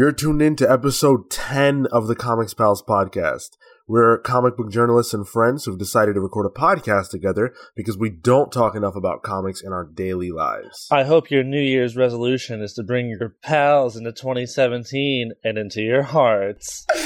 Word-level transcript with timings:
You're 0.00 0.12
tuned 0.12 0.40
in 0.40 0.56
to 0.56 0.64
episode 0.64 1.28
10 1.30 1.84
of 1.92 2.06
the 2.06 2.16
Comics 2.16 2.54
Pals 2.54 2.82
podcast. 2.82 3.58
We're 3.86 4.16
comic 4.16 4.56
book 4.56 4.70
journalists 4.70 5.12
and 5.12 5.28
friends 5.28 5.66
who've 5.66 5.76
decided 5.76 6.14
to 6.14 6.22
record 6.22 6.46
a 6.46 6.58
podcast 6.58 7.10
together 7.10 7.52
because 7.76 7.98
we 7.98 8.08
don't 8.08 8.50
talk 8.50 8.74
enough 8.74 8.96
about 8.96 9.22
comics 9.22 9.60
in 9.60 9.74
our 9.74 9.84
daily 9.84 10.30
lives. 10.30 10.88
I 10.90 11.02
hope 11.02 11.30
your 11.30 11.44
New 11.44 11.60
Year's 11.60 11.96
resolution 11.96 12.62
is 12.62 12.72
to 12.76 12.82
bring 12.82 13.10
your 13.10 13.36
pals 13.42 13.94
into 13.94 14.10
2017 14.10 15.32
and 15.44 15.58
into 15.58 15.82
your 15.82 16.04
hearts. 16.04 16.86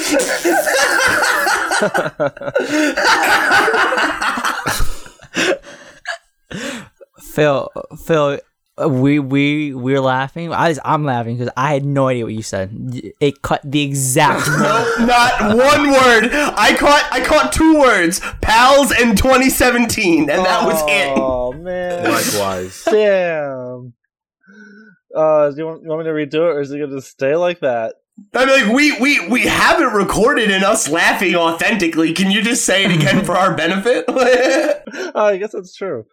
Phil, 7.19 7.69
Phil, 8.07 8.39
we 8.77 9.19
we 9.19 9.75
we're 9.75 10.01
laughing. 10.01 10.53
I 10.53 10.69
was, 10.69 10.81
I'm 10.85 11.05
laughing 11.05 11.37
because 11.37 11.53
I 11.57 11.73
had 11.73 11.85
no 11.85 12.09
idea 12.09 12.25
what 12.25 12.35
you 12.35 12.43
said. 12.43 12.73
It 13.21 13.43
cut 13.43 13.61
the 13.65 13.83
exact. 13.83 14.49
Nope, 14.65 15.09
not 15.09 15.57
one 15.57 15.91
word. 15.91 16.31
I 16.33 16.75
caught 16.77 17.07
I 17.13 17.21
caught 17.25 17.53
two 17.53 17.79
words: 17.79 18.21
pals 18.41 18.93
and 18.93 19.17
2017, 19.17 20.29
and 20.29 20.29
that 20.29 20.67
was 20.67 20.83
it. 20.89 21.17
Oh 21.17 21.53
man! 21.59 22.11
Likewise. 22.11 22.83
Damn. 22.85 23.95
Uh, 25.15 25.51
do 25.51 25.57
you 25.59 25.67
want, 25.67 25.83
you 25.83 25.89
want 25.89 26.01
me 26.01 26.07
to 26.07 26.11
redo 26.11 26.51
it, 26.51 26.57
or 26.57 26.61
is 26.61 26.73
it 26.73 26.79
going 26.79 26.91
to 26.91 27.01
stay 27.01 27.37
like 27.37 27.61
that? 27.61 27.95
I 28.35 28.45
mean, 28.47 28.67
like 28.67 28.75
we 28.75 28.99
we 29.01 29.29
we 29.29 29.43
haven't 29.43 29.93
recorded 29.93 30.51
in 30.51 30.65
us 30.65 30.89
laughing 30.89 31.35
authentically. 31.35 32.13
Can 32.13 32.31
you 32.31 32.43
just 32.43 32.65
say 32.65 32.85
it 32.85 32.91
again 32.91 33.25
for 33.25 33.37
our 33.37 33.57
benefit? 33.57 34.05
Oh, 34.09 35.13
I 35.15 35.37
guess 35.37 35.53
that's 35.53 35.75
true. 35.75 36.07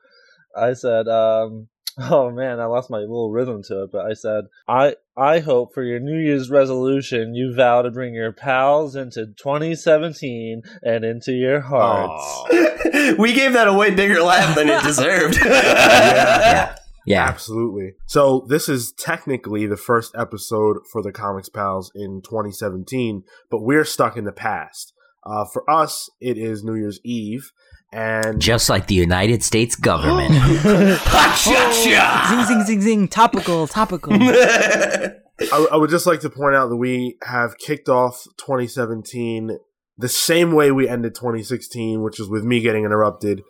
I 0.55 0.73
said, 0.73 1.07
um, 1.07 1.67
oh 2.09 2.31
man, 2.31 2.59
I 2.59 2.65
lost 2.65 2.89
my 2.89 2.99
little 2.99 3.31
rhythm 3.31 3.61
to 3.63 3.83
it, 3.83 3.91
but 3.91 4.05
I 4.05 4.13
said, 4.13 4.45
I 4.67 4.95
I 5.15 5.39
hope 5.39 5.73
for 5.73 5.83
your 5.83 5.99
New 5.99 6.19
Year's 6.19 6.49
resolution 6.49 7.35
you 7.35 7.53
vow 7.53 7.81
to 7.81 7.91
bring 7.91 8.13
your 8.13 8.31
pals 8.31 8.95
into 8.95 9.27
2017 9.37 10.63
and 10.83 11.05
into 11.05 11.33
your 11.33 11.61
hearts. 11.61 12.43
We 13.17 13.33
gave 13.33 13.53
that 13.53 13.67
a 13.67 13.73
way 13.73 13.91
bigger 13.91 14.21
laugh 14.21 14.55
than 14.55 14.69
it 14.69 14.83
deserved. 14.83 15.39
yeah, 15.43 16.75
yeah. 17.05 17.27
Absolutely. 17.27 17.93
So 18.05 18.45
this 18.49 18.67
is 18.67 18.91
technically 18.91 19.65
the 19.65 19.77
first 19.77 20.13
episode 20.15 20.77
for 20.91 21.01
the 21.01 21.11
Comics 21.11 21.49
Pals 21.49 21.91
in 21.95 22.21
2017, 22.21 23.23
but 23.49 23.61
we're 23.61 23.85
stuck 23.85 24.17
in 24.17 24.25
the 24.25 24.31
past. 24.31 24.93
Uh, 25.23 25.45
for 25.45 25.67
us, 25.69 26.09
it 26.19 26.37
is 26.37 26.63
New 26.63 26.75
Year's 26.75 26.99
Eve, 27.03 27.51
and 27.91 28.41
Just 28.41 28.69
like 28.69 28.87
the 28.87 28.95
United 28.95 29.43
States 29.43 29.75
government. 29.75 30.33
Oh, 31.43 32.27
zing 32.29 32.45
zing 32.45 32.65
zing 32.65 32.81
zing. 32.81 33.07
Topical, 33.07 33.67
topical. 33.67 34.13
I, 34.21 35.67
I 35.71 35.75
would 35.75 35.89
just 35.89 36.05
like 36.05 36.19
to 36.21 36.29
point 36.29 36.55
out 36.55 36.69
that 36.69 36.77
we 36.77 37.17
have 37.23 37.57
kicked 37.57 37.89
off 37.89 38.23
2017 38.37 39.57
the 39.97 40.09
same 40.09 40.53
way 40.53 40.71
we 40.71 40.87
ended 40.87 41.15
2016, 41.15 42.01
which 42.01 42.19
is 42.19 42.29
with 42.29 42.43
me 42.43 42.61
getting 42.61 42.85
interrupted 42.85 43.41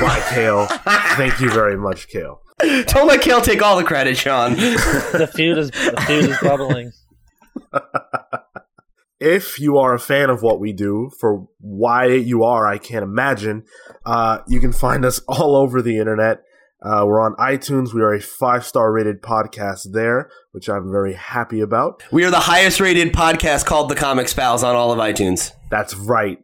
by 0.00 0.22
Cale. 0.30 0.66
Thank 1.16 1.40
you 1.40 1.50
very 1.50 1.76
much, 1.76 2.08
Cale. 2.08 2.40
Don't 2.60 3.06
let 3.06 3.20
Cale 3.22 3.40
take 3.40 3.62
all 3.62 3.76
the 3.76 3.84
credit, 3.84 4.16
Sean. 4.16 4.54
the 4.54 5.30
feud 5.34 5.58
is 5.58 5.70
the 5.70 6.04
feud 6.06 6.30
is 6.30 6.38
bubbling. 6.42 6.92
If 9.18 9.58
you 9.58 9.78
are 9.78 9.94
a 9.94 9.98
fan 9.98 10.28
of 10.28 10.42
what 10.42 10.60
we 10.60 10.72
do, 10.72 11.10
for 11.18 11.48
why 11.58 12.06
you 12.06 12.44
are, 12.44 12.66
I 12.66 12.78
can't 12.78 13.02
imagine. 13.02 13.64
Uh, 14.04 14.40
you 14.46 14.60
can 14.60 14.72
find 14.72 15.04
us 15.04 15.20
all 15.28 15.56
over 15.56 15.80
the 15.80 15.98
internet. 15.98 16.42
Uh, 16.82 17.04
we're 17.06 17.20
on 17.20 17.34
iTunes. 17.36 17.94
We 17.94 18.02
are 18.02 18.12
a 18.12 18.20
five 18.20 18.66
star 18.66 18.92
rated 18.92 19.22
podcast 19.22 19.92
there, 19.92 20.30
which 20.52 20.68
I'm 20.68 20.90
very 20.90 21.14
happy 21.14 21.60
about. 21.60 22.02
We 22.12 22.24
are 22.24 22.30
the 22.30 22.40
highest 22.40 22.80
rated 22.80 23.14
podcast 23.14 23.64
called 23.64 23.88
The 23.88 23.94
Comics 23.94 24.34
Pals 24.34 24.62
on 24.62 24.76
all 24.76 24.92
of 24.92 24.98
iTunes. 24.98 25.52
That's 25.70 25.94
right. 25.94 26.38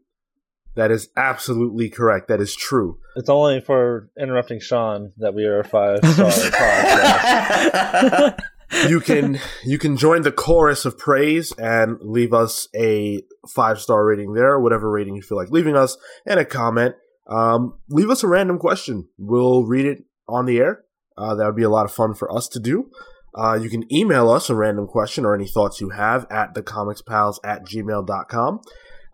That 0.75 0.91
is 0.91 1.11
absolutely 1.17 1.91
correct. 1.91 2.29
That 2.29 2.41
is 2.41 2.57
true. 2.57 2.99
It's 3.15 3.29
only 3.29 3.61
for 3.61 4.09
interrupting 4.19 4.61
Sean 4.61 5.13
that 5.19 5.35
we 5.35 5.45
are 5.45 5.61
a 5.61 5.65
five 5.65 5.99
star 5.99 6.31
podcast. 6.51 8.39
you 8.89 9.01
can 9.01 9.39
you 9.65 9.79
can 9.79 9.97
join 9.97 10.23
the 10.23 10.33
chorus 10.33 10.85
of 10.85 10.99
praise 10.99 11.53
and 11.53 11.99
leave 12.01 12.33
us 12.33 12.69
a 12.75 13.23
five 13.49 13.81
star 13.81 14.05
rating 14.05 14.35
there, 14.35 14.59
whatever 14.59 14.91
rating 14.91 15.15
you 15.17 15.23
feel 15.23 15.39
like 15.39 15.51
leaving 15.51 15.77
us, 15.77 15.97
and 16.27 16.41
a 16.41 16.45
comment. 16.45 16.95
Um, 17.29 17.79
leave 17.89 18.11
us 18.11 18.23
a 18.23 18.29
random 18.29 18.59
question. 18.59 19.09
We'll 19.19 19.65
read 19.65 19.87
it 19.87 20.05
on 20.29 20.47
the 20.47 20.59
air. 20.59 20.85
Uh, 21.17 21.35
that 21.35 21.47
would 21.47 21.57
be 21.57 21.63
a 21.63 21.71
lot 21.71 21.85
of 21.85 21.93
fun 21.93 22.15
for 22.15 22.35
us 22.35 22.49
to 22.49 22.61
do. 22.61 22.91
Uh, 23.35 23.55
you 23.55 23.71
can 23.71 23.91
email 23.93 24.31
us 24.31 24.51
a 24.51 24.55
random 24.55 24.87
question 24.87 25.25
or 25.25 25.35
any 25.35 25.47
thoughts 25.47 25.81
you 25.81 25.91
have 25.91 26.27
at 26.31 26.55
thecomicspals 26.55 27.37
at 27.45 27.65
gmail.com. 27.65 28.61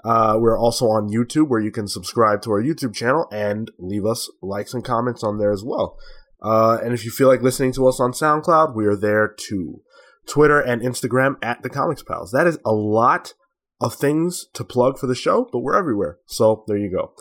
Uh, 0.04 0.36
we're 0.38 0.58
also 0.58 0.86
on 0.86 1.10
YouTube 1.10 1.48
where 1.48 1.60
you 1.60 1.70
can 1.70 1.88
subscribe 1.88 2.40
to 2.42 2.50
our 2.50 2.62
YouTube 2.62 2.94
channel 2.94 3.26
and 3.32 3.70
leave 3.78 4.06
us 4.06 4.30
likes 4.42 4.72
and 4.72 4.84
comments 4.84 5.22
on 5.22 5.38
there 5.38 5.52
as 5.52 5.64
well. 5.64 5.96
Uh, 6.42 6.78
and 6.82 6.94
if 6.94 7.04
you 7.04 7.10
feel 7.10 7.28
like 7.28 7.42
listening 7.42 7.72
to 7.72 7.86
us 7.88 8.00
on 8.00 8.12
SoundCloud, 8.12 8.74
we 8.74 8.86
are 8.86 8.96
there 8.96 9.28
too. 9.28 9.82
Twitter 10.26 10.60
and 10.60 10.82
Instagram 10.82 11.36
at 11.42 11.62
the 11.62 11.70
Comics 11.70 12.02
Pals. 12.02 12.32
That 12.32 12.46
is 12.46 12.58
a 12.64 12.72
lot 12.72 13.34
of 13.80 13.94
things 13.94 14.46
to 14.52 14.64
plug 14.64 14.98
for 14.98 15.06
the 15.06 15.14
show, 15.14 15.48
but 15.50 15.60
we're 15.60 15.76
everywhere. 15.76 16.18
So 16.26 16.64
there 16.66 16.76
you 16.76 16.90
go. 16.90 17.12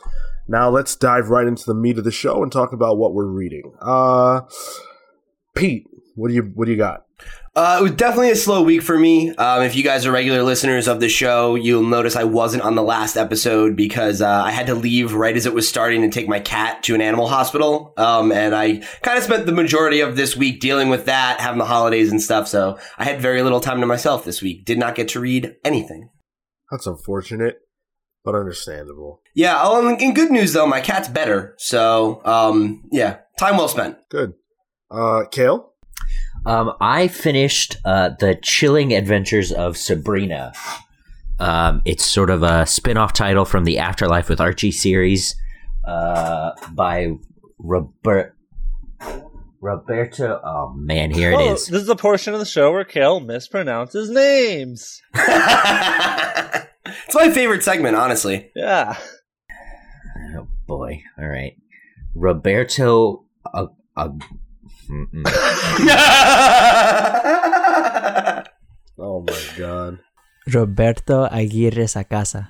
Now 0.48 0.70
let's 0.70 0.96
dive 0.96 1.30
right 1.30 1.48
into 1.48 1.66
the 1.66 1.74
meat 1.74 1.98
of 1.98 2.04
the 2.04 2.12
show 2.12 2.42
and 2.44 2.52
talk 2.52 2.74
about 2.74 2.98
what 2.98 3.14
we're 3.14 3.26
reading. 3.26 3.74
Uh, 3.82 4.42
Pete, 5.56 5.88
what 6.16 6.30
do 6.30 6.34
you 6.34 6.52
what 6.54 6.66
do 6.66 6.72
you 6.72 6.78
got? 6.78 7.07
Uh, 7.58 7.78
it 7.80 7.82
was 7.82 7.92
definitely 7.94 8.30
a 8.30 8.36
slow 8.36 8.62
week 8.62 8.84
for 8.84 9.00
me. 9.00 9.34
Um, 9.34 9.64
if 9.64 9.76
you 9.76 9.84
guys 9.84 10.06
are 10.06 10.12
regular 10.12 10.44
listeners 10.44 10.88
of 10.88 11.00
the 11.00 11.10
show, 11.10 11.56
you'll 11.56 11.82
notice 11.82 12.16
I 12.16 12.24
wasn't 12.24 12.62
on 12.62 12.76
the 12.76 12.84
last 12.84 13.18
episode 13.18 13.76
because 13.76 14.22
uh, 14.22 14.30
I 14.30 14.52
had 14.52 14.68
to 14.68 14.76
leave 14.76 15.16
right 15.16 15.36
as 15.36 15.48
it 15.48 15.56
was 15.56 15.68
starting 15.68 16.04
to 16.04 16.10
take 16.10 16.28
my 16.28 16.40
cat 16.40 16.84
to 16.84 16.94
an 16.94 17.02
animal 17.02 17.28
hospital. 17.28 17.96
Um, 17.98 18.32
and 18.32 18.54
I 18.54 18.82
kind 19.02 19.18
of 19.18 19.24
spent 19.24 19.48
the 19.48 19.54
majority 19.54 20.02
of 20.02 20.16
this 20.16 20.38
week 20.38 20.60
dealing 20.60 20.90
with 20.90 21.06
that, 21.06 21.40
having 21.40 21.58
the 21.58 21.66
holidays 21.66 22.12
and 22.12 22.22
stuff. 22.22 22.48
So 22.48 22.78
I 23.00 23.06
had 23.06 23.22
very 23.22 23.42
little 23.42 23.60
time 23.60 23.80
to 23.80 23.88
myself 23.88 24.24
this 24.24 24.40
week. 24.40 24.64
Did 24.64 24.78
not 24.78 24.94
get 24.94 25.08
to 25.10 25.20
read 25.20 25.56
anything. 25.66 26.12
That's 26.70 26.86
unfortunate, 26.86 27.56
but 28.24 28.36
understandable. 28.36 29.22
Yeah. 29.34 29.60
Oh, 29.64 29.96
in 29.96 30.14
good 30.14 30.30
news 30.30 30.54
though, 30.54 30.68
my 30.68 30.82
cat's 30.82 31.08
better. 31.08 31.56
So 31.58 32.22
um, 32.24 32.84
yeah, 32.92 33.22
time 33.40 33.58
well 33.58 33.68
spent. 33.68 33.98
Good. 34.10 34.34
Uh, 34.92 35.24
Cale? 35.32 35.74
Um, 36.48 36.74
I 36.80 37.10
finished 37.10 37.76
uh, 37.84 38.12
the 38.20 38.36
Chilling 38.42 38.94
Adventures 38.94 39.52
of 39.52 39.76
Sabrina. 39.76 40.54
Um, 41.40 41.82
it's 41.84 42.06
sort 42.06 42.30
of 42.30 42.42
a 42.42 42.66
spin-off 42.66 43.12
title 43.12 43.44
from 43.44 43.66
the 43.66 43.80
Afterlife 43.80 44.30
with 44.30 44.40
Archie 44.40 44.72
series 44.72 45.36
uh, 45.86 46.52
by 46.72 47.12
Robert 47.60 48.34
Roberto. 49.60 50.40
Oh 50.44 50.74
man, 50.74 51.12
here 51.12 51.32
it 51.32 51.36
Oh, 51.36 51.54
is. 51.54 51.68
This 51.68 51.82
is 51.82 51.88
the 51.88 51.96
portion 51.98 52.34
of 52.34 52.40
the 52.40 52.46
show 52.46 52.72
where 52.72 52.86
Cale 52.86 53.20
mispronounces 53.20 54.10
names. 54.10 55.02
it's 55.16 55.26
my 57.16 57.30
favorite 57.30 57.64
segment, 57.64 57.96
honestly. 57.98 58.52
Yeah. 58.56 58.98
Oh 60.38 60.48
boy! 60.66 61.04
All 61.20 61.28
right, 61.28 61.58
Roberto. 62.16 63.26
Uh, 63.54 63.68
mm-mm. 63.98 64.22
Oh 69.00 69.22
my 69.22 69.40
god. 69.58 70.00
Roberto 70.52 71.26
Aguirre 71.26 71.86
Sacasa. 71.86 72.50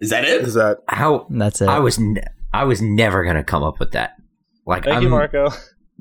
Is 0.00 0.10
that 0.10 0.24
it? 0.24 0.42
Is 0.42 0.54
that 0.54 0.78
How 0.88 1.26
That's 1.30 1.60
it. 1.60 1.68
I 1.68 1.80
was 1.80 1.98
ne- 1.98 2.22
I 2.52 2.64
was 2.64 2.80
never 2.80 3.24
gonna 3.24 3.44
come 3.44 3.62
up 3.62 3.80
with 3.80 3.92
that. 3.92 4.12
Like 4.66 4.84
Thank 4.84 4.98
I'm, 4.98 5.02
you, 5.02 5.08
Marco. 5.08 5.50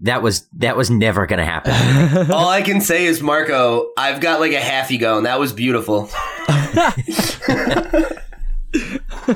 that 0.04 0.22
was 0.22 0.48
that 0.58 0.78
was 0.78 0.90
never 0.92 1.26
gonna 1.26 1.46
happen. 1.46 1.74
All 2.32 2.50
I 2.50 2.62
can 2.62 2.82
say 2.82 3.06
is, 3.06 3.22
Marco, 3.22 3.90
I've 3.98 4.22
got 4.22 4.40
like 4.40 4.54
a 4.54 4.60
half 4.60 4.92
ego, 4.92 5.18
and 5.18 5.26
that 5.26 5.40
was 5.40 5.54
beautiful. 5.54 6.08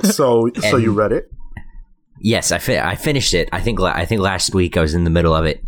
so? 0.03 0.49
so 0.69 0.77
you 0.77 0.91
read 0.91 1.11
it? 1.11 1.31
Yes, 2.19 2.51
I 2.51 2.57
fi- 2.57 2.79
I 2.79 2.95
finished 2.95 3.33
it. 3.33 3.49
I 3.51 3.61
think 3.61 3.79
la- 3.79 3.93
I 3.93 4.05
think 4.05 4.21
last 4.21 4.53
week 4.53 4.77
I 4.77 4.81
was 4.81 4.93
in 4.93 5.03
the 5.03 5.09
middle 5.09 5.33
of 5.33 5.45
it. 5.45 5.63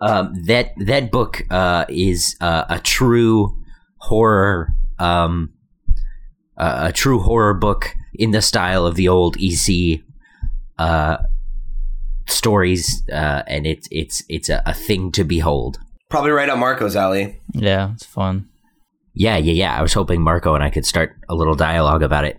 Um, 0.00 0.34
that 0.44 0.72
that 0.78 1.10
book 1.10 1.42
uh, 1.50 1.84
is 1.88 2.36
uh, 2.40 2.64
a 2.68 2.78
true 2.78 3.56
horror, 3.96 4.72
um, 4.98 5.52
uh, 6.56 6.88
a 6.88 6.92
true 6.92 7.18
horror 7.18 7.54
book 7.54 7.94
in 8.14 8.30
the 8.30 8.42
style 8.42 8.86
of 8.86 8.94
the 8.94 9.08
old 9.08 9.36
EC 9.40 10.00
uh, 10.78 11.18
stories, 12.26 13.02
uh, 13.10 13.42
and 13.46 13.66
it's 13.66 13.88
it's 13.90 14.22
it's 14.28 14.48
a, 14.48 14.62
a 14.66 14.74
thing 14.74 15.10
to 15.12 15.24
behold. 15.24 15.78
Probably 16.08 16.30
right 16.30 16.48
on 16.48 16.60
Marco's 16.60 16.96
alley. 16.96 17.40
yeah, 17.52 17.92
it's 17.92 18.06
fun. 18.06 18.48
Yeah, 19.14 19.36
yeah, 19.36 19.52
yeah. 19.52 19.76
I 19.76 19.82
was 19.82 19.92
hoping 19.92 20.22
Marco 20.22 20.54
and 20.54 20.62
I 20.62 20.70
could 20.70 20.86
start 20.86 21.16
a 21.28 21.34
little 21.34 21.56
dialogue 21.56 22.04
about 22.04 22.24
it. 22.24 22.38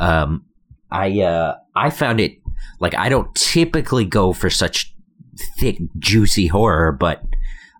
Um, 0.00 0.46
I 0.90 1.20
uh, 1.20 1.56
I 1.76 1.90
found 1.90 2.20
it 2.20 2.38
like 2.80 2.94
I 2.94 3.08
don't 3.08 3.34
typically 3.34 4.04
go 4.06 4.32
for 4.32 4.48
such 4.48 4.93
thick, 5.36 5.78
juicy 5.98 6.46
horror, 6.46 6.92
but 6.92 7.24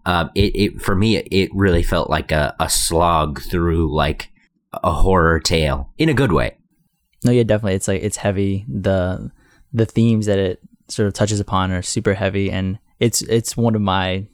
um, 0.07 0.31
it, 0.35 0.55
it 0.55 0.83
for 0.83 0.95
me 0.95 1.17
it, 1.17 1.51
really 1.55 1.83
felt 1.83 2.11
like 2.11 2.31
a, 2.31 2.55
a 2.61 2.69
slog 2.69 3.41
through 3.41 3.95
like 3.95 4.31
a 4.73 4.93
horror 4.93 5.41
tale 5.41 5.93
in 5.99 6.09
a 6.09 6.15
good 6.15 6.33
way. 6.33 6.57
No, 7.25 7.33
yeah, 7.33 7.43
definitely. 7.43 7.75
It's 7.75 7.89
like 7.89 8.03
it's 8.03 8.19
heavy. 8.19 8.65
the 8.69 9.31
The 9.73 9.87
themes 9.87 10.27
that 10.27 10.39
it 10.39 10.61
sort 10.89 11.07
of 11.07 11.15
touches 11.15 11.41
upon 11.41 11.73
are 11.73 11.83
super 11.83 12.15
heavy, 12.15 12.51
and 12.51 12.79
it's 13.01 13.23
it's 13.23 13.57
one 13.57 13.75
of 13.75 13.81
my 13.81 14.27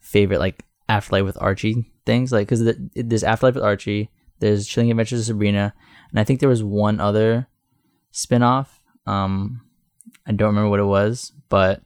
favorite 0.00 0.40
like 0.40 0.64
afterlife 0.88 1.24
with 1.24 1.40
Archie 1.40 1.90
things. 2.04 2.32
Like 2.32 2.46
because 2.46 2.60
the, 2.60 2.90
there's 2.94 3.24
afterlife 3.24 3.54
with 3.54 3.64
Archie, 3.64 4.10
there's 4.40 4.66
Chilling 4.66 4.90
Adventures 4.90 5.20
of 5.20 5.26
Sabrina, 5.26 5.74
and 6.10 6.20
I 6.20 6.24
think 6.24 6.40
there 6.40 6.48
was 6.48 6.62
one 6.62 7.00
other 7.00 7.48
spinoff. 8.12 8.68
Um, 9.06 9.62
I 10.26 10.32
don't 10.32 10.48
remember 10.48 10.68
what 10.68 10.80
it 10.80 10.84
was, 10.84 11.32
but 11.48 11.82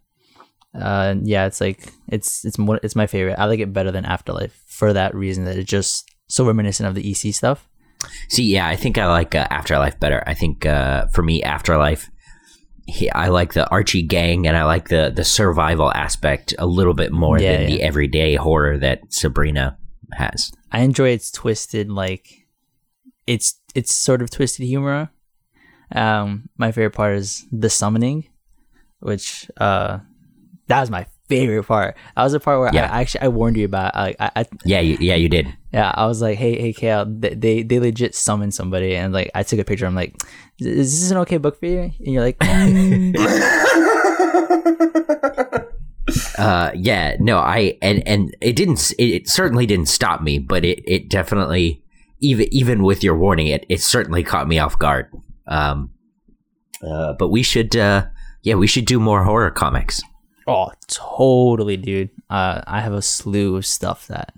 uh, 0.78 1.14
yeah, 1.22 1.46
it's 1.46 1.60
like 1.60 1.92
it's 2.08 2.44
it's 2.44 2.58
more, 2.58 2.80
it's 2.82 2.96
my 2.96 3.06
favorite. 3.06 3.38
I 3.38 3.46
like 3.46 3.60
it 3.60 3.72
better 3.72 3.90
than 3.90 4.04
Afterlife 4.04 4.62
for 4.66 4.92
that 4.92 5.14
reason 5.14 5.44
that 5.44 5.56
it's 5.56 5.70
just 5.70 6.08
so 6.28 6.46
reminiscent 6.46 6.88
of 6.88 6.94
the 6.94 7.10
EC 7.10 7.34
stuff. 7.34 7.68
See, 8.28 8.44
yeah, 8.44 8.66
I 8.66 8.74
think 8.76 8.98
I 8.98 9.06
like 9.06 9.34
uh, 9.34 9.46
Afterlife 9.50 10.00
better. 10.00 10.24
I 10.26 10.34
think 10.34 10.66
uh, 10.66 11.06
for 11.08 11.22
me, 11.22 11.42
Afterlife, 11.42 12.10
he, 12.86 13.08
I 13.12 13.28
like 13.28 13.52
the 13.52 13.68
Archie 13.70 14.02
gang 14.02 14.46
and 14.48 14.56
I 14.56 14.64
like 14.64 14.88
the 14.88 15.12
the 15.14 15.24
survival 15.24 15.92
aspect 15.92 16.54
a 16.58 16.66
little 16.66 16.94
bit 16.94 17.12
more 17.12 17.38
Yeah, 17.38 17.52
than 17.52 17.60
yeah. 17.62 17.66
the 17.68 17.82
everyday 17.82 18.34
horror 18.34 18.78
that 18.78 19.00
Sabrina 19.10 19.78
has. 20.14 20.50
I 20.72 20.80
enjoy 20.80 21.10
its 21.10 21.30
twisted 21.30 21.90
like 21.90 22.28
it's 23.26 23.60
it's 23.74 23.94
sort 23.94 24.20
of 24.22 24.30
twisted 24.30 24.66
humor. 24.66 25.10
Um, 25.94 26.48
my 26.56 26.72
favorite 26.72 26.94
part 26.94 27.16
is 27.16 27.44
the 27.52 27.68
summoning, 27.70 28.28
which 29.00 29.48
uh, 29.58 29.98
that 30.72 30.80
was 30.80 30.90
my 30.90 31.06
favorite 31.28 31.64
part. 31.64 31.96
That 32.16 32.22
was 32.24 32.32
the 32.32 32.40
part 32.40 32.60
where 32.60 32.70
Yeah. 32.72 32.92
I 32.92 33.00
actually 33.00 33.22
I 33.22 33.28
warned 33.28 33.56
you 33.56 33.64
about. 33.64 33.94
I, 33.94 34.14
I, 34.20 34.30
I 34.36 34.44
Yeah, 34.64 34.80
you, 34.80 34.96
yeah, 35.00 35.14
you 35.14 35.28
did. 35.28 35.46
yeah, 35.72 35.92
I 35.94 36.06
was 36.06 36.20
like, 36.20 36.38
hey, 36.38 36.60
hey, 36.60 36.72
Cale, 36.72 37.06
they, 37.06 37.34
they 37.34 37.62
they 37.62 37.80
legit 37.80 38.14
summoned 38.14 38.54
somebody, 38.54 38.96
and 38.96 39.12
like 39.12 39.30
I 39.34 39.42
took 39.42 39.58
a 39.60 39.64
picture. 39.64 39.86
I'm 39.86 39.94
like, 39.94 40.14
is 40.58 41.00
this 41.00 41.10
an 41.10 41.16
okay 41.18 41.38
book 41.38 41.58
for 41.58 41.66
you? 41.66 41.80
And 41.98 42.12
you're 42.12 42.22
like. 42.22 42.36
Uh, 46.36 46.72
yeah, 46.74 47.16
no, 47.20 47.38
I 47.38 47.78
and 47.80 48.06
and 48.06 48.36
it 48.40 48.56
didn't. 48.56 48.90
It, 48.98 49.04
it 49.04 49.28
certainly 49.28 49.66
didn't 49.66 49.86
stop 49.86 50.20
me, 50.20 50.38
but 50.38 50.64
it 50.64 50.80
it 50.84 51.08
definitely 51.08 51.82
even 52.20 52.48
even 52.52 52.82
with 52.82 53.04
your 53.04 53.16
warning, 53.16 53.46
it 53.46 53.64
it 53.68 53.80
certainly 53.80 54.22
caught 54.22 54.48
me 54.48 54.58
off 54.58 54.78
guard. 54.78 55.06
Um, 55.46 55.90
uh, 56.86 57.14
but 57.18 57.28
we 57.28 57.42
should, 57.42 57.76
uh, 57.76 58.06
yeah, 58.42 58.54
we 58.56 58.66
should 58.66 58.84
do 58.84 58.98
more 58.98 59.22
horror 59.22 59.50
comics. 59.52 60.02
Oh, 60.46 60.72
totally, 60.86 61.76
dude. 61.76 62.10
Uh, 62.30 62.62
I 62.66 62.80
have 62.80 62.92
a 62.92 63.02
slew 63.02 63.56
of 63.56 63.66
stuff 63.66 64.06
that 64.08 64.34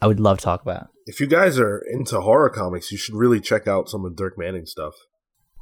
I 0.00 0.06
would 0.06 0.20
love 0.20 0.38
to 0.38 0.44
talk 0.44 0.62
about. 0.62 0.90
If 1.06 1.20
you 1.20 1.26
guys 1.26 1.58
are 1.58 1.78
into 1.78 2.20
horror 2.20 2.50
comics, 2.50 2.90
you 2.90 2.98
should 2.98 3.14
really 3.14 3.40
check 3.40 3.68
out 3.68 3.88
some 3.88 4.04
of 4.04 4.16
Dirk 4.16 4.36
Manning 4.36 4.66
stuff. 4.66 4.94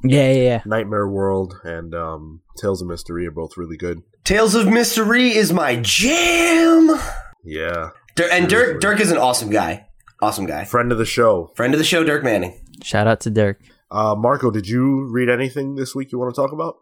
Yeah, 0.03 0.31
yeah, 0.31 0.41
yeah. 0.41 0.61
Nightmare 0.65 1.07
World 1.07 1.59
and 1.63 1.95
um, 1.95 2.41
Tales 2.57 2.81
of 2.81 2.87
Mystery 2.87 3.25
are 3.27 3.31
both 3.31 3.57
really 3.57 3.77
good. 3.77 4.03
Tales 4.23 4.55
of 4.55 4.67
Mystery 4.67 5.29
is 5.35 5.53
my 5.53 5.77
jam. 5.77 6.99
Yeah. 7.43 7.91
Dir- 8.15 8.29
and 8.31 8.49
Dirk 8.49 8.81
Dirk 8.81 8.99
is 8.99 9.11
an 9.11 9.17
awesome 9.17 9.49
guy. 9.49 9.87
Awesome 10.21 10.45
guy. 10.45 10.65
Friend 10.65 10.91
of 10.91 10.97
the 10.97 11.05
show. 11.05 11.51
Friend 11.55 11.73
of 11.73 11.77
the 11.77 11.83
show, 11.83 12.03
Dirk 12.03 12.23
Manning. 12.23 12.59
Shout 12.83 13.07
out 13.07 13.19
to 13.21 13.29
Dirk. 13.29 13.61
Uh, 13.91 14.15
Marco, 14.15 14.49
did 14.51 14.67
you 14.67 15.07
read 15.11 15.29
anything 15.29 15.75
this 15.75 15.93
week 15.93 16.11
you 16.11 16.19
want 16.19 16.33
to 16.33 16.41
talk 16.41 16.51
about? 16.51 16.77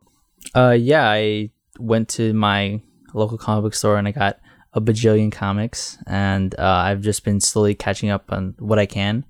Uh, 0.55 0.71
yeah, 0.71 1.09
I 1.09 1.51
went 1.83 2.09
to 2.09 2.33
my 2.33 2.81
local 3.13 3.37
comic 3.37 3.63
book 3.63 3.75
store 3.75 3.97
and 3.97 4.07
I 4.07 4.11
got 4.11 4.39
a 4.73 4.81
bajillion 4.81 5.31
comics, 5.31 5.97
and 6.07 6.55
uh, 6.57 6.83
I've 6.87 7.01
just 7.01 7.23
been 7.23 7.39
slowly 7.39 7.75
catching 7.75 8.09
up 8.09 8.31
on 8.31 8.55
what 8.57 8.79
I 8.79 8.87
can. 8.87 9.23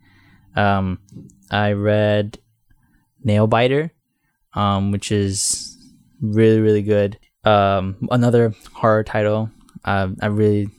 Um, 0.56 1.00
I 1.52 1.74
read 1.74 2.40
Nailbiter, 3.26 3.92
um, 4.54 4.92
which 4.92 5.12
is 5.12 5.78
really 6.22 6.62
really 6.62 6.82
good. 6.82 7.20
Um, 7.44 8.08
another 8.10 8.54
horror 8.72 9.04
title. 9.04 9.50
Um, 9.84 10.16
I 10.22 10.28
really 10.28 10.70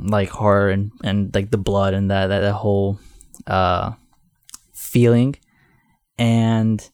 like 0.00 0.30
horror 0.30 0.70
and, 0.70 0.90
and 1.04 1.32
like 1.32 1.52
the 1.52 1.58
blood 1.58 1.94
and 1.94 2.10
that 2.10 2.26
that, 2.26 2.40
that 2.40 2.54
whole 2.54 2.98
uh, 3.46 3.92
feeling. 4.72 5.36
And 6.18 6.84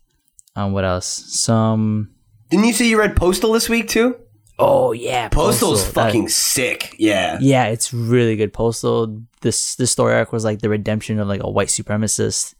um, 0.56 0.72
what 0.72 0.84
else? 0.84 1.06
Some 1.06 2.10
Didn't 2.50 2.66
you 2.66 2.72
say 2.72 2.86
you 2.86 2.98
read 2.98 3.16
Postal 3.16 3.52
this 3.52 3.68
week 3.68 3.88
too? 3.88 4.16
Oh 4.58 4.92
yeah, 4.92 5.28
Postal's 5.28 5.84
Postal. 5.84 6.02
That- 6.02 6.08
fucking 6.08 6.28
sick. 6.28 6.94
Yeah. 6.98 7.38
yeah, 7.40 7.66
it's 7.66 7.92
really 7.94 8.36
good. 8.36 8.52
Postal. 8.52 9.22
This 9.40 9.76
this 9.76 9.90
story 9.92 10.14
arc 10.14 10.32
was 10.32 10.44
like 10.44 10.60
the 10.60 10.68
redemption 10.68 11.20
of 11.20 11.28
like 11.28 11.42
a 11.44 11.50
white 11.50 11.68
supremacist, 11.68 12.54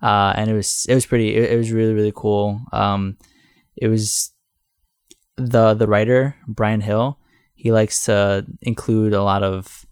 uh, 0.00 0.32
and 0.36 0.50
it 0.50 0.54
was 0.54 0.86
it 0.88 0.94
was 0.94 1.04
pretty. 1.04 1.36
It, 1.36 1.50
it 1.52 1.56
was 1.56 1.70
really 1.72 1.92
really 1.92 2.12
cool. 2.14 2.60
Um, 2.72 3.18
it 3.76 3.88
was 3.88 4.32
the 5.36 5.74
the 5.74 5.86
writer 5.86 6.36
Bryan 6.46 6.80
Hill. 6.80 7.18
He 7.54 7.70
likes 7.70 8.06
to 8.06 8.46
include 8.62 9.12
a 9.12 9.22
lot 9.22 9.42
of. 9.42 9.84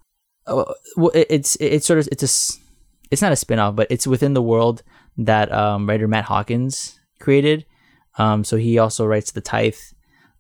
Well, 0.46 1.10
it, 1.14 1.26
it's 1.28 1.56
it's 1.60 1.86
sort 1.86 1.98
of 1.98 2.08
it's 2.10 2.22
a 2.22 2.58
it's 3.10 3.22
not 3.22 3.32
a 3.32 3.36
spin-off, 3.36 3.76
but 3.76 3.86
it's 3.90 4.06
within 4.06 4.32
the 4.34 4.42
world 4.42 4.82
that 5.18 5.52
um, 5.52 5.86
writer 5.86 6.08
Matt 6.08 6.24
Hawkins 6.24 6.98
created. 7.18 7.66
Um, 8.18 8.44
so 8.44 8.56
he 8.56 8.78
also 8.78 9.06
writes 9.06 9.32
the 9.32 9.40
Tithe 9.40 9.76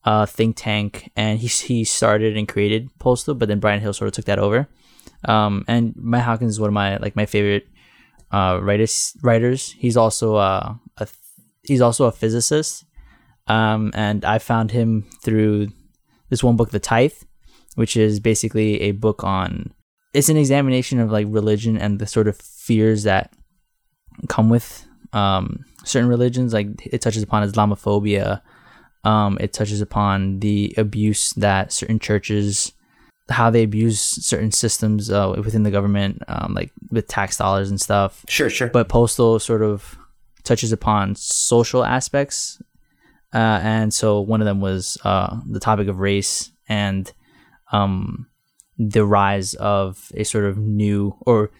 uh, 0.04 0.26
think 0.26 0.56
tank, 0.56 1.10
and 1.16 1.38
he 1.38 1.46
he 1.46 1.84
started 1.84 2.36
and 2.36 2.48
created 2.48 2.90
Postal, 2.98 3.34
but 3.34 3.48
then 3.48 3.60
Bryan 3.60 3.80
Hill 3.80 3.92
sort 3.92 4.08
of 4.08 4.14
took 4.14 4.24
that 4.26 4.38
over. 4.38 4.68
Um, 5.24 5.64
and 5.68 5.94
Matt 5.96 6.24
Hawkins 6.24 6.52
is 6.52 6.60
one 6.60 6.68
of 6.68 6.74
my 6.74 6.96
like 6.96 7.16
my 7.16 7.26
favorite 7.26 7.68
uh, 8.30 8.58
writers. 8.62 9.16
Writers. 9.22 9.72
He's 9.72 9.96
also 9.96 10.36
uh, 10.36 10.74
a 10.96 11.08
he's 11.62 11.80
also 11.80 12.06
a 12.06 12.12
physicist, 12.12 12.84
um, 13.46 13.90
and 13.94 14.24
I 14.24 14.38
found 14.38 14.70
him 14.70 15.06
through 15.22 15.68
this 16.30 16.42
one 16.42 16.56
book, 16.56 16.70
The 16.70 16.80
Tithe, 16.80 17.12
which 17.74 17.96
is 17.96 18.20
basically 18.20 18.80
a 18.82 18.92
book 18.92 19.22
on. 19.24 19.74
It's 20.12 20.28
an 20.28 20.36
examination 20.36 20.98
of 20.98 21.10
like 21.10 21.26
religion 21.28 21.76
and 21.76 21.98
the 21.98 22.06
sort 22.06 22.26
of 22.26 22.36
fears 22.36 23.04
that 23.04 23.32
come 24.28 24.48
with 24.48 24.86
um, 25.12 25.64
certain 25.84 26.08
religions. 26.08 26.52
Like 26.52 26.86
it 26.86 27.00
touches 27.00 27.22
upon 27.22 27.48
Islamophobia. 27.48 28.42
Um, 29.04 29.38
it 29.40 29.52
touches 29.52 29.80
upon 29.80 30.40
the 30.40 30.74
abuse 30.76 31.32
that 31.34 31.72
certain 31.72 31.98
churches, 31.98 32.72
how 33.30 33.48
they 33.48 33.62
abuse 33.62 34.00
certain 34.00 34.52
systems 34.52 35.10
uh, 35.10 35.34
within 35.38 35.62
the 35.62 35.70
government, 35.70 36.22
um, 36.28 36.52
like 36.54 36.70
with 36.90 37.08
tax 37.08 37.36
dollars 37.38 37.70
and 37.70 37.80
stuff. 37.80 38.24
Sure, 38.28 38.50
sure. 38.50 38.68
But 38.68 38.88
Postal 38.88 39.38
sort 39.38 39.62
of 39.62 39.98
touches 40.44 40.72
upon 40.72 41.14
social 41.14 41.84
aspects, 41.84 42.60
uh, 43.32 43.60
and 43.62 43.94
so 43.94 44.20
one 44.20 44.42
of 44.42 44.46
them 44.46 44.60
was 44.60 44.98
uh, 45.04 45.40
the 45.48 45.60
topic 45.60 45.88
of 45.88 46.00
race 46.00 46.50
and 46.68 47.10
um, 47.72 48.26
the 48.78 49.04
rise 49.04 49.54
of 49.54 50.10
a 50.14 50.24
sort 50.24 50.44
of 50.44 50.58
new 50.58 51.16
or 51.22 51.50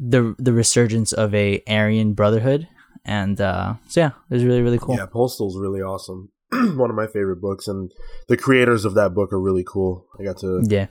the 0.00 0.34
the 0.38 0.52
resurgence 0.52 1.12
of 1.12 1.34
a 1.34 1.62
Aryan 1.68 2.12
Brotherhood. 2.14 2.68
And 3.04 3.40
uh, 3.40 3.74
so 3.88 4.00
yeah, 4.00 4.10
it 4.30 4.34
was 4.34 4.44
really 4.44 4.62
really 4.62 4.78
cool. 4.78 4.96
Yeah, 4.96 5.06
Postal's 5.06 5.58
really 5.58 5.80
awesome. 5.80 6.30
One 6.52 6.90
of 6.90 6.96
my 6.96 7.06
favorite 7.06 7.40
books, 7.40 7.68
and 7.68 7.90
the 8.28 8.36
creators 8.36 8.84
of 8.84 8.94
that 8.94 9.14
book 9.14 9.32
are 9.32 9.40
really 9.40 9.64
cool. 9.66 10.06
I 10.18 10.24
got 10.24 10.38
to 10.38 10.64
Yeah. 10.68 10.86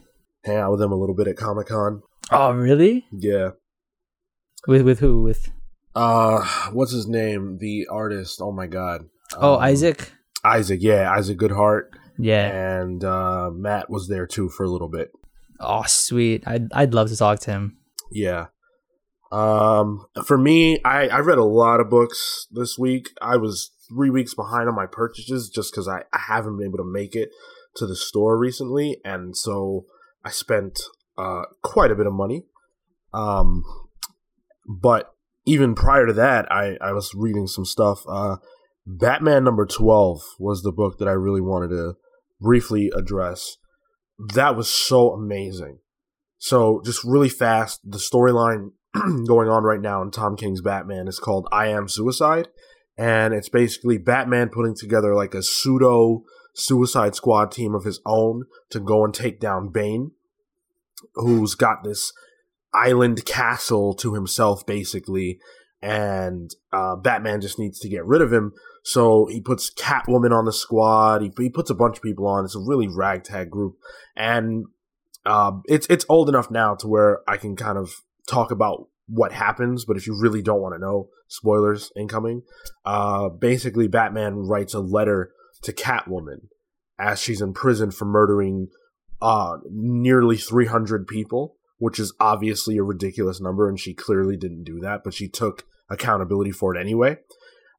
hang 0.45 0.57
out 0.57 0.71
with 0.71 0.79
them 0.79 0.91
a 0.91 0.95
little 0.95 1.15
bit 1.15 1.27
at 1.27 1.35
Comic 1.37 1.67
Con. 1.67 2.01
Oh 2.31 2.51
really? 2.53 3.05
Yeah. 3.11 3.49
With 4.67 4.81
with 4.83 4.99
who? 4.99 5.21
With 5.23 5.51
Uh, 5.93 6.43
what's 6.71 6.91
his 6.91 7.07
name? 7.07 7.57
The 7.59 7.87
artist. 7.91 8.39
Oh 8.41 8.51
my 8.51 8.67
god. 8.67 9.01
oh 9.37 9.55
Um, 9.55 9.61
Isaac. 9.61 10.11
Isaac. 10.43 10.79
Yeah, 10.81 11.11
Isaac 11.11 11.37
Goodhart, 11.37 11.83
Yeah. 12.17 12.79
and 12.79 13.03
uh, 13.03 13.49
Matt 13.51 13.89
was 13.89 14.07
there 14.07 14.27
too 14.27 14.49
for 14.49 14.63
a 14.63 14.69
little 14.69 14.89
bit. 14.89 15.11
Oh 15.59 15.83
sweet. 15.87 16.43
I'd 16.47 16.71
I'd 16.73 16.93
love 16.93 17.09
to 17.09 17.17
talk 17.17 17.39
to 17.41 17.51
him. 17.51 17.77
Yeah. 18.11 18.47
Um, 19.31 20.05
for 20.25 20.37
me, 20.37 20.79
I, 20.83 21.07
I 21.07 21.19
read 21.19 21.37
a 21.37 21.43
lot 21.43 21.79
of 21.79 21.89
books 21.89 22.47
this 22.51 22.77
week. 22.77 23.09
I 23.21 23.37
was 23.37 23.71
three 23.89 24.09
weeks 24.09 24.33
behind 24.33 24.69
on 24.69 24.75
my 24.75 24.85
purchases 24.85 25.49
just 25.49 25.71
because 25.71 25.87
I, 25.87 26.03
I 26.13 26.19
haven't 26.27 26.57
been 26.57 26.67
able 26.67 26.77
to 26.77 26.91
make 26.91 27.15
it 27.15 27.29
to 27.77 27.85
the 27.85 27.95
store 27.95 28.37
recently. 28.37 28.97
And 29.03 29.35
so 29.35 29.85
I 30.23 30.31
spent 30.31 30.79
uh, 31.17 31.43
quite 31.63 31.91
a 31.91 31.95
bit 31.95 32.07
of 32.07 32.13
money. 32.13 32.43
Um, 33.13 33.63
but 34.67 35.11
even 35.45 35.75
prior 35.75 36.07
to 36.07 36.13
that, 36.13 36.51
I, 36.51 36.77
I 36.81 36.91
was 36.91 37.13
reading 37.15 37.47
some 37.47 37.65
stuff. 37.65 37.99
Uh, 38.09 38.37
Batman 38.85 39.43
number 39.43 39.65
12 39.65 40.21
was 40.39 40.61
the 40.61 40.71
book 40.71 40.97
that 40.99 41.07
I 41.07 41.13
really 41.13 41.41
wanted 41.41 41.69
to 41.69 41.93
briefly 42.39 42.91
address. 42.95 43.57
That 44.33 44.55
was 44.55 44.69
so 44.69 45.11
amazing. 45.11 45.79
So, 46.37 46.81
just 46.85 47.03
really 47.03 47.29
fast, 47.29 47.79
the 47.83 47.97
storyline 47.97 48.71
going 49.27 49.49
on 49.49 49.63
right 49.63 49.81
now 49.81 50.01
in 50.01 50.11
Tom 50.11 50.35
King's 50.37 50.61
Batman 50.61 51.07
is 51.07 51.19
called 51.19 51.47
I 51.51 51.67
Am 51.67 51.87
Suicide. 51.87 52.47
And 52.97 53.33
it's 53.33 53.49
basically 53.49 53.97
Batman 53.97 54.49
putting 54.49 54.75
together 54.75 55.13
like 55.13 55.33
a 55.33 55.43
pseudo 55.43 56.23
Suicide 56.53 57.15
Squad 57.15 57.51
team 57.51 57.75
of 57.75 57.83
his 57.83 57.99
own 58.05 58.45
to 58.69 58.79
go 58.79 59.03
and 59.03 59.13
take 59.13 59.39
down 59.39 59.69
Bane. 59.69 60.11
who's 61.15 61.55
got 61.55 61.83
this 61.83 62.13
island 62.73 63.25
castle 63.25 63.93
to 63.95 64.13
himself, 64.13 64.65
basically, 64.65 65.39
and 65.81 66.51
uh, 66.71 66.95
Batman 66.95 67.41
just 67.41 67.59
needs 67.59 67.79
to 67.79 67.89
get 67.89 68.05
rid 68.05 68.21
of 68.21 68.31
him. 68.31 68.53
So 68.83 69.27
he 69.29 69.41
puts 69.41 69.73
Catwoman 69.73 70.31
on 70.31 70.45
the 70.45 70.53
squad. 70.53 71.21
He, 71.21 71.31
he 71.37 71.49
puts 71.49 71.69
a 71.69 71.75
bunch 71.75 71.97
of 71.97 72.03
people 72.03 72.27
on. 72.27 72.45
It's 72.45 72.55
a 72.55 72.59
really 72.59 72.87
ragtag 72.87 73.49
group, 73.49 73.75
and 74.15 74.65
uh, 75.25 75.51
it's 75.65 75.87
it's 75.89 76.05
old 76.07 76.29
enough 76.29 76.49
now 76.49 76.75
to 76.75 76.87
where 76.87 77.19
I 77.27 77.35
can 77.35 77.55
kind 77.55 77.77
of 77.77 77.91
talk 78.27 78.51
about 78.51 78.87
what 79.07 79.31
happens. 79.31 79.85
But 79.85 79.97
if 79.97 80.07
you 80.07 80.17
really 80.19 80.41
don't 80.41 80.61
want 80.61 80.75
to 80.75 80.79
know, 80.79 81.09
spoilers 81.27 81.91
incoming. 81.95 82.43
Uh, 82.83 83.29
basically, 83.29 83.87
Batman 83.87 84.35
writes 84.35 84.73
a 84.73 84.79
letter 84.79 85.31
to 85.63 85.73
Catwoman 85.73 86.47
as 86.97 87.19
she's 87.19 87.41
in 87.41 87.53
prison 87.53 87.91
for 87.91 88.05
murdering 88.05 88.67
uh, 89.21 89.57
nearly 89.69 90.37
300 90.37 91.07
people, 91.07 91.55
which 91.77 91.99
is 91.99 92.13
obviously 92.19 92.77
a 92.77 92.83
ridiculous 92.83 93.41
number, 93.41 93.67
and 93.67 93.79
she 93.79 93.93
clearly 93.93 94.37
didn't 94.37 94.63
do 94.63 94.79
that, 94.79 95.01
but 95.03 95.13
she 95.13 95.27
took 95.27 95.63
accountability 95.89 96.51
for 96.51 96.75
it 96.75 96.79
anyway. 96.79 97.17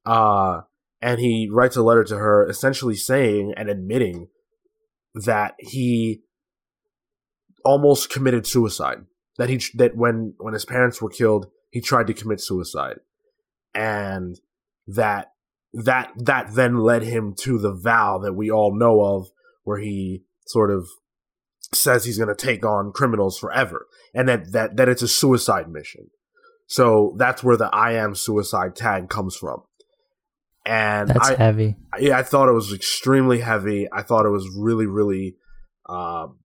Uh, 0.05 0.63
and 1.01 1.21
he 1.21 1.49
writes 1.51 1.77
a 1.77 1.83
letter 1.83 2.05
to 2.05 2.17
her 2.17 2.49
essentially 2.49 2.95
saying 2.95 3.53
and 3.57 3.69
admitting 3.69 4.29
that 5.15 5.55
he 5.59 6.23
almost 7.65 8.11
committed 8.11 8.47
suicide. 8.47 9.05
That 9.39 9.51
he 9.51 9.61
that 9.75 9.97
when 9.97 10.35
when 10.39 10.55
his 10.55 10.65
parents 10.65 11.01
were 11.03 11.11
killed, 11.11 11.47
he 11.71 11.81
tried 11.81 12.07
to 12.07 12.15
commit 12.15 12.41
suicide, 12.41 13.01
and 13.75 14.41
that 14.87 15.33
that 15.73 16.13
that 16.17 16.55
then 16.55 16.79
led 16.79 17.03
him 17.03 17.35
to 17.41 17.59
the 17.59 17.75
vow 17.75 18.19
that 18.19 18.33
we 18.33 18.51
all 18.51 18.77
know 18.77 19.03
of, 19.03 19.29
where 19.65 19.79
he 19.79 20.25
sort 20.47 20.71
of 20.71 20.89
says 21.75 22.05
he's 22.05 22.19
going 22.19 22.35
to 22.35 22.35
take 22.35 22.65
on 22.65 22.93
criminals 22.93 23.39
forever, 23.39 23.87
and 24.15 24.29
that 24.29 24.53
that 24.53 24.77
that 24.77 24.89
it's 24.89 25.03
a 25.03 25.09
suicide 25.09 25.69
mission. 25.69 26.09
So 26.67 27.15
that's 27.19 27.45
where 27.45 27.57
the 27.57 27.69
"I 27.75 27.93
am 27.93 28.15
suicide" 28.15 28.75
tag 28.75 29.09
comes 29.09 29.37
from. 29.37 29.63
And 30.67 31.11
That's 31.11 31.31
I, 31.31 31.37
heavy. 31.37 31.77
yeah, 32.01 32.19
I 32.19 32.25
thought 32.25 32.49
it 32.49 32.53
was 32.53 32.73
extremely 32.73 33.39
heavy. 33.39 33.87
I 33.93 34.03
thought 34.03 34.27
it 34.27 34.31
was 34.31 34.49
really, 34.59 34.87
really. 34.87 35.37
Um, 35.89 36.41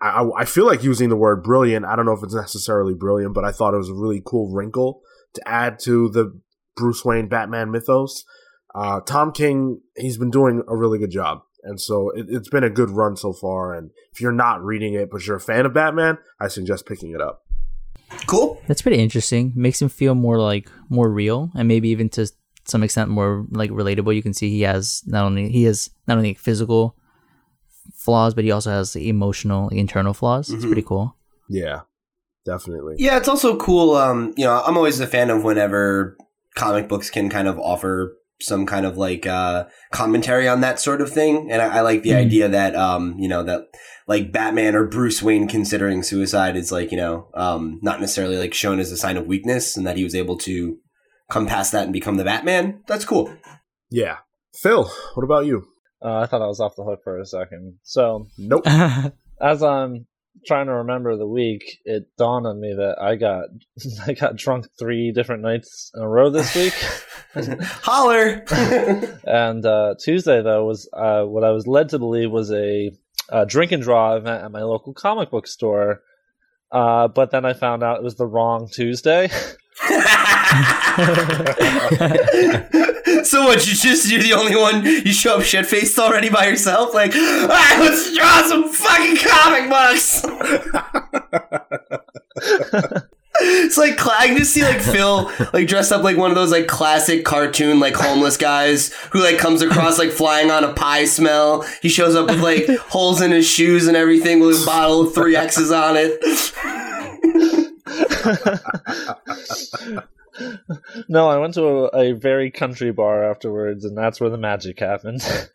I, 0.00 0.08
I 0.08 0.40
I 0.40 0.44
feel 0.44 0.66
like 0.66 0.82
using 0.82 1.08
the 1.08 1.16
word 1.16 1.42
brilliant. 1.42 1.84
I 1.84 1.96
don't 1.96 2.06
know 2.06 2.12
if 2.12 2.22
it's 2.22 2.34
necessarily 2.34 2.94
brilliant, 2.94 3.34
but 3.34 3.44
I 3.44 3.52
thought 3.52 3.74
it 3.74 3.78
was 3.78 3.90
a 3.90 3.94
really 3.94 4.22
cool 4.24 4.52
wrinkle 4.52 5.00
to 5.34 5.48
add 5.48 5.78
to 5.80 6.08
the 6.08 6.38
Bruce 6.76 7.04
Wayne 7.04 7.28
Batman 7.28 7.70
mythos. 7.70 8.24
Uh, 8.74 9.00
Tom 9.00 9.32
King, 9.32 9.80
he's 9.96 10.18
been 10.18 10.30
doing 10.30 10.62
a 10.68 10.76
really 10.76 10.98
good 10.98 11.10
job, 11.10 11.40
and 11.64 11.80
so 11.80 12.10
it, 12.10 12.26
it's 12.28 12.48
been 12.48 12.64
a 12.64 12.70
good 12.70 12.90
run 12.90 13.16
so 13.16 13.32
far. 13.32 13.74
And 13.74 13.90
if 14.12 14.20
you're 14.20 14.32
not 14.32 14.62
reading 14.62 14.94
it, 14.94 15.10
but 15.10 15.26
you're 15.26 15.36
a 15.36 15.40
fan 15.40 15.66
of 15.66 15.74
Batman, 15.74 16.18
I 16.40 16.48
suggest 16.48 16.86
picking 16.86 17.12
it 17.12 17.20
up. 17.20 17.42
Cool. 18.26 18.60
That's 18.66 18.82
pretty 18.82 18.98
interesting. 18.98 19.52
Makes 19.54 19.82
him 19.82 19.88
feel 19.88 20.14
more 20.14 20.38
like 20.38 20.70
more 20.88 21.10
real, 21.10 21.50
and 21.54 21.68
maybe 21.68 21.88
even 21.88 22.08
to 22.10 22.30
some 22.64 22.82
extent 22.82 23.10
more 23.10 23.46
like 23.50 23.70
relatable. 23.70 24.14
You 24.14 24.22
can 24.22 24.34
see 24.34 24.50
he 24.50 24.62
has 24.62 25.02
not 25.06 25.24
only 25.24 25.50
he 25.50 25.64
has 25.64 25.90
not 26.06 26.18
only 26.18 26.34
physical 26.34 26.96
flaws, 28.08 28.32
but 28.34 28.44
he 28.44 28.50
also 28.50 28.70
has 28.70 28.92
the 28.94 29.08
emotional, 29.10 29.68
internal 29.68 30.14
flaws. 30.14 30.48
It's 30.50 30.64
Mhm. 30.64 30.68
pretty 30.72 30.82
cool. 30.90 31.14
Yeah, 31.48 31.80
definitely. 32.46 32.94
Yeah, 32.98 33.18
it's 33.18 33.28
also 33.28 33.56
cool. 33.56 33.94
Um, 33.94 34.32
you 34.36 34.44
know, 34.46 34.62
I'm 34.66 34.76
always 34.78 34.98
a 35.00 35.06
fan 35.06 35.28
of 35.30 35.44
whenever 35.44 36.16
comic 36.56 36.88
books 36.88 37.10
can 37.10 37.28
kind 37.28 37.46
of 37.48 37.58
offer 37.58 38.14
some 38.40 38.64
kind 38.66 38.86
of 38.86 38.96
like 38.96 39.26
uh, 39.26 39.64
commentary 39.92 40.46
on 40.48 40.60
that 40.62 40.78
sort 40.80 41.00
of 41.02 41.10
thing, 41.12 41.50
and 41.52 41.60
I, 41.60 41.78
I 41.78 41.80
like 41.82 42.02
the 42.02 42.10
Mhm. 42.12 42.24
idea 42.26 42.48
that 42.48 42.74
um, 42.76 43.14
you 43.18 43.28
know 43.28 43.42
that 43.44 43.62
like 44.06 44.32
Batman 44.32 44.74
or 44.74 44.86
Bruce 44.86 45.20
Wayne 45.22 45.46
considering 45.48 46.02
suicide 46.02 46.56
is 46.56 46.70
like 46.72 46.90
you 46.92 46.96
know 46.96 47.28
um, 47.34 47.78
not 47.82 48.00
necessarily 48.00 48.38
like 48.38 48.54
shown 48.54 48.78
as 48.80 48.90
a 48.92 48.96
sign 48.96 49.16
of 49.18 49.26
weakness, 49.26 49.76
and 49.76 49.86
that 49.86 49.96
he 49.98 50.04
was 50.04 50.14
able 50.14 50.38
to 50.48 50.78
come 51.30 51.46
past 51.46 51.72
that 51.72 51.84
and 51.84 51.92
become 51.92 52.16
the 52.16 52.24
Batman. 52.24 52.80
That's 52.86 53.04
cool. 53.04 53.26
Yeah, 53.90 54.16
Phil, 54.62 54.84
what 55.14 55.24
about 55.24 55.44
you? 55.46 55.64
Uh, 56.02 56.18
I 56.18 56.26
thought 56.26 56.42
I 56.42 56.46
was 56.46 56.60
off 56.60 56.76
the 56.76 56.84
hook 56.84 57.00
for 57.02 57.18
a 57.18 57.26
second. 57.26 57.78
So 57.82 58.28
Nope. 58.38 58.66
as 59.40 59.62
I'm 59.62 60.06
trying 60.46 60.66
to 60.66 60.74
remember 60.74 61.16
the 61.16 61.26
week, 61.26 61.78
it 61.84 62.04
dawned 62.16 62.46
on 62.46 62.60
me 62.60 62.74
that 62.74 62.96
I 63.00 63.16
got 63.16 63.46
I 64.06 64.12
got 64.12 64.36
drunk 64.36 64.66
three 64.78 65.12
different 65.12 65.42
nights 65.42 65.90
in 65.94 66.02
a 66.02 66.08
row 66.08 66.30
this 66.30 66.54
week. 66.54 66.74
Holler. 67.82 68.44
and 69.24 69.64
uh, 69.66 69.94
Tuesday 70.00 70.42
though 70.42 70.64
was 70.64 70.88
uh, 70.92 71.22
what 71.24 71.44
I 71.44 71.50
was 71.50 71.66
led 71.66 71.88
to 71.90 71.98
believe 71.98 72.30
was 72.30 72.52
a, 72.52 72.90
a 73.30 73.46
drink 73.46 73.72
and 73.72 73.82
draw 73.82 74.14
event 74.14 74.44
at 74.44 74.52
my 74.52 74.62
local 74.62 74.94
comic 74.94 75.30
book 75.30 75.46
store. 75.46 76.02
Uh, 76.70 77.08
but 77.08 77.30
then 77.30 77.44
I 77.44 77.54
found 77.54 77.82
out 77.82 77.96
it 77.96 78.02
was 78.04 78.16
the 78.16 78.26
wrong 78.26 78.68
Tuesday. 78.70 79.30
So 83.28 83.44
what? 83.44 83.66
You 83.66 83.74
just 83.74 84.10
you're 84.10 84.22
the 84.22 84.32
only 84.32 84.56
one. 84.56 84.84
You 84.84 85.12
show 85.12 85.38
up 85.38 85.44
shit 85.44 85.66
faced 85.66 85.98
already 85.98 86.30
by 86.30 86.46
yourself. 86.46 86.94
Like, 86.94 87.14
all 87.14 87.48
right, 87.48 87.76
let's 87.80 88.16
draw 88.16 88.42
some 88.42 88.72
fucking 88.72 89.18
comic 89.18 89.68
books. 89.68 90.24
it's 93.40 93.78
like 93.78 94.04
I 94.06 94.28
can 94.28 94.36
just 94.36 94.52
see 94.52 94.62
like 94.62 94.80
Phil 94.80 95.30
like 95.52 95.68
dressed 95.68 95.92
up 95.92 96.02
like 96.02 96.16
one 96.16 96.30
of 96.30 96.36
those 96.36 96.50
like 96.50 96.66
classic 96.66 97.24
cartoon 97.24 97.80
like 97.80 97.94
homeless 97.94 98.36
guys 98.36 98.92
who 99.12 99.22
like 99.22 99.38
comes 99.38 99.62
across 99.62 99.98
like 99.98 100.10
flying 100.10 100.50
on 100.50 100.64
a 100.64 100.72
pie 100.72 101.04
smell. 101.04 101.62
He 101.82 101.88
shows 101.88 102.14
up 102.14 102.28
with 102.28 102.40
like 102.40 102.68
holes 102.88 103.20
in 103.20 103.30
his 103.30 103.46
shoes 103.46 103.86
and 103.86 103.96
everything 103.96 104.40
with 104.40 104.62
a 104.62 104.66
bottle 104.66 105.02
of 105.02 105.14
three 105.14 105.36
X's 105.36 105.70
on 105.70 105.96
it. 105.96 106.18
no, 111.08 111.28
I 111.28 111.38
went 111.38 111.54
to 111.54 111.64
a, 111.66 112.10
a 112.10 112.12
very 112.12 112.50
country 112.50 112.92
bar 112.92 113.30
afterwards, 113.30 113.84
and 113.84 113.96
that's 113.96 114.20
where 114.20 114.30
the 114.30 114.38
magic 114.38 114.78
happened. 114.80 115.22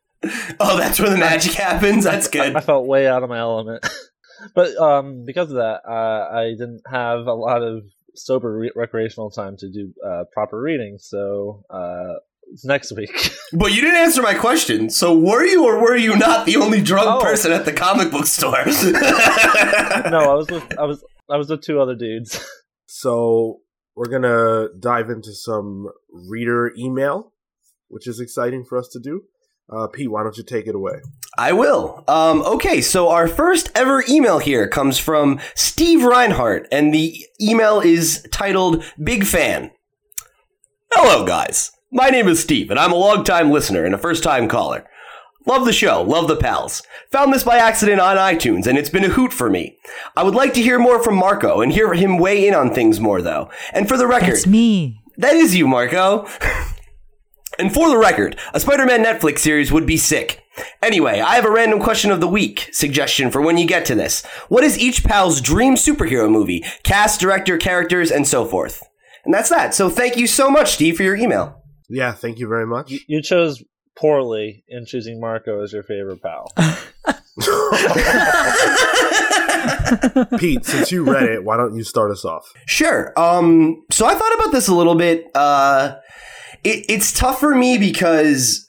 Oh, 0.58 0.78
that's 0.78 1.02
where 1.02 1.10
the 1.10 1.18
magic 1.18 1.52
happens. 1.52 2.06
That's 2.06 2.30
good. 2.30 2.56
I 2.56 2.62
felt 2.62 2.88
way 2.88 3.10
out 3.10 3.24
of 3.24 3.30
my 3.30 3.40
element. 3.40 3.86
but 4.56 4.74
um, 4.78 5.26
because 5.26 5.50
of 5.50 5.56
that, 5.58 5.82
uh, 5.86 6.30
I 6.34 6.52
didn't 6.52 6.82
have 6.90 7.28
a 7.28 7.34
lot 7.34 7.62
of 7.62 7.84
sober 8.16 8.58
re- 8.58 8.72
recreational 8.74 9.32
time 9.32 9.58
to 9.58 9.70
do 9.70 9.94
uh, 10.02 10.24
proper 10.32 10.62
reading. 10.62 10.96
So 10.98 11.66
uh, 11.70 12.14
it's 12.54 12.64
next 12.64 12.94
week. 12.96 13.12
But 13.52 13.74
you 13.74 13.82
didn't 13.82 13.98
answer 13.98 14.22
my 14.22 14.34
question. 14.34 14.90
So 14.90 15.14
were 15.14 15.44
you 15.44 15.66
or 15.66 15.82
were 15.82 15.98
you 15.98 16.16
not 16.16 16.46
the 16.46 16.56
only 16.56 16.82
drunk 16.82 17.10
Oh. 17.10 17.22
person 17.22 17.52
at 17.52 17.66
the 17.66 17.74
comic 17.74 18.10
book 18.10 18.26
store? 18.26 18.64
no, 20.10 20.32
I 20.32 20.34
was 20.36 20.48
with 20.50 20.80
I 20.80 20.86
was 20.86 21.04
I 21.30 21.36
was 21.36 21.50
with 21.50 21.62
two 21.64 21.82
other 21.82 21.96
dudes. 21.96 22.42
So 22.86 23.60
we're 23.96 24.10
gonna 24.10 24.68
dive 24.80 25.10
into 25.10 25.34
some 25.34 25.88
reader 26.12 26.74
email, 26.78 27.34
which 27.88 28.08
is 28.08 28.20
exciting 28.20 28.66
for 28.66 28.78
us 28.78 28.88
to 28.90 29.00
do. 29.00 29.24
Uh, 29.70 29.88
Pete, 29.88 30.12
why 30.12 30.24
don't 30.24 30.38
you 30.38 30.44
take 30.44 30.68
it 30.68 30.76
away? 30.76 31.02
I 31.38 31.54
will. 31.54 32.04
Um, 32.08 32.42
okay, 32.44 32.82
so 32.82 33.10
our 33.10 33.28
first 33.28 33.72
ever 33.76 34.04
email 34.10 34.40
here 34.40 34.68
comes 34.68 35.00
from 35.00 35.40
Steve 35.56 36.04
Reinhart, 36.04 36.68
and 36.72 36.94
the 36.94 37.26
email 37.42 37.80
is 37.80 38.28
titled 38.32 38.84
Big 39.02 39.26
Fan. 39.26 39.72
Hello, 40.92 41.26
guys. 41.26 41.72
My 41.92 42.10
name 42.10 42.28
is 42.28 42.42
Steve, 42.42 42.70
and 42.70 42.80
I'm 42.80 42.92
a 42.92 42.96
longtime 42.96 43.52
listener 43.52 43.86
and 43.86 43.96
a 43.96 43.98
first 43.98 44.24
time 44.24 44.48
caller. 44.48 44.86
Love 45.46 45.66
the 45.66 45.74
show, 45.74 46.02
love 46.02 46.28
the 46.30 46.38
pals. 46.38 46.82
Found 47.12 47.34
this 47.34 47.44
by 47.44 47.58
accident 47.58 48.00
on 48.00 48.16
iTunes, 48.18 48.66
and 48.66 48.78
it's 48.78 48.90
been 48.90 49.04
a 49.04 49.10
hoot 49.10 49.34
for 49.34 49.50
me. 49.50 49.78
I 50.16 50.24
would 50.24 50.36
like 50.36 50.54
to 50.54 50.62
hear 50.62 50.80
more 50.80 51.04
from 51.04 51.16
Marco 51.16 51.60
and 51.62 51.72
hear 51.72 51.94
him 51.94 52.18
weigh 52.18 52.48
in 52.48 52.54
on 52.54 52.74
things 52.74 53.00
more, 53.00 53.22
though. 53.22 53.50
And 53.74 53.88
for 53.88 53.98
the 53.98 54.08
record, 54.08 54.36
That's 54.36 54.48
me. 54.48 55.02
that 55.18 55.36
is 55.36 55.54
you, 55.56 55.68
Marco. 55.68 56.28
and 57.60 57.74
for 57.74 57.90
the 57.90 57.98
record, 57.98 58.38
a 58.54 58.60
Spider 58.60 58.86
Man 58.86 59.04
Netflix 59.04 59.40
series 59.40 59.72
would 59.72 59.86
be 59.86 59.98
sick. 59.98 60.40
Anyway, 60.82 61.20
I 61.20 61.36
have 61.36 61.46
a 61.46 61.52
random 61.52 61.80
question 61.82 62.10
of 62.12 62.22
the 62.22 62.28
week 62.28 62.70
suggestion 62.72 63.30
for 63.32 63.42
when 63.42 63.58
you 63.58 63.66
get 63.68 63.86
to 63.88 63.96
this. 63.96 64.26
What 64.50 64.64
is 64.64 64.80
each 64.80 65.04
pal's 65.04 65.42
dream 65.42 65.76
superhero 65.76 66.30
movie? 66.32 66.64
Cast, 66.84 67.20
director, 67.20 67.58
characters, 67.58 68.12
and 68.12 68.26
so 68.28 68.46
forth. 68.46 68.82
And 69.26 69.34
that's 69.34 69.50
that. 69.50 69.74
So 69.74 69.90
thank 69.90 70.16
you 70.16 70.28
so 70.28 70.50
much, 70.50 70.74
Steve, 70.74 70.96
for 70.96 71.04
your 71.04 71.16
email. 71.16 71.62
Yeah, 71.90 72.14
thank 72.14 72.40
you 72.40 72.48
very 72.48 72.66
much. 72.68 72.92
you, 72.92 73.00
you 73.08 73.22
chose 73.22 73.64
poorly 73.96 74.64
in 74.68 74.86
choosing 74.86 75.20
Marco 75.20 75.62
as 75.62 75.74
your 75.74 75.84
favorite 75.84 76.22
pal. 76.22 76.52
Pete, 80.38 80.66
since 80.66 80.92
you 80.92 81.04
read 81.04 81.24
it, 81.24 81.44
why 81.44 81.58
don't 81.58 81.76
you 81.76 81.84
start 81.84 82.12
us 82.12 82.26
off? 82.26 82.52
Sure. 82.66 83.14
Um, 83.18 83.84
so 83.92 84.06
I 84.06 84.14
thought 84.14 84.36
about 84.36 84.52
this 84.52 84.68
a 84.68 84.76
little 84.76 84.96
bit. 84.96 85.30
Uh, 85.36 85.96
it, 86.64 86.86
it's 86.90 87.12
tough 87.12 87.40
for 87.40 87.56
me 87.56 87.78
because 87.78 88.68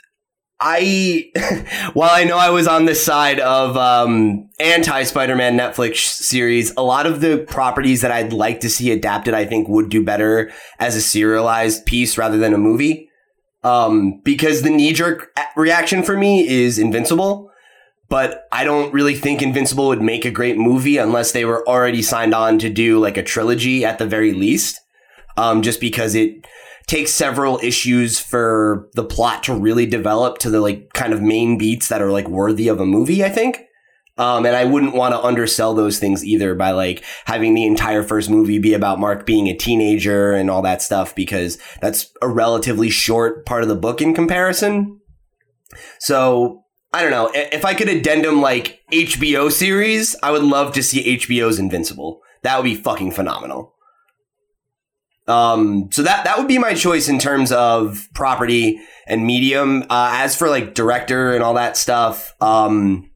I, 0.61 1.31
while 1.95 2.11
I 2.11 2.25
know 2.25 2.39
I 2.39 2.51
was 2.51 2.67
on 2.67 2.87
this 2.87 3.05
side 3.05 3.41
of 3.41 3.77
um, 3.77 4.49
anti 4.61 5.03
Spider 5.03 5.37
Man 5.37 5.59
Netflix 5.59 5.97
series, 5.97 6.73
a 6.77 6.83
lot 6.83 7.07
of 7.07 7.21
the 7.21 7.45
properties 7.49 8.01
that 8.01 8.11
I'd 8.11 8.33
like 8.33 8.61
to 8.61 8.71
see 8.71 8.93
adapted, 8.93 9.35
I 9.35 9.45
think, 9.45 9.69
would 9.69 9.91
do 9.91 10.03
better 10.03 10.53
as 10.79 10.97
a 10.97 11.03
serialized 11.03 11.85
piece 11.87 12.17
rather 12.17 12.39
than 12.39 12.55
a 12.55 12.59
movie. 12.59 13.11
Um, 13.65 14.21
because 14.23 14.63
the 14.63 14.71
knee 14.71 14.93
jerk 14.93 15.37
reaction 15.57 16.03
for 16.03 16.17
me 16.17 16.47
is 16.47 16.79
Invincible. 16.79 17.51
but 18.11 18.47
I 18.53 18.63
don't 18.65 18.93
really 18.93 19.15
think 19.15 19.41
Invincible 19.41 19.89
would 19.89 20.03
make 20.03 20.25
a 20.27 20.31
great 20.31 20.59
movie 20.59 20.99
unless 20.99 21.33
they 21.33 21.47
were 21.47 21.67
already 21.67 22.03
signed 22.03 22.35
on 22.35 22.59
to 22.59 22.69
do 22.69 23.01
like 23.01 23.17
a 23.17 23.23
trilogy 23.23 23.85
at 23.85 23.99
the 23.99 24.07
very 24.07 24.33
least. 24.33 24.81
Um, 25.37 25.63
just 25.63 25.81
because 25.81 26.15
it 26.15 26.47
takes 26.87 27.11
several 27.11 27.59
issues 27.63 28.21
for 28.21 28.91
the 28.93 29.03
plot 29.03 29.43
to 29.45 29.55
really 29.55 29.87
develop 29.87 30.39
to 30.39 30.51
the 30.51 30.61
like 30.61 30.93
kind 30.93 31.13
of 31.15 31.23
main 31.23 31.57
beats 31.57 31.89
that 31.89 32.03
are 32.03 32.13
like 32.13 32.29
worthy 32.29 32.69
of 32.69 32.79
a 32.79 32.87
movie, 32.87 33.25
I 33.25 33.31
think. 33.31 33.63
Um, 34.17 34.47
and 34.47 34.55
I 34.55 34.65
wouldn't 34.65 34.95
want 34.95 35.13
to 35.13 35.21
undersell 35.21 35.75
those 35.75 35.99
things 35.99 36.25
either 36.25 36.55
by 36.55 36.71
like 36.71 37.03
having 37.25 37.55
the 37.55 37.67
entire 37.67 38.05
first 38.05 38.31
movie 38.31 38.59
be 38.59 38.73
about 38.73 39.01
Mark 39.01 39.27
being 39.27 39.49
a 39.49 39.57
teenager 39.57 40.33
and 40.33 40.49
all 40.51 40.63
that 40.63 40.83
stuff 40.83 41.17
because 41.17 41.59
that's 41.81 42.13
a 42.23 42.29
relatively 42.29 42.91
short 42.91 43.45
part 43.45 43.65
of 43.65 43.69
the 43.69 43.75
book 43.75 44.01
in 44.01 44.15
comparison. 44.15 45.01
So 45.99 46.65
I 46.93 47.03
don't 47.03 47.11
know. 47.11 47.29
If 47.35 47.65
I 47.65 47.75
could 47.75 47.89
addendum 47.89 48.41
like 48.41 48.83
HBO 48.93 49.51
series, 49.51 50.15
I 50.23 50.31
would 50.31 50.45
love 50.45 50.73
to 50.75 50.83
see 50.83 51.17
HBO's 51.19 51.59
Invincible. 51.59 52.21
That 52.43 52.57
would 52.57 52.65
be 52.65 52.77
fucking 52.77 53.11
phenomenal. 53.11 53.75
Um, 55.27 55.89
so 55.91 56.03
that 56.03 56.25
that 56.25 56.39
would 56.39 56.47
be 56.47 56.59
my 56.59 56.75
choice 56.75 57.09
in 57.09 57.19
terms 57.19 57.51
of 57.51 58.09
property 58.15 58.79
and 59.09 59.27
medium. 59.27 59.83
Uh, 59.91 60.11
as 60.19 60.37
for 60.37 60.49
like 60.49 60.75
director 60.75 61.35
and 61.35 61.43
all 61.43 61.55
that 61.55 61.77
stuff, 61.77 62.35
um, 62.41 63.11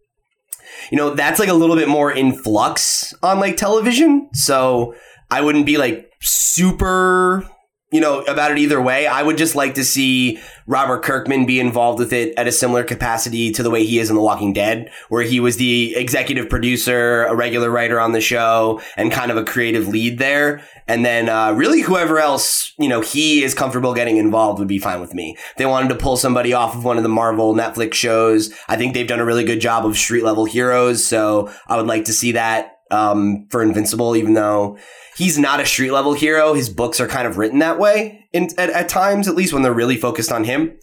you 0.90 0.96
know, 0.96 1.14
that's 1.14 1.38
like 1.38 1.48
a 1.48 1.54
little 1.54 1.76
bit 1.76 1.88
more 1.88 2.10
in 2.10 2.32
flux 2.32 3.14
on 3.22 3.40
like 3.40 3.56
television. 3.56 4.28
So 4.32 4.94
I 5.30 5.40
wouldn't 5.40 5.66
be 5.66 5.76
like 5.76 6.12
super 6.20 7.48
you 7.90 8.00
know, 8.00 8.20
about 8.22 8.50
it 8.50 8.58
either 8.58 8.80
way. 8.80 9.06
I 9.06 9.22
would 9.22 9.38
just 9.38 9.54
like 9.54 9.74
to 9.74 9.84
see 9.84 10.38
Robert 10.66 11.02
Kirkman 11.02 11.46
be 11.46 11.58
involved 11.58 11.98
with 11.98 12.12
it 12.12 12.34
at 12.36 12.46
a 12.46 12.52
similar 12.52 12.84
capacity 12.84 13.50
to 13.52 13.62
the 13.62 13.70
way 13.70 13.84
he 13.84 13.98
is 13.98 14.10
in 14.10 14.16
The 14.16 14.22
Walking 14.22 14.52
Dead, 14.52 14.90
where 15.08 15.22
he 15.22 15.40
was 15.40 15.56
the 15.56 15.96
executive 15.96 16.50
producer, 16.50 17.24
a 17.24 17.34
regular 17.34 17.70
writer 17.70 17.98
on 17.98 18.12
the 18.12 18.20
show, 18.20 18.82
and 18.98 19.10
kind 19.10 19.30
of 19.30 19.38
a 19.38 19.44
creative 19.44 19.88
lead 19.88 20.18
there. 20.18 20.62
And 20.86 21.04
then, 21.04 21.30
uh, 21.30 21.52
really 21.52 21.80
whoever 21.80 22.18
else, 22.18 22.74
you 22.78 22.88
know, 22.88 23.00
he 23.00 23.42
is 23.42 23.54
comfortable 23.54 23.94
getting 23.94 24.18
involved 24.18 24.58
would 24.58 24.68
be 24.68 24.78
fine 24.78 25.00
with 25.00 25.14
me. 25.14 25.36
They 25.56 25.66
wanted 25.66 25.88
to 25.88 25.94
pull 25.94 26.18
somebody 26.18 26.52
off 26.52 26.74
of 26.74 26.84
one 26.84 26.98
of 26.98 27.02
the 27.02 27.08
Marvel 27.08 27.54
Netflix 27.54 27.94
shows. 27.94 28.52
I 28.68 28.76
think 28.76 28.92
they've 28.92 29.06
done 29.06 29.20
a 29.20 29.24
really 29.24 29.44
good 29.44 29.60
job 29.60 29.86
of 29.86 29.96
street 29.96 30.24
level 30.24 30.44
heroes. 30.44 31.06
So 31.06 31.50
I 31.66 31.76
would 31.76 31.86
like 31.86 32.04
to 32.04 32.12
see 32.12 32.32
that, 32.32 32.80
um, 32.90 33.46
for 33.50 33.62
Invincible, 33.62 34.16
even 34.16 34.34
though 34.34 34.78
he's 35.18 35.38
not 35.38 35.60
a 35.60 35.66
street 35.66 35.90
level 35.90 36.14
hero. 36.14 36.54
His 36.54 36.70
books 36.70 37.00
are 37.00 37.08
kind 37.08 37.26
of 37.26 37.36
written 37.36 37.58
that 37.58 37.78
way 37.78 38.26
in, 38.32 38.48
at, 38.56 38.70
at 38.70 38.88
times, 38.88 39.28
at 39.28 39.34
least 39.34 39.52
when 39.52 39.62
they're 39.62 39.74
really 39.74 39.96
focused 39.96 40.32
on 40.32 40.44
him. 40.44 40.78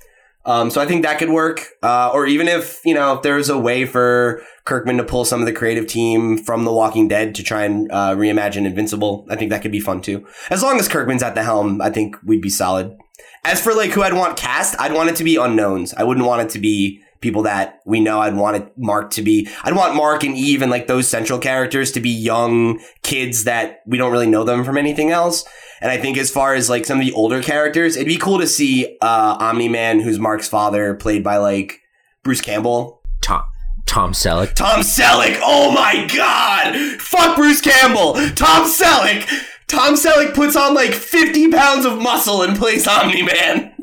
Um, 0.46 0.70
so 0.70 0.80
I 0.80 0.86
think 0.86 1.04
that 1.04 1.18
could 1.18 1.30
work. 1.30 1.70
Uh, 1.82 2.12
or 2.14 2.28
even 2.28 2.48
if, 2.48 2.82
you 2.86 2.94
know, 2.94 3.16
if 3.16 3.24
there's 3.24 3.50
a 3.50 3.58
way 3.58 3.86
for 3.86 4.44
Kirkman 4.66 4.98
to 4.98 5.04
pull 5.04 5.26
some 5.26 5.40
of 5.40 5.48
the 5.48 5.54
creative 5.54 5.88
team 5.88 6.38
from 6.38 6.66
The 6.66 6.72
Walking 6.72 7.08
Dead 7.08 7.34
to 7.36 7.44
try 7.44 7.64
and 7.64 7.92
uh, 7.92 8.14
reimagine 8.16 8.66
Invincible, 8.66 9.26
I 9.30 9.38
think 9.38 9.50
that 9.50 9.64
could 9.64 9.72
be 9.72 9.80
fun 9.80 10.02
too. 10.02 10.28
As 10.52 10.62
long 10.62 10.80
as 10.80 10.88
Kirkman's 10.88 11.24
at 11.24 11.34
the 11.34 11.44
helm, 11.44 11.82
I 11.82 11.90
think 11.90 12.18
we'd 12.24 12.42
be 12.42 12.50
solid. 12.50 12.96
As 13.44 13.62
for 13.62 13.74
like 13.74 13.92
who 13.92 14.04
I'd 14.04 14.14
want 14.14 14.38
cast, 14.38 14.80
I'd 14.80 14.94
want 14.94 15.10
it 15.10 15.16
to 15.16 15.24
be 15.24 15.38
unknowns. 15.38 15.94
I 15.94 16.04
wouldn't 16.04 16.26
want 16.26 16.42
it 16.42 16.50
to 16.50 16.60
be 16.60 17.02
people 17.26 17.42
that 17.42 17.82
we 17.86 18.00
know. 18.00 18.22
I'd 18.22 18.36
want 18.36 18.58
it 18.58 18.78
Mark 18.78 19.10
to 19.12 19.24
be, 19.24 19.50
I'd 19.64 19.76
want 19.76 19.96
Mark 19.96 20.24
and 20.24 20.38
Eve 20.38 20.62
and 20.62 20.70
like 20.70 20.86
those 20.86 21.08
central 21.08 21.40
characters 21.40 21.92
to 21.94 22.00
be 22.00 22.12
young 22.12 22.80
kids 23.02 23.46
that 23.46 23.82
we 23.88 23.98
don't 23.98 24.12
really 24.12 24.28
know 24.28 24.44
them 24.44 24.64
from 24.64 24.78
anything 24.78 25.10
else. 25.10 25.44
And 25.82 25.92
I 25.92 25.98
think 25.98 26.20
as 26.20 26.30
far 26.30 26.54
as 26.54 26.70
like 26.70 26.86
some 26.86 27.00
of 27.00 27.06
the 27.06 27.14
older 27.14 27.42
characters, 27.42 27.96
it'd 27.96 28.08
be 28.08 28.18
cool 28.18 28.40
to 28.40 28.48
see, 28.48 28.98
uh, 29.02 29.38
Omni 29.40 29.70
Man, 29.70 30.00
who's 30.00 30.20
Mark's 30.20 30.48
father, 30.48 30.94
played 30.94 31.24
by 31.24 31.38
like 31.38 31.82
Bruce 32.24 32.42
Campbell. 32.42 33.02
Tom 33.22 33.44
Tom 33.88 34.12
Selleck. 34.14 34.54
Tom 34.54 34.82
Selleck. 34.82 35.40
Oh 35.42 35.72
my 35.72 36.08
god. 36.16 37.02
Fuck 37.02 37.36
Bruce 37.36 37.62
Campbell. 37.62 38.14
Tom 38.36 38.68
Selleck. 38.68 39.28
Tom 39.68 39.96
Selleck 39.96 40.36
puts 40.36 40.56
on 40.56 40.76
like 40.76 40.94
50 40.94 41.52
pounds 41.52 41.86
of 41.86 42.00
muscle 42.00 42.44
and 42.44 42.58
plays 42.58 42.88
Omni 42.88 43.24
Man. 43.24 43.74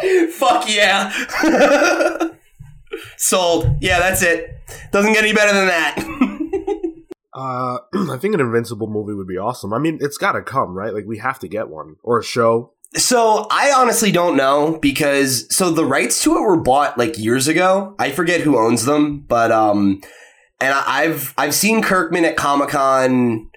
Fuck 0.32 0.64
yeah. 0.68 1.12
Sold. 3.16 3.78
Yeah, 3.80 3.98
that's 3.98 4.22
it. 4.22 4.58
Doesn't 4.92 5.12
get 5.12 5.24
any 5.24 5.32
better 5.32 5.52
than 5.52 5.66
that. 5.66 5.96
uh, 7.34 7.78
I 8.12 8.18
think 8.18 8.34
an 8.34 8.40
Invincible 8.40 8.88
movie 8.88 9.14
would 9.14 9.28
be 9.28 9.38
awesome. 9.38 9.72
I 9.72 9.78
mean, 9.78 9.98
it's 10.00 10.18
got 10.18 10.32
to 10.32 10.42
come, 10.42 10.74
right? 10.74 10.92
Like 10.92 11.06
we 11.06 11.18
have 11.18 11.38
to 11.40 11.48
get 11.48 11.68
one 11.68 11.96
or 12.02 12.18
a 12.18 12.24
show. 12.24 12.74
So 12.96 13.46
I 13.50 13.72
honestly 13.72 14.10
don't 14.10 14.36
know 14.36 14.76
because 14.82 15.54
so 15.54 15.70
the 15.70 15.84
rights 15.84 16.22
to 16.24 16.36
it 16.36 16.40
were 16.40 16.56
bought 16.56 16.98
like 16.98 17.18
years 17.18 17.46
ago. 17.46 17.94
I 17.98 18.10
forget 18.10 18.40
who 18.40 18.58
owns 18.58 18.84
them, 18.84 19.20
but 19.20 19.52
um, 19.52 20.00
and 20.60 20.74
I've 20.74 21.32
I've 21.38 21.54
seen 21.54 21.82
Kirkman 21.82 22.24
at 22.24 22.36
Comic 22.36 22.70
Con. 22.70 23.48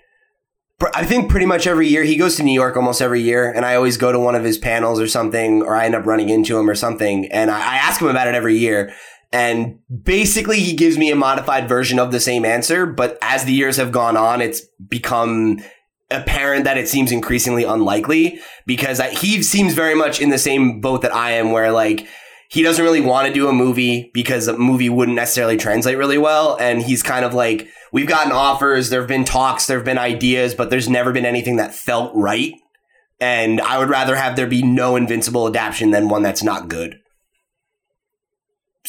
I 0.94 1.06
think 1.06 1.32
pretty 1.32 1.46
much 1.46 1.66
every 1.66 1.88
year 1.88 2.04
he 2.04 2.18
goes 2.18 2.36
to 2.36 2.44
New 2.44 2.54
York 2.54 2.76
almost 2.76 3.02
every 3.02 3.22
year, 3.22 3.52
and 3.52 3.66
I 3.66 3.76
always 3.76 3.98
go 3.98 4.12
to 4.12 4.20
one 4.20 4.36
of 4.36 4.44
his 4.44 4.58
panels 4.58 5.00
or 5.00 5.08
something, 5.08 5.62
or 5.62 5.76
I 5.76 5.86
end 5.86 5.96
up 5.96 6.06
running 6.06 6.30
into 6.30 6.60
him 6.60 6.70
or 6.70 6.76
something, 6.76 7.26
and 7.32 7.50
I, 7.50 7.58
I 7.58 7.76
ask 7.78 8.02
him 8.02 8.10
about 8.10 8.28
it 8.28 8.36
every 8.36 8.58
year. 8.58 8.94
And 9.34 9.80
basically, 10.04 10.60
he 10.60 10.74
gives 10.74 10.98
me 10.98 11.12
a 11.12 11.16
modified 11.16 11.68
version 11.68 11.98
of 12.00 12.12
the 12.12 12.20
same 12.20 12.46
answer. 12.46 12.86
But 12.86 13.18
as 13.22 13.44
the 13.44 13.54
years 13.54 13.78
have 13.78 13.92
gone 13.92 14.16
on, 14.16 14.40
it's 14.40 14.62
become 14.88 15.60
apparent 16.12 16.66
that 16.66 16.78
it 16.78 16.88
seems 16.88 17.12
increasingly 17.12 17.64
unlikely 17.64 18.40
because 18.68 19.02
he 19.20 19.42
seems 19.42 19.74
very 19.74 19.96
much 19.96 20.22
in 20.22 20.30
the 20.30 20.38
same 20.38 20.80
boat 20.80 21.02
that 21.02 21.16
I 21.16 21.32
am, 21.32 21.52
where 21.52 21.72
like 21.72 22.08
he 22.50 22.62
doesn't 22.62 22.86
really 22.86 23.02
want 23.02 23.28
to 23.28 23.34
do 23.34 23.48
a 23.48 23.54
movie 23.54 24.12
because 24.14 24.48
a 24.48 24.56
movie 24.56 24.90
wouldn't 24.90 25.16
necessarily 25.16 25.58
translate 25.58 25.98
really 25.98 26.20
well. 26.20 26.56
And 26.60 26.84
he's 26.84 27.02
kind 27.02 27.26
of 27.26 27.34
like, 27.34 27.68
we've 27.92 28.08
gotten 28.08 28.32
offers, 28.32 28.92
there 28.92 29.02
have 29.02 29.08
been 29.08 29.26
talks, 29.26 29.66
there 29.66 29.80
have 29.80 29.86
been 29.86 29.98
ideas, 29.98 30.54
but 30.54 30.70
there's 30.70 30.88
never 30.88 31.12
been 31.12 31.26
anything 31.26 31.56
that 31.56 31.74
felt 31.74 32.14
right. 32.14 32.54
And 33.20 33.60
I 33.62 33.80
would 33.80 33.90
rather 33.90 34.16
have 34.16 34.36
there 34.36 34.46
be 34.46 34.62
no 34.62 34.96
invincible 34.96 35.48
adaptation 35.48 35.90
than 35.90 36.10
one 36.10 36.22
that's 36.22 36.44
not 36.44 36.68
good. 36.68 37.00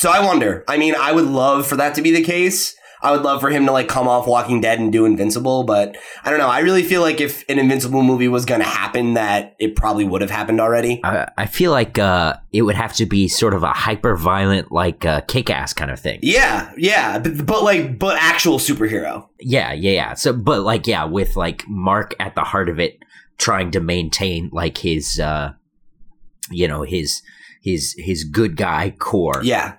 So 0.04 0.10
I 0.10 0.22
wonder. 0.22 0.64
I 0.68 0.76
mean, 0.76 0.94
I 0.94 1.12
would 1.12 1.24
love 1.24 1.66
for 1.66 1.76
that 1.76 1.94
to 1.94 2.02
be 2.02 2.10
the 2.10 2.22
case. 2.22 2.76
I 3.00 3.10
would 3.10 3.22
love 3.22 3.40
for 3.40 3.48
him 3.48 3.64
to 3.64 3.72
like 3.72 3.88
come 3.88 4.06
off 4.06 4.26
Walking 4.26 4.60
Dead 4.60 4.78
and 4.78 4.92
do 4.92 5.06
Invincible, 5.06 5.64
but 5.64 5.96
I 6.22 6.28
don't 6.28 6.38
know. 6.38 6.48
I 6.50 6.58
really 6.58 6.82
feel 6.82 7.00
like 7.00 7.22
if 7.22 7.42
an 7.48 7.58
Invincible 7.58 8.02
movie 8.02 8.28
was 8.28 8.44
going 8.44 8.60
to 8.60 8.66
happen, 8.66 9.14
that 9.14 9.56
it 9.58 9.76
probably 9.76 10.04
would 10.04 10.20
have 10.20 10.30
happened 10.30 10.60
already. 10.60 11.00
I, 11.02 11.30
I 11.38 11.46
feel 11.46 11.70
like 11.70 11.98
uh, 11.98 12.34
it 12.52 12.60
would 12.60 12.74
have 12.74 12.92
to 12.96 13.06
be 13.06 13.28
sort 13.28 13.54
of 13.54 13.62
a 13.62 13.72
hyper 13.72 14.14
violent, 14.14 14.70
like 14.70 15.06
uh, 15.06 15.22
kick 15.22 15.48
ass 15.48 15.72
kind 15.72 15.90
of 15.90 15.98
thing. 15.98 16.18
Yeah, 16.22 16.70
yeah, 16.76 17.18
but, 17.18 17.46
but 17.46 17.62
like, 17.62 17.98
but 17.98 18.18
actual 18.20 18.58
superhero. 18.58 19.26
Yeah, 19.40 19.72
yeah, 19.72 19.92
yeah. 19.92 20.12
So, 20.12 20.34
but 20.34 20.64
like, 20.64 20.86
yeah, 20.86 21.04
with 21.06 21.34
like 21.34 21.66
Mark 21.66 22.14
at 22.20 22.34
the 22.34 22.44
heart 22.44 22.68
of 22.68 22.78
it, 22.78 22.98
trying 23.38 23.70
to 23.70 23.80
maintain 23.80 24.50
like 24.52 24.76
his, 24.76 25.18
uh, 25.18 25.54
you 26.50 26.68
know, 26.68 26.82
his 26.82 27.22
his 27.62 27.94
his 27.96 28.24
good 28.24 28.58
guy 28.58 28.90
core. 28.98 29.40
Yeah, 29.42 29.76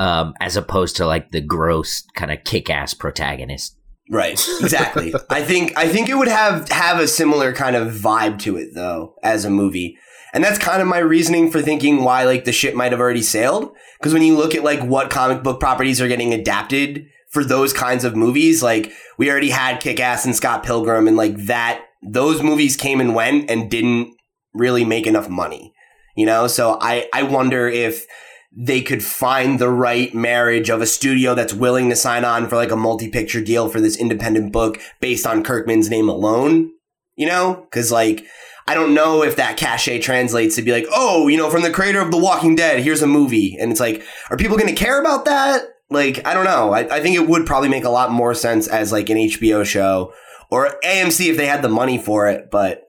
um, 0.00 0.32
as 0.40 0.56
opposed 0.56 0.96
to 0.96 1.06
like 1.06 1.30
the 1.30 1.42
gross 1.42 2.02
kind 2.14 2.32
of 2.32 2.42
kick-ass 2.42 2.94
protagonist. 2.94 3.76
Right. 4.10 4.42
Exactly. 4.60 5.14
I 5.30 5.42
think 5.42 5.76
I 5.76 5.88
think 5.88 6.08
it 6.08 6.16
would 6.16 6.26
have 6.26 6.70
have 6.70 6.98
a 6.98 7.06
similar 7.06 7.52
kind 7.52 7.76
of 7.76 7.92
vibe 7.92 8.38
to 8.40 8.56
it 8.56 8.70
though 8.74 9.14
as 9.22 9.44
a 9.44 9.50
movie. 9.50 9.98
And 10.32 10.42
that's 10.42 10.58
kind 10.58 10.80
of 10.80 10.88
my 10.88 10.98
reasoning 10.98 11.50
for 11.50 11.60
thinking 11.60 12.02
why 12.02 12.24
like 12.24 12.44
the 12.44 12.52
ship 12.52 12.74
might 12.74 12.92
have 12.92 13.00
already 13.00 13.20
sailed 13.20 13.72
because 13.98 14.14
when 14.14 14.22
you 14.22 14.38
look 14.38 14.54
at 14.54 14.64
like 14.64 14.80
what 14.80 15.10
comic 15.10 15.42
book 15.42 15.60
properties 15.60 16.00
are 16.00 16.08
getting 16.08 16.32
adapted 16.32 17.04
for 17.28 17.44
those 17.44 17.74
kinds 17.74 18.02
of 18.02 18.16
movies, 18.16 18.62
like 18.62 18.92
we 19.18 19.30
already 19.30 19.50
had 19.50 19.80
Kick-Ass 19.80 20.24
and 20.24 20.34
Scott 20.34 20.64
Pilgrim 20.64 21.08
and 21.08 21.16
like 21.16 21.36
that 21.44 21.84
those 22.02 22.42
movies 22.42 22.74
came 22.74 23.02
and 23.02 23.14
went 23.14 23.50
and 23.50 23.70
didn't 23.70 24.14
really 24.54 24.84
make 24.84 25.06
enough 25.06 25.28
money. 25.28 25.74
You 26.16 26.24
know? 26.24 26.46
So 26.46 26.78
I 26.80 27.06
I 27.12 27.24
wonder 27.24 27.68
if 27.68 28.06
they 28.52 28.82
could 28.82 29.04
find 29.04 29.58
the 29.58 29.70
right 29.70 30.14
marriage 30.14 30.70
of 30.70 30.80
a 30.80 30.86
studio 30.86 31.34
that's 31.34 31.54
willing 31.54 31.88
to 31.88 31.96
sign 31.96 32.24
on 32.24 32.48
for 32.48 32.56
like 32.56 32.72
a 32.72 32.76
multi-picture 32.76 33.40
deal 33.40 33.68
for 33.68 33.80
this 33.80 33.96
independent 33.96 34.52
book 34.52 34.80
based 35.00 35.26
on 35.26 35.44
Kirkman's 35.44 35.88
name 35.88 36.08
alone, 36.08 36.72
you 37.14 37.26
know? 37.26 37.66
Cause 37.70 37.92
like, 37.92 38.26
I 38.66 38.74
don't 38.74 38.94
know 38.94 39.22
if 39.22 39.36
that 39.36 39.56
cachet 39.56 40.00
translates 40.00 40.56
to 40.56 40.62
be 40.62 40.72
like, 40.72 40.86
oh, 40.92 41.28
you 41.28 41.36
know, 41.36 41.50
from 41.50 41.62
the 41.62 41.70
creator 41.70 42.00
of 42.00 42.10
The 42.10 42.18
Walking 42.18 42.56
Dead, 42.56 42.80
here's 42.80 43.02
a 43.02 43.06
movie. 43.06 43.56
And 43.58 43.70
it's 43.70 43.80
like, 43.80 44.02
are 44.30 44.36
people 44.36 44.56
going 44.56 44.72
to 44.72 44.80
care 44.80 45.00
about 45.00 45.24
that? 45.24 45.62
Like, 45.88 46.24
I 46.26 46.34
don't 46.34 46.44
know. 46.44 46.72
I, 46.72 46.96
I 46.96 47.00
think 47.00 47.16
it 47.16 47.28
would 47.28 47.46
probably 47.46 47.68
make 47.68 47.84
a 47.84 47.90
lot 47.90 48.12
more 48.12 48.34
sense 48.34 48.68
as 48.68 48.92
like 48.92 49.10
an 49.10 49.16
HBO 49.16 49.64
show 49.64 50.12
or 50.50 50.76
AMC 50.84 51.30
if 51.30 51.36
they 51.36 51.46
had 51.46 51.62
the 51.62 51.68
money 51.68 51.98
for 51.98 52.28
it. 52.28 52.48
But, 52.50 52.82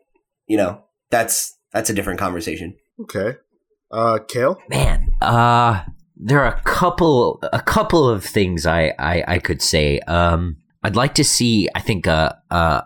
you 0.46 0.58
know, 0.58 0.84
that's, 1.10 1.58
that's 1.72 1.90
a 1.90 1.94
different 1.94 2.20
conversation. 2.20 2.76
Okay. 3.00 3.38
Uh, 3.92 4.20
Cale? 4.28 4.58
Man, 4.70 5.12
uh, 5.22 5.84
there 6.16 6.40
are 6.40 6.56
a 6.56 6.62
couple, 6.62 7.40
a 7.52 7.62
couple 7.62 8.08
of 8.08 8.24
things 8.24 8.66
I, 8.66 8.94
I, 8.98 9.24
I 9.28 9.40
could 9.40 9.62
say. 9.62 10.00
Um, 10.02 10.58
I'd 10.82 10.96
like 10.96 11.14
to 11.16 11.24
see, 11.24 11.68
I 11.76 11.82
think, 11.82 12.08
a, 12.08 12.40
uh, 12.50 12.54
uh, 12.54 12.82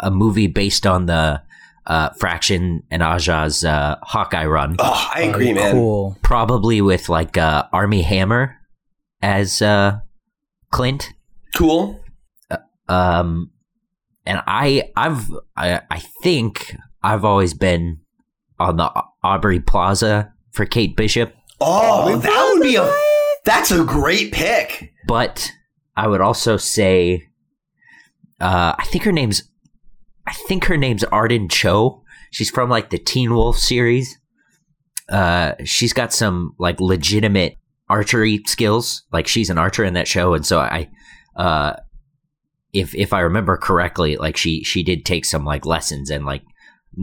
a 0.00 0.10
movie 0.10 0.48
based 0.48 0.86
on 0.86 1.06
the, 1.06 1.42
uh, 1.86 2.10
Fraction 2.10 2.82
and 2.90 3.02
Aja's, 3.02 3.64
uh, 3.64 3.96
Hawkeye 4.02 4.46
run. 4.46 4.76
Oh, 4.78 5.10
I 5.14 5.22
agree, 5.22 5.52
man. 5.52 5.72
Cool. 5.72 6.16
Probably 6.22 6.80
with 6.80 7.08
like, 7.08 7.36
uh, 7.38 7.64
Armie 7.72 8.02
Hammer 8.02 8.56
as 9.22 9.62
uh, 9.62 10.00
Clint. 10.70 11.12
Cool. 11.54 12.00
Um, 12.88 13.50
and 14.26 14.42
I, 14.46 14.90
I've, 14.96 15.30
I, 15.56 15.82
I 15.90 15.98
think 16.22 16.76
I've 17.02 17.24
always 17.24 17.54
been 17.54 18.00
on 18.60 18.76
the 18.76 18.92
Aubrey 19.24 19.58
Plaza 19.58 20.32
for 20.52 20.64
Kate 20.66 20.94
Bishop, 20.96 21.34
Oh, 21.60 22.16
that 22.16 22.52
would 22.54 22.62
be 22.62 22.76
a. 22.76 22.88
That's 23.44 23.70
a 23.70 23.84
great 23.84 24.32
pick. 24.32 24.92
but 25.06 25.50
I 25.96 26.06
would 26.06 26.20
also 26.20 26.56
say, 26.56 27.26
uh, 28.40 28.74
I 28.78 28.84
think 28.84 29.04
her 29.04 29.12
name's, 29.12 29.42
I 30.26 30.32
think 30.32 30.64
her 30.66 30.76
name's 30.76 31.04
Arden 31.04 31.48
Cho. 31.48 32.02
She's 32.30 32.50
from 32.50 32.70
like 32.70 32.90
the 32.90 32.98
Teen 32.98 33.34
Wolf 33.34 33.58
series. 33.58 34.16
Uh, 35.08 35.52
she's 35.64 35.92
got 35.92 36.12
some 36.12 36.54
like 36.58 36.80
legitimate 36.80 37.56
archery 37.88 38.40
skills. 38.46 39.02
Like 39.12 39.26
she's 39.26 39.50
an 39.50 39.58
archer 39.58 39.84
in 39.84 39.94
that 39.94 40.06
show, 40.08 40.34
and 40.34 40.46
so 40.46 40.60
I, 40.60 40.88
uh, 41.36 41.74
if 42.72 42.94
if 42.94 43.12
I 43.12 43.20
remember 43.20 43.56
correctly, 43.56 44.16
like 44.16 44.36
she 44.36 44.62
she 44.64 44.82
did 44.82 45.04
take 45.04 45.24
some 45.24 45.44
like 45.44 45.66
lessons 45.66 46.08
and 46.10 46.24
like 46.24 46.42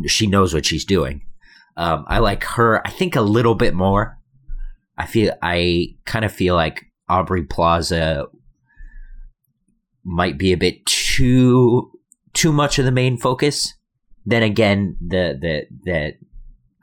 she 0.06 0.28
knows 0.28 0.54
what 0.54 0.66
she's 0.66 0.86
doing. 0.86 1.22
Um, 1.78 2.06
I 2.08 2.20
like 2.20 2.44
her. 2.44 2.86
I 2.86 2.90
think 2.90 3.16
a 3.16 3.22
little 3.22 3.56
bit 3.56 3.74
more. 3.74 4.18
I 4.98 5.06
feel 5.06 5.34
I 5.44 5.96
kind 6.06 6.26
of 6.26 6.32
feel 6.32 6.56
like 6.56 6.84
Aubrey 7.08 7.44
Plaza 7.44 8.26
might 10.04 10.40
be 10.40 10.52
a 10.54 10.58
bit 10.58 10.86
too 10.86 11.92
too 12.34 12.52
much 12.52 12.80
of 12.80 12.86
the 12.86 12.92
main 12.92 13.18
focus. 13.18 13.74
Then 14.26 14.42
again, 14.42 14.98
the 15.00 15.38
the 15.40 15.68
the 15.84 16.14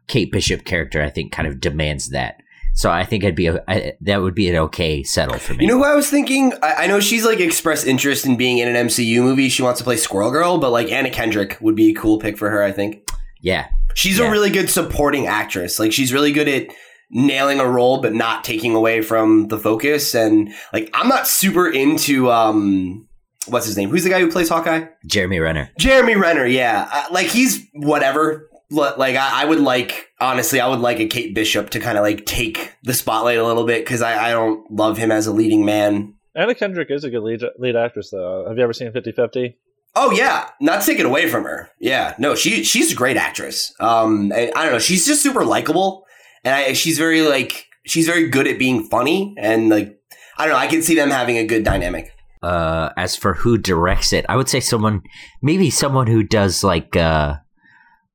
Kate 0.07 0.31
Bishop 0.31 0.65
character 0.65 1.03
I 1.03 1.11
think 1.11 1.33
kind 1.33 1.49
of 1.49 1.61
demands 1.61 2.11
that. 2.11 2.37
So 2.77 2.91
I 2.91 3.05
think 3.05 3.25
I'd 3.25 3.37
be 3.37 3.47
a, 3.47 3.63
I, 3.69 3.95
that 4.01 4.21
would 4.21 4.35
be 4.35 4.49
an 4.49 4.57
okay 4.57 5.05
settle 5.05 5.39
for 5.39 5.55
me. 5.55 5.65
You 5.65 5.71
know 5.71 5.79
who 5.79 5.85
I 5.85 5.95
was 5.95 6.11
thinking? 6.11 6.53
I, 6.61 6.75
I 6.75 6.87
know 6.89 6.99
she's 6.99 7.25
like 7.25 7.39
expressed 7.39 7.87
interest 7.87 8.27
in 8.27 8.37
being 8.37 8.59
in 8.59 8.69
an 8.69 8.89
MCU 8.89 9.23
movie. 9.23 9.49
She 9.49 9.63
wants 9.63 9.79
to 9.79 9.85
play 9.85 9.97
Squirrel 9.97 10.33
Girl, 10.33 10.59
but 10.59 10.71
like 10.71 10.91
Anna 10.91 11.11
Kendrick 11.11 11.57
would 11.61 11.77
be 11.77 11.91
a 11.91 11.95
cool 11.95 12.19
pick 12.19 12.37
for 12.37 12.51
her. 12.51 12.63
I 12.63 12.73
think 12.73 13.04
yeah, 13.45 13.69
she's 13.95 14.19
Yeah. 14.19 14.27
a 14.27 14.31
really 14.31 14.51
good 14.51 14.69
supporting 14.71 15.27
actress. 15.27 15.79
Like 15.79 15.93
she's 15.93 16.13
really 16.13 16.33
good 16.33 16.49
at 16.49 16.67
nailing 17.11 17.61
a 17.61 17.67
role, 17.67 18.01
but 18.01 18.13
not 18.15 18.43
taking 18.45 18.75
away 18.75 19.03
from 19.03 19.49
the 19.49 19.59
focus. 19.59 20.15
And 20.15 20.53
like 20.73 20.91
I'm 20.95 21.09
not 21.09 21.29
super 21.29 21.69
into 21.71 22.31
um, 22.31 23.07
what's 23.47 23.67
his 23.67 23.77
name? 23.77 23.91
Who's 23.91 24.05
the 24.05 24.11
guy 24.11 24.21
who 24.21 24.31
plays 24.31 24.49
Hawkeye? 24.49 24.87
Jeremy 25.07 25.39
Renner. 25.41 25.71
Jeremy 25.79 26.17
Renner, 26.17 26.47
yeah. 26.47 26.89
Uh, 26.93 27.05
like 27.13 27.27
he's 27.27 27.67
whatever. 27.75 28.49
Like 28.71 29.15
I, 29.17 29.43
I 29.43 29.45
would 29.45 29.61
like, 29.61 30.09
honestly, 30.21 30.59
I 30.61 30.67
would 30.67 30.81
like 30.81 30.99
a 30.99 31.07
Kate 31.07 31.35
Bishop 31.35 31.71
to 31.71 31.81
kind 31.81 31.97
of 31.99 32.03
like 32.03 32.25
take 32.27 32.75
the 32.83 32.95
spotlight 32.95 33.39
a 33.39 33.45
little 33.47 33.67
bit 33.67 33.85
because 33.85 34.03
I, 34.03 34.29
I 34.29 34.31
don't 34.33 34.69
love 34.73 34.97
him 34.99 35.13
as 35.13 35.27
a 35.29 35.33
leading 35.33 35.65
man. 35.65 36.15
Anna 36.35 36.55
Kendrick 36.57 36.91
is 36.91 37.05
a 37.05 37.11
good 37.11 37.23
lead 37.23 37.43
lead 37.59 37.77
actress, 37.77 38.11
though. 38.11 38.47
Have 38.49 38.57
you 38.57 38.65
ever 38.65 38.73
seen 38.73 38.91
50-50? 38.91 39.55
Oh 39.97 40.11
yeah, 40.11 40.51
not 40.61 40.83
take 40.83 40.99
it 40.99 41.07
away 41.07 41.29
from 41.29 41.45
her. 41.45 41.71
Yeah, 41.79 42.15
no, 42.19 42.35
she 42.35 42.65
she's 42.65 42.93
a 42.93 42.97
great 42.97 43.17
actress. 43.17 43.73
Um, 43.79 44.33
I 44.33 44.51
don't 44.55 44.73
know, 44.73 44.79
she's 44.79 45.07
just 45.07 45.23
super 45.23 45.45
likable, 45.45 46.05
and 46.45 46.55
I, 46.55 46.73
she's 46.73 46.99
very 46.99 47.23
like 47.23 47.67
she's 47.87 48.07
very 48.07 48.29
good 48.29 48.49
at 48.49 48.59
being 48.59 48.85
funny, 48.85 49.35
and 49.39 49.69
like 49.69 49.99
I 50.37 50.47
don't 50.47 50.55
know, 50.55 50.59
I 50.59 50.67
can 50.67 50.83
see 50.83 50.95
them 50.95 51.11
having 51.11 51.39
a 51.39 51.47
good 51.47 51.65
dynamic. 51.65 52.11
Uh, 52.43 52.93
as 52.97 53.17
for 53.17 53.35
who 53.35 53.57
directs 53.57 54.13
it, 54.13 54.27
I 54.29 54.37
would 54.37 54.49
say 54.49 54.61
someone, 54.61 55.03
maybe 55.41 55.71
someone 55.71 56.07
who 56.07 56.23
does 56.23 56.63
like, 56.63 56.95
uh, 56.95 57.37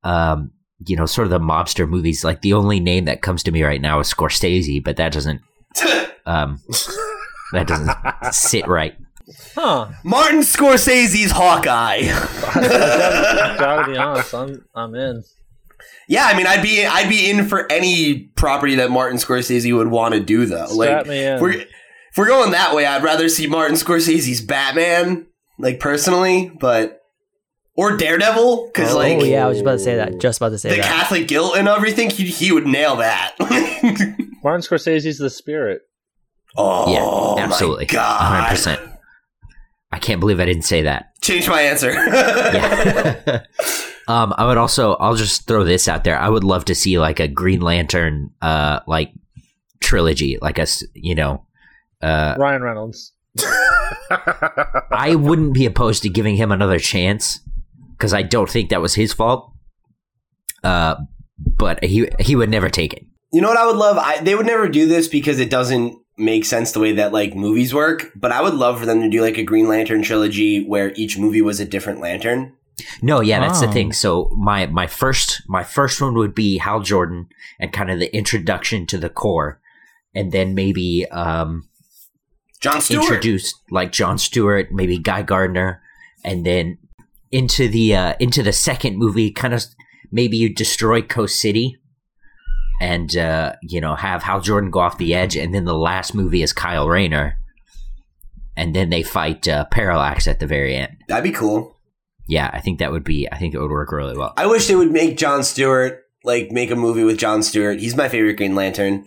um, 0.04 0.52
you 0.86 0.94
know, 0.94 1.04
sort 1.06 1.26
of 1.26 1.30
the 1.30 1.40
mobster 1.40 1.88
movies. 1.88 2.22
Like 2.22 2.42
the 2.42 2.52
only 2.52 2.78
name 2.78 3.06
that 3.06 3.22
comes 3.22 3.42
to 3.42 3.50
me 3.50 3.64
right 3.64 3.80
now 3.80 3.98
is 3.98 4.12
Scorsese, 4.12 4.84
but 4.84 4.96
that 4.98 5.12
doesn't, 5.12 5.40
um, 6.26 6.60
that 7.52 7.66
doesn't 7.66 7.90
sit 8.32 8.68
right. 8.68 8.94
Huh. 9.54 9.90
Martin 10.04 10.40
Scorsese's 10.40 11.30
Hawkeye. 11.30 12.02
gotta, 12.02 13.56
gotta 13.58 13.90
be 13.90 13.96
honest, 13.96 14.34
I'm 14.34 14.64
I'm 14.74 14.94
in. 14.94 15.22
Yeah, 16.08 16.24
I 16.26 16.36
mean, 16.36 16.46
I'd 16.46 16.62
be 16.62 16.84
I'd 16.84 17.08
be 17.08 17.30
in 17.30 17.46
for 17.46 17.70
any 17.70 18.18
property 18.34 18.74
that 18.76 18.90
Martin 18.90 19.18
Scorsese 19.18 19.74
would 19.76 19.88
want 19.88 20.14
to 20.14 20.20
do, 20.20 20.44
though. 20.46 20.66
Strap 20.66 20.76
like, 20.76 21.06
me 21.06 21.24
in. 21.24 21.34
if 21.36 21.40
we're 21.40 21.52
if 21.52 22.16
we're 22.16 22.26
going 22.26 22.50
that 22.50 22.74
way, 22.74 22.84
I'd 22.86 23.04
rather 23.04 23.28
see 23.28 23.46
Martin 23.46 23.76
Scorsese's 23.76 24.40
Batman, 24.40 25.26
like 25.58 25.78
personally, 25.78 26.50
but 26.58 27.00
or 27.76 27.96
Daredevil, 27.96 28.66
because 28.66 28.92
Oh, 28.92 28.98
like 28.98 29.18
oh 29.18 29.24
yeah, 29.24 29.44
I 29.44 29.48
was 29.48 29.58
just 29.58 29.62
about 29.62 29.72
to 29.72 29.78
say 29.78 29.96
that. 29.96 30.20
Just 30.20 30.38
about 30.38 30.48
to 30.48 30.58
say 30.58 30.70
the 30.70 30.76
that. 30.76 30.84
Catholic 30.84 31.28
guilt 31.28 31.56
and 31.56 31.68
everything, 31.68 32.10
he 32.10 32.24
he 32.24 32.50
would 32.50 32.66
nail 32.66 32.96
that. 32.96 33.36
Martin 34.42 34.62
Scorsese's 34.62 35.18
The 35.18 35.30
Spirit. 35.30 35.82
oh, 36.56 37.36
yeah, 37.38 37.44
absolutely, 37.44 37.84
my 37.84 37.92
god! 37.92 38.89
100%. 39.92 39.96
I 39.96 39.98
can't 39.98 40.20
believe 40.20 40.40
I 40.40 40.44
didn't 40.44 40.64
say 40.64 40.82
that. 40.82 41.06
Change 41.22 41.48
my 41.48 41.62
answer. 41.62 41.90
Yeah. 41.92 43.42
um, 44.08 44.34
I 44.36 44.46
would 44.46 44.56
also, 44.56 44.94
I'll 44.94 45.16
just 45.16 45.46
throw 45.46 45.64
this 45.64 45.88
out 45.88 46.04
there. 46.04 46.18
I 46.18 46.28
would 46.28 46.44
love 46.44 46.64
to 46.66 46.74
see 46.74 46.98
like 46.98 47.20
a 47.20 47.28
Green 47.28 47.60
Lantern, 47.60 48.30
uh, 48.40 48.80
like 48.86 49.12
trilogy, 49.80 50.38
like 50.40 50.58
a, 50.58 50.62
s- 50.62 50.84
you 50.94 51.14
know, 51.14 51.44
uh, 52.02 52.34
Ryan 52.38 52.62
Reynolds. 52.62 53.12
I 54.10 55.14
wouldn't 55.16 55.54
be 55.54 55.66
opposed 55.66 56.02
to 56.02 56.08
giving 56.08 56.36
him 56.36 56.50
another 56.50 56.78
chance 56.78 57.40
because 57.92 58.12
I 58.14 58.22
don't 58.22 58.48
think 58.50 58.70
that 58.70 58.80
was 58.80 58.94
his 58.94 59.12
fault. 59.12 59.52
Uh, 60.64 60.96
but 61.38 61.82
he 61.84 62.08
he 62.18 62.36
would 62.36 62.50
never 62.50 62.68
take 62.68 62.92
it. 62.92 63.04
You 63.32 63.40
know 63.40 63.48
what 63.48 63.56
I 63.56 63.66
would 63.66 63.76
love? 63.76 63.96
I, 63.98 64.20
they 64.20 64.34
would 64.34 64.46
never 64.46 64.68
do 64.68 64.86
this 64.86 65.08
because 65.08 65.38
it 65.40 65.48
doesn't 65.50 65.96
make 66.20 66.44
sense 66.44 66.72
the 66.72 66.80
way 66.80 66.92
that 66.92 67.12
like 67.12 67.34
movies 67.34 67.74
work. 67.74 68.12
But 68.14 68.30
I 68.32 68.42
would 68.42 68.54
love 68.54 68.78
for 68.78 68.86
them 68.86 69.00
to 69.00 69.08
do 69.08 69.22
like 69.22 69.38
a 69.38 69.42
Green 69.42 69.66
Lantern 69.68 70.02
trilogy 70.02 70.64
where 70.64 70.92
each 70.94 71.18
movie 71.18 71.42
was 71.42 71.58
a 71.60 71.64
different 71.64 72.00
lantern. 72.00 72.52
No, 73.02 73.20
yeah, 73.20 73.40
that's 73.40 73.60
the 73.60 73.68
Oh. 73.68 73.72
thing. 73.72 73.92
So 73.92 74.30
my 74.36 74.66
my 74.66 74.86
first 74.86 75.42
my 75.48 75.62
first 75.64 76.00
one 76.00 76.14
would 76.14 76.34
be 76.34 76.58
Hal 76.58 76.80
Jordan 76.80 77.28
and 77.58 77.72
kind 77.72 77.90
of 77.90 77.98
the 77.98 78.14
introduction 78.16 78.86
to 78.86 78.98
the 78.98 79.10
Corps, 79.10 79.60
and 80.14 80.32
then 80.32 80.54
maybe 80.54 81.06
um 81.10 81.68
John 82.60 82.80
Stewart. 82.80 83.02
introduced 83.04 83.54
like 83.70 83.92
John 83.92 84.18
Stewart, 84.18 84.68
maybe 84.70 84.98
Guy 84.98 85.22
Gardner, 85.22 85.82
and 86.24 86.44
then 86.44 86.78
into 87.32 87.68
the 87.68 87.94
uh, 87.94 88.14
into 88.18 88.42
the 88.42 88.52
second 88.52 88.96
movie, 88.98 89.30
kind 89.30 89.54
of 89.54 89.64
maybe 90.10 90.36
you 90.36 90.52
destroy 90.52 91.00
Coast 91.02 91.40
City, 91.40 91.76
and 92.80 93.16
uh, 93.16 93.54
you 93.62 93.80
know 93.80 93.94
have 93.94 94.22
Hal 94.22 94.40
Jordan 94.40 94.70
go 94.70 94.80
off 94.80 94.98
the 94.98 95.14
edge, 95.14 95.36
and 95.36 95.54
then 95.54 95.64
the 95.66 95.76
last 95.76 96.14
movie 96.14 96.42
is 96.42 96.52
Kyle 96.52 96.88
Rayner, 96.88 97.38
and 98.56 98.74
then 98.74 98.90
they 98.90 99.02
fight 99.02 99.46
uh, 99.46 99.66
Parallax 99.66 100.26
at 100.26 100.40
the 100.40 100.46
very 100.46 100.74
end. 100.74 100.96
That'd 101.08 101.22
be 101.24 101.36
cool. 101.36 101.76
Yeah, 102.26 102.50
I 102.52 102.60
think 102.60 102.78
that 102.78 102.92
would 102.92 103.04
be. 103.04 103.28
I 103.30 103.38
think 103.38 103.54
it 103.54 103.60
would 103.60 103.70
work 103.70 103.92
really 103.92 104.16
well. 104.16 104.32
I 104.36 104.46
wish 104.46 104.66
they 104.66 104.76
would 104.76 104.90
make 104.90 105.16
John 105.16 105.42
Stewart 105.44 106.04
like 106.24 106.50
make 106.50 106.70
a 106.70 106.76
movie 106.76 107.04
with 107.04 107.18
John 107.18 107.42
Stewart. 107.42 107.80
He's 107.80 107.96
my 107.96 108.08
favorite 108.08 108.36
Green 108.36 108.54
Lantern. 108.54 109.06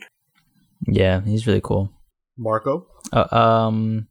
Yeah, 0.87 1.21
he's 1.21 1.47
really 1.47 1.61
cool. 1.61 1.89
Marco. 2.37 2.87
Uh, 3.11 3.33
um, 3.35 4.07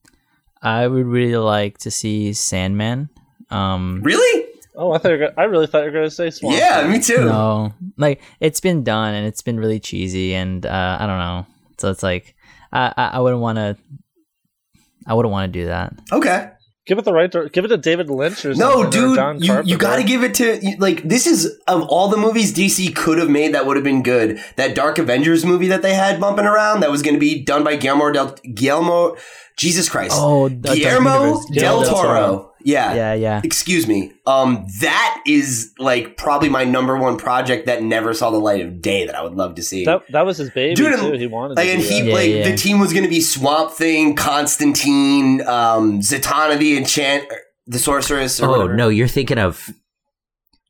I 0.63 0.87
would 0.87 1.07
really 1.07 1.37
like 1.37 1.79
to 1.79 1.91
see 1.91 2.33
Sandman. 2.33 3.11
Um, 3.51 4.01
Really? 4.03 4.42
Oh, 4.75 4.93
I 4.93 4.99
thought 4.99 5.09
you 5.13 5.19
were 5.19 5.27
gonna, 5.29 5.35
I 5.37 5.45
really 5.45 5.67
thought 5.67 5.81
you 5.81 5.85
were 5.87 5.91
going 5.93 6.05
to 6.05 6.11
say 6.11 6.31
Swamp. 6.31 6.57
Yeah, 6.57 6.83
Thing. 6.83 6.91
me 6.93 7.01
too. 7.01 7.25
no, 7.25 7.75
like 7.99 8.21
it's 8.41 8.61
been 8.61 8.83
done 8.85 9.15
and 9.15 9.27
it's 9.27 9.43
been 9.43 9.59
really 9.61 9.81
cheesy, 9.81 10.35
and 10.35 10.65
uh, 10.65 10.97
I 10.99 11.07
don't 11.07 11.19
know. 11.19 11.47
So 11.79 11.91
it's 11.91 12.03
like 12.03 12.35
I 12.73 12.93
I, 12.97 13.07
I 13.15 13.21
wouldn't 13.21 13.43
want 13.43 13.57
to. 13.57 13.77
I 15.07 15.15
wouldn't 15.15 15.33
want 15.33 15.53
to 15.53 15.59
do 15.61 15.67
that. 15.67 15.93
Okay. 16.13 16.51
Give 16.85 16.99
it 16.99 17.05
the 17.05 17.13
right. 17.13 17.31
dir- 17.31 17.49
Give 17.49 17.65
it 17.65 17.69
to 17.69 17.77
David 17.77 18.11
Lynch 18.11 18.45
or 18.45 18.55
No, 18.55 18.83
something, 18.83 18.87
or 18.87 18.91
dude, 18.91 19.17
John 19.17 19.41
you, 19.41 19.63
you 19.65 19.79
got 19.79 19.97
to 19.97 20.03
give 20.03 20.25
it 20.25 20.35
to 20.35 20.61
like 20.81 21.03
this 21.05 21.27
is 21.29 21.57
of 21.69 21.83
all 21.83 22.09
the 22.09 22.17
movies 22.17 22.53
DC 22.53 22.95
could 22.97 23.19
have 23.19 23.31
made 23.31 23.55
that 23.55 23.67
would 23.67 23.77
have 23.77 23.85
been 23.85 24.03
good. 24.03 24.43
That 24.57 24.75
Dark 24.75 24.99
Avengers 24.99 25.45
movie 25.45 25.69
that 25.69 25.83
they 25.83 25.95
had 25.95 26.21
bumping 26.21 26.45
around 26.47 26.81
that 26.81 26.91
was 26.91 27.03
going 27.03 27.15
to 27.15 27.21
be 27.21 27.45
done 27.45 27.63
by 27.63 27.77
Guillermo 27.77 28.11
del 28.13 28.35
Guillermo 28.55 29.17
Jesus 29.57 29.89
Christ. 29.89 30.15
Oh, 30.17 30.49
the 30.49 30.57
Dark 30.57 30.79
Guillermo 30.79 31.21
Universe. 31.25 31.47
del 31.55 31.85
Toro. 31.85 32.52
Yeah. 32.65 32.95
Yeah, 32.95 33.15
yeah. 33.15 33.41
Excuse 33.45 33.87
me. 33.87 34.13
Um, 34.27 34.67
that 34.81 35.23
is 35.27 35.73
like 35.79 36.17
probably 36.17 36.49
my 36.49 36.65
number 36.65 36.97
one 36.97 37.17
project 37.17 37.67
that 37.67 37.83
never 37.83 38.15
saw 38.15 38.31
the 38.31 38.39
light 38.39 38.61
of 38.61 38.81
day 38.81 39.07
that 39.07 39.15
I 39.15 39.23
would 39.23 39.35
love 39.35 39.55
to 39.57 39.63
see. 39.63 39.85
That, 39.85 40.03
that 40.13 40.27
was 40.27 40.39
his 40.39 40.51
baby 40.51 40.75
Dude, 40.75 40.99
too. 40.99 41.13
He 41.13 41.27
wanted 41.27 41.57
like, 41.57 41.67
to 41.67 41.73
and 41.73 41.83
he. 41.83 42.03
Yeah, 42.09 42.15
like 42.15 42.31
yeah. 42.31 42.51
the 42.51 42.57
team 42.57 42.79
was 42.79 42.93
going 42.93 43.05
to 43.05 43.11
be 43.11 43.21
Swamp 43.21 43.73
Thing, 43.73 44.15
Constantine, 44.17 45.41
um, 45.43 46.01
Zatanna 46.01 46.59
the 46.59 46.77
enchant, 46.77 47.25
the 47.67 47.79
sorceress. 47.79 48.41
Or 48.41 48.47
Oh 48.47 48.51
whatever. 48.53 48.75
no, 48.75 48.89
you're 48.89 49.09
thinking 49.09 49.39
of. 49.39 49.71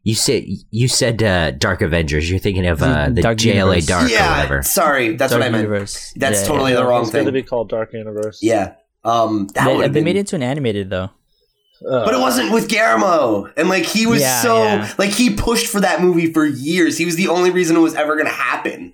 You 0.05 0.17
said 0.17 0.45
you 0.71 0.89
said 0.89 1.23
uh, 1.23 1.53
Dark 1.53 1.81
Avengers. 1.81 2.29
You're 2.29 2.41
thinking 2.41 2.67
of 2.67 2.83
uh, 2.83 3.11
the 3.11 3.23
Dark 3.23 3.39
JLA 3.39 3.55
Universe. 3.55 3.87
Dark 3.87 4.05
or 4.07 4.09
yeah, 4.09 4.37
whatever. 4.37 4.63
sorry, 4.65 5.15
that's 5.17 5.31
Dark 5.31 5.43
what 5.43 5.47
I 5.47 5.51
meant. 5.51 5.63
Universe. 5.69 6.13
That's 6.17 6.41
Yeah, 6.43 6.47
totally 6.49 6.73
yeah. 6.73 6.79
the 6.79 6.87
wrong 6.87 7.03
It's 7.03 7.13
going 7.13 7.27
to 7.27 7.31
be 7.33 7.45
called 7.45 7.69
Dark 7.69 7.93
Universe. 7.93 8.41
Yeah, 8.43 8.75
um, 9.05 9.47
that 9.55 9.65
They, 9.67 9.71
would 9.73 9.79
they 9.79 9.83
have 9.85 9.93
been. 9.93 10.03
made 10.05 10.17
it 10.17 10.21
into 10.21 10.35
an 10.35 10.43
animated 10.43 10.91
though. 10.91 11.11
But 11.85 12.15
it 12.15 12.21
wasn't 12.21 12.53
with 12.53 12.69
Guillermo, 12.69 13.51
and 13.57 13.69
like 13.69 13.85
he 13.85 14.07
was 14.07 14.21
Yeah, 14.21 14.41
so 14.43 14.63
yeah. 14.65 14.95
like 14.99 15.11
he 15.11 15.35
pushed 15.35 15.67
for 15.67 15.81
that 15.81 16.01
movie 16.01 16.33
for 16.33 16.45
years. 16.47 16.97
He 16.99 17.05
was 17.05 17.17
the 17.17 17.29
only 17.29 17.51
reason 17.51 17.77
it 17.77 17.81
was 17.81 17.95
ever 17.95 18.15
going 18.15 18.27
to 18.27 18.33
happen. 18.33 18.93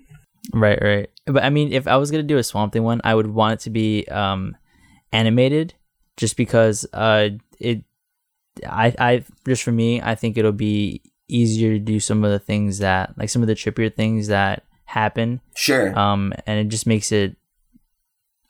Right, 0.53 0.79
right. 0.81 1.09
But 1.25 1.43
I 1.43 1.49
mean, 1.51 1.71
if 1.73 1.87
I 1.87 1.97
was 1.97 2.09
gonna 2.09 2.23
do 2.23 2.37
a 2.37 2.43
Swamp 2.43 2.73
Thing 2.73 2.83
one, 2.83 3.01
I 3.03 3.13
would 3.13 3.27
want 3.27 3.53
it 3.53 3.59
to 3.65 3.69
be 3.69 4.05
um, 4.07 4.57
animated, 5.11 5.73
just 6.17 6.35
because 6.37 6.85
uh, 6.93 7.29
it. 7.59 7.83
I, 8.67 8.93
I 8.99 9.23
just 9.45 9.63
for 9.63 9.71
me, 9.71 10.01
I 10.01 10.15
think 10.15 10.37
it'll 10.37 10.51
be 10.51 11.01
easier 11.27 11.73
to 11.73 11.79
do 11.79 11.99
some 11.99 12.23
of 12.23 12.31
the 12.31 12.39
things 12.39 12.79
that, 12.79 13.15
like 13.17 13.29
some 13.29 13.41
of 13.43 13.47
the 13.47 13.53
trippier 13.55 13.93
things 13.93 14.27
that 14.27 14.63
happen, 14.85 15.39
Sure. 15.55 15.97
um, 15.97 16.33
and 16.47 16.59
it 16.59 16.69
just 16.69 16.87
makes 16.87 17.11
it. 17.11 17.35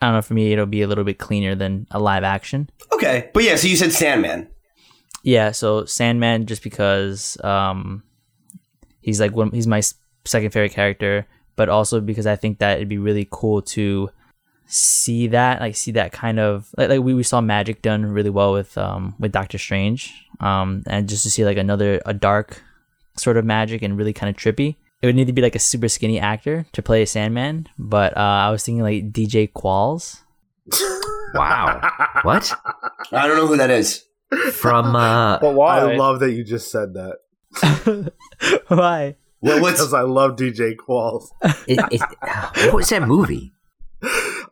I 0.02 0.08
don't 0.08 0.16
know. 0.16 0.22
For 0.22 0.34
me, 0.34 0.54
it'll 0.54 0.66
be 0.66 0.82
a 0.82 0.88
little 0.88 1.04
bit 1.04 1.18
cleaner 1.20 1.56
than 1.56 1.88
a 1.92 2.00
live 2.00 2.24
action. 2.24 2.70
okay. 2.94 3.30
But 3.34 3.44
yeah, 3.44 3.56
so 3.56 3.68
you 3.68 3.76
said 3.76 3.92
Sandman. 3.92 4.48
Yeah, 5.24 5.52
so 5.52 5.86
Sandman, 5.86 6.46
just 6.46 6.64
because 6.64 7.38
um, 7.44 8.04
he's 9.02 9.20
like 9.20 9.36
one, 9.36 9.52
he's 9.52 9.68
my 9.68 9.82
second 10.26 10.52
favorite 10.52 10.72
character, 10.72 11.28
but 11.56 11.68
also 11.70 12.00
because 12.00 12.26
I 12.26 12.36
think 12.36 12.60
that 12.60 12.78
it'd 12.78 12.88
be 12.88 12.98
really 12.98 13.28
cool 13.30 13.62
to 13.64 14.10
see 14.66 15.28
that, 15.28 15.60
like 15.60 15.76
see 15.76 15.92
that 15.92 16.12
kind 16.14 16.40
of 16.40 16.70
like, 16.78 16.90
like 16.90 17.02
we, 17.02 17.14
we 17.14 17.24
saw 17.24 17.42
magic 17.42 17.82
done 17.82 18.06
really 18.06 18.30
well 18.30 18.54
with 18.54 18.78
um 18.78 19.16
with 19.20 19.34
Doctor 19.34 19.58
Strange, 19.58 20.14
um, 20.40 20.84
and 20.88 21.10
just 21.10 21.24
to 21.24 21.30
see 21.30 21.44
like 21.44 21.58
another 21.58 22.02
a 22.06 22.14
dark 22.14 22.64
sort 23.18 23.36
of 23.36 23.44
magic 23.44 23.82
and 23.82 23.98
really 23.98 24.14
kind 24.14 24.30
of 24.30 24.42
trippy. 24.42 24.78
It 25.02 25.06
would 25.06 25.16
need 25.16 25.28
to 25.28 25.34
be 25.34 25.42
like 25.42 25.56
a 25.56 25.60
super 25.60 25.88
skinny 25.88 26.20
actor 26.20 26.66
to 26.74 26.82
play 26.82 27.02
a 27.02 27.08
Sandman, 27.08 27.68
but 27.78 28.16
uh, 28.18 28.20
I 28.20 28.50
was 28.52 28.64
thinking 28.66 28.84
like 28.84 29.12
DJ 29.12 29.52
Qualls. 29.52 30.22
Wow. 31.36 31.80
what? 32.24 32.52
I 33.12 33.28
don't 33.28 33.38
know 33.38 33.46
who 33.46 33.58
that 33.58 33.70
is. 33.70 34.04
From 34.54 34.96
uh 34.96 35.38
But 35.42 35.54
why? 35.54 35.78
I 35.80 35.96
love 35.96 36.20
that 36.22 36.32
you 36.32 36.44
just 36.44 36.72
said 36.72 36.96
that. 36.96 38.12
Why? 38.68 39.16
What, 39.40 39.62
what's 39.62 39.80
Because 39.80 39.94
I 39.94 40.02
love 40.02 40.36
DJ 40.38 40.76
Qualls. 40.76 41.28
it, 41.68 41.80
it, 41.92 42.02
what 42.66 42.74
was 42.74 42.90
that 42.90 43.08
movie? 43.08 43.54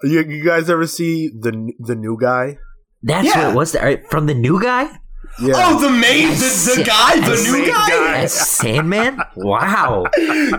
You, 0.04 0.22
you 0.24 0.46
guys 0.46 0.70
ever 0.70 0.86
see 0.88 1.30
the 1.30 1.72
the 1.80 1.96
new 1.96 2.16
guy? 2.20 2.58
That's 3.02 3.26
Yeah. 3.28 3.46
what 3.48 3.52
it 3.54 3.56
was. 3.56 3.72
That, 3.72 3.84
right, 3.84 4.08
from 4.12 4.28
the 4.28 4.36
new 4.36 4.62
guy? 4.62 5.00
Yeah. 5.40 5.54
Oh, 5.58 5.80
the 5.80 5.90
main, 5.92 6.30
the, 6.30 6.74
the 6.78 6.84
guy, 6.84 7.20
the 7.20 7.34
As- 7.34 7.52
new 7.52 7.66
guy? 7.68 7.90
guy. 7.90 8.18
As 8.24 8.34
Sandman? 8.34 9.22
Wow. 9.36 10.06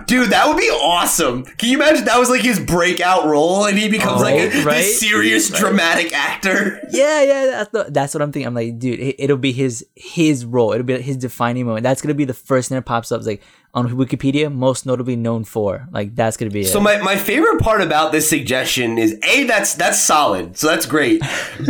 Dude, 0.06 0.30
that 0.30 0.44
would 0.46 0.56
be 0.56 0.70
awesome. 0.70 1.44
Can 1.44 1.70
you 1.70 1.78
imagine 1.78 2.04
that 2.04 2.18
was 2.18 2.30
like 2.30 2.42
his 2.42 2.60
breakout 2.60 3.26
role 3.26 3.64
and 3.66 3.76
he 3.76 3.88
becomes 3.88 4.22
like 4.22 4.34
a, 4.36 4.44
oh, 4.44 4.48
Right, 4.48 4.64
right. 4.64 4.74
this 4.76 5.00
serious 5.00 5.50
dramatic 5.50 6.12
actor? 6.12 6.80
Yeah, 6.90 7.22
yeah, 7.22 7.46
that's 7.46 7.70
the, 7.70 7.86
that's 7.90 8.14
what 8.14 8.22
I'm 8.22 8.30
thinking. 8.30 8.46
I'm 8.46 8.54
like, 8.54 8.78
dude, 8.78 9.00
it, 9.00 9.16
it'll 9.18 9.36
be 9.36 9.52
his 9.52 9.84
his 9.96 10.44
role. 10.44 10.72
It'll 10.72 10.86
be 10.86 11.00
his 11.02 11.16
defining 11.16 11.66
moment. 11.66 11.82
That's 11.82 12.00
gonna 12.00 12.14
be 12.14 12.24
the 12.24 12.32
first 12.34 12.68
thing 12.68 12.76
that 12.76 12.82
pops 12.86 13.10
up. 13.10 13.18
It's 13.18 13.26
like 13.26 13.42
on 13.74 13.88
Wikipedia, 13.90 14.52
most 14.52 14.86
notably 14.86 15.14
known 15.16 15.44
for. 15.44 15.86
Like 15.92 16.14
that's 16.14 16.36
gonna 16.36 16.50
be 16.50 16.62
it. 16.62 16.66
So 16.68 16.80
my, 16.80 16.98
my 17.02 17.16
favorite 17.16 17.60
part 17.60 17.80
about 17.80 18.12
this 18.12 18.28
suggestion 18.28 18.98
is 18.98 19.18
A, 19.22 19.44
that's 19.44 19.74
that's 19.74 20.02
solid. 20.02 20.56
So 20.56 20.66
that's 20.68 20.86
great. 20.86 21.20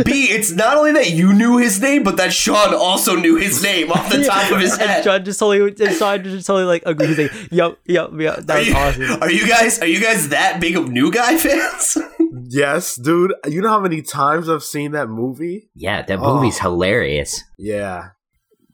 B, 0.05 0.25
it's 0.31 0.51
not 0.51 0.77
only 0.77 0.93
that 0.93 1.11
you 1.11 1.33
knew 1.33 1.57
his 1.57 1.81
name, 1.81 2.03
but 2.03 2.17
that 2.17 2.31
Sean 2.33 2.73
also 2.73 3.15
knew 3.15 3.35
his 3.35 3.61
name 3.61 3.91
off 3.91 4.09
the 4.11 4.23
top 4.25 4.51
of 4.51 4.59
his 4.59 4.73
and 4.73 4.81
head. 4.89 5.03
John 5.03 5.25
just 5.25 5.39
totally, 5.39 5.75
Sean 5.95 6.23
just 6.23 6.47
totally 6.47 6.65
like 6.65 6.83
agrees. 6.85 7.17
Like, 7.17 7.51
yup, 7.51 7.77
yup, 7.85 8.11
yup. 8.19 8.39
That 8.45 8.55
Are 8.55 8.59
was 8.59 8.67
you, 8.67 8.75
awesome. 9.05 9.21
are 9.23 9.31
you 9.31 9.47
guys 9.47 9.79
are 9.79 9.87
you 9.87 9.99
guys 10.01 10.29
that 10.29 10.59
big 10.61 10.75
of 10.77 10.89
new 10.89 11.11
guy 11.11 11.37
fans? 11.37 11.97
Yes, 12.51 12.95
dude. 12.95 13.33
You 13.47 13.61
know 13.61 13.69
how 13.69 13.79
many 13.79 14.01
times 14.01 14.49
I've 14.49 14.63
seen 14.63 14.91
that 14.91 15.07
movie? 15.07 15.69
Yeah, 15.75 16.01
that 16.03 16.19
Oh. 16.19 16.35
movie's 16.35 16.57
hilarious. 16.59 17.43
Yeah. 17.57 18.09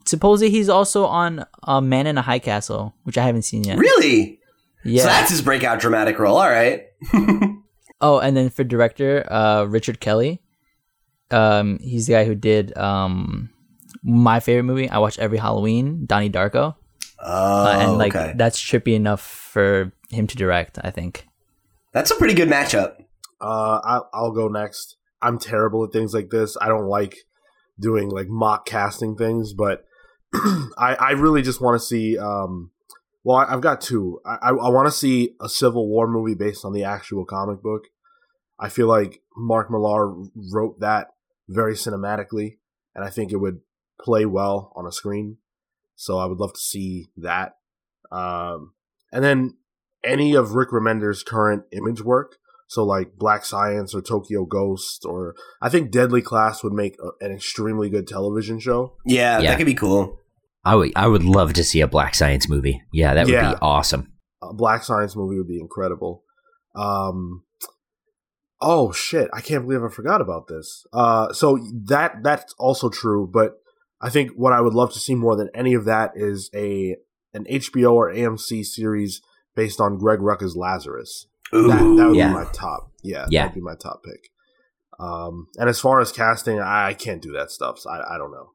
Supposedly 0.06 0.52
he's 0.52 0.70
also 0.70 1.06
on 1.06 1.46
uh, 1.64 1.82
Man 1.82 2.08
in 2.08 2.18
a 2.18 2.22
High 2.22 2.40
Castle, 2.40 2.94
which 3.04 3.18
I 3.18 3.24
haven't 3.26 3.42
seen 3.44 3.64
yet. 3.64 3.78
really? 3.78 4.40
Yeah. 4.84 5.02
So 5.04 5.08
that's 5.10 5.32
his 5.32 5.42
breakout 5.42 5.80
dramatic 5.80 6.20
role. 6.20 6.38
All 6.38 6.50
right. 6.50 6.86
Oh, 8.02 8.20
and 8.20 8.36
then 8.36 8.50
for 8.50 8.66
director, 8.66 9.26
uh, 9.32 9.64
Richard 9.64 10.02
Kelly. 10.02 10.42
Um, 11.32 11.80
he's 11.80 12.08
the 12.08 12.14
guy 12.14 12.26
who 12.26 12.36
did 12.36 12.78
um 12.78 13.50
my 14.04 14.42
favorite 14.42 14.64
movie. 14.64 14.90
I 14.90 14.98
watch 14.98 15.18
every 15.18 15.38
Halloween, 15.38 16.06
Donnie 16.06 16.30
Darko. 16.30 16.76
Oh, 17.24 17.66
Uh, 17.66 17.78
and 17.80 17.98
like 17.98 18.14
okay. 18.14 18.34
that's 18.36 18.62
trippy 18.62 18.96
enough 18.96 19.22
for 19.22 19.94
him 20.10 20.28
to 20.28 20.36
direct. 20.36 20.78
I 20.84 20.92
think. 20.92 21.26
That's 21.94 22.12
a 22.12 22.16
pretty 22.16 22.34
good 22.34 22.50
matchup. 22.50 22.96
Uh, 23.40 23.80
I, 23.84 24.02
I'll 24.14 24.34
go 24.34 24.50
next. 24.50 24.98
I'm 25.22 25.40
terrible 25.40 25.86
at 25.86 25.94
things 25.94 26.14
like 26.14 26.30
this. 26.30 26.58
I 26.60 26.68
don't 26.68 26.88
like 26.88 27.16
doing 27.80 28.10
like 28.10 28.28
mock 28.28 28.66
casting 28.66 29.16
things, 29.16 29.54
but 29.54 29.85
I, 30.78 30.96
I 31.00 31.12
really 31.12 31.42
just 31.42 31.62
want 31.62 31.80
to 31.80 31.86
see. 31.86 32.18
Um, 32.18 32.72
well, 33.24 33.38
I, 33.38 33.54
I've 33.54 33.62
got 33.62 33.82
two. 33.82 34.20
I, 34.26 34.36
I, 34.42 34.50
I 34.50 34.70
want 34.70 34.88
to 34.88 34.92
see 34.92 35.36
a 35.42 35.50
Civil 35.50 35.88
War 35.88 36.08
movie 36.08 36.36
based 36.36 36.64
on 36.66 36.74
the 36.74 36.84
actual 36.84 37.26
comic 37.26 37.62
book. 37.62 37.86
I 38.60 38.70
feel 38.70 38.88
like 38.88 39.22
Mark 39.36 39.70
Millar 39.70 40.14
wrote 40.54 40.80
that 40.80 41.08
very 41.50 41.74
cinematically, 41.74 42.58
and 42.94 43.04
I 43.04 43.10
think 43.10 43.32
it 43.32 43.38
would 43.38 43.60
play 44.00 44.26
well 44.26 44.72
on 44.76 44.86
a 44.86 44.92
screen. 44.92 45.38
So 45.96 46.18
I 46.18 46.26
would 46.26 46.38
love 46.40 46.54
to 46.54 46.60
see 46.60 47.08
that. 47.18 47.58
Um, 48.12 48.74
and 49.12 49.24
then 49.24 49.58
any 50.04 50.36
of 50.36 50.56
Rick 50.56 50.70
Remender's 50.70 51.24
current 51.24 51.64
image 51.72 52.02
work. 52.02 52.38
So 52.68 52.84
like 52.84 53.16
Black 53.16 53.46
Science 53.46 53.94
or 53.94 54.02
Tokyo 54.02 54.44
Ghost 54.46 55.06
or 55.06 55.36
I 55.62 55.70
think 55.70 55.92
Deadly 55.92 56.22
Class 56.22 56.64
would 56.64 56.74
make 56.74 56.98
a, 57.00 57.24
an 57.26 57.32
extremely 57.32 57.90
good 57.90 58.08
television 58.08 58.60
show. 58.60 58.96
Yeah, 59.06 59.40
Yeah. 59.40 59.52
that 59.52 59.58
could 59.58 59.66
be 59.68 59.74
cool. 59.76 60.20
I 60.66 60.76
would 60.76 60.92
I 60.96 61.08
would 61.08 61.24
love 61.24 61.54
to 61.54 61.64
see 61.64 61.82
a 61.82 61.88
Black 61.88 62.16
Science 62.16 62.50
movie. 62.50 62.82
Yeah, 62.92 63.14
that 63.14 63.26
would 63.28 63.34
Yeah. 63.34 63.52
be 63.54 63.58
awesome. 63.62 64.12
A 64.42 64.54
Black 64.54 64.84
Science 64.84 65.16
movie 65.16 65.38
would 65.38 65.48
be 65.48 65.60
incredible. 65.60 66.24
Um 66.76 67.44
Oh 68.62 68.92
shit, 68.92 69.30
I 69.34 69.42
can't 69.42 69.66
believe 69.66 69.84
I 69.84 69.90
forgot 69.90 70.22
about 70.22 70.48
this. 70.48 70.86
Uh 70.92 71.32
so 71.34 71.60
that 71.88 72.24
that's 72.24 72.54
also 72.58 72.90
true, 72.90 73.30
but 73.32 73.54
I 74.02 74.10
think 74.10 74.32
what 74.32 74.54
I 74.54 74.62
would 74.62 74.74
love 74.74 74.92
to 74.94 75.00
see 75.00 75.16
more 75.16 75.36
than 75.36 75.50
any 75.54 75.74
of 75.74 75.86
that 75.86 76.12
is 76.16 76.50
a 76.56 76.96
an 77.34 77.46
HBO 77.46 77.94
or 77.94 78.12
AMC 78.14 78.64
series 78.66 79.22
based 79.56 79.80
on 79.82 79.98
Greg 79.98 80.20
Rucka's 80.20 80.56
Lazarus. 80.56 81.28
Ooh, 81.54 81.68
That, 81.68 81.78
that 81.98 82.08
would 82.08 82.16
yeah. 82.16 82.30
be 82.30 82.34
my 82.34 82.46
top. 82.52 82.92
Yeah, 83.04 83.26
Yeah. 83.30 83.44
that 83.44 83.48
would 83.50 83.56
be 83.56 83.62
my 83.62 83.76
top 83.76 84.02
pick. 84.04 84.30
Um, 85.00 85.48
and 85.58 85.70
as 85.70 85.80
far 85.80 86.00
as 86.00 86.12
casting, 86.12 86.60
I, 86.60 86.88
I 86.88 86.94
can't 86.94 87.22
do 87.22 87.34
that 87.34 87.52
stuff. 87.52 87.80
So 87.80 87.90
I, 87.90 88.16
I 88.16 88.18
don't 88.18 88.32
know. 88.32 88.52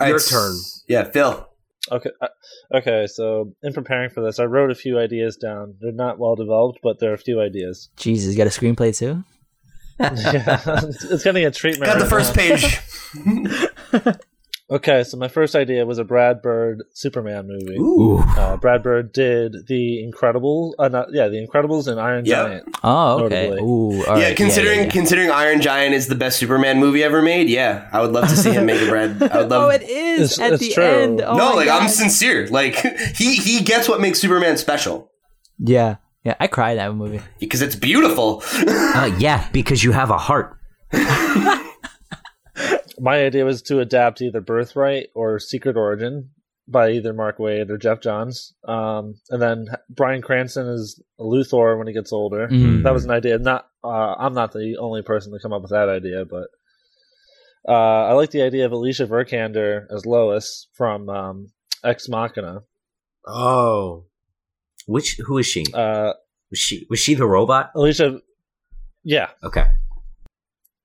Your 0.00 0.16
right, 0.16 0.26
turn. 0.26 0.54
Yeah, 0.88 1.04
Phil. 1.04 1.46
Okay. 1.90 2.10
uh, 2.20 2.28
Okay. 2.74 3.06
So 3.06 3.54
in 3.62 3.72
preparing 3.72 4.10
for 4.10 4.22
this, 4.22 4.38
I 4.38 4.44
wrote 4.44 4.70
a 4.70 4.74
few 4.74 4.98
ideas 4.98 5.36
down. 5.36 5.76
They're 5.80 5.92
not 5.92 6.18
well 6.18 6.36
developed, 6.36 6.80
but 6.82 6.98
there 6.98 7.10
are 7.10 7.14
a 7.14 7.18
few 7.18 7.40
ideas. 7.40 7.90
Jesus, 7.96 8.32
you 8.32 8.38
got 8.38 8.46
a 8.46 8.50
screenplay 8.50 8.96
too? 8.96 9.24
yeah, 10.00 10.60
it's 10.84 11.04
it's 11.04 11.24
getting 11.24 11.44
a 11.44 11.50
treatment. 11.50 11.92
Got 11.92 11.98
the 11.98 12.06
first 12.06 12.34
now. 12.34 12.42
page. 12.42 14.16
Okay, 14.70 15.02
so 15.02 15.16
my 15.16 15.26
first 15.26 15.56
idea 15.56 15.84
was 15.84 15.98
a 15.98 16.04
Brad 16.04 16.40
Bird 16.42 16.84
Superman 16.94 17.48
movie. 17.48 17.76
Ooh. 17.76 18.18
Uh, 18.20 18.56
Brad 18.56 18.84
Bird 18.84 19.12
did 19.12 19.66
the 19.66 20.08
Incredibles. 20.08 20.74
Uh, 20.78 20.86
not, 20.86 21.08
yeah, 21.12 21.26
the 21.26 21.44
Incredibles 21.44 21.88
and 21.88 22.00
Iron 22.00 22.24
Yep. 22.24 22.46
Giant. 22.46 22.76
Oh, 22.84 23.24
okay. 23.24 23.48
Ooh, 23.58 24.04
all 24.06 24.16
yeah, 24.16 24.28
right. 24.28 24.36
considering 24.36 24.78
yeah, 24.78 24.84
yeah. 24.84 24.90
considering 24.90 25.30
Iron 25.32 25.60
Giant 25.60 25.92
is 25.94 26.06
the 26.06 26.14
best 26.14 26.38
Superman 26.38 26.78
movie 26.78 27.02
ever 27.02 27.20
made, 27.20 27.48
yeah, 27.48 27.88
I 27.92 28.00
would 28.00 28.12
love 28.12 28.28
to 28.28 28.36
see 28.36 28.52
him 28.52 28.66
make 28.66 28.80
a 28.80 28.88
Brad. 28.88 29.20
I 29.22 29.38
would 29.38 29.50
love. 29.50 29.62
oh, 29.66 29.68
it 29.70 29.82
is 29.82 30.32
It's- 30.34 30.38
at 30.38 30.52
it's 30.52 30.60
the 30.68 30.72
true. 30.74 30.84
end. 30.84 31.20
Oh 31.20 31.36
no, 31.36 31.50
my 31.50 31.54
like 31.56 31.68
I'm 31.68 31.88
sincere. 31.88 32.46
Like 32.46 32.76
he 33.16 33.34
he 33.36 33.64
gets 33.64 33.88
what 33.88 34.00
makes 34.00 34.20
Superman 34.20 34.56
special 34.56 35.10
Yeah, 35.58 35.96
yeah. 36.22 36.36
I 36.38 36.46
cried 36.46 36.78
at 36.78 36.88
that 36.90 36.94
movie. 36.94 37.20
because 37.40 37.60
it's 37.60 37.74
beautiful. 37.74 38.44
Uh, 38.92 39.06
yeah, 39.18 39.48
because 39.52 39.82
you 39.82 39.90
have 39.92 40.10
a 40.10 40.18
heart. 40.18 40.56
My 43.00 43.24
idea 43.24 43.44
was 43.44 43.62
to 43.62 43.80
adapt 43.80 44.20
either 44.20 44.40
Birthright 44.40 45.08
or 45.14 45.38
Secret 45.38 45.76
Origin 45.76 46.30
by 46.68 46.90
either 46.90 47.12
Mark 47.12 47.38
Waid 47.38 47.70
or 47.70 47.78
Geoff 47.78 48.00
Johns. 48.00 48.54
Um, 48.66 49.14
and 49.30 49.40
then 49.42 49.66
Bryan 49.88 50.22
Cranston 50.22 50.68
is 50.68 51.02
Luthor 51.18 51.78
when 51.78 51.86
he 51.86 51.92
gets 51.92 52.12
older. 52.12 52.48
Mm. 52.48 52.84
That 52.84 52.92
was 52.92 53.04
an 53.04 53.10
idea. 53.10 53.38
Not 53.38 53.66
uh, 53.82 54.14
I'm 54.18 54.34
not 54.34 54.52
the 54.52 54.76
only 54.78 55.02
person 55.02 55.32
to 55.32 55.38
come 55.40 55.52
up 55.52 55.62
with 55.62 55.70
that 55.70 55.88
idea, 55.88 56.24
but 56.24 56.48
uh, 57.68 58.06
I 58.08 58.12
like 58.12 58.30
the 58.30 58.42
idea 58.42 58.66
of 58.66 58.72
Alicia 58.72 59.06
Vikander 59.06 59.86
as 59.94 60.06
Lois 60.06 60.68
from 60.74 61.08
um, 61.08 61.48
Ex 61.82 62.08
Machina. 62.08 62.60
Oh, 63.26 64.04
Which 64.86 65.16
who 65.26 65.38
is 65.38 65.46
she? 65.46 65.64
Uh, 65.74 66.12
Was 66.50 66.58
she 66.58 66.86
was 66.88 67.00
she 67.00 67.14
the 67.14 67.26
robot? 67.26 67.70
Alicia, 67.74 68.20
yeah, 69.02 69.28
Okay. 69.42 69.64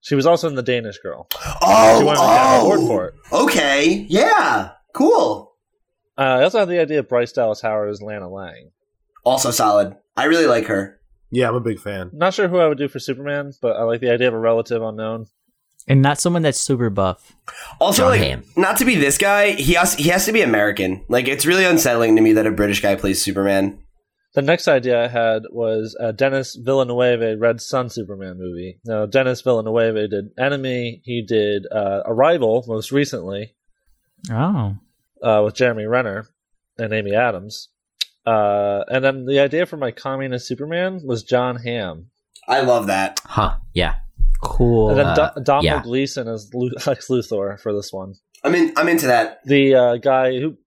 She 0.06 0.14
was 0.14 0.28
also 0.28 0.48
in 0.48 0.54
The 0.54 0.62
Danish 0.62 1.00
Girl. 1.00 1.28
Oh, 1.64 1.98
She 2.00 2.06
wanted 2.06 2.20
to 2.20 2.26
get 2.28 2.54
an 2.56 2.62
award 2.62 2.80
oh, 2.84 2.88
for 2.88 3.06
it. 3.08 3.14
okay, 3.34 4.06
yeah, 4.08 4.74
cool. 4.94 5.56
Uh, 6.16 6.22
I 6.22 6.44
also 6.44 6.60
had 6.60 6.70
the 6.70 6.80
idea 6.80 7.00
of 7.00 7.10
Bryce 7.10 7.32
Dallas 7.32 7.60
Howard 7.62 7.90
as 7.90 8.04
Lana 8.04 8.30
Lang. 8.30 8.70
Also 9.24 9.50
solid. 9.50 9.96
I 10.16 10.26
really 10.26 10.46
like 10.46 10.68
her. 10.68 11.00
yeah, 11.32 11.48
I'm 11.50 11.56
a 11.56 11.60
big 11.60 11.80
fan. 11.80 12.12
Not 12.14 12.36
sure 12.36 12.48
who 12.48 12.60
I 12.60 12.68
would 12.68 12.78
do 12.78 12.88
for 12.88 13.00
Superman, 13.00 13.54
but 13.64 13.78
I 13.78 13.82
like 13.82 14.00
the 14.00 14.12
idea 14.12 14.28
of 14.28 14.36
a 14.36 14.40
relative 14.40 14.84
unknown. 14.84 15.26
And 15.88 16.04
not 16.04 16.20
someone 16.20 16.44
that's 16.44 16.60
super 16.62 16.92
buff. 16.92 17.36
Also, 17.82 18.04
Jon 18.04 18.12
like, 18.12 18.22
Hamm. 18.22 18.44
not 18.56 18.78
to 18.78 18.86
be 18.86 18.96
this 18.96 19.18
guy, 19.18 19.54
he 19.54 19.74
has 19.74 19.96
he 19.96 20.10
has 20.10 20.26
to 20.26 20.32
be 20.32 20.42
American. 20.42 21.04
Like, 21.10 21.28
it's 21.28 21.48
really 21.48 21.66
unsettling 21.66 22.16
to 22.16 22.22
me 22.22 22.34
that 22.34 22.46
a 22.46 22.52
British 22.52 22.80
guy 22.82 22.96
plays 22.96 23.20
Superman. 23.24 23.80
The 24.36 24.42
next 24.42 24.68
idea 24.68 25.04
I 25.04 25.08
had 25.08 25.44
was 25.50 25.96
a 26.00 26.12
Denis 26.12 26.56
Villeneuve 26.56 27.40
Red 27.40 27.62
Sun 27.62 27.90
Superman 27.90 28.38
movie. 28.38 28.80
Now, 28.86 29.06
Denis 29.06 29.42
Villeneuve 29.42 30.10
did 30.10 30.32
Enemy. 30.38 31.02
He 31.06 31.22
did 31.22 31.66
uh, 31.72 32.02
Arrival 32.06 32.64
most 32.68 32.92
recently 32.92 33.56
Oh, 34.32 34.76
uh, 35.24 35.42
with 35.46 35.56
Jeremy 35.56 35.86
Renner 35.86 36.28
and 36.78 36.94
Amy 36.94 37.16
Adams. 37.16 37.70
Uh, 38.26 38.84
and 38.90 39.04
then 39.06 39.26
the 39.26 39.40
idea 39.40 39.66
for 39.66 39.78
my 39.78 39.92
communist 39.92 40.48
Superman 40.48 41.00
was 41.06 41.24
Jon 41.24 41.58
Hamm. 41.58 42.08
I 42.48 42.62
love 42.62 42.88
that. 42.88 43.20
Huh? 43.24 43.56
Yeah. 43.74 43.96
cool. 44.44 44.90
And 44.90 45.00
then 45.00 45.08
Uh, 45.08 45.32
Do- 45.36 45.44
Domhnall 45.44 45.64
yeah. 45.64 45.82
Gleeson 45.84 46.28
as 46.28 46.52
Lex 46.54 47.08
Luthor 47.08 47.60
for 47.60 47.72
this 47.74 47.94
one. 47.94 48.16
I'm 48.44 48.54
in. 48.54 48.74
I'm 48.76 48.88
into 48.90 49.08
that. 49.08 49.40
The 49.46 49.76
uh, 49.76 49.96
guy 49.98 50.40
who 50.40 50.58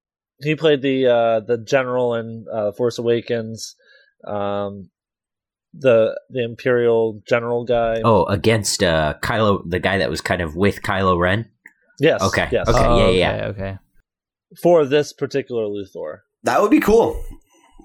he 0.40 0.54
played 0.54 0.82
the 0.82 1.06
uh, 1.06 1.40
the 1.40 1.58
general 1.58 2.14
in 2.14 2.46
uh, 2.52 2.72
Force 2.72 2.98
Awakens, 2.98 3.74
um, 4.26 4.90
the 5.72 6.18
the 6.30 6.44
Imperial 6.44 7.20
general 7.26 7.64
guy. 7.64 8.00
Oh, 8.04 8.24
against 8.26 8.82
uh, 8.82 9.14
Kylo, 9.22 9.62
the 9.68 9.80
guy 9.80 9.98
that 9.98 10.10
was 10.10 10.20
kind 10.20 10.42
of 10.42 10.56
with 10.56 10.82
Kylo 10.82 11.18
Ren. 11.18 11.50
yes, 12.00 12.22
okay, 12.22 12.48
yes. 12.52 12.68
okay. 12.68 12.78
Oh, 12.78 13.10
yeah, 13.10 13.10
yeah. 13.10 13.46
Okay, 13.46 13.62
okay. 13.62 13.78
For 14.62 14.86
this 14.86 15.12
particular 15.12 15.64
Luthor. 15.64 16.20
That 16.44 16.62
would 16.62 16.70
be 16.70 16.80
cool. 16.80 17.22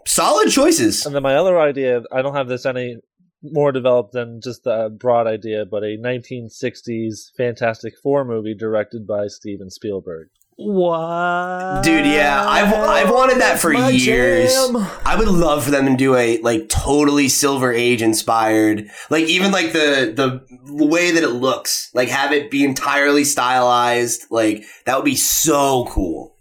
Solid 0.05 0.49
choices. 0.49 1.05
And 1.05 1.15
then 1.15 1.23
my 1.23 1.35
other 1.35 1.59
idea, 1.59 2.03
I 2.11 2.21
don't 2.21 2.35
have 2.35 2.47
this 2.47 2.65
any 2.65 2.97
more 3.41 3.71
developed 3.71 4.13
than 4.13 4.39
just 4.41 4.65
a 4.65 4.89
broad 4.89 5.27
idea, 5.27 5.65
but 5.65 5.83
a 5.83 5.97
1960s 5.97 7.31
Fantastic 7.35 7.93
Four 8.01 8.23
movie 8.23 8.55
directed 8.55 9.05
by 9.05 9.27
Steven 9.27 9.69
Spielberg. 9.69 10.29
What? 10.55 11.81
Dude, 11.83 12.05
yeah, 12.05 12.43
I've 12.47 12.73
I've 12.73 13.09
wanted 13.11 13.39
that 13.41 13.59
for 13.59 13.71
My 13.73 13.89
years. 13.89 14.53
jam. 14.53 14.75
I 15.05 15.15
would 15.17 15.27
love 15.27 15.63
for 15.63 15.71
them 15.71 15.85
to 15.87 15.95
do 15.95 16.15
a 16.15 16.39
like 16.41 16.69
totally 16.69 17.27
Silver 17.29 17.71
Age 17.73 18.01
inspired, 18.01 18.89
like 19.09 19.25
even 19.25 19.51
like 19.51 19.73
the 19.73 20.13
the 20.15 20.85
way 20.85 21.11
that 21.11 21.23
it 21.23 21.29
looks, 21.29 21.89
like 21.93 22.09
have 22.09 22.31
it 22.31 22.51
be 22.51 22.63
entirely 22.63 23.23
stylized. 23.23 24.25
Like 24.29 24.63
that 24.85 24.95
would 24.95 25.05
be 25.05 25.15
so 25.15 25.85
cool. 25.89 26.35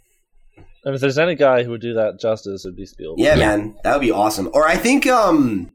And 0.84 0.94
if 0.94 1.00
there's 1.00 1.18
any 1.18 1.34
guy 1.36 1.62
who 1.62 1.70
would 1.70 1.80
do 1.80 1.94
that 1.94 2.18
justice, 2.20 2.64
it'd 2.64 2.76
be 2.76 2.86
Spielberg. 2.86 3.20
Yeah, 3.24 3.36
Yeah. 3.36 3.56
man, 3.56 3.76
that 3.84 3.94
would 3.94 4.02
be 4.04 4.10
awesome. 4.12 4.50
Or 4.52 4.66
I 4.66 4.76
think 4.76 5.06
um 5.06 5.70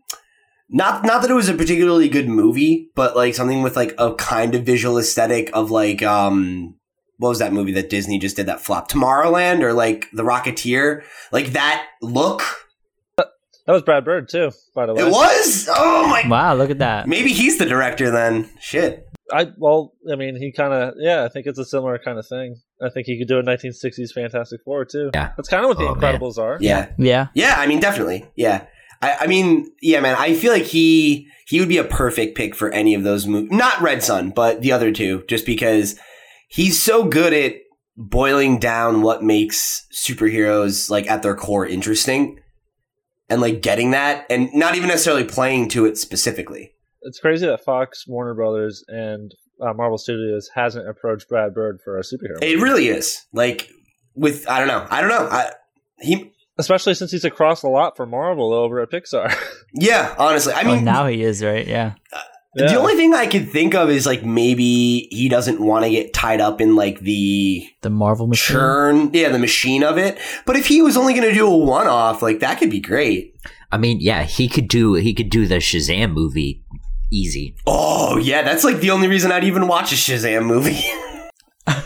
not 0.69 1.05
not 1.05 1.21
that 1.21 1.31
it 1.31 1.33
was 1.35 1.49
a 1.49 1.53
particularly 1.53 2.09
good 2.09 2.27
movie, 2.29 2.89
but 2.93 3.15
like 3.15 3.33
something 3.33 3.61
with 3.61 3.75
like 3.75 3.95
a 3.97 4.13
kind 4.15 4.53
of 4.53 4.63
visual 4.63 4.97
aesthetic 4.97 5.49
of 5.53 5.71
like 5.71 6.03
um 6.03 6.75
what 7.17 7.29
was 7.29 7.39
that 7.39 7.53
movie 7.53 7.71
that 7.73 7.89
Disney 7.89 8.19
just 8.19 8.35
did 8.35 8.45
that 8.45 8.59
flop? 8.61 8.89
Tomorrowland 8.89 9.61
or 9.61 9.73
like 9.73 10.07
The 10.13 10.23
Rocketeer? 10.23 11.03
Like 11.31 11.47
that 11.47 11.87
look. 12.01 12.43
That 13.17 13.73
was 13.73 13.81
Brad 13.81 14.05
Bird 14.05 14.29
too, 14.29 14.51
by 14.73 14.85
the 14.85 14.93
way. 14.93 15.03
It 15.03 15.11
was? 15.11 15.67
Oh 15.69 16.07
my 16.07 16.23
Wow, 16.27 16.55
look 16.55 16.69
at 16.69 16.79
that. 16.79 17.07
Maybe 17.07 17.33
he's 17.33 17.57
the 17.57 17.65
director 17.65 18.09
then. 18.11 18.49
Shit. 18.61 19.03
I 19.29 19.47
well, 19.57 19.91
I 20.09 20.15
mean, 20.15 20.37
he 20.37 20.53
kind 20.53 20.73
of 20.73 20.93
yeah. 20.97 21.25
I 21.25 21.27
think 21.27 21.47
it's 21.47 21.59
a 21.59 21.65
similar 21.65 21.99
kind 21.99 22.17
of 22.17 22.25
thing. 22.25 22.55
I 22.81 22.89
think 22.89 23.07
he 23.07 23.17
could 23.17 23.27
do 23.27 23.39
a 23.39 23.43
1960s 23.43 24.13
Fantastic 24.13 24.61
Four 24.63 24.85
too. 24.85 25.09
Yeah. 25.13 25.33
that's 25.35 25.49
kind 25.49 25.65
of 25.65 25.69
what 25.69 25.77
the 25.77 25.83
Oh, 25.85 25.95
man. 25.95 26.15
Incredibles 26.17 26.37
are. 26.37 26.57
Yeah. 26.61 26.89
Yeah. 26.97 27.27
Yeah, 27.33 27.55
I 27.57 27.67
mean 27.67 27.81
definitely. 27.81 28.25
Yeah. 28.35 28.65
I, 29.01 29.17
I 29.21 29.27
mean, 29.27 29.69
yeah, 29.81 29.99
man, 29.99 30.15
I 30.17 30.33
feel 30.33 30.53
like 30.53 30.63
he 30.63 31.27
he 31.45 31.59
would 31.59 31.69
be 31.69 31.77
a 31.77 31.83
perfect 31.83 32.37
pick 32.37 32.55
for 32.55 32.69
any 32.71 32.93
of 32.93 33.03
those 33.03 33.27
movies. 33.27 33.51
Not 33.51 33.81
Red 33.81 34.01
Sun, 34.01 34.29
but 34.31 34.61
the 34.61 34.71
other 34.71 34.91
two, 34.93 35.23
just 35.27 35.45
because 35.45 35.99
he's 36.47 36.81
so 36.81 37.03
good 37.03 37.33
at 37.33 37.55
boiling 37.95 38.59
down 38.59 39.01
what 39.01 39.23
makes 39.23 39.87
superheroes 39.93 40.89
like 40.89 41.07
at 41.09 41.23
their 41.23 41.35
core 41.35 41.65
interesting 41.65 42.39
and 43.29 43.41
like 43.41 43.61
getting 43.61 43.91
that 43.91 44.25
and 44.29 44.53
not 44.53 44.75
even 44.75 44.87
necessarily 44.87 45.23
playing 45.23 45.69
to 45.69 45.85
it 45.85 45.97
specifically. 45.97 46.73
It's 47.01 47.19
crazy 47.19 47.45
that 47.47 47.63
Fox, 47.63 48.05
Warner 48.07 48.33
Brothers, 48.33 48.83
and 48.87 49.33
uh, 49.61 49.73
Marvel 49.73 49.97
Studios 49.97 50.49
hasn't 50.53 50.87
approached 50.87 51.29
Brad 51.29 51.53
Bird 51.53 51.79
for 51.83 51.97
a 51.97 52.01
superhero. 52.01 52.37
It 52.41 52.55
movie. 52.55 52.55
really 52.57 52.87
is. 52.87 53.25
Like 53.33 53.69
with 54.15 54.47
I 54.49 54.59
don't 54.59 54.67
know. 54.67 54.85
I 54.89 55.01
don't 55.01 55.09
know. 55.09 55.27
I 55.29 55.51
he 55.99 56.31
especially 56.57 56.93
since 56.93 57.11
he's 57.11 57.25
across 57.25 57.63
a 57.63 57.67
lot 57.67 57.95
for 57.95 58.05
Marvel 58.05 58.53
over 58.53 58.79
at 58.81 58.91
Pixar. 58.91 59.33
yeah, 59.73 60.15
honestly. 60.17 60.53
I 60.53 60.63
oh, 60.63 60.75
mean 60.75 60.83
now 60.83 61.07
he 61.07 61.23
is 61.23 61.43
right. 61.43 61.65
Yeah. 61.65 61.93
The 62.57 62.75
only 62.75 62.95
thing 62.95 63.13
I 63.13 63.27
could 63.27 63.49
think 63.49 63.75
of 63.75 63.89
is 63.89 64.05
like 64.05 64.23
maybe 64.25 65.07
he 65.11 65.29
doesn't 65.29 65.59
want 65.59 65.85
to 65.85 65.91
get 65.91 66.13
tied 66.13 66.41
up 66.41 66.59
in 66.61 66.75
like 66.75 66.99
the 67.01 67.67
The 67.81 67.89
Marvel 67.89 68.27
machine. 68.27 68.55
churn, 68.55 69.09
yeah, 69.13 69.29
the 69.29 69.39
machine 69.39 69.83
of 69.83 69.97
it. 69.97 70.17
But 70.45 70.55
if 70.55 70.67
he 70.67 70.81
was 70.81 70.97
only 70.97 71.13
going 71.13 71.27
to 71.27 71.33
do 71.33 71.47
a 71.47 71.57
one 71.57 71.87
off, 71.87 72.21
like 72.21 72.39
that 72.39 72.59
could 72.59 72.71
be 72.71 72.79
great. 72.79 73.35
I 73.71 73.77
mean, 73.77 73.99
yeah, 74.01 74.23
he 74.23 74.47
could 74.47 74.67
do 74.67 74.93
he 74.95 75.13
could 75.13 75.29
do 75.29 75.45
the 75.45 75.55
Shazam 75.57 76.13
movie 76.13 76.63
easy. 77.11 77.55
Oh 77.65 78.17
yeah, 78.17 78.41
that's 78.41 78.63
like 78.63 78.79
the 78.79 78.91
only 78.91 79.07
reason 79.07 79.31
I'd 79.31 79.43
even 79.43 79.67
watch 79.67 79.91
a 79.91 79.95
Shazam 79.95 80.45
movie. 80.45 80.81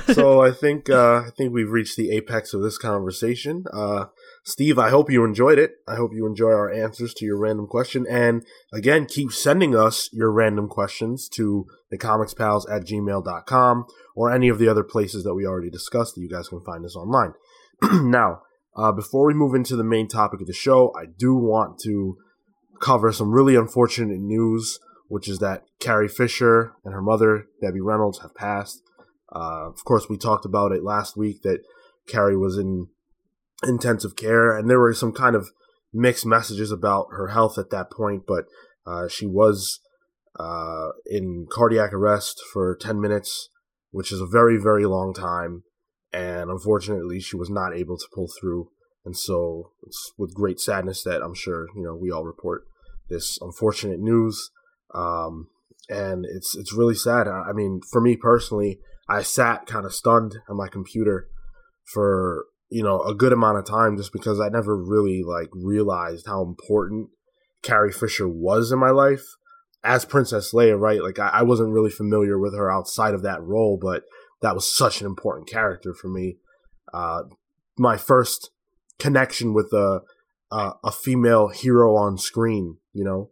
so 0.14 0.42
I 0.42 0.52
think 0.52 0.90
uh, 0.90 1.24
I 1.26 1.30
think 1.36 1.54
we've 1.54 1.72
reached 1.72 1.98
the 1.98 2.12
apex 2.12 2.54
of 2.54 2.62
this 2.62 2.78
conversation. 2.78 3.66
Uh, 3.74 4.06
Steve, 4.44 4.80
I 4.80 4.90
hope 4.90 5.12
you 5.12 5.24
enjoyed 5.24 5.60
it. 5.60 5.76
I 5.88 5.96
hope 5.96 6.12
you 6.14 6.26
enjoy 6.26 6.50
our 6.50 6.72
answers 6.72 7.14
to 7.16 7.26
your 7.26 7.38
random 7.38 7.68
question. 7.68 8.08
And 8.10 8.44
again, 8.74 9.06
keep 9.06 9.32
sending 9.32 9.76
us 9.76 10.10
your 10.12 10.32
random 10.32 10.68
questions 10.68 11.30
to 11.34 11.68
thecomicspals 11.94 12.64
at 12.70 12.84
gmail.com 12.84 13.86
or 14.16 14.32
any 14.32 14.50
of 14.50 14.58
the 14.58 14.68
other 14.68 14.84
places 14.84 15.24
that 15.24 15.36
we 15.36 15.46
already 15.46 15.70
discussed 15.70 16.16
that 16.16 16.22
you 16.22 16.30
guys 16.30 16.50
can 16.50 16.62
find 16.62 16.84
us 16.86 16.96
online. 16.96 17.34
now, 17.84 18.42
uh, 18.76 18.92
before 18.92 19.28
we 19.28 19.34
move 19.34 19.54
into 19.54 19.76
the 19.76 19.84
main 19.84 20.08
topic 20.08 20.42
of 20.42 20.48
the 20.48 20.54
show, 20.54 20.92
I 20.96 21.06
do 21.06 21.36
want 21.36 21.80
to 21.82 22.18
cover 22.82 23.12
some 23.12 23.32
really 23.32 23.56
unfortunate 23.56 24.20
news, 24.20 24.80
which 25.08 25.28
is 25.28 25.38
that 25.38 25.66
Carrie 25.80 26.08
Fisher 26.08 26.74
and 26.84 26.94
her 26.96 27.02
mother, 27.02 27.46
Debbie 27.62 27.82
Reynolds, 27.82 28.20
have 28.22 28.34
passed. 28.34 28.82
Uh, 29.34 29.68
of 29.68 29.84
course, 29.86 30.10
we 30.10 30.18
talked 30.18 30.46
about 30.46 30.72
it 30.72 30.84
last 30.84 31.16
week 31.16 31.44
that 31.44 31.60
Carrie 32.08 32.38
was 32.38 32.58
in 32.58 32.88
intensive 33.64 34.16
care, 34.16 34.58
and 34.58 34.70
there 34.70 34.80
were 34.80 34.94
some 34.94 35.12
kind 35.12 35.36
of 35.36 35.50
mixed 35.94 36.26
messages 36.26 36.72
about 36.72 37.08
her 37.12 37.28
health 37.28 37.58
at 37.58 37.70
that 37.70 37.92
point, 37.92 38.24
but 38.28 38.46
uh, 38.86 39.08
she 39.08 39.26
was 39.26 39.80
uh, 40.40 40.90
in 41.06 41.48
cardiac 41.52 41.94
arrest 41.94 42.42
for 42.52 42.76
10 42.76 43.00
minutes, 43.00 43.50
which 43.92 44.12
is 44.12 44.22
a 44.22 44.28
very, 44.28 44.58
very 44.58 44.86
long 44.86 45.14
time, 45.14 45.64
and 46.14 46.50
unfortunately, 46.50 47.20
she 47.20 47.36
was 47.36 47.50
not 47.50 47.76
able 47.76 47.98
to 47.98 48.08
pull 48.14 48.28
through. 48.40 48.70
And 49.04 49.18
so, 49.18 49.72
it's 49.86 50.12
with 50.18 50.36
great 50.36 50.60
sadness 50.60 51.04
that 51.04 51.24
I'm 51.24 51.34
sure 51.34 51.68
you 51.76 51.82
know 51.82 51.96
we 51.96 52.12
all 52.12 52.24
report 52.24 52.66
this 53.10 53.40
unfortunate 53.42 54.00
news, 54.00 54.52
um, 54.94 55.48
and 55.90 56.24
it's 56.24 56.56
it's 56.56 56.74
really 56.74 56.94
sad. 56.94 57.28
I 57.28 57.52
mean, 57.52 57.82
for 57.92 58.00
me 58.00 58.16
personally, 58.16 58.80
I 59.10 59.24
sat 59.24 59.66
kind 59.66 59.88
of 59.88 59.94
stunned 59.94 60.36
on 60.48 60.56
my 60.56 60.68
computer 60.68 61.28
for 61.92 62.46
you 62.72 62.84
know 62.84 63.02
a 63.04 63.14
good 63.14 63.34
amount 63.34 63.58
of 63.58 63.66
time 63.66 63.98
just 63.98 64.14
because 64.14 64.40
I 64.40 64.50
never 64.50 64.76
really 64.76 65.24
like 65.24 65.50
realized 65.52 66.26
how 66.26 66.42
important 66.42 67.10
Carrie 67.62 67.92
Fisher 67.92 68.28
was 68.28 68.72
in 68.72 68.80
my 68.80 68.90
life 68.90 69.24
as 69.84 70.06
Princess 70.06 70.54
Leia. 70.54 70.80
Right, 70.80 71.04
like 71.04 71.20
I, 71.20 71.28
I 71.28 71.42
wasn't 71.44 71.74
really 71.74 71.92
familiar 71.92 72.40
with 72.40 72.56
her 72.56 72.72
outside 72.72 73.14
of 73.14 73.24
that 73.24 73.44
role, 73.44 73.78
but 73.80 74.04
that 74.42 74.56
was 74.56 74.76
such 74.76 75.02
an 75.02 75.06
important 75.06 75.48
character 75.48 75.94
for 75.94 76.08
me. 76.08 76.38
Uh, 76.94 77.24
my 77.78 77.98
first 77.98 78.52
connection 78.98 79.54
with 79.54 79.72
a 79.74 80.02
a 80.52 80.92
female 80.92 81.48
hero 81.48 81.96
on 81.96 82.18
screen, 82.18 82.78
you 82.94 83.06
know, 83.06 83.30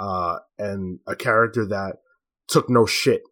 uh, 0.00 0.38
and 0.58 1.00
a 1.06 1.14
character 1.14 1.66
that 1.66 1.96
took 2.48 2.70
no 2.70 2.86
shit, 2.86 3.22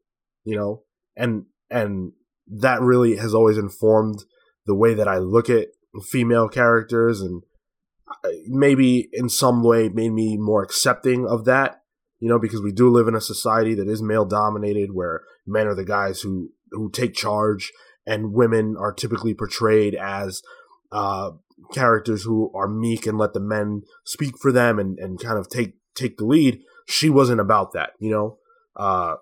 you 0.45 0.57
know, 0.57 0.83
and 1.17 1.47
and 1.71 2.13
that 2.47 2.81
really 2.81 3.17
has 3.17 3.35
always 3.35 3.57
informed 3.57 4.25
the 4.71 4.75
way 4.77 4.95
that 4.95 5.09
I 5.09 5.19
look 5.19 5.51
at 5.51 5.67
female 6.13 6.49
characters, 6.49 7.21
and 7.21 7.43
uh, 8.09 8.29
maybe 8.47 9.09
in 9.13 9.29
some 9.29 9.65
way 9.65 9.89
made 9.89 10.13
me 10.13 10.37
more 10.37 10.63
accepting 10.63 11.27
of 11.27 11.45
that, 11.47 11.83
you 12.21 12.29
know, 12.29 12.39
because 12.39 12.63
we 12.63 12.71
do 12.71 12.89
live 12.89 13.09
in 13.09 13.17
a 13.17 13.21
society 13.21 13.75
that 13.75 13.89
is 13.89 14.01
male 14.01 14.25
dominated, 14.25 14.91
where 14.93 15.23
men 15.45 15.67
are 15.67 15.75
the 15.75 15.85
guys 15.85 16.21
who 16.21 16.51
who 16.71 16.89
take 16.89 17.15
charge, 17.15 17.73
and 18.07 18.33
women 18.33 18.77
are 18.79 18.93
typically 18.93 19.35
portrayed 19.35 19.97
as 19.97 20.41
uh, 20.93 21.33
characters 21.73 22.23
who 22.23 22.53
are 22.55 22.69
meek 22.69 23.09
and 23.09 23.19
let 23.19 23.33
the 23.33 23.41
men 23.41 23.83
speak 24.05 24.39
for 24.39 24.53
them 24.53 24.79
and, 24.79 25.01
and 25.01 25.19
kind 25.19 25.37
of 25.37 25.49
take 25.49 25.75
take 25.97 26.17
the 26.17 26.25
lead. 26.25 26.61
She 26.87 27.11
wasn't 27.11 27.41
about 27.41 27.73
that, 27.73 27.91
you 27.99 28.11
know, 28.13 28.39
uh, 28.77 29.17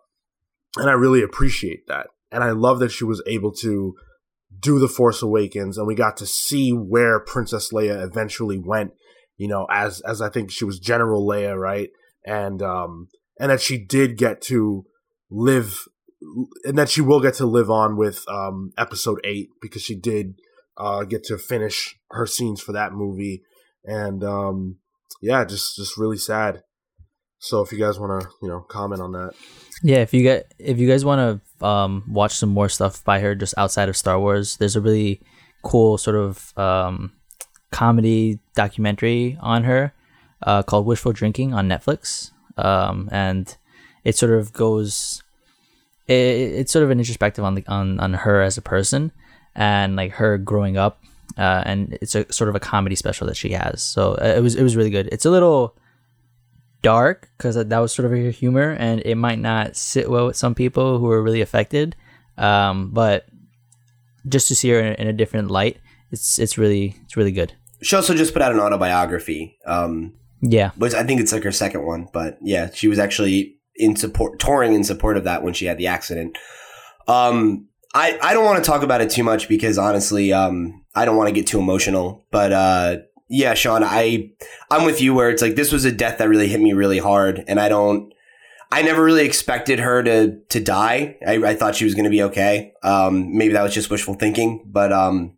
and 0.77 0.91
I 0.91 0.93
really 0.93 1.23
appreciate 1.23 1.87
that. 1.87 2.09
And 2.31 2.45
I 2.45 2.51
love 2.51 2.81
that 2.81 2.93
she 2.93 3.05
was 3.05 3.23
able 3.27 3.53
to 3.53 3.95
do 4.61 4.79
the 4.79 4.89
Force 4.89 5.23
Awakens, 5.23 5.79
and 5.79 5.87
we 5.87 5.95
got 5.95 6.17
to 6.19 6.27
see 6.27 6.73
where 6.73 7.21
Princess 7.21 7.73
Leia 7.73 8.03
eventually 8.03 8.59
went. 8.59 8.93
You 9.37 9.49
know, 9.49 9.67
as 9.71 10.01
as 10.01 10.21
I 10.21 10.31
think 10.31 10.51
she 10.51 10.65
was 10.65 10.79
General 10.79 11.25
Leia, 11.27 11.59
right? 11.59 11.91
And 12.25 12.61
um, 12.63 13.09
and 13.39 13.51
that 13.51 13.61
she 13.61 13.79
did 13.79 14.19
get 14.19 14.41
to 14.43 14.85
live, 15.31 15.87
and 16.65 16.77
that 16.77 16.89
she 16.89 17.01
will 17.01 17.21
get 17.21 17.35
to 17.35 17.47
live 17.47 17.71
on 17.71 17.97
with 17.97 18.25
um, 18.29 18.73
Episode 18.77 19.21
Eight 19.25 19.51
because 19.61 19.83
she 19.83 19.95
did 19.95 20.35
uh, 20.77 21.05
get 21.05 21.25
to 21.25 21.39
finish 21.39 21.97
her 22.11 22.27
scenes 22.27 22.61
for 22.61 22.73
that 22.73 22.93
movie, 22.93 23.43
and 23.85 24.25
um, 24.25 24.79
yeah, 25.23 25.45
just 25.45 25.77
just 25.77 25.97
really 25.97 26.19
sad. 26.19 26.63
So 27.39 27.63
if 27.63 27.73
you 27.73 27.79
guys 27.79 27.99
want 27.99 28.23
to, 28.23 28.29
you 28.43 28.49
know, 28.49 28.61
comment 28.61 29.01
on 29.01 29.13
that. 29.13 29.35
Yeah, 29.83 29.99
if 29.99 30.13
you 30.13 30.23
get 30.23 30.53
if 30.59 30.79
you 30.79 30.89
guys 30.89 31.05
want 31.05 31.41
to 31.61 31.67
um, 31.67 32.05
watch 32.09 32.35
some 32.35 32.49
more 32.49 32.69
stuff 32.69 33.05
by 33.05 33.21
her 33.21 33.35
just 33.35 33.55
outside 33.57 33.89
of 33.89 33.97
Star 33.97 34.19
Wars, 34.19 34.57
there's 34.57 34.77
a 34.77 34.81
really 34.81 35.21
cool 35.63 35.99
sort 35.99 36.17
of 36.17 36.57
um, 36.59 37.13
comedy 37.71 38.41
documentary 38.55 39.39
on 39.41 39.65
her 39.65 39.95
uh, 40.43 40.63
called 40.63 40.87
Wishful 40.87 41.13
Drinking 41.13 41.55
on 41.55 41.69
Netflix, 41.69 42.33
um, 42.57 43.09
and 43.13 43.57
it 44.05 44.17
sort 44.17 44.33
of 44.33 44.53
goes. 44.53 45.23
It, 46.09 46.15
it's 46.15 46.73
sort 46.73 46.85
of 46.85 46.91
an 46.91 46.99
introspective 46.99 47.45
on 47.45 47.55
the 47.55 47.65
on 47.69 48.01
on 48.01 48.15
her 48.15 48.43
as 48.43 48.59
a 48.59 48.63
person 48.63 49.13
and 49.55 49.95
like 49.95 50.13
her 50.13 50.39
growing 50.39 50.77
up, 50.77 51.03
uh, 51.37 51.63
and 51.65 51.97
it's 52.01 52.17
a 52.17 52.31
sort 52.33 52.49
of 52.49 52.57
a 52.57 52.61
comedy 52.61 52.97
special 52.97 53.29
that 53.29 53.37
she 53.37 53.51
has. 53.51 53.81
So 53.83 54.15
uh, 54.15 54.35
it 54.37 54.43
was 54.43 54.57
it 54.57 54.63
was 54.65 54.75
really 54.75 54.91
good. 54.91 55.09
It's 55.13 55.25
a 55.25 55.31
little 55.31 55.77
dark 56.83 57.31
because 57.37 57.57
that 57.57 57.79
was 57.79 57.93
sort 57.93 58.07
of 58.07 58.13
her 58.13 58.31
humor, 58.31 58.77
and 58.79 59.01
it 59.01 59.17
might 59.17 59.39
not 59.39 59.77
sit 59.77 60.11
well 60.11 60.27
with 60.27 60.37
some 60.37 60.55
people 60.55 60.99
who 60.99 61.11
are 61.11 61.23
really 61.23 61.41
affected. 61.41 61.97
Um, 62.37 62.91
but 62.91 63.27
just 64.29 64.49
to 64.49 64.55
see 64.55 64.71
her 64.71 64.81
in, 64.81 64.95
in, 64.95 65.09
a 65.09 65.13
different 65.13 65.51
light, 65.51 65.79
it's 66.11 66.39
it's 66.39 66.59
really 66.59 66.97
it's 67.05 67.17
really 67.17 67.33
good. 67.33 67.53
She 67.83 67.97
also 67.97 68.15
just 68.15 68.33
put 68.33 68.43
out 68.43 68.53
an 68.53 68.61
autobiography. 68.61 69.57
Um, 69.67 70.15
yeah, 70.41 70.71
which 70.77 70.95
I 70.95 71.03
think 71.03 71.21
it's 71.21 71.33
like 71.33 71.43
her 71.45 71.53
second 71.53 71.85
one, 71.85 72.09
but 72.13 72.39
yeah, 72.41 72.71
she 72.73 72.89
was 72.89 72.99
actually 72.99 73.57
in 73.75 73.97
support, 73.97 74.39
touring 74.39 74.75
in 74.75 74.85
support 74.85 75.17
of 75.17 75.25
that 75.25 75.43
when 75.43 75.55
she 75.55 75.67
had 75.67 75.79
the 75.79 75.87
accident. 75.87 76.39
Um, 77.07 77.69
I 77.95 78.19
I 78.23 78.35
don't 78.35 78.45
want 78.45 78.63
to 78.63 78.71
talk 78.71 78.83
about 78.83 79.01
it 79.01 79.11
too 79.11 79.25
much 79.25 79.49
because 79.49 79.79
honestly, 79.79 80.33
um, 80.33 80.85
I 80.95 81.05
don't 81.05 81.17
want 81.17 81.29
to 81.29 81.35
get 81.35 81.47
too 81.47 81.59
emotional, 81.59 82.25
but 82.31 82.53
uh, 82.53 82.99
yeah, 83.29 83.55
Sean, 83.55 83.85
I 83.85 84.31
I'm 84.71 84.85
with 84.85 85.01
you 85.01 85.15
where 85.15 85.31
it's 85.31 85.43
like 85.43 85.55
this 85.55 85.73
was 85.73 85.85
a 85.85 85.93
death 85.93 86.19
that 86.19 86.29
really 86.29 86.49
hit 86.49 86.61
me 86.61 86.73
really 86.73 86.99
hard, 86.99 87.45
and 87.47 87.61
I 87.61 87.69
don't. 87.69 88.13
I 88.71 88.83
never 88.83 89.03
really 89.03 89.25
expected 89.25 89.79
her 89.79 90.03
to 90.03 90.41
to 90.49 90.61
die. 90.61 91.17
I, 91.27 91.35
I 91.37 91.55
thought 91.55 91.77
she 91.77 91.85
was 91.85 91.95
going 91.95 92.05
to 92.05 92.11
be 92.11 92.23
okay. 92.25 92.73
Um, 92.83 93.37
maybe 93.37 93.53
that 93.53 93.63
was 93.63 93.75
just 93.75 93.91
wishful 93.91 94.15
thinking, 94.15 94.65
but 94.67 94.93
um, 94.93 95.37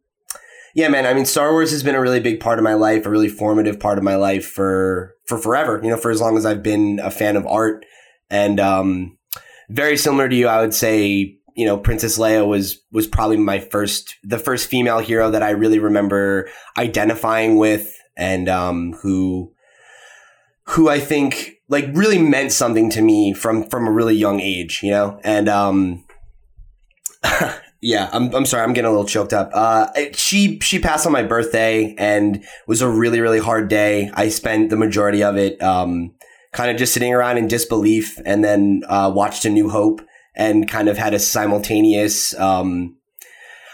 yeah, 0.75 0.89
man. 0.89 1.07
I 1.07 1.15
mean, 1.15 1.27
Star 1.27 1.51
Wars 1.53 1.73
has 1.73 1.83
been 1.83 1.95
a 1.95 2.01
really 2.01 2.21
big 2.21 2.41
part 2.41 2.59
of 2.59 2.63
my 2.63 2.75
life, 2.75 3.07
a 3.07 3.11
really 3.11 3.29
formative 3.29 3.81
part 3.81 3.99
of 3.99 4.05
my 4.05 4.17
life 4.17 4.47
for 4.47 5.17
for 5.27 5.39
forever. 5.39 5.81
You 5.83 5.91
know, 5.91 5.97
for 5.97 6.11
as 6.11 6.21
long 6.21 6.37
as 6.37 6.47
I've 6.47 6.63
been 6.63 7.01
a 7.03 7.11
fan 7.11 7.37
of 7.37 7.47
art, 7.47 7.85
and 8.31 8.61
um, 8.61 9.19
very 9.69 9.97
similar 9.97 10.29
to 10.29 10.35
you, 10.35 10.47
I 10.47 10.61
would 10.61 10.75
say 10.75 11.39
you 11.61 11.67
know, 11.67 11.77
Princess 11.77 12.19
Leia 12.19 12.47
was 12.47 12.79
was 12.91 13.07
probably 13.07 13.37
my 13.37 13.59
first 13.59 14.17
the 14.25 14.39
first 14.39 14.71
female 14.71 15.01
hero 15.01 15.31
that 15.31 15.43
I 15.43 15.51
really 15.51 15.79
remember 15.79 16.49
identifying 16.79 17.59
with 17.59 17.95
and 18.17 18.49
um, 18.49 18.95
who 19.03 19.53
who 20.71 20.89
I 20.89 21.01
think 21.01 21.57
like 21.69 21.87
really 21.93 22.19
meant 22.19 22.53
something 22.53 22.89
to 22.91 23.03
me 23.03 23.35
from 23.35 23.69
from 23.69 23.87
a 23.87 23.93
really 23.93 24.15
young 24.15 24.41
age, 24.41 24.81
you 24.83 24.91
know? 24.91 25.21
And 25.23 25.49
um 25.49 26.05
yeah, 27.83 28.09
I'm 28.13 28.35
I'm 28.35 28.47
sorry, 28.47 28.63
I'm 28.63 28.73
getting 28.73 28.89
a 28.89 28.91
little 28.91 29.07
choked 29.07 29.33
up. 29.33 29.51
Uh 29.53 29.89
she 30.13 30.59
she 30.61 30.79
passed 30.79 31.07
on 31.07 31.13
my 31.13 31.23
birthday 31.23 31.95
and 31.99 32.43
was 32.67 32.83
a 32.83 32.89
really 32.89 33.21
really 33.21 33.41
hard 33.41 33.69
day. 33.69 34.11
I 34.15 34.29
spent 34.29 34.71
the 34.71 34.77
majority 34.77 35.23
of 35.23 35.37
it 35.37 35.61
um 35.61 36.15
kind 36.53 36.71
of 36.71 36.77
just 36.77 36.95
sitting 36.95 37.13
around 37.13 37.37
in 37.37 37.49
disbelief 37.49 38.19
and 38.25 38.45
then 38.45 38.83
uh 38.89 39.11
watched 39.15 39.45
A 39.45 39.51
New 39.51 39.71
Hope 39.71 40.01
and 40.41 40.67
kind 40.67 40.89
of 40.89 40.97
had 40.97 41.13
a 41.13 41.19
simultaneous. 41.19 42.37
Um, 42.41 42.97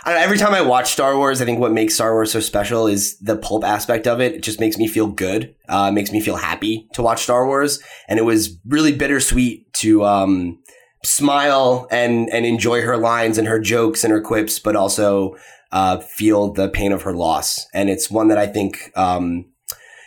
know, 0.04 0.12
every 0.12 0.36
time 0.36 0.52
I 0.52 0.62
watch 0.62 0.92
Star 0.92 1.16
Wars, 1.16 1.40
I 1.40 1.44
think 1.44 1.60
what 1.60 1.72
makes 1.72 1.94
Star 1.94 2.12
Wars 2.12 2.32
so 2.32 2.40
special 2.40 2.88
is 2.88 3.16
the 3.18 3.36
pulp 3.36 3.64
aspect 3.64 4.06
of 4.06 4.20
it. 4.20 4.34
It 4.34 4.42
just 4.42 4.58
makes 4.58 4.76
me 4.76 4.88
feel 4.88 5.06
good. 5.06 5.54
Uh, 5.68 5.92
makes 5.92 6.10
me 6.10 6.20
feel 6.20 6.36
happy 6.36 6.88
to 6.94 7.02
watch 7.02 7.22
Star 7.22 7.46
Wars, 7.46 7.78
and 8.08 8.18
it 8.18 8.24
was 8.24 8.58
really 8.66 8.92
bittersweet 8.92 9.72
to 9.74 10.04
um, 10.04 10.58
smile 11.04 11.86
and 11.90 12.28
and 12.30 12.44
enjoy 12.44 12.82
her 12.82 12.96
lines 12.96 13.38
and 13.38 13.46
her 13.46 13.60
jokes 13.60 14.02
and 14.02 14.12
her 14.12 14.20
quips, 14.20 14.58
but 14.58 14.74
also 14.74 15.36
uh, 15.70 15.98
feel 15.98 16.52
the 16.52 16.68
pain 16.68 16.90
of 16.92 17.02
her 17.02 17.14
loss. 17.14 17.66
And 17.72 17.88
it's 17.88 18.10
one 18.10 18.28
that 18.28 18.38
I 18.38 18.48
think 18.48 18.90
um, 18.96 19.46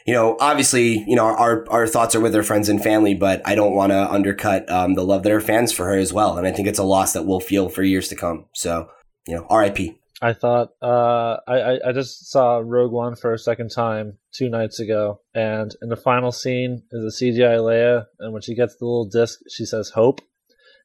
you 0.10 0.16
know, 0.16 0.36
obviously, 0.40 1.04
you 1.08 1.16
know, 1.16 1.26
our, 1.26 1.70
our 1.70 1.86
thoughts 1.86 2.16
are 2.16 2.20
with 2.20 2.34
her 2.34 2.42
friends 2.42 2.68
and 2.68 2.82
family, 2.82 3.14
but 3.14 3.44
I 3.46 3.54
don't 3.54 3.76
want 3.76 3.92
to 3.92 4.12
undercut 4.12 4.68
um, 4.68 4.96
the 4.96 5.04
love 5.04 5.22
that 5.22 5.30
her 5.30 5.40
fans 5.40 5.72
for 5.72 5.86
her 5.86 5.98
as 5.98 6.12
well. 6.12 6.36
And 6.36 6.48
I 6.48 6.52
think 6.52 6.68
it's 6.68 6.80
a 6.80 6.84
loss 6.84 7.14
that 7.14 7.28
we'll 7.28 7.40
feel 7.40 7.70
for 7.70 7.84
years 7.84 8.08
to 8.08 8.16
come. 8.16 8.46
So, 8.56 8.90
you 9.28 9.36
know, 9.36 9.46
RIP. 9.56 10.00
I 10.20 10.34
thought 10.34 10.70
uh, 10.82 11.38
I 11.48 11.78
I 11.86 11.92
just 11.94 12.32
saw 12.32 12.58
Rogue 12.58 12.92
One 12.92 13.16
for 13.16 13.34
a 13.34 13.38
second 13.38 13.70
time 13.70 14.18
two 14.34 14.50
nights 14.50 14.80
ago, 14.80 15.22
and 15.36 15.76
in 15.80 15.90
the 15.90 15.96
final 15.96 16.32
scene 16.32 16.82
is 16.92 17.22
a 17.22 17.24
CGI 17.24 17.60
Leia, 17.60 18.06
and 18.20 18.34
when 18.34 18.42
she 18.42 18.56
gets 18.56 18.78
the 18.78 18.86
little 18.86 19.08
disc, 19.08 19.40
she 19.48 19.64
says 19.64 19.92
"Hope," 19.92 20.22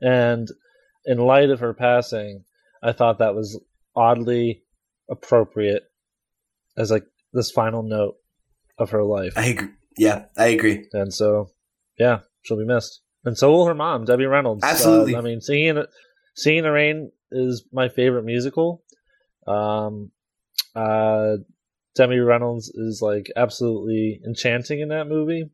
and 0.02 0.48
in 1.06 1.16
light 1.16 1.48
of 1.48 1.60
her 1.60 1.72
passing, 1.72 2.44
I 2.82 2.92
thought 2.92 3.18
that 3.20 3.34
was 3.34 3.58
oddly 3.96 4.62
appropriate 5.10 5.84
as 6.76 6.90
like 6.90 7.06
this 7.32 7.50
final 7.50 7.82
note 7.82 8.16
of 8.78 8.90
her 8.90 9.04
life. 9.04 9.32
I 9.36 9.46
agree. 9.46 9.68
Yeah, 9.96 10.24
I 10.36 10.46
agree. 10.46 10.88
And 10.92 11.12
so, 11.12 11.50
yeah, 11.98 12.20
she'll 12.42 12.58
be 12.58 12.64
missed, 12.64 13.00
and 13.24 13.38
so 13.38 13.50
will 13.50 13.66
her 13.66 13.74
mom, 13.74 14.04
Debbie 14.04 14.26
Reynolds. 14.26 14.64
Absolutely. 14.64 15.14
Uh, 15.14 15.18
I 15.18 15.22
mean, 15.22 15.40
Singing 15.40 15.84
Singing 16.34 16.64
the 16.64 16.72
Rain 16.72 17.12
is 17.30 17.64
my 17.72 17.88
favorite 17.88 18.24
musical. 18.24 18.82
Um, 19.46 20.10
uh, 20.74 21.36
Debbie 21.94 22.18
Reynolds 22.18 22.68
is 22.68 23.00
like 23.00 23.30
absolutely 23.36 24.20
enchanting 24.26 24.80
in 24.80 24.88
that 24.88 25.06
movie, 25.06 25.50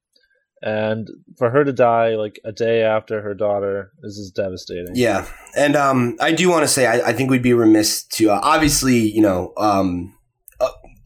and 0.62 1.08
for 1.36 1.50
her 1.50 1.64
to 1.64 1.72
die 1.72 2.14
like 2.16 2.40
a 2.44 2.52
day 2.52 2.82
after 2.82 3.20
her 3.20 3.34
daughter 3.34 3.92
is 4.02 4.16
just 4.16 4.36
devastating. 4.36 4.94
Yeah, 4.94 5.26
and 5.56 5.76
um, 5.76 6.16
I 6.20 6.32
do 6.32 6.48
want 6.48 6.62
to 6.62 6.68
say 6.68 6.86
I, 6.86 7.10
I, 7.10 7.12
think 7.12 7.30
we'd 7.30 7.42
be 7.42 7.52
remiss 7.52 8.04
to 8.04 8.30
uh, 8.30 8.40
obviously 8.42 8.96
you 8.96 9.20
know 9.20 9.52
um, 9.58 10.14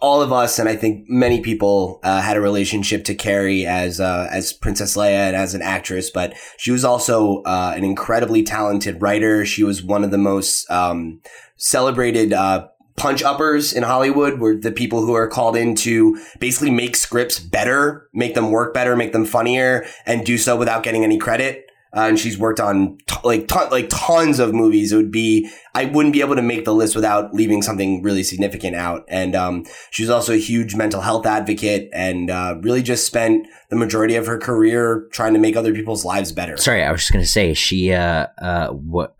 all 0.04 0.20
of 0.20 0.34
us, 0.34 0.58
and 0.58 0.68
I 0.68 0.76
think 0.76 1.08
many 1.08 1.40
people 1.40 1.98
uh, 2.02 2.20
had 2.20 2.36
a 2.36 2.40
relationship 2.42 3.04
to 3.04 3.14
Carrie 3.14 3.64
as 3.64 4.00
uh, 4.00 4.28
as 4.30 4.52
Princess 4.52 4.98
Leia 4.98 5.28
and 5.28 5.34
as 5.34 5.54
an 5.54 5.62
actress, 5.62 6.10
but 6.10 6.34
she 6.58 6.70
was 6.70 6.84
also 6.84 7.40
uh, 7.44 7.72
an 7.74 7.84
incredibly 7.84 8.42
talented 8.42 9.00
writer. 9.00 9.46
She 9.46 9.64
was 9.64 9.82
one 9.82 10.04
of 10.04 10.10
the 10.10 10.18
most 10.18 10.70
um, 10.70 11.22
celebrated 11.56 12.34
uh, 12.34 12.68
punch 12.96 13.22
uppers 13.22 13.72
in 13.72 13.82
Hollywood, 13.82 14.40
were 14.40 14.54
the 14.54 14.72
people 14.72 15.06
who 15.06 15.14
are 15.14 15.26
called 15.26 15.56
in 15.56 15.74
to 15.76 16.20
basically 16.38 16.70
make 16.70 16.96
scripts 16.96 17.40
better, 17.40 18.10
make 18.12 18.34
them 18.34 18.50
work 18.50 18.74
better, 18.74 18.96
make 18.96 19.14
them 19.14 19.24
funnier, 19.24 19.86
and 20.04 20.26
do 20.26 20.36
so 20.36 20.54
without 20.54 20.82
getting 20.82 21.02
any 21.02 21.16
credit 21.16 21.63
uh, 21.94 22.08
and 22.08 22.18
she's 22.18 22.36
worked 22.36 22.58
on 22.58 22.98
t- 23.06 23.16
like 23.22 23.46
ton- 23.46 23.70
like 23.70 23.88
tons 23.88 24.40
of 24.40 24.52
movies. 24.52 24.92
It 24.92 24.96
would 24.96 25.12
be 25.12 25.48
I 25.74 25.84
wouldn't 25.84 26.12
be 26.12 26.20
able 26.20 26.34
to 26.36 26.42
make 26.42 26.64
the 26.64 26.74
list 26.74 26.96
without 26.96 27.32
leaving 27.32 27.62
something 27.62 28.02
really 28.02 28.22
significant 28.22 28.74
out. 28.74 29.04
And 29.08 29.36
um, 29.36 29.64
she's 29.90 30.10
also 30.10 30.32
a 30.32 30.38
huge 30.38 30.74
mental 30.74 31.00
health 31.00 31.24
advocate, 31.24 31.88
and 31.92 32.30
uh, 32.30 32.56
really 32.62 32.82
just 32.82 33.06
spent 33.06 33.46
the 33.70 33.76
majority 33.76 34.16
of 34.16 34.26
her 34.26 34.38
career 34.38 35.08
trying 35.12 35.34
to 35.34 35.40
make 35.40 35.56
other 35.56 35.72
people's 35.72 36.04
lives 36.04 36.32
better. 36.32 36.56
Sorry, 36.56 36.82
I 36.82 36.90
was 36.90 37.02
just 37.02 37.12
gonna 37.12 37.26
say 37.26 37.54
she 37.54 37.92
uh 37.92 38.26
uh 38.38 38.68
what. 38.68 39.14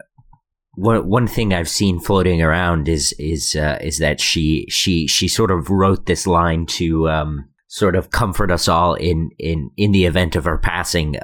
One 0.77 1.09
one 1.09 1.29
thing 1.29 1.55
I've 1.55 1.69
seen 1.69 2.01
floating 2.01 2.43
around 2.43 2.89
is 2.89 3.15
is 3.17 3.55
uh, 3.55 3.79
is 3.81 3.99
that 3.99 4.21
she 4.21 4.67
she 4.69 5.07
she 5.07 5.29
sort 5.29 5.53
of 5.53 5.71
wrote 5.71 6.07
this 6.07 6.27
line 6.27 6.67
to 6.67 7.09
um, 7.09 7.49
sort 7.69 7.95
of 7.95 8.11
comfort 8.11 8.51
us 8.51 8.67
all 8.67 8.95
in 8.95 9.31
in 9.39 9.71
in 9.77 9.93
the 9.93 10.05
event 10.05 10.35
of 10.35 10.45
her 10.47 10.59
passing. 10.59 11.17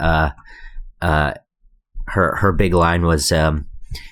Uh, 1.00 1.34
her 2.08 2.36
her 2.36 2.52
big 2.52 2.74
line 2.74 3.06
was 3.06 3.32
um, 3.32 3.66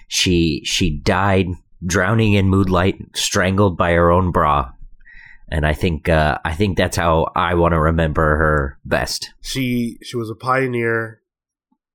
she 0.08 0.62
she 0.64 0.90
died 0.90 1.48
drowning 1.84 2.32
in 2.34 2.48
moonlight, 2.48 2.96
strangled 3.14 3.76
by 3.76 3.92
her 3.92 4.10
own 4.10 4.32
bra. 4.32 4.70
And 5.50 5.66
I 5.66 5.72
think 5.72 6.08
uh, 6.08 6.38
I 6.44 6.54
think 6.54 6.76
that's 6.76 6.96
how 6.96 7.32
I 7.34 7.54
want 7.54 7.72
to 7.72 7.80
remember 7.80 8.36
her 8.36 8.78
best. 8.84 9.32
She 9.40 9.98
she 10.02 10.16
was 10.16 10.30
a 10.30 10.34
pioneer. 10.34 11.22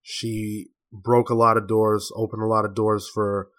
She 0.01 0.67
broke 0.91 1.29
a 1.29 1.35
lot 1.35 1.57
of 1.57 1.67
doors, 1.67 2.11
opened 2.15 2.41
a 2.41 2.47
lot 2.47 2.65
of 2.65 2.75
doors 2.75 3.09
for 3.13 3.49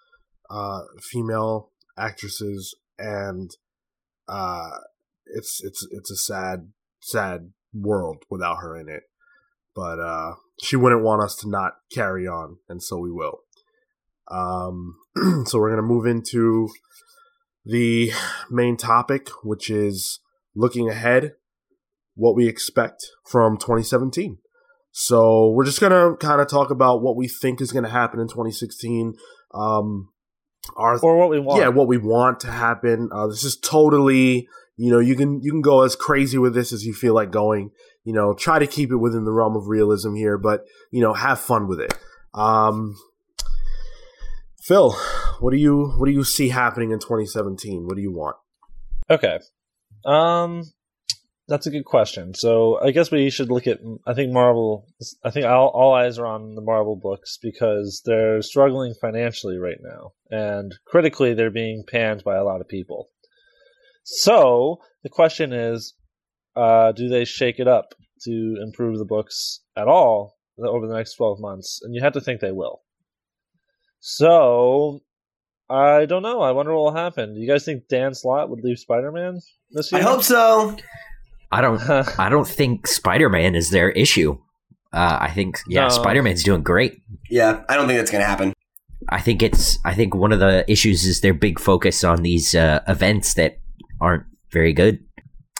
uh, 0.49 0.81
female 1.01 1.71
actresses, 1.97 2.75
and 2.99 3.51
uh, 4.27 4.69
it's 5.25 5.61
it's 5.63 5.87
it's 5.91 6.11
a 6.11 6.17
sad 6.17 6.71
sad 6.99 7.51
world 7.73 8.23
without 8.29 8.57
her 8.57 8.77
in 8.77 8.89
it. 8.89 9.03
But 9.73 9.99
uh, 9.99 10.33
she 10.61 10.75
wouldn't 10.75 11.03
want 11.03 11.21
us 11.21 11.35
to 11.37 11.49
not 11.49 11.73
carry 11.91 12.27
on, 12.27 12.57
and 12.69 12.81
so 12.81 12.97
we 12.97 13.11
will. 13.11 13.39
Um, 14.29 14.95
so 15.45 15.59
we're 15.59 15.69
going 15.69 15.81
to 15.81 15.81
move 15.81 16.05
into 16.05 16.69
the 17.65 18.11
main 18.49 18.77
topic, 18.77 19.29
which 19.43 19.69
is 19.69 20.19
looking 20.55 20.89
ahead, 20.89 21.33
what 22.15 22.35
we 22.35 22.47
expect 22.47 23.05
from 23.25 23.57
2017. 23.57 24.37
So 24.91 25.49
we're 25.49 25.65
just 25.65 25.81
going 25.81 25.91
to 25.91 26.15
kind 26.17 26.39
of 26.39 26.47
talk 26.47 26.69
about 26.69 27.01
what 27.01 27.17
we 27.17 27.27
think 27.27 27.59
is 27.59 27.71
going 27.71 27.83
to 27.83 27.89
happen 27.89 28.19
in 28.19 28.27
2016. 28.27 29.15
Um, 29.53 30.09
our, 30.77 30.97
or 30.99 31.17
what 31.17 31.29
we 31.29 31.39
want. 31.39 31.61
Yeah, 31.61 31.67
what 31.67 31.87
we 31.87 31.97
want 31.97 32.39
to 32.41 32.51
happen. 32.51 33.09
Uh, 33.11 33.27
this 33.27 33.43
is 33.43 33.57
totally, 33.57 34.47
you 34.77 34.91
know, 34.91 34.99
you 34.99 35.15
can 35.15 35.41
you 35.43 35.51
can 35.51 35.61
go 35.61 35.83
as 35.83 35.95
crazy 35.95 36.37
with 36.37 36.53
this 36.53 36.71
as 36.71 36.85
you 36.85 36.93
feel 36.93 37.13
like 37.13 37.29
going 37.29 37.71
you 38.05 38.13
know, 38.13 38.33
try 38.33 38.59
to 38.59 38.67
keep 38.67 38.91
it 38.91 38.97
within 38.97 39.25
the 39.25 39.33
realm 39.33 39.57
of 39.57 39.67
realism 39.67 40.15
here, 40.15 40.37
but 40.37 40.65
you 40.91 41.01
know, 41.01 41.13
have 41.13 41.39
fun 41.39 41.67
with 41.67 41.81
it. 41.81 41.93
Um, 42.33 42.95
Phil, 44.63 44.95
what 45.39 45.51
do 45.51 45.57
you 45.57 45.87
what 45.97 46.05
do 46.05 46.11
you 46.11 46.23
see 46.23 46.49
happening 46.49 46.91
in 46.91 46.99
2017? 46.99 47.85
What 47.85 47.95
do 47.95 48.01
you 48.01 48.11
want? 48.11 48.37
Okay. 49.09 49.39
Um, 50.05 50.63
that's 51.47 51.67
a 51.67 51.71
good 51.71 51.85
question. 51.85 52.33
So 52.33 52.79
I 52.81 52.91
guess 52.91 53.11
we 53.11 53.29
should 53.29 53.49
look 53.49 53.67
at. 53.67 53.79
I 54.07 54.13
think 54.13 54.31
Marvel. 54.31 54.87
I 55.23 55.31
think 55.31 55.45
all, 55.45 55.67
all 55.67 55.93
eyes 55.93 56.17
are 56.17 56.25
on 56.25 56.55
the 56.55 56.61
Marvel 56.61 56.95
books 56.95 57.37
because 57.41 58.01
they're 58.05 58.41
struggling 58.41 58.93
financially 58.99 59.57
right 59.57 59.79
now, 59.81 60.13
and 60.29 60.73
critically, 60.85 61.33
they're 61.33 61.51
being 61.51 61.83
panned 61.87 62.23
by 62.23 62.35
a 62.35 62.43
lot 62.43 62.61
of 62.61 62.67
people. 62.67 63.09
So 64.03 64.77
the 65.03 65.09
question 65.09 65.53
is, 65.53 65.93
uh, 66.55 66.91
do 66.91 67.09
they 67.09 67.25
shake 67.25 67.59
it 67.59 67.67
up 67.67 67.93
to 68.23 68.57
improve 68.61 68.97
the 68.97 69.05
books 69.05 69.61
at 69.75 69.87
all 69.87 70.37
over 70.59 70.87
the 70.87 70.95
next 70.95 71.15
twelve 71.15 71.39
months? 71.39 71.79
And 71.83 71.93
you 71.93 72.01
have 72.01 72.13
to 72.13 72.21
think 72.21 72.41
they 72.41 72.51
will. 72.51 72.81
So 73.99 75.01
I 75.69 76.05
don't 76.05 76.21
know. 76.21 76.41
I 76.41 76.51
wonder 76.51 76.73
what 76.73 76.83
will 76.83 76.95
happen. 76.95 77.33
Do 77.33 77.39
you 77.39 77.47
guys 77.47 77.65
think 77.65 77.87
Dan 77.87 78.13
Slott 78.13 78.49
would 78.49 78.63
leave 78.63 78.77
Spider 78.77 79.11
Man 79.11 79.39
this 79.71 79.91
year? 79.91 80.01
I 80.01 80.03
hope 80.03 80.23
so. 80.23 80.75
I 81.51 81.61
don't. 81.61 81.81
I 82.19 82.29
don't 82.29 82.47
think 82.47 82.87
Spider 82.87 83.29
Man 83.29 83.55
is 83.55 83.71
their 83.71 83.89
issue. 83.91 84.37
Uh, 84.93 85.17
I 85.21 85.31
think 85.31 85.59
yeah, 85.67 85.83
No. 85.83 85.89
Spider 85.89 86.23
Man's 86.23 86.43
doing 86.43 86.63
great. 86.63 87.01
Yeah, 87.29 87.63
I 87.67 87.75
don't 87.75 87.87
think 87.87 87.97
that's 87.97 88.11
gonna 88.11 88.25
happen. 88.25 88.53
I 89.09 89.19
think 89.19 89.41
it's. 89.41 89.77
I 89.83 89.93
think 89.93 90.15
one 90.15 90.31
of 90.31 90.39
the 90.39 90.69
issues 90.71 91.05
is 91.05 91.21
their 91.21 91.33
big 91.33 91.59
focus 91.59 92.03
on 92.03 92.21
these 92.21 92.55
uh, 92.55 92.81
events 92.87 93.33
that 93.33 93.59
aren't 93.99 94.23
very 94.51 94.73
good. 94.73 95.03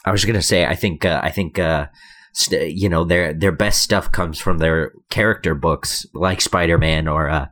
I 0.05 0.11
was 0.11 0.25
gonna 0.25 0.41
say. 0.41 0.65
I 0.65 0.75
think. 0.75 1.05
Uh, 1.05 1.19
I 1.23 1.31
think. 1.31 1.59
Uh, 1.59 1.87
st- 2.35 2.75
you 2.75 2.87
know, 2.89 3.03
their 3.03 3.33
their 3.33 3.51
best 3.51 3.81
stuff 3.81 4.11
comes 4.11 4.39
from 4.39 4.59
their 4.59 4.93
character 5.09 5.55
books, 5.55 6.05
like 6.13 6.41
Spider 6.41 6.77
Man 6.77 7.07
or 7.07 7.29
uh, 7.29 7.47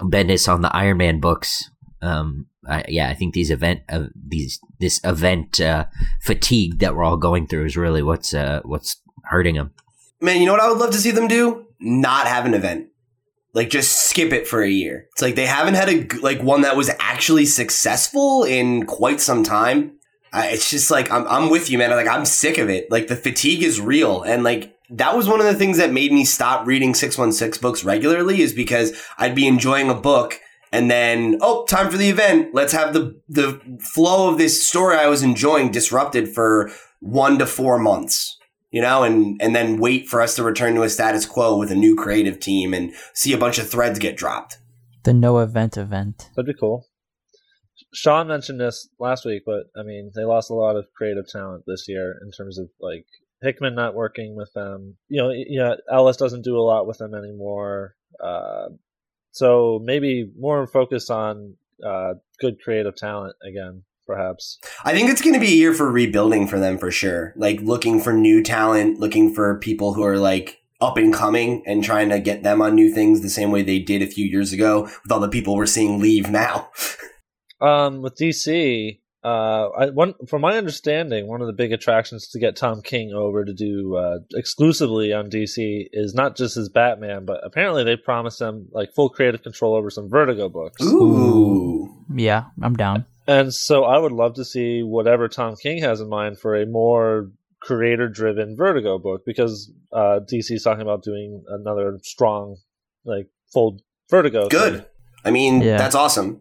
Bendis 0.00 0.48
on 0.52 0.62
the 0.62 0.74
Iron 0.74 0.96
Man 0.96 1.20
books. 1.20 1.70
Um, 2.00 2.46
I, 2.66 2.84
yeah, 2.88 3.10
I 3.10 3.14
think 3.14 3.34
these 3.34 3.50
event 3.50 3.80
uh, 3.88 4.06
these 4.14 4.58
this 4.78 5.00
event 5.04 5.60
uh, 5.60 5.86
fatigue 6.22 6.78
that 6.78 6.94
we're 6.94 7.04
all 7.04 7.16
going 7.16 7.46
through 7.46 7.66
is 7.66 7.76
really 7.76 8.02
what's 8.02 8.32
uh, 8.32 8.60
what's 8.64 9.00
hurting 9.24 9.56
them. 9.56 9.72
Man, 10.20 10.40
you 10.40 10.46
know 10.46 10.52
what 10.52 10.62
I 10.62 10.68
would 10.68 10.78
love 10.78 10.92
to 10.92 10.98
see 10.98 11.10
them 11.10 11.28
do? 11.28 11.66
Not 11.80 12.26
have 12.26 12.46
an 12.46 12.54
event. 12.54 12.88
Like 13.52 13.70
just 13.70 14.08
skip 14.08 14.32
it 14.32 14.46
for 14.46 14.62
a 14.62 14.70
year. 14.70 15.08
It's 15.12 15.22
like 15.22 15.34
they 15.34 15.46
haven't 15.46 15.74
had 15.74 15.88
a 15.88 16.06
like 16.20 16.40
one 16.42 16.62
that 16.62 16.76
was 16.76 16.90
actually 17.00 17.46
successful 17.46 18.44
in 18.44 18.86
quite 18.86 19.20
some 19.20 19.42
time. 19.42 19.92
Uh, 20.32 20.44
it's 20.46 20.70
just 20.70 20.90
like 20.90 21.10
I'm 21.10 21.26
I'm 21.26 21.50
with 21.50 21.70
you, 21.70 21.78
man. 21.78 21.90
Like 21.90 22.06
I'm 22.06 22.24
sick 22.24 22.58
of 22.58 22.68
it. 22.68 22.90
Like 22.90 23.08
the 23.08 23.16
fatigue 23.16 23.62
is 23.62 23.80
real, 23.80 24.22
and 24.22 24.42
like 24.44 24.76
that 24.90 25.16
was 25.16 25.28
one 25.28 25.40
of 25.40 25.46
the 25.46 25.54
things 25.54 25.78
that 25.78 25.92
made 25.92 26.12
me 26.12 26.24
stop 26.24 26.66
reading 26.66 26.94
six 26.94 27.18
one 27.18 27.32
six 27.32 27.58
books 27.58 27.84
regularly. 27.84 28.40
Is 28.40 28.52
because 28.52 28.92
I'd 29.18 29.34
be 29.34 29.46
enjoying 29.46 29.90
a 29.90 29.94
book. 29.94 30.40
And 30.72 30.88
then, 30.88 31.38
oh, 31.40 31.64
time 31.64 31.90
for 31.90 31.96
the 31.96 32.10
event. 32.10 32.54
Let's 32.54 32.72
have 32.72 32.92
the 32.92 33.20
the 33.28 33.60
flow 33.80 34.30
of 34.30 34.38
this 34.38 34.64
story 34.64 34.96
I 34.96 35.08
was 35.08 35.24
enjoying 35.24 35.72
disrupted 35.72 36.28
for 36.28 36.70
one 37.00 37.40
to 37.40 37.46
four 37.46 37.78
months 37.78 38.38
you 38.70 38.80
know, 38.80 39.02
and 39.02 39.40
and 39.42 39.54
then 39.54 39.78
wait 39.78 40.08
for 40.08 40.20
us 40.20 40.36
to 40.36 40.42
return 40.42 40.74
to 40.74 40.82
a 40.82 40.90
status 40.90 41.26
quo 41.26 41.56
with 41.56 41.70
a 41.70 41.74
new 41.74 41.96
creative 41.96 42.38
team 42.38 42.72
and 42.72 42.92
see 43.12 43.32
a 43.32 43.38
bunch 43.38 43.58
of 43.58 43.68
threads 43.68 43.98
get 43.98 44.16
dropped. 44.16 44.58
The 45.02 45.12
no 45.12 45.38
event 45.38 45.76
event. 45.76 46.30
That'd 46.36 46.46
be 46.46 46.58
cool. 46.58 46.86
Sean 47.92 48.28
mentioned 48.28 48.60
this 48.60 48.88
last 48.98 49.24
week, 49.24 49.42
but 49.44 49.64
I 49.76 49.82
mean, 49.82 50.12
they 50.14 50.24
lost 50.24 50.50
a 50.50 50.54
lot 50.54 50.76
of 50.76 50.86
creative 50.96 51.28
talent 51.28 51.64
this 51.66 51.86
year 51.88 52.18
in 52.22 52.30
terms 52.30 52.58
of 52.58 52.68
like 52.80 53.04
Hickman 53.42 53.74
not 53.74 53.94
working 53.94 54.36
with 54.36 54.52
them. 54.52 54.96
You 55.08 55.22
know, 55.22 55.30
yeah, 55.30 55.74
Ellis 55.92 56.16
doesn't 56.16 56.44
do 56.44 56.58
a 56.58 56.62
lot 56.62 56.86
with 56.86 56.98
them 56.98 57.14
anymore. 57.14 57.94
Uh, 58.22 58.68
so 59.32 59.80
maybe 59.82 60.30
more 60.38 60.66
focus 60.66 61.10
on 61.10 61.56
uh, 61.84 62.14
good 62.38 62.60
creative 62.62 62.96
talent 62.96 63.34
again, 63.42 63.82
perhaps. 64.06 64.58
I 64.84 64.92
think 64.92 65.10
it's 65.10 65.22
going 65.22 65.34
to 65.34 65.40
be 65.40 65.52
a 65.52 65.56
year 65.56 65.74
for 65.74 65.90
rebuilding 65.90 66.46
for 66.46 66.58
them 66.58 66.78
for 66.78 66.90
sure. 66.90 67.32
Like 67.36 67.60
looking 67.60 68.00
for 68.00 68.12
new 68.12 68.42
talent, 68.42 69.00
looking 69.00 69.34
for 69.34 69.58
people 69.58 69.94
who 69.94 70.04
are 70.04 70.18
like 70.18 70.58
up 70.80 70.96
and 70.96 71.12
coming 71.12 71.62
and 71.66 71.84
trying 71.84 72.08
to 72.08 72.18
get 72.18 72.42
them 72.42 72.62
on 72.62 72.74
new 72.74 72.92
things 72.92 73.20
the 73.20 73.28
same 73.30 73.50
way 73.50 73.62
they 73.62 73.78
did 73.78 74.02
a 74.02 74.06
few 74.06 74.24
years 74.24 74.52
ago 74.52 74.82
with 74.82 75.12
all 75.12 75.20
the 75.20 75.28
people 75.28 75.54
we're 75.54 75.66
seeing 75.66 76.00
leave 76.00 76.30
now. 76.30 76.70
Um, 77.60 78.02
with 78.02 78.16
DC, 78.16 78.98
uh, 79.22 79.68
I, 79.68 79.90
one 79.90 80.14
from 80.26 80.40
my 80.40 80.56
understanding, 80.56 81.26
one 81.26 81.40
of 81.42 81.46
the 81.46 81.52
big 81.52 81.72
attractions 81.72 82.28
to 82.28 82.38
get 82.38 82.56
Tom 82.56 82.80
King 82.82 83.12
over 83.12 83.44
to 83.44 83.52
do 83.52 83.96
uh, 83.96 84.18
exclusively 84.34 85.12
on 85.12 85.28
DC 85.30 85.88
is 85.92 86.14
not 86.14 86.36
just 86.36 86.54
his 86.54 86.68
Batman, 86.70 87.26
but 87.26 87.40
apparently 87.44 87.84
they 87.84 87.96
promised 87.96 88.40
him 88.40 88.68
like 88.72 88.94
full 88.94 89.10
creative 89.10 89.42
control 89.42 89.74
over 89.74 89.90
some 89.90 90.08
Vertigo 90.08 90.48
books. 90.48 90.82
Ooh. 90.82 92.04
Yeah, 92.14 92.44
I'm 92.62 92.74
down. 92.76 93.04
And 93.26 93.52
so 93.54 93.84
I 93.84 93.98
would 93.98 94.12
love 94.12 94.34
to 94.34 94.44
see 94.44 94.82
whatever 94.82 95.28
Tom 95.28 95.54
King 95.56 95.82
has 95.82 96.00
in 96.00 96.08
mind 96.08 96.38
for 96.38 96.56
a 96.56 96.66
more 96.66 97.30
creator-driven 97.60 98.56
Vertigo 98.56 98.98
book 98.98 99.22
because 99.26 99.70
uh, 99.92 100.20
DC 100.24 100.50
is 100.52 100.62
talking 100.62 100.80
about 100.82 101.02
doing 101.02 101.44
another 101.48 101.98
strong, 102.02 102.56
like 103.04 103.28
full 103.52 103.78
Vertigo. 104.10 104.48
thing. 104.48 104.58
Good. 104.58 104.86
I 105.24 105.30
mean, 105.30 105.60
Yeah. 105.60 105.76
that's 105.76 105.94
awesome. 105.94 106.40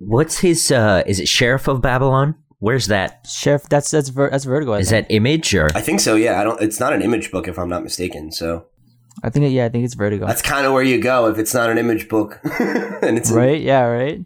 What's 0.00 0.38
his? 0.38 0.70
uh 0.72 1.02
Is 1.06 1.20
it 1.20 1.28
Sheriff 1.28 1.68
of 1.68 1.80
Babylon? 1.82 2.34
Where's 2.58 2.86
that? 2.88 3.26
Sheriff, 3.26 3.68
that's 3.68 3.90
that's 3.90 4.08
ver- 4.10 4.30
that's 4.30 4.44
Vertigo. 4.44 4.72
I 4.72 4.78
Is 4.80 4.90
think. 4.90 5.08
that 5.08 5.14
Image 5.14 5.54
or? 5.54 5.68
I 5.74 5.80
think 5.80 6.00
so. 6.00 6.14
Yeah, 6.16 6.40
I 6.40 6.44
don't. 6.44 6.60
It's 6.60 6.80
not 6.80 6.92
an 6.92 7.02
image 7.02 7.30
book 7.30 7.48
if 7.48 7.58
I'm 7.58 7.68
not 7.68 7.82
mistaken. 7.82 8.32
So 8.32 8.66
I 9.22 9.30
think 9.30 9.50
yeah, 9.52 9.66
I 9.66 9.68
think 9.68 9.84
it's 9.84 9.94
Vertigo. 9.94 10.26
that's 10.26 10.42
kind 10.42 10.66
of 10.66 10.72
where 10.72 10.82
you 10.82 11.00
go 11.00 11.26
if 11.28 11.38
it's 11.38 11.54
not 11.54 11.70
an 11.70 11.78
image 11.78 12.08
book, 12.08 12.40
and 12.44 13.16
it's 13.18 13.30
right? 13.30 13.60
Yeah, 13.60 13.82
right. 13.84 14.24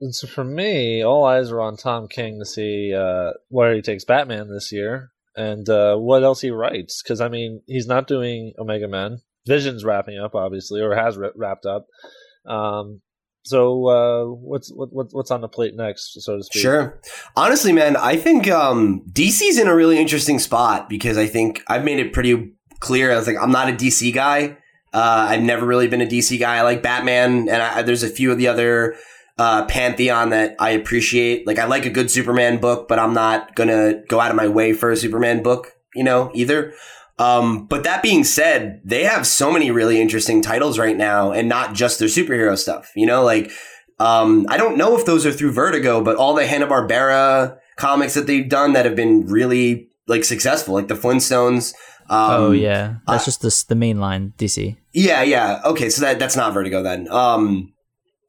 And 0.00 0.14
so 0.14 0.26
for 0.28 0.44
me, 0.44 1.02
all 1.02 1.24
eyes 1.24 1.50
are 1.50 1.60
on 1.60 1.76
Tom 1.76 2.06
King 2.08 2.38
to 2.38 2.46
see 2.46 2.94
uh, 2.94 3.32
where 3.48 3.74
he 3.74 3.82
takes 3.82 4.04
Batman 4.04 4.48
this 4.48 4.70
year 4.70 5.10
and 5.34 5.68
uh, 5.68 5.96
what 5.96 6.22
else 6.22 6.40
he 6.40 6.50
writes. 6.50 7.02
Because 7.02 7.20
I 7.20 7.28
mean, 7.28 7.62
he's 7.66 7.86
not 7.88 8.06
doing 8.06 8.52
Omega 8.58 8.86
Men. 8.88 9.18
Vision's 9.46 9.84
wrapping 9.84 10.18
up, 10.18 10.34
obviously, 10.34 10.80
or 10.82 10.94
has 10.94 11.16
wra- 11.16 11.32
wrapped 11.34 11.66
up. 11.66 11.86
Um, 12.46 13.00
so 13.48 13.88
uh, 13.88 14.24
what's 14.26 14.70
what, 14.70 14.92
what, 14.92 15.06
what's 15.12 15.30
on 15.30 15.40
the 15.40 15.48
plate 15.48 15.74
next, 15.74 16.20
so 16.20 16.36
to 16.36 16.42
speak? 16.42 16.60
Sure. 16.60 17.00
Honestly, 17.34 17.72
man, 17.72 17.96
I 17.96 18.16
think 18.16 18.46
um, 18.48 19.02
DC's 19.10 19.58
in 19.58 19.68
a 19.68 19.74
really 19.74 19.98
interesting 19.98 20.38
spot 20.38 20.90
because 20.90 21.16
I 21.16 21.26
think 21.26 21.62
I've 21.66 21.82
made 21.82 21.98
it 21.98 22.12
pretty 22.12 22.52
clear. 22.80 23.10
I 23.10 23.16
was 23.16 23.26
like, 23.26 23.38
I'm 23.40 23.50
not 23.50 23.70
a 23.70 23.72
DC 23.72 24.12
guy. 24.12 24.58
Uh, 24.92 25.28
I've 25.30 25.42
never 25.42 25.64
really 25.64 25.88
been 25.88 26.02
a 26.02 26.06
DC 26.06 26.38
guy. 26.38 26.56
I 26.56 26.62
like 26.62 26.82
Batman, 26.82 27.48
and 27.48 27.62
I, 27.62 27.80
there's 27.80 28.02
a 28.02 28.08
few 28.08 28.30
of 28.30 28.36
the 28.36 28.48
other 28.48 28.96
uh, 29.38 29.64
pantheon 29.64 30.28
that 30.30 30.54
I 30.58 30.70
appreciate. 30.70 31.46
Like, 31.46 31.58
I 31.58 31.64
like 31.64 31.86
a 31.86 31.90
good 31.90 32.10
Superman 32.10 32.58
book, 32.58 32.86
but 32.86 32.98
I'm 32.98 33.14
not 33.14 33.54
gonna 33.54 34.02
go 34.08 34.20
out 34.20 34.30
of 34.30 34.36
my 34.36 34.48
way 34.48 34.74
for 34.74 34.90
a 34.90 34.96
Superman 34.96 35.42
book, 35.42 35.72
you 35.94 36.04
know, 36.04 36.30
either. 36.34 36.74
Um, 37.18 37.66
but 37.66 37.82
that 37.84 38.02
being 38.02 38.22
said, 38.22 38.80
they 38.84 39.04
have 39.04 39.26
so 39.26 39.50
many 39.50 39.70
really 39.70 40.00
interesting 40.00 40.40
titles 40.40 40.78
right 40.78 40.96
now, 40.96 41.32
and 41.32 41.48
not 41.48 41.74
just 41.74 41.98
their 41.98 42.08
superhero 42.08 42.56
stuff. 42.56 42.92
You 42.94 43.06
know, 43.06 43.24
like 43.24 43.50
um, 43.98 44.46
I 44.48 44.56
don't 44.56 44.76
know 44.76 44.96
if 44.96 45.04
those 45.04 45.26
are 45.26 45.32
through 45.32 45.52
Vertigo, 45.52 46.02
but 46.02 46.16
all 46.16 46.34
the 46.34 46.46
Hanna 46.46 46.66
Barbera 46.66 47.58
comics 47.76 48.14
that 48.14 48.26
they've 48.26 48.48
done 48.48 48.72
that 48.74 48.84
have 48.84 48.94
been 48.94 49.26
really 49.26 49.88
like 50.06 50.24
successful, 50.24 50.74
like 50.74 50.88
the 50.88 50.94
Flintstones. 50.94 51.74
Um, 52.08 52.30
oh 52.30 52.50
yeah, 52.52 52.96
that's 53.06 53.24
uh, 53.24 53.26
just 53.26 53.42
the 53.42 53.64
the 53.68 53.74
main 53.74 53.98
line 53.98 54.32
DC. 54.38 54.76
yeah, 54.92 55.22
yeah. 55.22 55.60
Okay, 55.64 55.90
so 55.90 56.02
that 56.02 56.18
that's 56.18 56.36
not 56.36 56.54
Vertigo 56.54 56.82
then. 56.82 57.10
Um, 57.10 57.72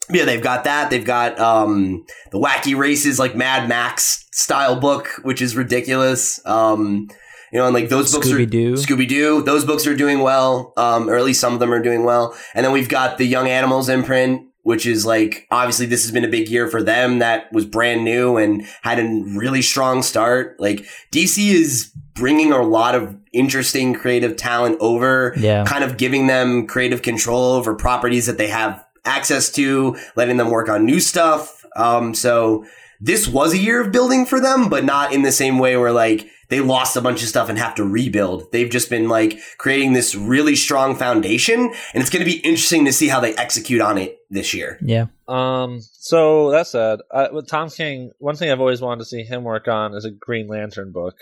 yeah, 0.09 0.25
they've 0.25 0.41
got 0.41 0.63
that. 0.63 0.89
They've 0.89 1.05
got 1.05 1.39
um, 1.39 2.05
the 2.31 2.39
wacky 2.39 2.75
races 2.75 3.19
like 3.19 3.35
Mad 3.35 3.69
Max 3.69 4.25
style 4.31 4.75
book, 4.75 5.07
which 5.21 5.41
is 5.41 5.55
ridiculous. 5.55 6.43
Um, 6.45 7.09
you 7.51 7.59
know, 7.59 7.65
and 7.65 7.73
like 7.73 7.89
those 7.89 8.11
books 8.13 8.29
are 8.31 8.35
Scooby-Doo. 8.37 8.73
Scooby 8.73 9.07
Doo. 9.07 9.43
Those 9.43 9.65
books 9.65 9.87
are 9.87 9.95
doing 9.95 10.19
well, 10.19 10.73
um, 10.77 11.09
or 11.09 11.15
at 11.17 11.23
least 11.23 11.39
some 11.39 11.53
of 11.53 11.59
them 11.59 11.73
are 11.73 11.81
doing 11.81 12.03
well. 12.03 12.37
And 12.53 12.65
then 12.65 12.71
we've 12.73 12.89
got 12.89 13.17
the 13.17 13.25
Young 13.25 13.47
Animals 13.47 13.89
imprint, 13.89 14.47
which 14.63 14.85
is 14.85 15.05
like 15.05 15.47
obviously 15.51 15.85
this 15.85 16.03
has 16.03 16.11
been 16.11 16.25
a 16.25 16.29
big 16.29 16.49
year 16.49 16.67
for 16.67 16.83
them. 16.83 17.19
That 17.19 17.51
was 17.51 17.65
brand 17.65 18.03
new 18.03 18.37
and 18.37 18.67
had 18.81 18.99
a 18.99 19.23
really 19.35 19.61
strong 19.61 20.01
start. 20.03 20.59
Like 20.59 20.85
DC 21.11 21.51
is 21.51 21.91
bringing 22.13 22.51
a 22.51 22.61
lot 22.61 22.95
of 22.95 23.15
interesting 23.31 23.93
creative 23.93 24.35
talent 24.35 24.77
over 24.79 25.33
Yeah, 25.37 25.63
kind 25.65 25.83
of 25.83 25.97
giving 25.97 26.27
them 26.27 26.67
creative 26.67 27.01
control 27.01 27.53
over 27.53 27.73
properties 27.75 28.25
that 28.25 28.37
they 28.37 28.47
have 28.47 28.85
access 29.05 29.49
to, 29.53 29.97
letting 30.15 30.37
them 30.37 30.51
work 30.51 30.69
on 30.69 30.85
new 30.85 30.99
stuff. 30.99 31.65
Um, 31.75 32.13
so 32.13 32.65
this 32.99 33.27
was 33.27 33.53
a 33.53 33.57
year 33.57 33.81
of 33.81 33.91
building 33.91 34.25
for 34.25 34.39
them, 34.39 34.69
but 34.69 34.83
not 34.83 35.13
in 35.13 35.21
the 35.21 35.31
same 35.31 35.57
way 35.57 35.77
where 35.77 35.91
like 35.93 36.29
they 36.49 36.61
lost 36.61 36.97
a 36.97 37.01
bunch 37.01 37.21
of 37.21 37.29
stuff 37.29 37.47
and 37.47 37.57
have 37.57 37.75
to 37.75 37.83
rebuild. 37.83 38.51
They've 38.51 38.69
just 38.69 38.89
been 38.89 39.07
like 39.07 39.39
creating 39.57 39.93
this 39.93 40.15
really 40.15 40.55
strong 40.55 40.95
foundation, 40.95 41.59
and 41.59 42.01
it's 42.01 42.09
going 42.09 42.25
to 42.25 42.31
be 42.31 42.39
interesting 42.39 42.85
to 42.85 42.93
see 42.93 43.07
how 43.07 43.19
they 43.19 43.35
execute 43.35 43.81
on 43.81 43.97
it 43.97 44.17
this 44.29 44.53
year. 44.53 44.77
yeah. 44.81 45.05
Um, 45.27 45.79
so 45.81 46.51
that 46.51 46.67
said, 46.67 46.99
I, 47.11 47.31
with 47.31 47.47
Tom 47.47 47.69
King, 47.69 48.11
one 48.19 48.35
thing 48.35 48.51
I've 48.51 48.59
always 48.59 48.81
wanted 48.81 48.99
to 48.99 49.05
see 49.05 49.23
him 49.23 49.43
work 49.43 49.67
on 49.67 49.93
is 49.93 50.05
a 50.05 50.11
Green 50.11 50.47
Lantern 50.47 50.91
book. 50.91 51.15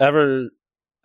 Ever, 0.00 0.50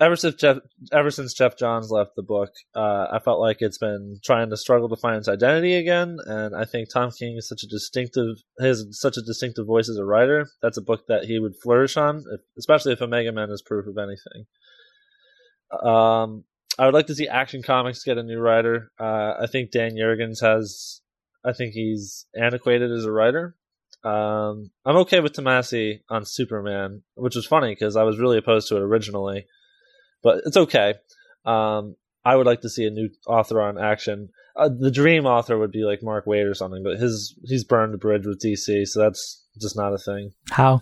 ever 0.04 0.16
since 0.16 0.36
Jeff, 0.36 0.58
ever 0.92 1.12
since 1.12 1.34
Geoff 1.34 1.58
Johns 1.58 1.90
left 1.90 2.16
the 2.16 2.24
book, 2.24 2.50
uh, 2.76 3.08
I 3.12 3.20
felt 3.24 3.40
like 3.40 3.58
it's 3.60 3.78
been 3.78 4.20
trying 4.24 4.50
to 4.50 4.58
struggle 4.58 4.90
to 4.90 4.96
find 4.96 5.18
its 5.18 5.30
identity 5.30 5.76
again. 5.76 6.18
And 6.26 6.56
I 6.56 6.66
think 6.66 6.90
Tom 6.90 7.12
King 7.12 7.38
is 7.38 7.48
such 7.48 7.64
a 7.64 7.68
distinctive, 7.68 8.38
has 8.60 8.86
such 8.92 9.18
a 9.18 9.22
distinctive 9.22 9.66
voice 9.66 9.90
as 9.90 9.98
a 9.98 10.06
writer. 10.06 10.48
That's 10.62 10.78
a 10.78 10.82
book 10.82 11.08
that 11.08 11.26
he 11.26 11.40
would 11.40 11.56
flourish 11.56 11.96
on, 11.96 12.24
especially 12.58 12.94
if 12.94 13.02
Omega 13.02 13.32
Men 13.32 13.50
is 13.50 13.62
proof 13.62 13.88
of 13.88 13.98
anything. 13.98 14.46
Um, 15.84 16.44
I 16.78 16.86
would 16.86 16.94
like 16.94 17.08
to 17.08 17.16
see 17.16 17.28
Action 17.28 17.62
Comics 17.64 18.04
get 18.04 18.18
a 18.18 18.24
new 18.24 18.40
writer. 18.40 18.92
Uh, 19.00 19.34
I 19.40 19.48
think 19.52 19.72
Dan 19.72 19.96
Jurgens 19.96 20.42
has, 20.42 21.02
I 21.46 21.54
think 21.54 21.74
he's 21.74 22.26
antiquated 22.36 22.92
as 22.92 23.06
a 23.06 23.12
writer. 23.12 23.56
Um, 24.04 24.72
I'm 24.86 24.98
okay 24.98 25.22
with 25.22 25.34
Tomasi 25.34 26.02
on 26.10 26.26
Superman, 26.26 27.04
which 27.16 27.38
is 27.38 27.46
funny 27.46 27.72
because 27.72 27.96
I 27.96 28.04
was 28.04 28.20
really 28.20 28.38
opposed 28.38 28.68
to 28.68 28.76
it 28.76 28.82
originally, 28.82 29.46
but 30.24 30.42
it's 30.46 30.58
okay. 30.58 30.96
Um, 31.46 31.96
I 32.26 32.36
would 32.36 32.46
like 32.46 32.62
to 32.62 32.70
see 32.70 32.86
a 32.86 32.90
new 32.90 33.10
author 33.28 33.62
on 33.62 33.78
Action. 33.78 34.30
Uh, 34.56 34.70
the 34.70 34.92
dream 34.92 35.26
author 35.26 35.58
would 35.58 35.72
be 35.72 35.84
like 35.84 36.02
Mark 36.02 36.26
Waid 36.26 36.50
or 36.50 36.54
something, 36.54 36.84
but 36.84 36.98
his 36.98 37.38
he's 37.44 37.64
burned 37.64 37.94
a 37.94 37.98
bridge 37.98 38.26
with 38.26 38.42
DC, 38.42 38.88
so 38.88 39.02
that's 39.02 39.44
just 39.60 39.76
not 39.76 39.94
a 39.94 39.98
thing. 39.98 40.32
How? 40.50 40.82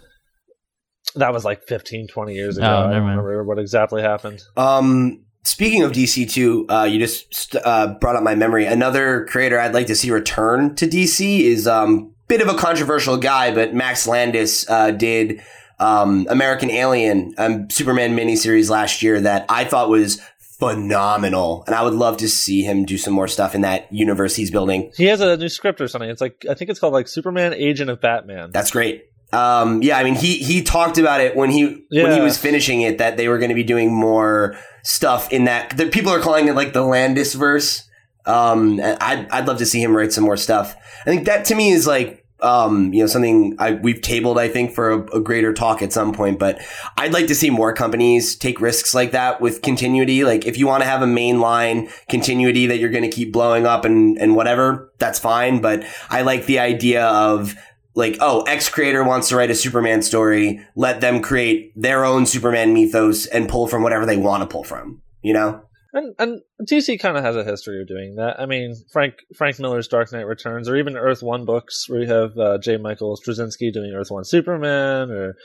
That 1.16 1.34
was 1.34 1.44
like 1.44 1.64
15, 1.64 2.08
20 2.08 2.34
years 2.34 2.58
ago. 2.58 2.68
Oh, 2.68 2.88
I 2.88 2.92
don't 2.94 3.02
remember 3.02 3.44
what 3.44 3.60
exactly 3.60 4.02
happened. 4.02 4.42
Um, 4.56 5.24
speaking 5.44 5.84
of 5.84 5.92
DC 5.92 6.32
too, 6.32 6.66
uh, 6.70 6.84
you 6.84 7.00
just 7.00 7.56
uh, 7.66 7.96
brought 8.00 8.16
up 8.16 8.24
my 8.24 8.36
memory. 8.36 8.66
Another 8.66 9.26
creator 9.26 9.60
I'd 9.60 9.74
like 9.74 9.88
to 9.88 9.96
see 9.96 10.12
return 10.12 10.76
to 10.76 10.88
DC 10.88 11.42
is 11.42 11.68
um 11.68 12.14
bit 12.28 12.42
of 12.42 12.48
a 12.48 12.56
controversial 12.56 13.18
guy, 13.18 13.54
but 13.54 13.74
Max 13.74 14.08
Landis 14.08 14.70
uh, 14.70 14.92
did 14.92 15.42
um 15.82 16.28
American 16.30 16.72
Alien, 16.72 17.34
um 17.38 17.70
Superman 17.70 18.16
miniseries 18.16 18.70
last 18.70 19.02
year 19.02 19.20
that 19.20 19.46
I 19.50 19.66
thought 19.66 19.90
was 19.90 20.22
phenomenal, 20.60 21.64
and 21.66 21.76
I 21.76 21.82
would 21.82 21.96
love 21.96 22.18
to 22.18 22.30
see 22.30 22.62
him 22.62 22.86
do 22.86 22.98
some 22.98 23.14
more 23.14 23.28
stuff 23.28 23.56
in 23.56 23.62
that 23.62 23.92
universe 23.92 24.36
he's 24.36 24.52
building. 24.52 24.92
He 24.96 25.06
has 25.06 25.20
a 25.20 25.36
new 25.36 25.50
script 25.50 25.82
or 25.82 25.88
something. 25.88 26.10
It's 26.10 26.22
like 26.22 26.46
I 26.50 26.54
think 26.54 26.70
it's 26.70 26.80
called 26.80 26.94
like 26.94 27.08
Superman 27.08 27.54
Agent 27.54 27.90
of 27.90 28.00
Batman. 28.00 28.52
That's 28.52 28.72
great. 28.72 29.06
Um, 29.34 29.82
yeah, 29.82 29.98
I 29.98 30.04
mean, 30.04 30.16
he 30.16 30.38
he 30.38 30.62
talked 30.62 30.98
about 30.98 31.22
it 31.22 31.36
when 31.36 31.50
he 31.50 31.84
when 31.90 32.12
he 32.12 32.20
was 32.20 32.38
finishing 32.38 32.82
it 32.82 32.98
that 33.00 33.18
they 33.18 33.28
were 33.28 33.38
going 33.38 33.50
to 33.50 33.56
be 33.56 33.64
doing 33.64 33.94
more 33.94 34.56
stuff 34.84 35.32
in 35.32 35.46
that. 35.46 35.76
The 35.78 35.88
people 35.88 36.12
are 36.12 36.20
calling 36.20 36.48
it 36.48 36.54
like 36.54 36.74
the 36.74 36.84
Landis 36.84 37.34
verse. 37.34 37.88
Um, 38.26 38.80
I'd 38.84 39.28
I'd 39.30 39.48
love 39.48 39.58
to 39.60 39.66
see 39.66 39.82
him 39.82 39.96
write 39.96 40.12
some 40.14 40.26
more 40.26 40.38
stuff. 40.38 40.76
I 41.02 41.06
think 41.06 41.26
that 41.26 41.46
to 41.46 41.56
me 41.56 41.72
is 41.72 41.88
like 41.88 42.21
um, 42.42 42.94
you 42.94 43.02
know, 43.02 43.08
something 43.08 43.56
I 43.60 43.74
we've 43.74 44.02
tabled. 44.02 44.38
I 44.38 44.48
think 44.48 44.74
for 44.74 44.92
a, 44.92 45.18
a 45.18 45.20
greater 45.20 45.54
talk 45.54 45.82
at 45.82 45.94
some 45.94 46.14
point. 46.14 46.40
But 46.40 46.60
I'd 46.98 47.14
like 47.14 47.28
to 47.28 47.36
see 47.36 47.50
more 47.50 47.74
companies 47.74 48.36
take 48.36 48.60
risks 48.60 48.94
like 48.94 49.12
that 49.12 49.42
with 49.42 49.62
continuity. 49.62 50.24
Like 50.24 50.46
if 50.46 50.58
you 50.58 50.68
want 50.68 50.84
to 50.84 50.90
have 50.90 51.02
a 51.02 51.06
mainline 51.06 51.92
continuity 52.10 52.68
that 52.68 52.80
you're 52.80 52.90
going 52.90 53.04
to 53.04 53.16
keep 53.16 53.32
blowing 53.32 53.66
up 53.66 53.86
and 53.86 54.18
and 54.18 54.36
whatever, 54.36 54.92
that's 54.98 55.20
fine. 55.20 55.62
But 55.62 55.86
I 56.10 56.22
like 56.22 56.46
the 56.46 56.60
idea 56.60 57.06
of 57.06 57.56
like, 57.94 58.18
oh, 58.22 58.42
X 58.44 58.70
creator 58.70 59.04
wants 59.04 59.30
to 59.30 59.36
write 59.36 59.52
a 59.52 59.56
Superman 59.56 60.02
story. 60.02 60.66
Let 60.76 61.02
them 61.02 61.22
create 61.22 61.74
their 61.76 62.06
own 62.06 62.26
Superman 62.26 62.74
mythos 62.74 63.26
and 63.26 63.50
pull 63.50 63.68
from 63.68 63.84
whatever 63.84 64.06
they 64.06 64.18
want 64.18 64.42
to 64.42 64.48
pull 64.48 64.64
from. 64.64 65.02
You 65.22 65.34
know? 65.34 65.62
And 65.94 66.16
and 66.20 66.42
DC 66.62 67.00
kind 67.00 67.18
of 67.18 67.24
has 67.24 67.36
a 67.36 67.44
history 67.44 67.82
of 67.82 67.88
doing 67.88 68.16
that. 68.16 68.40
I 68.40 68.46
mean, 68.46 68.76
Frank 68.92 69.16
Frank 69.36 69.60
Miller's 69.60 69.88
Dark 69.88 70.12
Knight 70.12 70.26
Returns, 70.26 70.70
or 70.70 70.78
even 70.78 70.96
Earth 70.96 71.22
One 71.22 71.46
books, 71.46 71.90
where 71.90 72.02
you 72.02 72.08
have 72.08 72.38
uh, 72.38 72.58
J. 72.60 72.78
Michael 72.78 73.18
Straczynski 73.18 73.74
doing 73.74 73.92
Earth 73.94 74.10
One 74.10 74.24
Superman, 74.24 75.12
or 75.12 75.36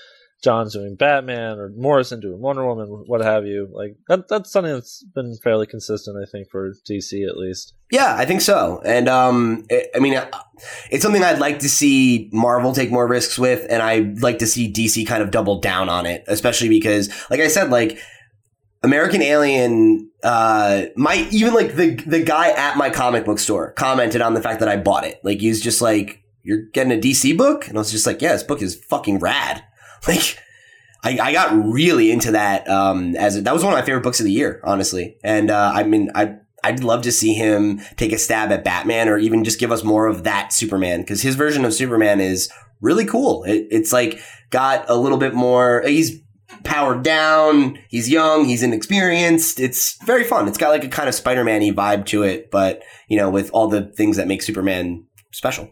Johns 0.45 0.75
doing 0.75 0.95
Batman, 0.95 1.59
or 1.59 1.73
Morrison 1.77 2.21
doing 2.21 2.41
Wonder 2.41 2.65
Woman, 2.65 2.87
what 3.07 3.23
have 3.23 3.45
you. 3.45 3.69
Like 3.73 3.97
that 4.07 4.29
that's 4.29 4.53
something 4.53 4.73
that's 4.73 5.03
been 5.15 5.37
fairly 5.43 5.67
consistent, 5.67 6.17
I 6.23 6.31
think, 6.31 6.49
for 6.51 6.73
DC 6.89 7.27
at 7.27 7.37
least. 7.37 7.75
Yeah, 7.91 8.15
I 8.17 8.25
think 8.25 8.41
so. 8.41 8.81
And 8.85 9.09
um, 9.09 9.67
I 9.71 9.87
I 9.97 9.99
mean, 9.99 10.15
uh, 10.15 10.31
it's 10.93 11.03
something 11.03 11.25
I'd 11.25 11.41
like 11.41 11.59
to 11.61 11.69
see 11.69 12.31
Marvel 12.33 12.73
take 12.73 12.93
more 12.93 13.09
risks 13.09 13.37
with, 13.37 13.67
and 13.69 13.83
I'd 13.83 14.23
like 14.23 14.39
to 14.39 14.47
see 14.47 14.73
DC 14.73 15.07
kind 15.09 15.23
of 15.23 15.33
double 15.33 15.61
down 15.61 15.89
on 15.89 16.07
it, 16.07 16.23
especially 16.29 16.69
because, 16.69 17.09
like 17.31 17.41
I 17.41 17.49
said, 17.49 17.71
like 17.71 17.99
American 18.87 19.21
Alien, 19.21 20.11
uh, 20.23 20.85
my 20.95 21.27
even 21.33 21.55
like 21.55 21.75
the 21.75 21.97
the 22.07 22.23
guy 22.23 22.51
at 22.51 22.77
my 22.77 22.89
comic 22.89 23.25
book 23.25 23.41
store 23.41 23.73
commented 23.73 24.21
on 24.23 24.35
the 24.35 24.41
fact 24.41 24.61
that 24.61 24.69
I 24.69 24.77
bought 24.77 25.05
it. 25.05 25.21
Like 25.25 25.41
he 25.41 25.49
was 25.49 25.61
just 25.61 25.83
like, 25.83 26.23
"You're 26.45 26.63
getting 26.73 26.93
a 26.93 27.01
DC 27.01 27.37
book," 27.37 27.67
and 27.67 27.77
I 27.77 27.81
was 27.81 27.91
just 27.91 28.07
like, 28.07 28.23
"Yeah, 28.23 28.33
this 28.33 28.45
book 28.45 28.63
is 28.63 28.77
fucking 28.77 29.19
rad." 29.19 29.63
Like. 30.07 30.39
I, 31.05 31.19
I 31.21 31.33
got 31.33 31.53
really 31.55 32.11
into 32.11 32.33
that 32.33 32.69
um, 32.69 33.15
as 33.17 33.37
a, 33.37 33.43
that 33.43 33.55
was 33.55 33.63
one 33.63 33.73
of 33.73 33.79
my 33.79 33.85
favorite 33.85 34.03
books 34.03 34.19
of 34.19 34.25
the 34.25 34.33
year, 34.33 34.61
honestly. 34.65 35.19
And 35.23 35.51
uh, 35.51 35.71
I 35.73 35.85
mean, 35.85 36.11
I 36.17 36.37
I'd 36.65 36.83
love 36.83 37.03
to 37.03 37.13
see 37.13 37.33
him 37.35 37.81
take 37.97 38.13
a 38.13 38.19
stab 38.19 38.51
at 38.51 38.65
Batman 38.65 39.09
or 39.09 39.19
even 39.19 39.45
just 39.45 39.61
give 39.61 39.71
us 39.71 39.85
more 39.85 40.07
of 40.07 40.25
that 40.25 40.53
Superman 40.53 41.03
because 41.03 41.23
his 41.23 41.37
version 41.37 41.65
of 41.65 41.75
Superman 41.75 42.21
is 42.21 42.51
really 42.81 43.05
cool. 43.05 43.45
It, 43.45 43.69
it's 43.71 43.93
like 43.93 44.21
got 44.51 44.89
a 44.89 44.97
little 44.97 45.19
bit 45.19 45.35
more. 45.35 45.83
He's 45.87 46.21
powered 46.67 47.03
down. 47.03 47.79
He's 47.89 48.11
young. 48.11 48.45
He's 48.45 48.63
inexperienced. 48.63 49.59
It's 49.61 49.97
very 50.05 50.25
fun. 50.25 50.47
It's 50.49 50.59
got 50.59 50.69
like 50.71 50.85
a 50.85 50.89
kind 50.89 51.09
of 51.09 51.15
Spider-Man 51.15 51.63
y 51.63 51.71
vibe 51.71 52.07
to 52.07 52.23
it, 52.23 52.51
but 52.51 52.83
you 53.09 53.17
know, 53.17 53.31
with 53.31 53.51
all 53.53 53.69
the 53.69 53.83
things 53.97 54.17
that 54.19 54.29
make 54.29 54.43
Superman 54.43 55.07
special. 55.33 55.71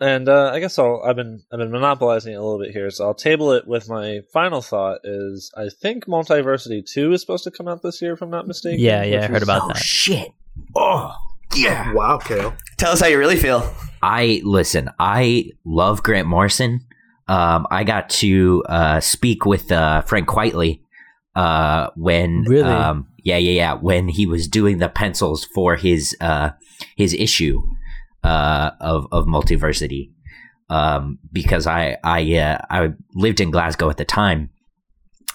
And 0.00 0.28
uh, 0.28 0.50
I 0.52 0.58
guess 0.58 0.76
I'll, 0.78 1.02
I've 1.06 1.14
been 1.16 1.42
I've 1.52 1.58
been 1.60 1.70
monopolizing 1.70 2.32
it 2.32 2.36
a 2.36 2.42
little 2.42 2.58
bit 2.58 2.72
here, 2.72 2.90
so 2.90 3.04
I'll 3.06 3.14
table 3.14 3.52
it 3.52 3.66
with 3.66 3.88
my 3.88 4.20
final 4.32 4.60
thought. 4.60 4.98
Is 5.04 5.52
I 5.56 5.68
think 5.68 6.06
Multiversity 6.06 6.84
Two 6.84 7.12
is 7.12 7.20
supposed 7.20 7.44
to 7.44 7.52
come 7.52 7.68
out 7.68 7.82
this 7.82 8.02
year, 8.02 8.12
if 8.14 8.20
I'm 8.22 8.30
not 8.30 8.48
mistaken. 8.48 8.80
Yeah, 8.80 9.04
yeah, 9.04 9.22
I 9.24 9.26
heard 9.28 9.36
is- 9.36 9.42
about 9.44 9.62
Oh 9.62 9.68
that. 9.68 9.76
shit! 9.76 10.30
Oh 10.74 11.14
yeah. 11.54 11.92
Wow, 11.92 12.18
Cale. 12.18 12.54
Tell 12.76 12.90
us 12.90 13.00
how 13.00 13.06
you 13.06 13.18
really 13.18 13.36
feel. 13.36 13.72
I 14.02 14.40
listen. 14.44 14.90
I 14.98 15.50
love 15.64 16.02
Grant 16.02 16.26
Morrison. 16.26 16.80
Um, 17.28 17.66
I 17.70 17.84
got 17.84 18.08
to 18.10 18.62
uh, 18.68 19.00
speak 19.00 19.46
with 19.46 19.72
uh, 19.72 20.02
Frank 20.02 20.28
Quitely 20.28 20.80
uh, 21.34 21.88
when 21.96 22.42
Really? 22.46 22.62
um, 22.70 23.08
yeah, 23.22 23.38
yeah, 23.38 23.52
yeah, 23.52 23.74
when 23.74 24.08
he 24.08 24.26
was 24.26 24.46
doing 24.46 24.78
the 24.78 24.88
pencils 24.90 25.44
for 25.54 25.76
his 25.76 26.14
uh, 26.20 26.50
his 26.96 27.14
issue 27.14 27.62
uh, 28.22 28.70
of 28.80 29.06
of 29.10 29.26
Multiversity. 29.26 30.10
Um, 30.70 31.18
because 31.32 31.66
I 31.66 31.96
I 32.04 32.34
uh, 32.36 32.58
I 32.70 32.92
lived 33.14 33.40
in 33.40 33.50
Glasgow 33.50 33.88
at 33.90 33.96
the 33.96 34.04
time, 34.04 34.50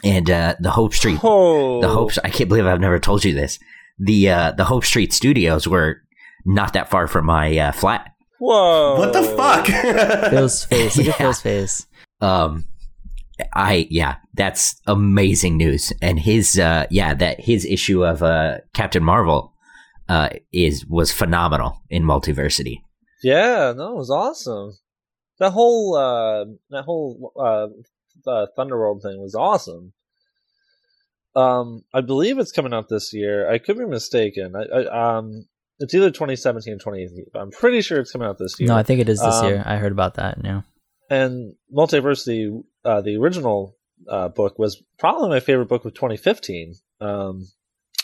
and 0.04 0.30
uh, 0.30 0.56
the 0.60 0.72
Hope 0.72 0.94
Street 0.94 1.20
Oh, 1.24 1.82
the 1.82 1.88
Hope. 1.90 2.12
I 2.24 2.30
can't 2.30 2.50
believe 2.50 2.66
I've 2.66 2.80
never 2.80 3.00
told 3.00 3.24
you 3.26 3.34
this. 3.34 3.60
The 4.00 4.30
uh, 4.30 4.52
the 4.52 4.66
Hope 4.66 4.86
Street 4.86 5.12
Studios 5.14 5.68
were 5.68 6.02
not 6.46 6.74
that 6.74 6.90
far 6.90 7.08
from 7.08 7.26
my 7.26 7.58
uh, 7.58 7.72
flat. 7.72 8.12
Whoa! 8.40 8.98
What 8.98 9.14
the 9.14 9.24
fuck? 9.24 9.66
Phil's 10.32 10.64
face. 10.66 10.98
Look 10.98 11.08
at 11.08 11.16
Phil's 11.16 11.42
face. 11.42 11.86
Um, 12.22 12.66
I 13.54 13.88
yeah, 13.90 14.16
that's 14.34 14.80
amazing 14.88 15.58
news. 15.58 15.94
And 16.02 16.20
his 16.20 16.58
uh, 16.58 16.86
yeah, 16.90 17.14
that 17.14 17.42
his 17.42 17.66
issue 17.66 18.06
of 18.06 18.24
uh, 18.24 18.60
Captain 18.74 19.04
Marvel 19.04 19.54
uh, 20.08 20.30
is 20.52 20.86
was 20.86 21.12
phenomenal 21.12 21.82
in 21.90 22.04
Multiversity. 22.04 22.82
Yeah, 23.24 23.74
no, 23.76 23.92
it 23.92 23.98
was 23.98 24.10
awesome. 24.10 24.78
That 25.40 25.52
whole 25.52 25.96
uh, 25.96 26.46
that 26.70 26.84
whole 26.84 27.34
uh, 27.38 27.68
uh, 28.30 28.48
Thunderworld 28.58 29.02
thing 29.02 29.22
was 29.22 29.36
awesome. 29.36 29.94
Um, 31.36 31.84
I 31.94 32.02
believe 32.02 32.40
it's 32.40 32.52
coming 32.52 32.74
out 32.74 32.90
this 32.90 33.14
year. 33.14 33.50
I 33.50 33.60
could 33.60 33.78
be 33.78 33.86
mistaken. 33.86 34.54
I, 34.56 34.82
I 34.82 35.18
um, 35.18 35.46
it's 35.80 35.94
either 35.94 36.10
2017 36.12 36.74
or 36.74 36.78
2018. 36.78 37.26
But 37.34 37.40
I'm 37.42 37.52
pretty 37.52 37.82
sure 37.82 38.00
it's 38.00 38.12
coming 38.12 38.28
out 38.28 38.38
this 38.38 38.60
year. 38.60 38.68
No, 38.68 38.76
I 38.76 38.84
think 38.84 39.00
it 39.02 39.10
is 39.10 39.20
this 39.20 39.36
Um, 39.36 39.46
year. 39.48 39.64
I 39.66 39.78
heard 39.78 39.92
about 39.92 40.16
that. 40.16 40.38
Yeah. 40.44 40.62
and 41.10 41.54
Multiversity, 41.76 42.64
uh, 42.86 43.02
the 43.02 43.16
original 43.18 43.76
uh, 44.08 44.30
book 44.30 44.58
was 44.60 44.82
probably 44.98 45.30
my 45.30 45.40
favorite 45.40 45.68
book 45.70 45.86
of 45.86 45.94
2015. 45.94 46.76
Um, 47.02 47.48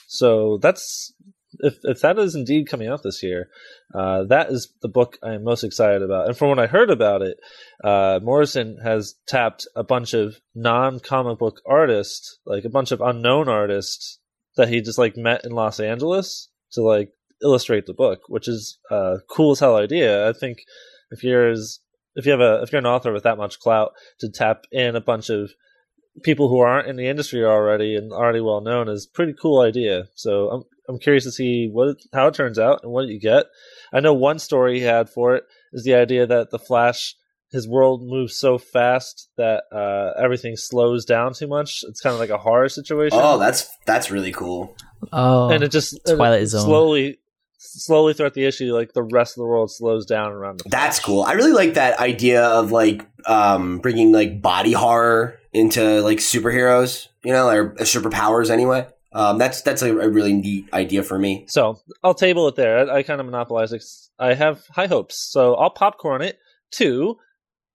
so 0.08 0.58
that's 0.62 1.14
if 1.60 1.78
if 1.84 2.02
that 2.02 2.20
is 2.20 2.36
indeed 2.36 2.68
coming 2.68 2.88
out 2.90 3.02
this 3.04 3.24
year, 3.24 3.48
uh, 3.94 4.24
that 4.26 4.50
is 4.50 4.74
the 4.82 4.90
book 4.90 5.18
I 5.24 5.34
am 5.36 5.44
most 5.44 5.64
excited 5.64 6.02
about. 6.02 6.28
And 6.28 6.38
from 6.38 6.50
what 6.50 6.60
I 6.60 6.68
heard 6.68 6.90
about 6.90 7.22
it, 7.22 7.38
uh, 7.84 8.20
Morrison 8.22 8.78
has 8.84 9.16
tapped 9.28 9.66
a 9.76 9.84
bunch 9.84 10.14
of 10.14 10.36
non-comic 10.54 11.40
book 11.40 11.62
artists, 11.66 12.40
like 12.46 12.66
a 12.66 12.70
bunch 12.70 12.92
of 12.92 13.00
unknown 13.02 13.48
artists 13.48 14.20
that 14.58 14.68
he 14.70 14.82
just 14.82 14.98
like 14.98 15.16
met 15.16 15.46
in 15.46 15.52
Los 15.52 15.80
Angeles 15.80 16.50
to 16.74 16.82
like 16.82 17.12
illustrate 17.46 17.86
the 17.86 17.94
book, 17.94 18.22
which 18.28 18.48
is 18.48 18.80
a 18.92 19.18
cool 19.30 19.52
as 19.52 19.60
hell 19.60 19.78
idea. 19.78 20.28
I 20.28 20.34
think 20.34 20.58
if 21.12 21.24
you're 21.24 21.50
as 21.50 21.80
if 22.16 22.26
you 22.26 22.32
have 22.32 22.42
a 22.42 22.62
if 22.64 22.72
you're 22.72 22.80
an 22.80 22.86
author 22.86 23.14
with 23.14 23.24
that 23.24 23.38
much 23.38 23.60
clout 23.60 23.94
to 24.20 24.30
tap 24.30 24.64
in 24.72 24.96
a 24.96 25.02
bunch 25.02 25.30
of 25.30 25.52
people 26.24 26.50
who 26.50 26.60
aren't 26.60 26.88
in 26.88 26.96
the 26.96 27.08
industry 27.08 27.44
already 27.44 27.96
and 27.96 28.12
already 28.12 28.42
well 28.42 28.62
known 28.62 28.90
is 28.90 29.06
a 29.06 29.16
pretty 29.16 29.34
cool 29.40 29.62
idea. 29.62 30.06
So 30.16 30.50
I'm 30.50 30.64
I'm 30.90 31.00
curious 31.00 31.24
to 31.26 31.32
see 31.32 31.70
what 31.72 31.98
how 32.14 32.28
it 32.28 32.34
turns 32.34 32.60
out 32.60 32.82
and 32.84 32.92
what 32.92 33.08
you 33.08 33.20
get. 33.20 33.46
I 33.94 34.00
know 34.00 34.14
one 34.14 34.40
story 34.40 34.80
he 34.80 34.86
had 34.86 35.10
for 35.10 35.36
it 35.36 35.44
is 35.74 35.84
the 35.84 35.96
idea 35.96 36.26
that 36.26 36.52
the 36.52 36.60
Flash 36.60 37.16
his 37.52 37.68
world 37.68 38.02
moves 38.04 38.38
so 38.38 38.58
fast 38.58 39.30
that 39.38 39.64
uh, 39.72 40.20
everything 40.22 40.56
slows 40.58 41.06
down 41.06 41.34
too 41.34 41.48
much. 41.48 41.84
It's 41.88 42.02
kind 42.02 42.14
of 42.14 42.20
like 42.20 42.30
a 42.30 42.38
horror 42.38 42.68
situation. 42.70 43.18
Oh, 43.22 43.38
that's 43.38 43.70
that's 43.86 44.12
really 44.12 44.32
cool. 44.32 44.76
Oh, 45.14 45.50
and 45.50 45.64
it 45.64 45.72
just 45.72 45.98
Twilight 46.06 46.42
it 46.42 46.48
Zone. 46.48 46.66
slowly 46.66 47.20
slowly 47.66 48.14
throughout 48.14 48.34
the 48.34 48.46
issue 48.46 48.74
like 48.74 48.94
the 48.94 49.04
rest 49.04 49.38
of 49.38 49.42
the 49.42 49.48
world 49.48 49.72
slows 49.72 50.06
down 50.06 50.32
around 50.32 50.60
the 50.60 50.70
That's 50.70 51.00
cool. 51.00 51.24
I 51.24 51.34
really 51.34 51.54
like 51.54 51.76
that 51.76 52.00
idea 52.00 52.44
of 52.44 52.72
like 52.72 53.06
um 53.28 53.80
bringing 53.80 54.12
like 54.12 54.42
body 54.42 54.74
horror 54.74 55.40
into 55.54 56.02
like 56.02 56.20
superheroes, 56.20 57.08
you 57.24 57.32
know, 57.32 57.50
or 57.50 57.76
superpowers 57.76 58.50
anyway. 58.50 58.88
Um, 59.14 59.38
that's 59.38 59.62
that's 59.62 59.82
a, 59.82 59.98
a 59.98 60.10
really 60.10 60.34
neat 60.34 60.68
idea 60.74 61.02
for 61.02 61.18
me. 61.18 61.46
So 61.48 61.80
I'll 62.04 62.14
table 62.14 62.50
it 62.50 62.56
there. 62.56 62.92
I, 62.92 62.98
I 62.98 63.04
kind 63.04 63.22
of 63.22 63.26
monopolize 63.26 63.72
it. 63.72 63.84
I 64.20 64.34
have 64.34 64.66
high 64.68 64.88
hopes, 64.88 65.18
so 65.18 65.56
I'll 65.56 65.70
popcorn 65.70 66.22
it 66.22 66.38
to 66.72 67.18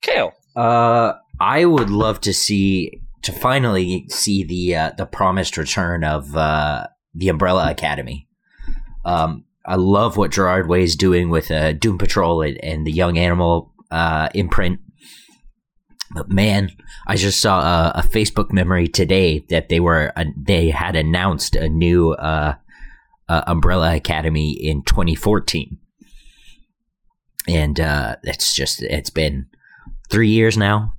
Cale. 0.03 0.33
Uh, 0.55 1.15
I 1.41 1.65
would 1.65 1.89
love 1.89 2.21
to 2.23 2.35
see 2.35 3.01
to 3.23 3.33
finally 3.33 4.07
see 4.09 4.45
the 4.45 4.77
uh, 4.77 4.91
the 4.99 5.07
promised 5.07 5.57
return 5.57 6.05
of 6.05 6.37
uh, 6.37 6.87
the 7.15 7.31
Umbrella 7.31 7.71
Academy. 7.71 8.29
Um, 9.07 9.45
I 9.71 9.77
love 9.77 10.17
what 10.17 10.33
Gerard 10.33 10.69
Way 10.69 10.83
is 10.83 10.97
doing 10.97 11.31
with 11.31 11.49
uh, 11.49 11.73
Doom 11.75 11.97
Patrol 11.97 12.43
and, 12.43 12.59
and 12.61 12.85
the 12.85 12.91
Young 12.91 13.17
Animal 13.17 13.73
uh, 13.93 14.29
imprint. 14.35 14.81
But 16.13 16.29
man, 16.29 16.73
I 17.07 17.15
just 17.15 17.41
saw 17.41 17.61
a, 17.61 18.01
a 18.01 18.03
Facebook 18.03 18.51
memory 18.51 18.89
today 18.89 19.45
that 19.49 19.69
they 19.69 19.79
were 19.79 20.13
uh, 20.17 20.25
they 20.37 20.71
had 20.71 20.97
announced 20.97 21.55
a 21.55 21.69
new 21.69 22.15
uh, 22.15 22.57
uh, 23.29 23.43
Umbrella 23.47 23.95
Academy 23.95 24.51
in 24.51 24.83
2014, 24.83 25.79
and 27.47 27.79
uh, 27.79 28.17
it's 28.25 28.53
just 28.53 28.83
it's 28.83 29.11
been 29.11 29.47
three 30.11 30.31
years 30.31 30.59
now. 30.59 30.95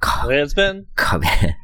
Come, 0.00 0.32
It's 0.32 0.52
been 0.52 0.86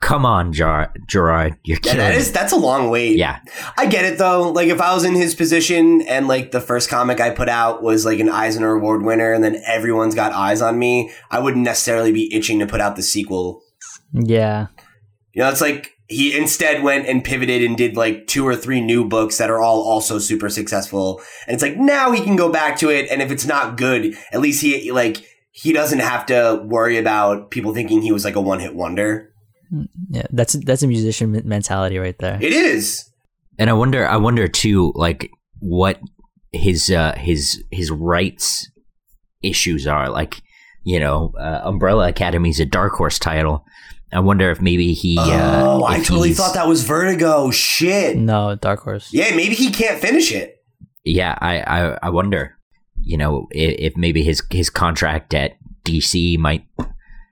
come 0.00 0.24
on, 0.26 0.52
Ger- 0.52 0.92
Gerard, 1.06 1.56
you're 1.64 1.76
Yeah, 1.84 1.92
killing. 1.92 1.98
that 1.98 2.14
it. 2.14 2.18
is 2.18 2.32
that's 2.32 2.52
a 2.52 2.56
long 2.56 2.90
wait. 2.90 3.16
yeah, 3.16 3.40
I 3.76 3.86
get 3.86 4.04
it 4.04 4.18
though. 4.18 4.50
Like 4.50 4.68
if 4.68 4.80
I 4.80 4.94
was 4.94 5.04
in 5.04 5.14
his 5.14 5.34
position 5.34 6.02
and 6.02 6.26
like 6.28 6.50
the 6.52 6.60
first 6.60 6.88
comic 6.88 7.20
I 7.20 7.30
put 7.30 7.48
out 7.48 7.82
was 7.82 8.04
like 8.04 8.18
an 8.20 8.28
Eisner 8.28 8.72
Award 8.74 9.02
winner 9.02 9.32
and 9.32 9.42
then 9.44 9.60
everyone's 9.66 10.14
got 10.14 10.32
eyes 10.32 10.62
on 10.62 10.78
me, 10.78 11.12
I 11.30 11.38
wouldn't 11.40 11.64
necessarily 11.64 12.12
be 12.12 12.32
itching 12.34 12.58
to 12.60 12.66
put 12.66 12.80
out 12.80 12.96
the 12.96 13.02
sequel. 13.02 13.62
yeah. 14.12 14.66
You 15.32 15.42
know, 15.42 15.48
it's 15.48 15.60
like 15.60 15.92
he 16.08 16.36
instead 16.36 16.82
went 16.82 17.06
and 17.06 17.22
pivoted 17.22 17.62
and 17.62 17.76
did 17.76 17.96
like 17.96 18.26
two 18.26 18.44
or 18.44 18.56
three 18.56 18.80
new 18.80 19.04
books 19.08 19.38
that 19.38 19.48
are 19.48 19.60
all 19.60 19.80
also 19.82 20.18
super 20.18 20.48
successful. 20.48 21.20
And 21.46 21.54
it's 21.54 21.62
like 21.62 21.76
now 21.76 22.10
he 22.10 22.24
can 22.24 22.34
go 22.34 22.50
back 22.50 22.76
to 22.78 22.90
it 22.90 23.08
and 23.10 23.22
if 23.22 23.30
it's 23.30 23.46
not 23.46 23.76
good, 23.76 24.16
at 24.32 24.40
least 24.40 24.60
he 24.60 24.90
like 24.90 25.24
he 25.52 25.72
doesn't 25.72 26.00
have 26.00 26.26
to 26.26 26.64
worry 26.66 26.98
about 26.98 27.50
people 27.52 27.72
thinking 27.72 28.02
he 28.02 28.10
was 28.10 28.24
like 28.24 28.34
a 28.34 28.40
one-hit 28.40 28.74
wonder. 28.74 29.32
Yeah, 30.10 30.26
that's 30.30 30.54
that's 30.54 30.82
a 30.82 30.86
musician 30.86 31.40
mentality 31.44 31.98
right 31.98 32.18
there. 32.18 32.38
It 32.40 32.52
is. 32.52 33.08
and 33.58 33.70
I 33.70 33.72
wonder, 33.74 34.06
I 34.06 34.16
wonder 34.16 34.48
too, 34.48 34.92
like 34.94 35.30
what 35.60 36.00
his 36.52 36.90
uh, 36.90 37.14
his 37.16 37.62
his 37.70 37.90
rights 37.90 38.68
issues 39.42 39.86
are. 39.86 40.08
Like, 40.10 40.42
you 40.84 40.98
know, 40.98 41.32
uh, 41.38 41.60
Umbrella 41.64 42.08
Academy 42.08 42.50
is 42.50 42.60
a 42.60 42.66
Dark 42.66 42.94
Horse 42.94 43.18
title. 43.18 43.64
I 44.12 44.18
wonder 44.18 44.50
if 44.50 44.60
maybe 44.60 44.92
he. 44.92 45.16
Uh, 45.18 45.64
oh, 45.64 45.84
I 45.84 45.98
totally 45.98 46.28
he's- 46.30 46.38
thought 46.38 46.54
that 46.54 46.66
was 46.66 46.82
Vertigo. 46.84 47.50
Shit. 47.52 48.16
No, 48.16 48.56
Dark 48.56 48.80
Horse. 48.80 49.08
Yeah, 49.12 49.34
maybe 49.36 49.54
he 49.54 49.70
can't 49.70 50.00
finish 50.00 50.32
it. 50.32 50.56
Yeah, 51.04 51.38
I, 51.40 51.60
I, 51.60 51.98
I 52.02 52.10
wonder, 52.10 52.56
you 53.00 53.16
know, 53.16 53.46
if, 53.52 53.92
if 53.92 53.96
maybe 53.96 54.22
his 54.24 54.42
his 54.50 54.68
contract 54.68 55.32
at 55.32 55.52
DC 55.86 56.36
might 56.38 56.64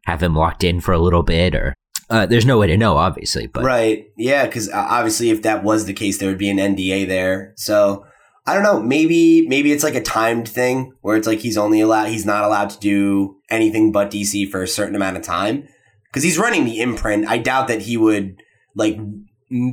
have 0.07 0.23
him 0.23 0.35
locked 0.37 0.63
in 0.65 0.81
for 0.81 0.93
a 0.93 0.99
little 0.99 1.23
bit, 1.25 1.55
or 1.55 1.75
uh, 2.11 2.27
there's 2.27 2.47
no 2.47 2.59
way 2.59 2.67
to 2.67 2.77
know, 2.77 2.97
obviously. 2.97 3.47
But 3.47 3.65
right. 3.65 4.07
Yeah, 4.17 4.47
because 4.47 4.71
obviously, 4.71 5.31
if 5.31 5.43
that 5.43 5.63
was 5.63 5.85
the 5.85 5.93
case, 5.93 6.19
there 6.19 6.29
would 6.29 6.39
be 6.39 6.49
an 6.49 6.57
NDA 6.57 7.07
there. 7.07 7.53
So 7.57 8.07
I 8.47 8.55
don't 8.55 8.63
know. 8.63 8.81
Maybe 8.81 9.47
maybe 9.47 9.73
it's 9.73 9.85
like 9.85 9.95
a 9.95 10.03
timed 10.03 10.49
thing 10.49 10.95
where 11.03 11.17
it's 11.17 11.27
like 11.27 11.41
he's 11.41 11.59
only 11.59 11.81
allowed 11.81 12.09
he's 12.09 12.25
not 12.25 12.45
allowed 12.45 12.71
to 12.71 12.79
do 12.79 13.37
anything 13.51 13.93
but 13.93 14.11
DC 14.11 14.51
for 14.51 14.63
a 14.63 14.69
certain 14.69 14.97
amount 14.97 15.19
of 15.19 15.23
time 15.23 15.69
because 16.05 16.23
he's 16.23 16.39
running 16.39 16.65
the 16.65 16.81
imprint. 16.81 17.29
I 17.29 17.39
doubt 17.39 17.69
that 17.69 17.83
he 17.83 17.99
would 17.99 18.43
like 18.75 18.99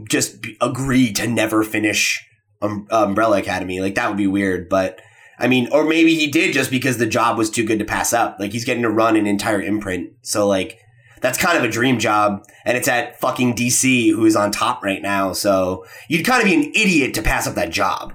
just 0.09 0.45
agree 0.59 1.13
to 1.13 1.27
never 1.27 1.63
finish 1.63 2.27
um, 2.61 2.86
Umbrella 2.91 3.39
Academy. 3.39 3.79
Like 3.79 3.95
that 3.95 4.09
would 4.09 4.17
be 4.17 4.27
weird, 4.27 4.69
but. 4.69 4.99
I 5.38 5.49
mean, 5.49 5.67
or 5.73 5.83
maybe 5.83 6.15
he 6.15 6.31
did 6.31 6.53
just 6.53 6.71
because 6.71 6.97
the 6.97 7.05
job 7.05 7.38
was 7.38 7.49
too 7.49 7.65
good 7.65 7.79
to 7.79 7.83
pass 7.83 8.13
up. 8.13 8.38
Like 8.39 8.53
he's 8.53 8.63
getting 8.63 8.83
to 8.83 8.89
run 8.89 9.17
an 9.17 9.27
entire 9.27 9.61
imprint. 9.61 10.11
So 10.21 10.47
like 10.47 10.79
that's 11.26 11.39
kind 11.39 11.57
of 11.57 11.63
a 11.63 11.67
dream 11.67 11.97
job. 11.97 12.45
And 12.65 12.78
it's 12.78 12.88
at 12.88 13.19
fucking 13.19 13.55
DC 13.55 14.11
who 14.11 14.26
is 14.26 14.36
on 14.36 14.51
top 14.51 14.84
right 14.84 15.01
now. 15.01 15.34
So 15.34 15.86
you'd 16.07 16.23
kind 16.23 16.39
of 16.41 16.45
be 16.45 16.53
an 16.53 16.71
idiot 16.76 17.15
to 17.15 17.23
pass 17.23 17.47
up 17.47 17.55
that 17.55 17.71
job. 17.71 18.13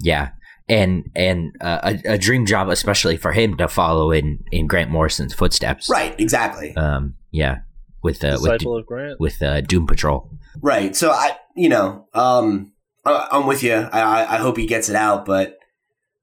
yeah, 0.00 0.30
and 0.68 1.10
and 1.16 1.56
uh, 1.62 1.94
a, 2.04 2.12
a 2.14 2.18
dream 2.18 2.44
job, 2.44 2.68
especially 2.68 3.16
for 3.16 3.32
him 3.32 3.56
to 3.56 3.68
follow 3.68 4.10
in 4.10 4.44
in 4.52 4.66
Grant 4.66 4.90
Morrison's 4.90 5.32
footsteps. 5.32 5.88
Right. 5.88 6.14
Exactly. 6.20 6.76
Um. 6.76 7.14
Yeah. 7.30 7.60
With 8.02 8.22
uh, 8.24 8.38
with 8.40 8.50
disciple 8.52 8.76
of 8.76 8.84
Grant. 8.86 9.18
with 9.18 9.40
uh, 9.42 9.60
Doom 9.62 9.86
Patrol. 9.86 10.28
Right. 10.60 10.94
So 10.94 11.10
I, 11.10 11.38
you 11.56 11.68
know, 11.70 12.08
um, 12.14 12.72
I, 13.04 13.28
I'm 13.30 13.46
with 13.46 13.62
you. 13.62 13.74
I, 13.74 14.00
I, 14.00 14.34
I 14.34 14.36
hope 14.38 14.56
he 14.58 14.66
gets 14.66 14.88
it 14.88 14.96
out, 14.96 15.24
but 15.24 15.56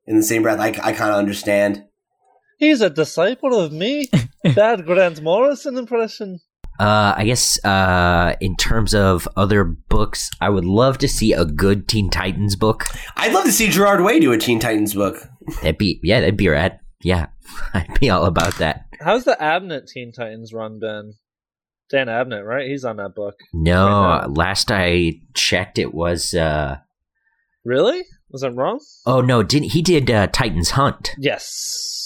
in 0.06 0.18
the 0.18 0.24
same 0.24 0.44
breath, 0.44 0.60
I, 0.60 0.68
I 0.68 0.92
kind 0.92 1.12
of 1.12 1.18
understand. 1.18 1.86
He's 2.60 2.82
a 2.82 2.90
disciple 2.90 3.58
of 3.60 3.72
me. 3.72 4.10
Bad 4.56 4.86
Grant 4.86 5.22
Morrison 5.22 5.78
impression. 5.78 6.40
Uh, 6.80 7.14
I 7.18 7.26
guess 7.26 7.64
uh, 7.66 8.36
in 8.40 8.56
terms 8.56 8.94
of 8.94 9.28
other 9.36 9.64
books, 9.66 10.30
I 10.40 10.50
would 10.50 10.64
love 10.66 10.98
to 11.00 11.08
see 11.10 11.34
a 11.34 11.44
good 11.46 11.88
Teen 11.90 12.10
Titans 12.10 12.56
book. 12.56 12.86
I'd 13.18 13.34
love 13.34 13.44
to 13.46 13.52
see 13.52 13.70
Gerard 13.70 14.02
Way 14.02 14.20
do 14.20 14.32
a 14.32 14.38
Teen 14.38 14.60
Titans 14.60 14.94
book. 14.94 15.18
That'd 15.62 15.78
be 15.78 16.00
yeah, 16.04 16.20
that'd 16.22 16.38
be 16.38 16.48
rad. 16.48 16.80
Yeah, 17.02 17.28
I'd 17.74 18.00
be 18.00 18.10
all 18.10 18.26
about 18.26 18.56
that. 18.60 18.86
How's 19.02 19.24
the 19.26 19.38
Abnett 19.40 19.88
Teen 19.88 20.12
Titans 20.12 20.54
run 20.54 20.80
been? 20.80 21.14
Dan 21.90 22.08
Abnett, 22.08 22.46
right? 22.46 22.68
He's 22.70 22.86
on 22.86 22.98
that 22.98 23.16
book. 23.16 23.36
No, 23.54 23.88
Right 23.90 24.30
last 24.30 24.70
I 24.72 25.22
checked, 25.34 25.80
it 25.80 25.94
was. 25.94 26.34
uh 26.34 26.78
Really? 27.66 28.04
Was 28.30 28.44
I 28.44 28.50
wrong? 28.50 28.80
Oh 29.06 29.22
no, 29.22 29.44
didn't 29.44 29.72
he 29.72 29.82
did 29.82 30.10
uh, 30.12 30.28
Titans 30.28 30.72
Hunt? 30.72 31.14
Yes. 31.18 31.99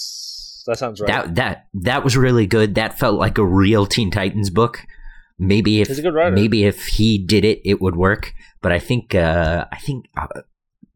That 0.66 0.78
sounds 0.78 1.00
right. 1.00 1.08
That 1.08 1.34
that 1.34 1.66
that 1.74 2.04
was 2.04 2.16
really 2.16 2.46
good. 2.46 2.74
That 2.74 2.98
felt 2.98 3.18
like 3.18 3.38
a 3.38 3.44
real 3.44 3.86
Teen 3.86 4.10
Titans 4.10 4.50
book. 4.50 4.80
Maybe 5.38 5.80
if 5.80 5.88
He's 5.88 5.98
a 5.98 6.02
good 6.02 6.14
writer. 6.14 6.34
maybe 6.34 6.64
if 6.64 6.86
he 6.86 7.18
did 7.18 7.44
it, 7.44 7.60
it 7.64 7.80
would 7.80 7.96
work. 7.96 8.32
But 8.62 8.72
I 8.72 8.78
think 8.78 9.14
uh 9.14 9.66
I 9.70 9.78
think 9.78 10.06
uh, 10.16 10.26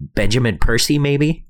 Benjamin 0.01 0.59
Percy 0.59 0.99
maybe 0.99 1.45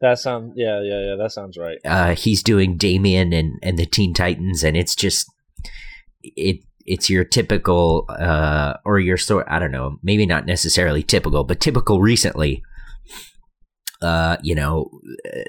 That 0.00 0.18
sounds 0.18 0.52
yeah, 0.56 0.82
yeah, 0.82 1.00
yeah, 1.00 1.16
that 1.16 1.30
sounds 1.32 1.56
right. 1.56 1.78
uh 1.84 2.14
he's 2.14 2.42
doing 2.42 2.76
Damian 2.76 3.32
and 3.32 3.58
and 3.62 3.78
the 3.78 3.86
Teen 3.86 4.12
Titans, 4.12 4.62
and 4.64 4.76
it's 4.76 4.94
just 4.94 5.30
it 6.22 6.58
it's 6.84 7.08
your 7.08 7.24
typical 7.24 8.06
uh 8.08 8.74
or 8.84 8.98
your 8.98 9.16
sort 9.16 9.46
I 9.48 9.58
don't 9.60 9.70
know 9.70 9.98
maybe 10.02 10.26
not 10.26 10.46
necessarily 10.46 11.02
typical, 11.02 11.44
but 11.44 11.60
typical 11.60 12.00
recently. 12.00 12.62
Uh, 14.02 14.36
you 14.42 14.54
know, 14.54 14.90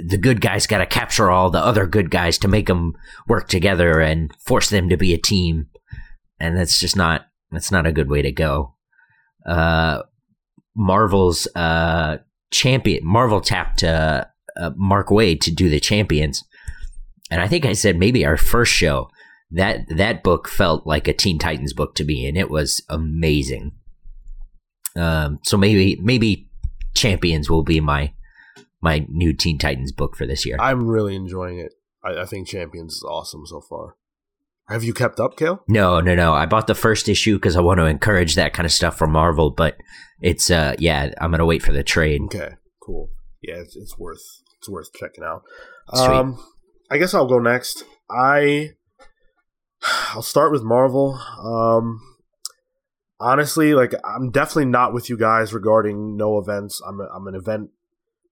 the 0.05 0.17
good 0.17 0.39
guys 0.39 0.67
got 0.67 0.77
to 0.77 0.85
capture 0.85 1.31
all 1.31 1.49
the 1.49 1.63
other 1.63 1.87
good 1.87 2.11
guys 2.11 2.37
to 2.37 2.47
make 2.47 2.67
them 2.67 2.93
work 3.27 3.47
together 3.47 3.99
and 3.99 4.31
force 4.45 4.69
them 4.69 4.89
to 4.89 4.97
be 4.97 5.13
a 5.13 5.17
team, 5.17 5.67
and 6.39 6.55
that's 6.57 6.79
just 6.79 6.95
not 6.95 7.25
that's 7.51 7.71
not 7.71 7.87
a 7.87 7.91
good 7.91 8.09
way 8.09 8.21
to 8.21 8.31
go. 8.31 8.75
Uh, 9.47 10.03
Marvel's 10.75 11.47
uh 11.55 12.17
champion 12.51 13.03
Marvel 13.03 13.41
tapped 13.41 13.83
uh, 13.83 14.25
uh 14.55 14.71
Mark 14.75 15.07
Waid 15.07 15.41
to 15.41 15.51
do 15.51 15.69
the 15.69 15.79
champions, 15.79 16.43
and 17.31 17.41
I 17.41 17.47
think 17.47 17.65
I 17.65 17.73
said 17.73 17.97
maybe 17.97 18.25
our 18.25 18.37
first 18.37 18.71
show 18.71 19.09
that 19.51 19.87
that 19.89 20.23
book 20.23 20.47
felt 20.47 20.85
like 20.85 21.07
a 21.07 21.13
Teen 21.13 21.39
Titans 21.39 21.73
book 21.73 21.95
to 21.95 22.03
me, 22.03 22.27
and 22.27 22.37
it 22.37 22.49
was 22.49 22.83
amazing. 22.89 23.71
Um, 24.95 25.39
so 25.43 25.57
maybe 25.57 25.97
maybe 26.01 26.49
Champions 26.95 27.49
will 27.49 27.63
be 27.63 27.79
my 27.79 28.13
my 28.83 29.05
new 29.09 29.33
Teen 29.33 29.57
Titans 29.57 29.91
book 29.91 30.15
for 30.15 30.27
this 30.27 30.45
year. 30.45 30.57
I'm 30.59 30.87
really 30.87 31.15
enjoying 31.15 31.57
it. 31.57 31.73
I, 32.03 32.21
I 32.21 32.25
think 32.25 32.47
Champions 32.47 32.95
is 32.95 33.03
awesome 33.03 33.45
so 33.45 33.61
far. 33.61 33.95
Have 34.67 34.83
you 34.83 34.93
kept 34.93 35.19
up, 35.19 35.37
Cale? 35.37 35.63
No, 35.67 35.99
no, 35.99 36.15
no. 36.15 36.33
I 36.33 36.45
bought 36.45 36.67
the 36.67 36.75
first 36.75 37.09
issue 37.09 37.35
because 37.35 37.55
I 37.55 37.61
want 37.61 37.79
to 37.79 37.85
encourage 37.85 38.35
that 38.35 38.53
kind 38.53 38.65
of 38.65 38.71
stuff 38.71 38.97
from 38.97 39.11
Marvel, 39.11 39.49
but 39.49 39.77
it's 40.21 40.51
uh 40.51 40.75
yeah, 40.79 41.11
I'm 41.19 41.31
gonna 41.31 41.45
wait 41.45 41.63
for 41.63 41.71
the 41.71 41.83
trade. 41.83 42.21
Okay, 42.25 42.51
cool. 42.81 43.09
Yeah, 43.41 43.55
it's, 43.55 43.75
it's 43.75 43.97
worth 43.97 44.23
it's 44.59 44.69
worth 44.69 44.93
checking 44.93 45.23
out. 45.23 45.41
Sweet. 45.93 46.07
Um, 46.07 46.45
I 46.89 46.97
guess 46.97 47.13
I'll 47.13 47.27
go 47.27 47.39
next. 47.39 47.83
I 48.09 48.71
I'll 50.13 50.21
start 50.21 50.51
with 50.51 50.63
Marvel. 50.63 51.19
Um, 51.43 52.01
honestly, 53.19 53.73
like 53.73 53.93
I'm 54.05 54.31
definitely 54.31 54.65
not 54.65 54.93
with 54.93 55.09
you 55.09 55.17
guys 55.17 55.53
regarding 55.53 56.15
no 56.15 56.37
events. 56.37 56.81
I'm 56.87 57.01
a, 57.01 57.07
I'm 57.13 57.27
an 57.27 57.35
event 57.35 57.71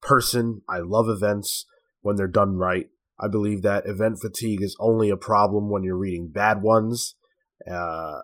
person. 0.02 0.62
I 0.68 0.78
love 0.78 1.08
events 1.08 1.66
when 2.00 2.16
they're 2.16 2.28
done 2.28 2.56
right. 2.56 2.88
I 3.18 3.28
believe 3.28 3.62
that 3.62 3.86
event 3.86 4.18
fatigue 4.20 4.62
is 4.62 4.76
only 4.80 5.08
a 5.08 5.16
problem 5.16 5.70
when 5.70 5.84
you're 5.84 5.96
reading 5.96 6.30
bad 6.32 6.60
ones. 6.62 7.14
Uh, 7.70 8.20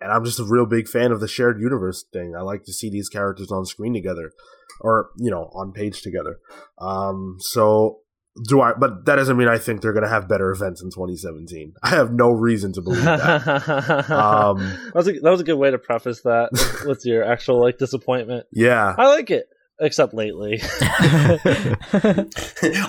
and 0.00 0.12
I'm 0.12 0.24
just 0.24 0.40
a 0.40 0.44
real 0.44 0.66
big 0.66 0.88
fan 0.88 1.12
of 1.12 1.20
the 1.20 1.28
shared 1.28 1.60
universe 1.60 2.04
thing. 2.12 2.34
I 2.36 2.42
like 2.42 2.64
to 2.64 2.72
see 2.72 2.88
these 2.88 3.08
characters 3.08 3.50
on 3.50 3.66
screen 3.66 3.92
together, 3.92 4.32
or 4.80 5.10
you 5.18 5.30
know, 5.30 5.50
on 5.54 5.72
page 5.72 6.02
together. 6.02 6.38
Um, 6.80 7.36
so 7.40 8.00
do 8.46 8.60
I? 8.60 8.72
But 8.74 9.06
that 9.06 9.16
doesn't 9.16 9.36
mean 9.36 9.48
I 9.48 9.58
think 9.58 9.80
they're 9.80 9.92
going 9.92 10.04
to 10.04 10.08
have 10.08 10.28
better 10.28 10.50
events 10.50 10.82
in 10.82 10.90
2017. 10.90 11.74
I 11.82 11.90
have 11.90 12.12
no 12.12 12.30
reason 12.30 12.72
to 12.74 12.82
believe 12.82 13.04
that. 13.04 14.10
um, 14.10 14.58
that, 14.58 14.94
was 14.94 15.08
a, 15.08 15.12
that 15.12 15.30
was 15.30 15.40
a 15.40 15.44
good 15.44 15.56
way 15.56 15.70
to 15.70 15.78
preface 15.78 16.22
that 16.22 16.50
with, 16.52 16.84
with 16.86 17.06
your 17.06 17.24
actual 17.24 17.60
like 17.60 17.78
disappointment. 17.78 18.46
Yeah, 18.52 18.94
I 18.96 19.08
like 19.08 19.30
it, 19.30 19.48
except 19.80 20.14
lately. 20.14 20.60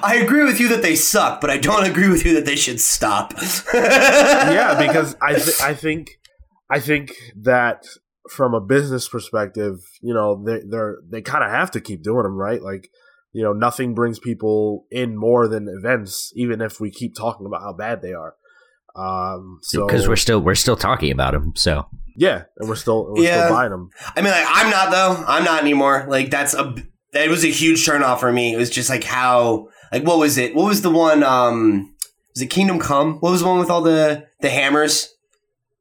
I 0.01 0.19
agree 0.23 0.43
with 0.43 0.59
you 0.59 0.69
that 0.69 0.81
they 0.81 0.95
suck, 0.95 1.41
but 1.41 1.49
I 1.49 1.57
don't 1.57 1.85
agree 1.85 2.09
with 2.09 2.25
you 2.25 2.33
that 2.35 2.45
they 2.45 2.55
should 2.55 2.79
stop. 2.79 3.33
yeah, 3.73 4.87
because 4.87 5.15
I 5.21 5.33
th- 5.35 5.61
I 5.61 5.73
think 5.73 6.19
I 6.69 6.79
think 6.79 7.13
that 7.35 7.85
from 8.29 8.53
a 8.53 8.61
business 8.61 9.07
perspective, 9.07 9.79
you 10.01 10.13
know, 10.13 10.43
they 10.43 10.61
they're 10.67 10.97
they 11.09 11.21
kind 11.21 11.43
of 11.43 11.51
have 11.51 11.71
to 11.71 11.81
keep 11.81 12.03
doing 12.03 12.23
them, 12.23 12.37
right? 12.37 12.61
Like, 12.61 12.89
you 13.33 13.43
know, 13.43 13.53
nothing 13.53 13.95
brings 13.95 14.19
people 14.19 14.85
in 14.91 15.17
more 15.17 15.47
than 15.47 15.67
events, 15.67 16.31
even 16.35 16.61
if 16.61 16.79
we 16.79 16.91
keep 16.91 17.15
talking 17.15 17.45
about 17.45 17.61
how 17.61 17.73
bad 17.73 18.01
they 18.01 18.13
are. 18.13 18.35
Um, 18.95 19.59
so 19.61 19.85
because 19.85 20.07
we're 20.07 20.15
still 20.15 20.39
we're 20.39 20.55
still 20.55 20.75
talking 20.75 21.11
about 21.11 21.33
them, 21.33 21.53
so 21.55 21.87
yeah, 22.19 22.43
and 22.57 22.67
we're 22.69 22.75
still 22.75 23.13
we're 23.13 23.23
Yeah. 23.23 23.45
still 23.45 23.55
buying 23.55 23.71
them. 23.71 23.89
I 24.15 24.21
mean, 24.21 24.31
like, 24.31 24.45
I'm 24.47 24.69
not 24.69 24.91
though. 24.91 25.23
I'm 25.27 25.43
not 25.45 25.61
anymore. 25.61 26.05
Like 26.09 26.29
that's 26.29 26.53
a 26.53 26.75
that 27.13 27.29
was 27.29 27.43
a 27.43 27.47
huge 27.47 27.85
turnoff 27.85 28.19
for 28.19 28.31
me. 28.31 28.53
It 28.53 28.57
was 28.57 28.69
just 28.69 28.89
like 28.89 29.03
how 29.03 29.69
like 29.91 30.03
what 30.03 30.19
was 30.19 30.37
it? 30.37 30.53
What 30.53 30.65
was 30.65 30.81
the 30.81 30.91
one? 30.91 31.23
Um, 31.23 31.95
was 32.35 32.41
it 32.43 32.47
Kingdom 32.49 32.77
Come? 32.79 33.15
What 33.21 33.31
was 33.31 33.41
the 33.41 33.47
one 33.47 33.57
with 33.59 33.69
all 33.69 33.81
the 33.81 34.27
the 34.41 34.49
hammers? 34.49 35.09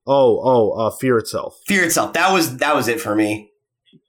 Oh, 0.07 0.41
oh, 0.43 0.70
uh, 0.86 0.91
Fear 0.91 1.18
itself. 1.18 1.59
Fear 1.66 1.84
itself. 1.84 2.12
That 2.14 2.32
was 2.32 2.57
that 2.59 2.74
was 2.74 2.89
it 2.89 3.01
for 3.01 3.14
me. 3.14 3.51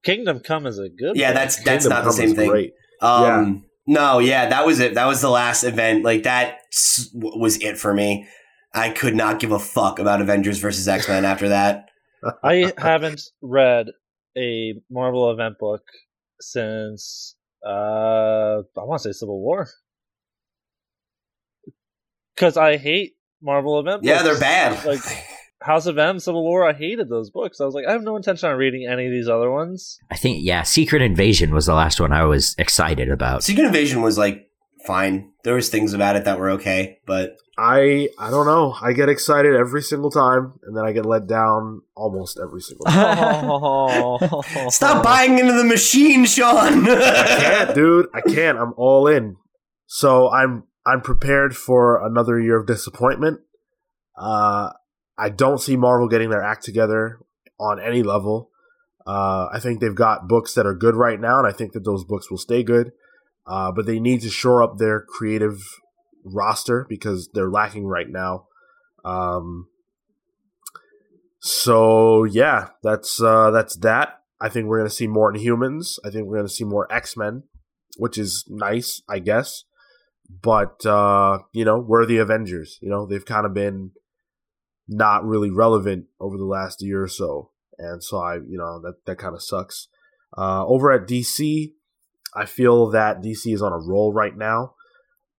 Kingdom 0.04 0.40
Come 0.40 0.66
is 0.66 0.78
a 0.80 0.88
good. 0.88 1.18
Yeah, 1.18 1.30
book. 1.32 1.36
that's 1.36 1.56
that's 1.64 1.84
Kingdom 1.86 1.90
not 1.90 2.06
the 2.06 2.12
same 2.14 2.36
thing. 2.36 2.50
Great. 2.50 2.74
Um, 3.02 3.66
no, 3.88 4.20
yeah, 4.20 4.48
that 4.50 4.66
was 4.66 4.80
it. 4.80 4.94
That 4.94 5.08
was 5.08 5.20
the 5.22 5.30
last 5.30 5.64
event. 5.64 6.04
Like 6.06 6.24
that 6.24 6.60
was 7.14 7.58
it 7.62 7.78
for 7.78 7.94
me. 7.94 8.28
I 8.74 8.92
could 8.92 9.16
not 9.16 9.40
give 9.40 9.52
a 9.52 9.58
fuck 9.60 9.98
about 10.00 10.22
Avengers 10.22 10.60
versus 10.60 10.88
X 10.88 11.08
Men 11.10 11.26
after 11.26 11.50
that. 11.50 11.90
I 12.44 12.74
haven't 12.78 13.22
read 13.42 13.88
a 14.38 14.76
Marvel 14.90 15.32
event 15.32 15.58
book 15.60 15.84
since 16.42 17.36
uh 17.66 18.60
I 18.60 18.84
want 18.84 19.02
to 19.02 19.10
say 19.14 19.18
Civil 19.18 19.40
War. 19.42 19.68
Cuz 22.38 22.58
I 22.58 22.78
hate 22.78 23.16
Marvel 23.42 23.80
event 23.80 24.04
Yeah, 24.04 24.24
books. 24.24 24.40
they're 24.40 24.40
bad. 24.40 24.86
Like 24.86 25.00
House 25.62 25.88
of 25.88 25.98
M, 25.98 26.20
Civil 26.20 26.44
War, 26.44 26.68
I 26.68 26.72
hated 26.74 27.10
those 27.10 27.30
books. 27.30 27.60
I 27.60 27.66
was 27.66 27.74
like, 27.76 27.86
I 27.86 27.92
have 27.92 28.02
no 28.04 28.16
intention 28.16 28.48
on 28.50 28.56
reading 28.56 28.88
any 28.90 29.06
of 29.08 29.12
these 29.12 29.28
other 29.28 29.52
ones. 29.52 30.00
I 30.10 30.16
think 30.16 30.38
yeah, 30.42 30.64
Secret 30.64 31.02
Invasion 31.02 31.54
was 31.54 31.66
the 31.66 31.74
last 31.74 32.00
one 32.00 32.14
I 32.14 32.24
was 32.24 32.56
excited 32.58 33.10
about. 33.10 33.44
Secret 33.44 33.66
Invasion 33.66 34.02
was 34.02 34.18
like 34.18 34.49
fine. 34.86 35.32
There 35.44 35.56
was 35.56 35.70
things 35.70 35.94
about 35.94 36.16
it 36.16 36.26
that 36.26 36.40
were 36.40 36.52
okay, 36.52 37.00
but 37.06 37.38
I 37.58 38.10
I 38.18 38.30
don't 38.30 38.46
know. 38.46 38.76
I 38.82 38.94
get 38.94 39.10
excited 39.10 39.56
every 39.56 39.82
single 39.82 40.12
time, 40.12 40.54
and 40.64 40.76
then 40.76 40.86
I 40.86 40.92
get 40.92 41.06
let 41.06 41.28
down 41.28 41.82
almost 41.96 42.40
every 42.42 42.62
single 42.62 42.86
time. 42.86 44.70
stop 44.70 45.04
buying 45.04 45.40
into 45.40 45.54
the 45.54 45.64
machine, 45.64 46.26
Sean. 46.26 46.90
I 46.90 47.26
can't, 47.40 47.76
dude. 47.76 48.08
I 48.14 48.22
can't. 48.22 48.58
I'm 48.58 48.74
all 48.78 49.08
in. 49.08 49.36
So 49.88 50.32
I'm 50.32 50.64
I'm 50.86 51.02
prepared 51.02 51.56
for 51.56 52.06
another 52.06 52.40
year 52.40 52.60
of 52.60 52.68
disappointment. 52.68 53.42
Uh, 54.18 54.72
I 55.18 55.30
don't 55.30 55.60
see 55.60 55.76
Marvel 55.76 56.08
getting 56.08 56.30
their 56.30 56.44
act 56.44 56.64
together 56.64 57.20
on 57.60 57.82
any 57.82 58.04
level. 58.04 58.50
Uh, 59.06 59.48
I 59.52 59.60
think 59.60 59.80
they've 59.80 59.96
got 59.96 60.28
books 60.28 60.54
that 60.54 60.66
are 60.66 60.76
good 60.76 60.96
right 60.96 61.20
now, 61.20 61.40
and 61.40 61.48
I 61.48 61.52
think 61.52 61.74
that 61.74 61.84
those 61.84 62.04
books 62.04 62.30
will 62.30 62.38
stay 62.38 62.64
good. 62.64 62.92
Uh, 63.50 63.72
but 63.72 63.88
they 63.88 64.00
need 64.00 64.22
to 64.22 64.30
shore 64.30 64.62
up 64.62 64.78
their 64.78 65.02
creative 65.02 65.60
roster 66.24 66.86
because 66.88 67.30
they're 67.34 67.50
lacking 67.50 67.88
right 67.88 68.08
now. 68.08 68.46
Um, 69.04 69.68
so 71.40 72.26
yeah, 72.26 72.70
that's 72.84 73.20
uh, 73.22 73.50
that's 73.50 73.76
that. 73.78 74.20
I 74.40 74.50
think 74.50 74.68
we're 74.68 74.78
gonna 74.78 74.90
see 74.92 75.08
more 75.08 75.34
Inhumans. 75.34 75.98
I 76.06 76.12
think 76.12 76.28
we're 76.28 76.38
gonna 76.38 76.48
see 76.48 76.64
more 76.64 76.92
X 76.94 77.18
Men, 77.18 77.44
which 77.98 78.20
is 78.20 78.46
nice, 78.48 79.02
I 79.10 79.18
guess. 79.18 79.64
But 80.30 80.86
uh, 80.86 81.40
you 81.52 81.66
know, 81.66 81.80
we're 81.80 82.06
the 82.06 82.18
Avengers. 82.18 82.78
You 82.82 82.90
know, 82.90 83.08
they've 83.08 83.26
kind 83.26 83.48
of 83.48 83.54
been 83.54 83.92
not 84.88 85.26
really 85.26 85.50
relevant 85.50 86.06
over 86.20 86.38
the 86.38 86.46
last 86.46 86.84
year 86.84 87.02
or 87.02 87.08
so, 87.08 87.50
and 87.80 88.04
so 88.04 88.20
I, 88.20 88.36
you 88.36 88.58
know, 88.58 88.80
that 88.82 89.06
that 89.06 89.18
kind 89.18 89.34
of 89.34 89.42
sucks. 89.42 89.88
Uh, 90.38 90.64
over 90.68 90.92
at 90.92 91.08
DC, 91.08 91.72
I 92.36 92.46
feel 92.46 92.90
that 92.92 93.22
DC 93.22 93.54
is 93.54 93.62
on 93.62 93.74
a 93.74 93.78
roll 93.78 94.14
right 94.14 94.36
now. 94.36 94.74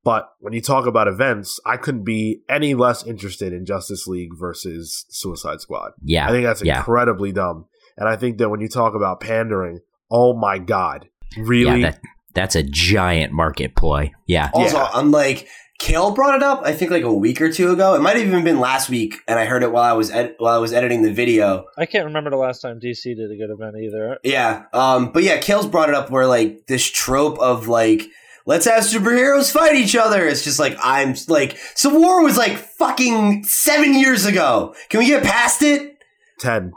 But 0.02 0.30
when 0.38 0.54
you 0.54 0.62
talk 0.62 0.86
about 0.86 1.08
events, 1.08 1.60
I 1.66 1.76
couldn't 1.76 2.04
be 2.04 2.40
any 2.48 2.74
less 2.74 3.06
interested 3.06 3.52
in 3.52 3.66
Justice 3.66 4.06
League 4.06 4.30
versus 4.38 5.04
Suicide 5.10 5.60
Squad. 5.60 5.92
Yeah, 6.02 6.26
I 6.26 6.30
think 6.30 6.44
that's 6.44 6.62
yeah. 6.62 6.78
incredibly 6.78 7.32
dumb. 7.32 7.66
And 7.98 8.08
I 8.08 8.16
think 8.16 8.38
that 8.38 8.48
when 8.48 8.60
you 8.60 8.68
talk 8.68 8.94
about 8.94 9.20
pandering, 9.20 9.80
oh 10.10 10.34
my 10.34 10.58
god, 10.58 11.08
really? 11.36 11.82
Yeah, 11.82 11.90
that, 11.90 12.00
that's 12.32 12.56
a 12.56 12.62
giant 12.62 13.32
market 13.32 13.76
ploy. 13.76 14.10
Yeah. 14.26 14.50
Also, 14.54 14.78
Yeah. 14.78 14.90
I'm 14.94 15.10
like, 15.10 15.48
Cale 15.80 16.10
brought 16.12 16.36
it 16.36 16.42
up. 16.42 16.60
I 16.64 16.72
think 16.72 16.90
like 16.90 17.02
a 17.04 17.12
week 17.12 17.40
or 17.40 17.50
two 17.50 17.72
ago. 17.72 17.94
It 17.94 18.02
might 18.02 18.16
have 18.16 18.26
even 18.26 18.44
been 18.44 18.60
last 18.60 18.90
week, 18.90 19.16
and 19.26 19.38
I 19.38 19.46
heard 19.46 19.62
it 19.62 19.72
while 19.72 19.82
I 19.82 19.94
was 19.94 20.10
ed- 20.10 20.34
while 20.38 20.54
I 20.54 20.58
was 20.58 20.74
editing 20.74 21.00
the 21.02 21.12
video. 21.12 21.64
I 21.78 21.86
can't 21.86 22.04
remember 22.04 22.28
the 22.28 22.36
last 22.36 22.60
time 22.60 22.78
DC 22.78 23.02
did 23.16 23.30
a 23.30 23.36
good 23.36 23.50
event 23.50 23.76
either. 23.82 24.18
Yeah, 24.22 24.66
um, 24.74 25.10
but 25.10 25.22
yeah, 25.22 25.38
Cale's 25.38 25.66
brought 25.66 25.88
it 25.88 25.94
up 25.94 26.10
where 26.10 26.26
like 26.26 26.66
this 26.68 26.88
trope 26.88 27.38
of 27.40 27.66
like. 27.66 28.04
Let's 28.46 28.64
have 28.64 28.84
superheroes 28.84 29.52
fight 29.52 29.76
each 29.76 29.94
other. 29.94 30.26
It's 30.26 30.42
just 30.42 30.58
like 30.58 30.76
I'm 30.82 31.14
like 31.28 31.56
Civil 31.74 32.00
War 32.00 32.22
was 32.22 32.36
like 32.36 32.56
fucking 32.56 33.44
seven 33.44 33.94
years 33.94 34.24
ago. 34.24 34.74
Can 34.88 34.98
we 35.00 35.06
get 35.06 35.22
past 35.22 35.62
it? 35.62 35.96
10. 36.40 36.72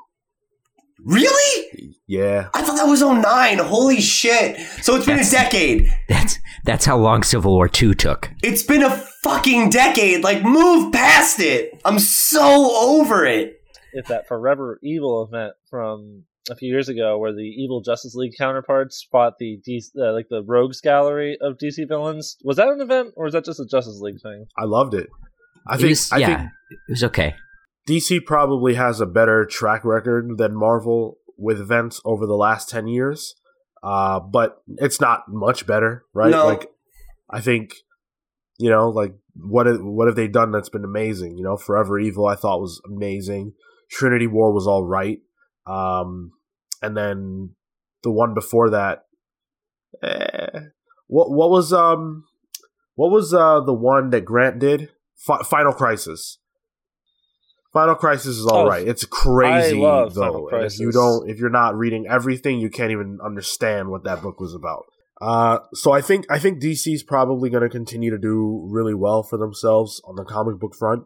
Really? 1.04 1.96
Yeah. 2.14 2.50
I 2.54 2.62
thought 2.62 2.76
that 2.78 2.86
was 2.88 3.02
09. 3.02 3.58
Holy 3.60 4.00
shit. 4.02 4.60
So 4.84 4.96
it's 4.96 5.06
been 5.06 5.20
a 5.20 5.30
decade. 5.30 5.92
That's 6.08 6.38
that's 6.66 6.86
how 6.86 6.98
long 6.98 7.24
Civil 7.24 7.54
War 7.54 7.68
Two 7.68 7.94
took. 7.94 8.30
It's 8.44 8.64
been 8.64 8.84
a 8.84 8.92
fucking 9.24 9.70
decade. 9.72 10.24
Like, 10.24 10.44
move 10.44 10.94
past 10.94 11.40
it. 11.40 11.82
I'm 11.86 12.00
so 12.00 12.76
over 12.76 13.26
it. 13.26 13.60
It's 13.94 14.10
that 14.10 14.28
Forever 14.28 14.80
Evil 14.84 15.24
event 15.28 15.54
from 15.70 16.24
a 16.52 16.56
few 16.56 16.70
years 16.70 16.90
ago, 16.90 17.18
where 17.18 17.32
the 17.34 17.42
evil 17.42 17.82
Justice 17.82 18.16
League 18.16 18.34
counterparts 18.38 19.08
fought 19.12 19.34
the 19.40 19.60
DC, 19.68 19.90
uh, 19.98 20.14
like 20.14 20.28
the 20.30 20.44
Rogues 20.44 20.82
Gallery 20.82 21.38
of 21.42 21.58
DC 21.58 21.88
villains. 21.88 22.38
Was 22.44 22.58
that 22.58 22.68
an 22.68 22.82
event, 22.82 23.14
or 23.16 23.26
was 23.26 23.34
that 23.34 23.46
just 23.46 23.60
a 23.60 23.66
Justice 23.66 24.00
League 24.02 24.22
thing? 24.22 24.46
I 24.58 24.66
loved 24.66 24.94
it. 24.94 25.08
I 25.68 25.76
It 25.76 25.78
think 25.78 25.90
was- 25.90 26.12
I 26.12 26.18
yeah, 26.18 26.28
think 26.38 26.50
it 26.72 26.92
was 26.92 27.04
okay. 27.06 27.36
DC 27.88 28.26
probably 28.26 28.74
has 28.76 29.00
a 29.02 29.06
better 29.06 29.46
track 29.46 29.84
record 29.86 30.38
than 30.38 30.54
Marvel 30.56 31.18
with 31.38 31.60
events 31.60 32.02
over 32.06 32.26
the 32.26 32.36
last 32.36 32.70
10 32.70 32.88
years. 32.88 33.36
Uh, 33.82 34.20
but 34.20 34.62
it's 34.78 35.02
not 35.02 35.24
much 35.28 35.66
better, 35.68 36.06
right? 36.14 36.32
No. 36.32 36.46
Like 36.46 36.70
I 37.30 37.42
think 37.42 37.74
you 38.60 38.70
know, 38.70 38.90
like 38.90 39.14
what 39.36 39.66
have- 39.66 39.82
what 39.82 40.08
have 40.08 40.16
they 40.16 40.28
done 40.28 40.52
that's 40.52 40.70
been 40.70 40.86
amazing? 40.86 41.38
You 41.38 41.44
know, 41.44 41.58
Forever 41.58 42.00
Evil 42.00 42.28
I 42.28 42.36
thought 42.36 42.62
was 42.62 42.80
amazing. 42.86 43.54
Trinity 43.90 44.28
War 44.28 44.54
was 44.54 44.68
all 44.68 44.84
right. 44.86 45.20
Um, 45.66 46.32
and 46.82 46.96
then 46.96 47.56
the 48.04 48.12
one 48.12 48.34
before 48.34 48.70
that 48.70 49.06
eh, 50.02 50.60
what 51.08 51.32
what 51.32 51.50
was 51.50 51.74
um 51.74 52.26
what 52.96 53.12
was 53.12 53.34
uh 53.34 53.60
the 53.62 53.74
one 53.74 54.10
that 54.12 54.26
Grant 54.26 54.60
did? 54.60 54.90
Fi- 55.18 55.44
Final 55.44 55.74
Crisis. 55.74 56.40
Final 57.74 57.96
Crisis 57.96 58.38
is 58.38 58.46
all 58.46 58.66
Oh, 58.66 58.68
right. 58.68 58.88
It's 58.88 59.04
crazy 59.06 59.80
though. 60.14 60.30
If 60.76 60.80
you 60.80 60.92
don't, 60.92 61.30
if 61.30 61.40
you're 61.40 61.50
not 61.50 61.76
reading 61.76 62.06
everything, 62.08 62.60
you 62.60 62.70
can't 62.70 62.92
even 62.92 63.18
understand 63.24 63.90
what 63.90 64.04
that 64.04 64.22
book 64.22 64.40
was 64.40 64.54
about. 64.54 64.86
Uh, 65.20 65.60
so 65.74 65.92
I 65.92 66.02
think 66.02 66.26
I 66.30 66.38
think 66.38 66.62
DC's 66.62 67.02
probably 67.04 67.50
going 67.50 67.64
to 67.64 67.70
continue 67.70 68.12
to 68.12 68.18
do 68.18 68.68
really 68.70 68.94
well 68.94 69.24
for 69.24 69.38
themselves 69.38 70.02
on 70.06 70.16
the 70.16 70.24
comic 70.26 70.60
book 70.60 70.76
front. 70.76 71.04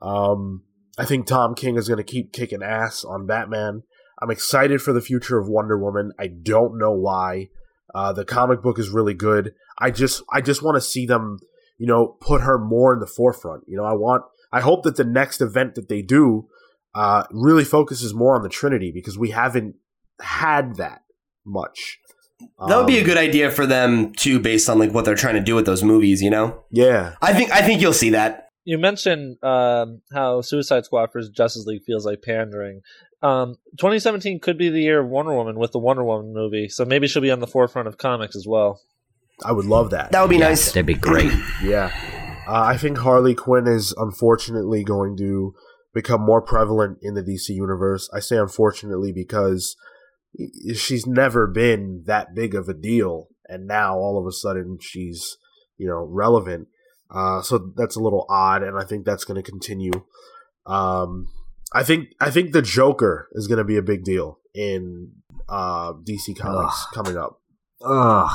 Um, 0.00 0.62
I 0.98 1.04
think 1.04 1.26
Tom 1.26 1.54
King 1.54 1.76
is 1.76 1.88
going 1.88 1.98
to 1.98 2.04
keep 2.04 2.32
kicking 2.32 2.62
ass 2.62 3.04
on 3.04 3.26
Batman. 3.26 3.82
I'm 4.22 4.30
excited 4.30 4.80
for 4.80 4.92
the 4.94 5.00
future 5.02 5.38
of 5.38 5.48
Wonder 5.48 5.76
Woman. 5.78 6.12
I 6.18 6.28
don't 6.28 6.78
know 6.78 6.92
why. 6.92 7.48
Uh, 7.94 8.12
the 8.12 8.24
comic 8.24 8.62
book 8.62 8.78
is 8.78 8.88
really 8.88 9.14
good. 9.14 9.52
I 9.78 9.90
just 9.90 10.22
I 10.32 10.40
just 10.40 10.62
want 10.62 10.76
to 10.76 10.80
see 10.80 11.04
them, 11.04 11.38
you 11.76 11.86
know, 11.86 12.16
put 12.20 12.40
her 12.42 12.58
more 12.58 12.94
in 12.94 13.00
the 13.00 13.06
forefront. 13.06 13.64
You 13.66 13.76
know, 13.76 13.84
I 13.84 13.92
want 13.92 14.22
I 14.56 14.60
hope 14.60 14.84
that 14.84 14.96
the 14.96 15.04
next 15.04 15.40
event 15.40 15.74
that 15.74 15.88
they 15.88 16.02
do 16.02 16.48
uh, 16.94 17.24
really 17.30 17.64
focuses 17.64 18.14
more 18.14 18.34
on 18.36 18.42
the 18.42 18.48
Trinity 18.48 18.90
because 18.92 19.18
we 19.18 19.30
haven't 19.30 19.74
had 20.20 20.76
that 20.76 21.02
much. 21.44 21.98
That 22.68 22.76
would 22.78 22.86
be 22.86 22.96
a 22.98 23.00
Um, 23.00 23.06
good 23.06 23.18
idea 23.18 23.50
for 23.50 23.66
them 23.66 24.12
too, 24.12 24.38
based 24.40 24.68
on 24.70 24.78
like 24.78 24.92
what 24.92 25.04
they're 25.04 25.14
trying 25.14 25.34
to 25.34 25.40
do 25.50 25.54
with 25.54 25.66
those 25.66 25.82
movies. 25.82 26.22
You 26.22 26.30
know, 26.30 26.64
Yeah, 26.70 27.14
I 27.20 27.32
think 27.34 27.50
I 27.50 27.60
think 27.62 27.80
you'll 27.82 27.92
see 28.04 28.10
that. 28.10 28.48
You 28.64 28.78
mentioned 28.78 29.36
um, 29.44 30.00
how 30.12 30.40
Suicide 30.40 30.84
Squad 30.84 31.10
versus 31.12 31.30
Justice 31.30 31.66
League 31.66 31.82
feels 31.86 32.04
like 32.04 32.22
pandering. 32.22 32.80
Um, 33.22 33.56
2017 33.78 34.40
could 34.40 34.58
be 34.58 34.68
the 34.70 34.80
year 34.82 35.00
of 35.00 35.08
Wonder 35.08 35.34
Woman 35.34 35.58
with 35.58 35.72
the 35.72 35.78
Wonder 35.78 36.04
Woman 36.04 36.32
movie, 36.34 36.68
so 36.68 36.84
maybe 36.84 37.06
she'll 37.08 37.22
be 37.22 37.30
on 37.30 37.40
the 37.40 37.46
forefront 37.46 37.88
of 37.88 37.96
comics 37.96 38.34
as 38.36 38.46
well. 38.46 38.80
I 39.44 39.52
would 39.52 39.66
love 39.66 39.90
that. 39.90 40.12
That 40.12 40.20
would 40.22 40.30
be 40.30 40.36
Yeah, 40.38 40.48
nice. 40.48 40.66
That'd 40.72 40.86
be 40.86 40.94
great. 40.94 41.32
Yeah. 41.62 41.90
Uh, 42.46 42.62
I 42.62 42.76
think 42.76 42.98
Harley 42.98 43.34
Quinn 43.34 43.66
is 43.66 43.92
unfortunately 43.96 44.84
going 44.84 45.16
to 45.16 45.54
become 45.92 46.20
more 46.20 46.42
prevalent 46.42 46.98
in 47.02 47.14
the 47.14 47.22
DC 47.22 47.48
universe. 47.48 48.08
I 48.12 48.20
say 48.20 48.36
unfortunately 48.36 49.12
because 49.12 49.76
she's 50.74 51.06
never 51.06 51.46
been 51.46 52.02
that 52.06 52.34
big 52.34 52.54
of 52.54 52.68
a 52.68 52.74
deal, 52.74 53.28
and 53.48 53.66
now 53.66 53.96
all 53.96 54.18
of 54.18 54.26
a 54.26 54.32
sudden 54.32 54.78
she's, 54.80 55.38
you 55.78 55.88
know, 55.88 56.04
relevant. 56.04 56.68
Uh, 57.10 57.40
so 57.40 57.72
that's 57.76 57.96
a 57.96 58.00
little 58.00 58.26
odd, 58.28 58.62
and 58.62 58.78
I 58.78 58.84
think 58.84 59.04
that's 59.04 59.24
going 59.24 59.42
to 59.42 59.50
continue. 59.50 60.04
Um, 60.66 61.28
I 61.72 61.82
think 61.82 62.08
I 62.20 62.30
think 62.30 62.52
the 62.52 62.62
Joker 62.62 63.28
is 63.32 63.46
going 63.46 63.58
to 63.58 63.64
be 63.64 63.76
a 63.76 63.82
big 63.82 64.04
deal 64.04 64.38
in 64.54 65.12
uh, 65.48 65.92
DC 65.92 66.36
Comics 66.36 66.86
coming 66.92 67.16
up. 67.16 67.40
Ugh. 67.84 68.30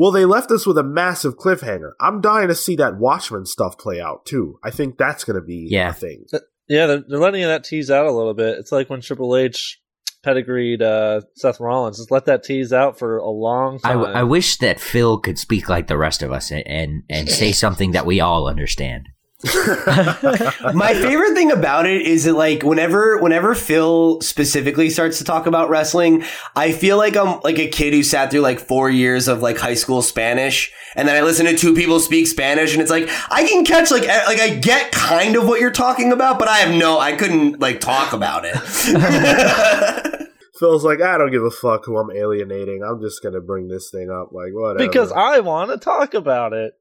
Well, 0.00 0.12
they 0.12 0.24
left 0.24 0.50
us 0.50 0.66
with 0.66 0.78
a 0.78 0.82
massive 0.82 1.36
cliffhanger. 1.36 1.90
I'm 2.00 2.22
dying 2.22 2.48
to 2.48 2.54
see 2.54 2.74
that 2.76 2.96
Watchmen 2.96 3.44
stuff 3.44 3.76
play 3.76 4.00
out 4.00 4.24
too. 4.24 4.58
I 4.64 4.70
think 4.70 4.96
that's 4.96 5.24
going 5.24 5.38
to 5.38 5.44
be 5.46 5.66
Yeah. 5.70 5.90
a 5.90 5.92
thing. 5.92 6.24
Yeah, 6.68 6.86
they're, 6.86 7.04
they're 7.06 7.18
letting 7.18 7.42
that 7.42 7.64
tease 7.64 7.90
out 7.90 8.06
a 8.06 8.10
little 8.10 8.32
bit. 8.32 8.56
It's 8.58 8.72
like 8.72 8.88
when 8.88 9.02
Triple 9.02 9.36
H 9.36 9.78
pedigreed 10.22 10.80
uh, 10.80 11.20
Seth 11.36 11.60
Rollins. 11.60 11.98
Just 11.98 12.10
let 12.10 12.24
that 12.26 12.44
tease 12.44 12.72
out 12.72 12.98
for 12.98 13.18
a 13.18 13.28
long 13.28 13.78
I, 13.84 13.88
time. 13.88 13.98
w- 13.98 14.16
I 14.16 14.22
wish 14.22 14.56
that 14.58 14.80
Phil 14.80 15.18
could 15.18 15.38
speak 15.38 15.68
like 15.68 15.86
the 15.86 15.98
rest 15.98 16.22
of 16.22 16.32
us 16.32 16.50
and, 16.50 16.66
and, 16.66 17.02
and 17.10 17.28
say 17.28 17.52
something 17.64 17.92
that 17.92 18.06
we 18.06 18.20
all 18.20 18.48
understand. 18.48 19.08
My 20.74 20.92
favorite 20.92 21.34
thing 21.34 21.50
about 21.50 21.86
it 21.86 22.02
is 22.02 22.24
that 22.24 22.34
like 22.34 22.62
whenever 22.62 23.16
whenever 23.18 23.54
Phil 23.54 24.20
specifically 24.20 24.90
starts 24.90 25.16
to 25.18 25.24
talk 25.24 25.46
about 25.46 25.70
wrestling, 25.70 26.24
I 26.54 26.72
feel 26.72 26.98
like 26.98 27.16
I'm 27.16 27.40
like 27.40 27.58
a 27.58 27.68
kid 27.68 27.94
who 27.94 28.02
sat 28.02 28.30
through 28.30 28.40
like 28.40 28.60
four 28.60 28.90
years 28.90 29.28
of 29.28 29.40
like 29.40 29.56
high 29.56 29.74
school 29.74 30.02
Spanish, 30.02 30.70
and 30.94 31.08
then 31.08 31.16
I 31.16 31.22
listen 31.22 31.46
to 31.46 31.56
two 31.56 31.74
people 31.74 32.00
speak 32.00 32.26
Spanish, 32.26 32.74
and 32.74 32.82
it's 32.82 32.90
like 32.90 33.08
I 33.30 33.46
can 33.46 33.64
catch 33.64 33.90
like 33.90 34.06
like 34.06 34.40
I 34.40 34.56
get 34.56 34.92
kind 34.92 35.34
of 35.36 35.48
what 35.48 35.58
you're 35.58 35.70
talking 35.70 36.12
about, 36.12 36.38
but 36.38 36.48
I 36.48 36.58
have 36.58 36.74
no 36.78 36.98
I 36.98 37.12
couldn't 37.12 37.60
like 37.60 37.80
talk 37.80 38.12
about 38.12 38.44
it. 38.44 38.56
Phil's 40.58 40.84
like, 40.84 41.00
I 41.00 41.16
don't 41.16 41.30
give 41.30 41.42
a 41.42 41.50
fuck 41.50 41.86
who 41.86 41.96
I'm 41.96 42.14
alienating. 42.14 42.82
I'm 42.82 43.00
just 43.00 43.22
going 43.22 43.32
to 43.32 43.40
bring 43.40 43.68
this 43.68 43.90
thing 43.90 44.10
up. 44.10 44.30
Like, 44.30 44.52
whatever. 44.52 44.86
because 44.86 45.10
I 45.10 45.40
want 45.40 45.70
to 45.70 45.78
talk 45.78 46.12
about 46.12 46.52
it. 46.52 46.74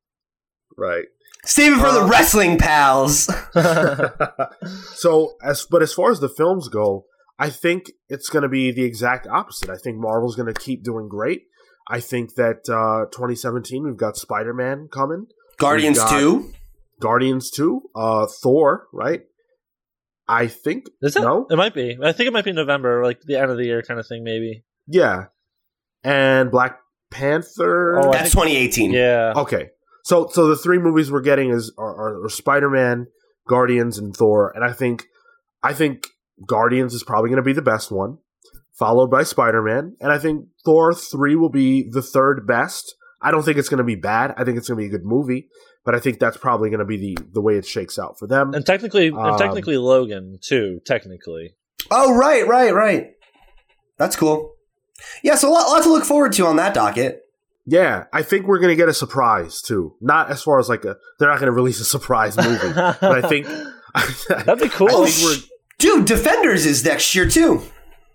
right. 0.77 1.05
Save 1.45 1.73
it 1.73 1.75
for 1.81 1.91
the 1.91 2.01
Uh, 2.01 2.07
wrestling 2.07 2.57
pals. 2.57 3.29
so, 4.95 5.33
as 5.43 5.65
but 5.69 5.81
as 5.81 5.93
far 5.93 6.11
as 6.11 6.19
the 6.19 6.29
films 6.29 6.67
go, 6.69 7.05
I 7.37 7.49
think 7.49 7.91
it's 8.09 8.29
going 8.29 8.43
to 8.43 8.49
be 8.49 8.71
the 8.71 8.83
exact 8.83 9.27
opposite. 9.27 9.69
I 9.69 9.77
think 9.77 9.97
Marvel's 9.97 10.35
going 10.35 10.53
to 10.53 10.59
keep 10.59 10.83
doing 10.83 11.07
great. 11.07 11.43
I 11.89 11.99
think 12.01 12.35
that 12.35 12.69
uh, 12.69 13.05
2017 13.11 13.83
we've 13.85 13.97
got 13.97 14.15
Spider 14.17 14.53
Man 14.53 14.89
coming, 14.91 15.27
Guardians 15.57 15.99
We've 15.99 16.09
two. 16.09 16.53
Guardians 17.01 17.49
2, 17.51 17.81
uh, 17.95 18.27
Thor, 18.43 18.87
right? 18.91 19.21
I 20.27 20.47
think 20.47 20.87
Is 21.01 21.15
it? 21.15 21.21
no, 21.21 21.47
It 21.49 21.55
might 21.55 21.73
be. 21.73 21.97
I 22.03 22.11
think 22.11 22.27
it 22.27 22.33
might 22.33 22.43
be 22.43 22.51
November, 22.51 23.05
like 23.05 23.21
the 23.21 23.37
end 23.37 23.49
of 23.49 23.55
the 23.57 23.63
year 23.63 23.81
kind 23.81 24.01
of 24.01 24.05
thing, 24.05 24.21
maybe. 24.25 24.65
yeah, 24.85 25.27
and 26.03 26.51
Black 26.51 26.77
Panther. 27.09 27.97
Oh, 27.99 28.09
I 28.09 28.17
That's 28.17 28.31
2018. 28.31 28.91
Yeah. 28.91 29.31
Okay, 29.37 29.69
so 30.03 30.27
so 30.31 30.47
the 30.47 30.55
three 30.55 30.79
movies 30.79 31.11
we're 31.11 31.21
getting 31.21 31.49
is 31.49 31.71
are, 31.77 31.95
are, 31.95 32.25
are 32.25 32.29
Spider 32.29 32.69
Man, 32.69 33.07
Guardians, 33.47 33.97
and 33.97 34.15
Thor, 34.15 34.51
and 34.55 34.63
I 34.63 34.73
think 34.73 35.05
I 35.63 35.73
think 35.73 36.07
Guardians 36.45 36.93
is 36.93 37.03
probably 37.03 37.29
going 37.29 37.41
to 37.41 37.43
be 37.43 37.53
the 37.53 37.61
best 37.61 37.91
one, 37.91 38.17
followed 38.77 39.09
by 39.09 39.23
Spider 39.23 39.61
Man, 39.61 39.95
and 39.99 40.11
I 40.11 40.17
think 40.17 40.45
Thor 40.65 40.93
three 40.93 41.35
will 41.35 41.49
be 41.49 41.87
the 41.89 42.01
third 42.01 42.45
best. 42.47 42.95
I 43.21 43.31
don't 43.31 43.43
think 43.43 43.57
it's 43.57 43.67
going 43.69 43.79
to 43.79 43.83
be 43.83 43.95
bad. 43.95 44.33
I 44.37 44.45
think 44.45 44.57
it's 44.57 44.69
going 44.69 44.77
to 44.77 44.81
be 44.81 44.87
a 44.87 44.97
good 44.97 45.05
movie, 45.05 45.49
but 45.83 45.93
I 45.93 45.99
think 45.99 46.19
that's 46.19 46.37
probably 46.37 46.69
going 46.69 46.79
to 46.79 46.85
be 46.85 46.97
the 46.97 47.17
the 47.33 47.41
way 47.41 47.57
it 47.57 47.65
shakes 47.65 47.99
out 47.99 48.17
for 48.17 48.27
them. 48.27 48.53
And 48.53 48.65
technically, 48.65 49.09
Um, 49.09 49.19
and 49.19 49.37
technically 49.37 49.77
Logan 49.77 50.39
too. 50.41 50.79
Technically, 50.85 51.55
Oh, 51.91 52.15
right, 52.15 52.47
right, 52.47 52.73
right. 52.73 53.11
That's 53.97 54.15
cool. 54.15 54.53
Yeah, 55.23 55.35
so 55.35 55.49
a 55.49 55.51
lot, 55.51 55.69
lot 55.69 55.83
to 55.83 55.89
look 55.89 56.03
forward 56.03 56.33
to 56.33 56.45
on 56.45 56.57
that 56.57 56.73
docket. 56.73 57.21
Yeah, 57.71 58.05
I 58.11 58.23
think 58.23 58.47
we're 58.47 58.57
going 58.59 58.69
to 58.71 58.75
get 58.75 58.89
a 58.89 58.93
surprise 58.93 59.61
too. 59.61 59.95
Not 60.01 60.31
as 60.31 60.41
far 60.41 60.59
as 60.59 60.69
like 60.69 60.85
a 60.85 60.95
they're 61.19 61.29
not 61.29 61.39
going 61.39 61.51
to 61.51 61.55
release 61.55 61.79
a 61.79 61.85
surprise 61.85 62.35
movie, 62.37 62.73
but 62.73 63.03
I 63.03 63.21
think 63.27 63.45
that'd 64.29 64.59
be 64.59 64.69
cool. 64.69 64.87
I 64.89 64.93
Oh, 64.93 65.05
think 65.05 65.23
we're 65.23 65.47
dude, 65.77 66.05
Defenders 66.05 66.65
is 66.65 66.83
next 66.83 67.13
year 67.13 67.27
too. 67.27 67.61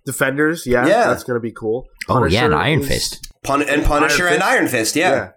Defenders. 0.06 0.66
Yeah, 0.66 0.86
Yeah. 0.86 1.06
that's 1.08 1.24
going 1.24 1.36
to 1.36 1.40
be 1.40 1.52
cool. 1.52 1.86
Oh, 2.08 2.24
yeah, 2.24 2.44
and 2.46 2.54
Iron 2.54 2.80
is- 2.80 2.88
Fist. 2.88 3.28
Pun- 3.42 3.62
and 3.68 3.84
Punisher 3.84 4.24
Iron 4.24 4.34
and 4.34 4.42
Iron 4.42 4.68
Fist, 4.68 4.96
yeah. 4.96 5.30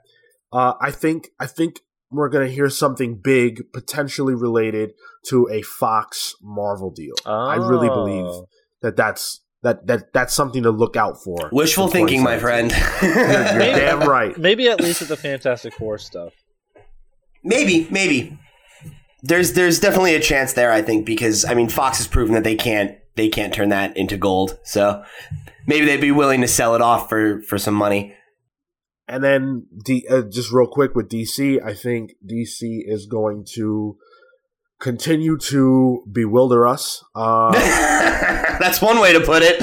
Uh, 0.52 0.74
I 0.82 0.92
think 0.92 1.28
I 1.40 1.46
think 1.46 1.82
we're 2.10 2.30
gonna 2.30 2.48
hear 2.48 2.70
something 2.70 3.20
big, 3.22 3.64
potentially 3.74 4.34
related 4.34 4.92
to 5.28 5.48
a 5.52 5.62
Fox 5.62 6.34
Marvel 6.42 6.90
deal. 6.90 7.16
I 7.26 7.56
really 7.58 7.90
believe 7.90 8.26
Oh. 8.26 8.48
that 8.82 8.96
that's 8.96 9.42
that 9.68 9.86
that 9.88 10.14
that's 10.14 10.34
something 10.34 10.64
to 10.64 10.72
look 10.72 10.96
out 10.96 11.22
for. 11.24 11.50
Wishful 11.52 11.88
thinking, 11.88 12.24
my 12.24 12.40
friend. 12.40 12.70
2017. 13.00 13.50
You're 13.50 13.60
Maybe- 13.60 13.80
damn 13.80 14.00
right. 14.10 14.38
Maybe 14.38 14.68
at 14.70 14.80
least 14.82 15.02
with 15.02 15.10
the 15.10 15.18
Fantastic 15.18 15.74
Four 15.76 15.98
stuff. 15.98 16.34
maybe, 17.44 17.88
maybe. 17.92 18.38
There's 19.24 19.54
there's 19.54 19.80
definitely 19.80 20.16
a 20.16 20.20
chance 20.20 20.54
there, 20.54 20.72
I 20.72 20.82
think, 20.82 21.06
because 21.06 21.44
I 21.44 21.54
mean 21.54 21.70
Fox 21.70 21.98
has 21.98 22.08
proven 22.08 22.34
that 22.36 22.44
they 22.44 22.56
can't 22.56 22.98
they 23.16 23.30
can't 23.30 23.54
turn 23.54 23.70
that 23.70 23.98
into 23.98 24.16
gold. 24.18 24.58
So 24.64 25.04
maybe 25.66 25.86
they'd 25.86 26.00
be 26.02 26.12
willing 26.12 26.42
to 26.42 26.48
sell 26.48 26.76
it 26.76 26.82
off 26.82 27.10
for 27.10 27.42
for 27.42 27.58
some 27.58 27.74
money. 27.74 28.14
And 29.08 29.24
then 29.24 29.66
D, 29.86 30.06
uh, 30.10 30.22
just 30.24 30.52
real 30.52 30.68
quick 30.68 30.94
with 30.94 31.10
DC, 31.10 31.64
I 31.66 31.74
think 31.74 32.12
DC 32.30 32.60
is 32.86 33.06
going 33.06 33.46
to 33.56 33.98
continue 34.80 35.38
to 35.38 36.04
bewilder 36.12 36.68
us. 36.68 37.04
Uh, 37.16 37.52
That's 38.60 38.82
one 38.82 39.00
way 39.00 39.14
to 39.14 39.20
put 39.22 39.42
it. 39.44 39.62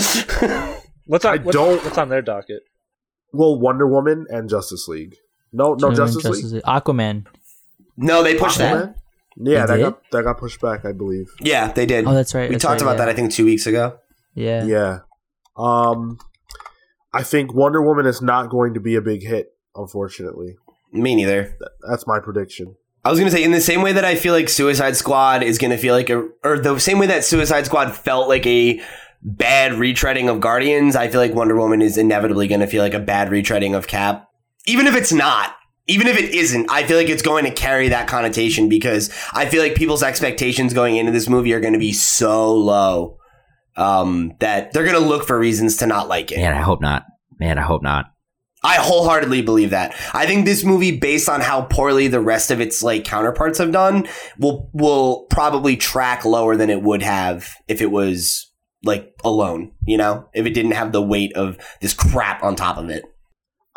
What's 1.06 1.24
on? 1.24 1.38
I 1.38 1.42
what's, 1.42 1.54
don't- 1.56 1.84
What's 1.84 1.98
on 1.98 2.08
their 2.08 2.22
docket? 2.22 2.62
well, 3.32 3.58
Wonder 3.58 3.86
Woman 3.86 4.26
and 4.30 4.48
Justice 4.48 4.86
League. 4.88 5.16
No, 5.52 5.74
no 5.74 5.88
Wonder 5.88 6.02
Woman, 6.02 6.14
Justice, 6.14 6.24
League. 6.44 6.52
League. 6.54 6.62
Aquaman. 6.62 7.26
no, 7.96 8.22
they 8.22 8.36
pushed 8.36 8.58
that. 8.58 8.94
Yeah, 9.36 9.66
They 9.66 9.72
that 9.72 9.76
did? 9.76 9.82
got 9.82 10.10
that 10.12 10.22
got 10.22 10.38
pushed 10.38 10.60
back, 10.60 10.84
I 10.84 10.92
believe. 10.92 11.26
Yeah, 11.40 11.72
they 11.72 11.84
did. 11.86 12.06
Oh, 12.06 12.14
that's 12.14 12.34
right. 12.34 12.48
we 12.48 12.54
that's 12.54 12.62
talked 12.62 12.80
right, 12.80 12.86
about 12.92 12.98
that. 12.98 13.08
I 13.08 13.12
think, 13.14 13.32
two 13.32 13.44
weeks 13.44 13.66
ago. 13.66 13.98
Yeah. 14.34 14.64
Yeah. 14.64 14.98
Um 15.56 16.18
I 17.12 17.22
think 17.22 17.52
Wonder 17.52 17.82
Woman 17.82 18.06
is 18.06 18.22
not 18.22 18.48
going 18.48 18.74
to 18.74 18.80
be 18.80 18.94
a 18.94 19.00
big 19.00 19.22
hit, 19.24 19.52
unfortunately. 19.76 20.56
Me 20.92 21.14
neither. 21.16 21.56
That's 21.88 22.06
my 22.06 22.20
prediction. 22.20 22.76
I 23.04 23.10
was 23.10 23.18
going 23.18 23.30
to 23.30 23.36
say, 23.36 23.44
in 23.44 23.52
the 23.52 23.60
same 23.60 23.82
way 23.82 23.92
that 23.92 24.04
I 24.04 24.14
feel 24.14 24.32
like 24.32 24.48
Suicide 24.48 24.96
Squad 24.96 25.42
is 25.42 25.58
going 25.58 25.72
to 25.72 25.76
feel 25.76 25.94
like 25.94 26.08
a, 26.08 26.26
or 26.42 26.58
the 26.58 26.78
same 26.78 26.98
way 26.98 27.06
that 27.06 27.24
Suicide 27.24 27.66
Squad 27.66 27.94
felt 27.94 28.28
like 28.28 28.46
a 28.46 28.80
bad 29.22 29.72
retreading 29.72 30.30
of 30.30 30.40
Guardians, 30.40 30.96
I 30.96 31.08
feel 31.08 31.20
like 31.20 31.34
Wonder 31.34 31.56
Woman 31.56 31.82
is 31.82 31.98
inevitably 31.98 32.48
going 32.48 32.60
to 32.60 32.66
feel 32.66 32.82
like 32.82 32.94
a 32.94 33.00
bad 33.00 33.28
retreading 33.28 33.76
of 33.76 33.86
Cap. 33.86 34.28
Even 34.66 34.86
if 34.86 34.94
it's 34.94 35.12
not, 35.12 35.54
even 35.86 36.06
if 36.06 36.16
it 36.18 36.34
isn't, 36.34 36.70
I 36.70 36.84
feel 36.84 36.96
like 36.96 37.10
it's 37.10 37.22
going 37.22 37.44
to 37.44 37.50
carry 37.50 37.88
that 37.88 38.08
connotation 38.08 38.70
because 38.70 39.10
I 39.32 39.46
feel 39.46 39.62
like 39.62 39.74
people's 39.74 40.02
expectations 40.02 40.72
going 40.72 40.96
into 40.96 41.12
this 41.12 41.28
movie 41.28 41.52
are 41.52 41.60
going 41.60 41.74
to 41.74 41.78
be 41.78 41.92
so 41.92 42.54
low 42.54 43.18
um, 43.76 44.32
that 44.40 44.72
they're 44.72 44.84
going 44.84 45.00
to 45.00 45.06
look 45.06 45.26
for 45.26 45.38
reasons 45.38 45.76
to 45.78 45.86
not 45.86 46.08
like 46.08 46.32
it. 46.32 46.38
Man, 46.38 46.54
I 46.54 46.62
hope 46.62 46.80
not. 46.80 47.04
Man, 47.38 47.58
I 47.58 47.62
hope 47.62 47.82
not. 47.82 48.06
I 48.64 48.76
wholeheartedly 48.76 49.42
believe 49.42 49.70
that. 49.70 49.94
I 50.14 50.24
think 50.24 50.46
this 50.46 50.64
movie, 50.64 50.98
based 50.98 51.28
on 51.28 51.42
how 51.42 51.62
poorly 51.62 52.08
the 52.08 52.20
rest 52.20 52.50
of 52.50 52.60
its 52.60 52.82
like 52.82 53.04
counterparts 53.04 53.58
have 53.58 53.70
done, 53.72 54.08
will 54.38 54.70
will 54.72 55.26
probably 55.28 55.76
track 55.76 56.24
lower 56.24 56.56
than 56.56 56.70
it 56.70 56.82
would 56.82 57.02
have 57.02 57.50
if 57.68 57.82
it 57.82 57.90
was 57.90 58.50
like 58.82 59.14
alone. 59.22 59.72
You 59.86 59.98
know, 59.98 60.28
if 60.32 60.46
it 60.46 60.54
didn't 60.54 60.72
have 60.72 60.92
the 60.92 61.02
weight 61.02 61.36
of 61.36 61.58
this 61.82 61.92
crap 61.92 62.42
on 62.42 62.56
top 62.56 62.78
of 62.78 62.88
it. 62.88 63.04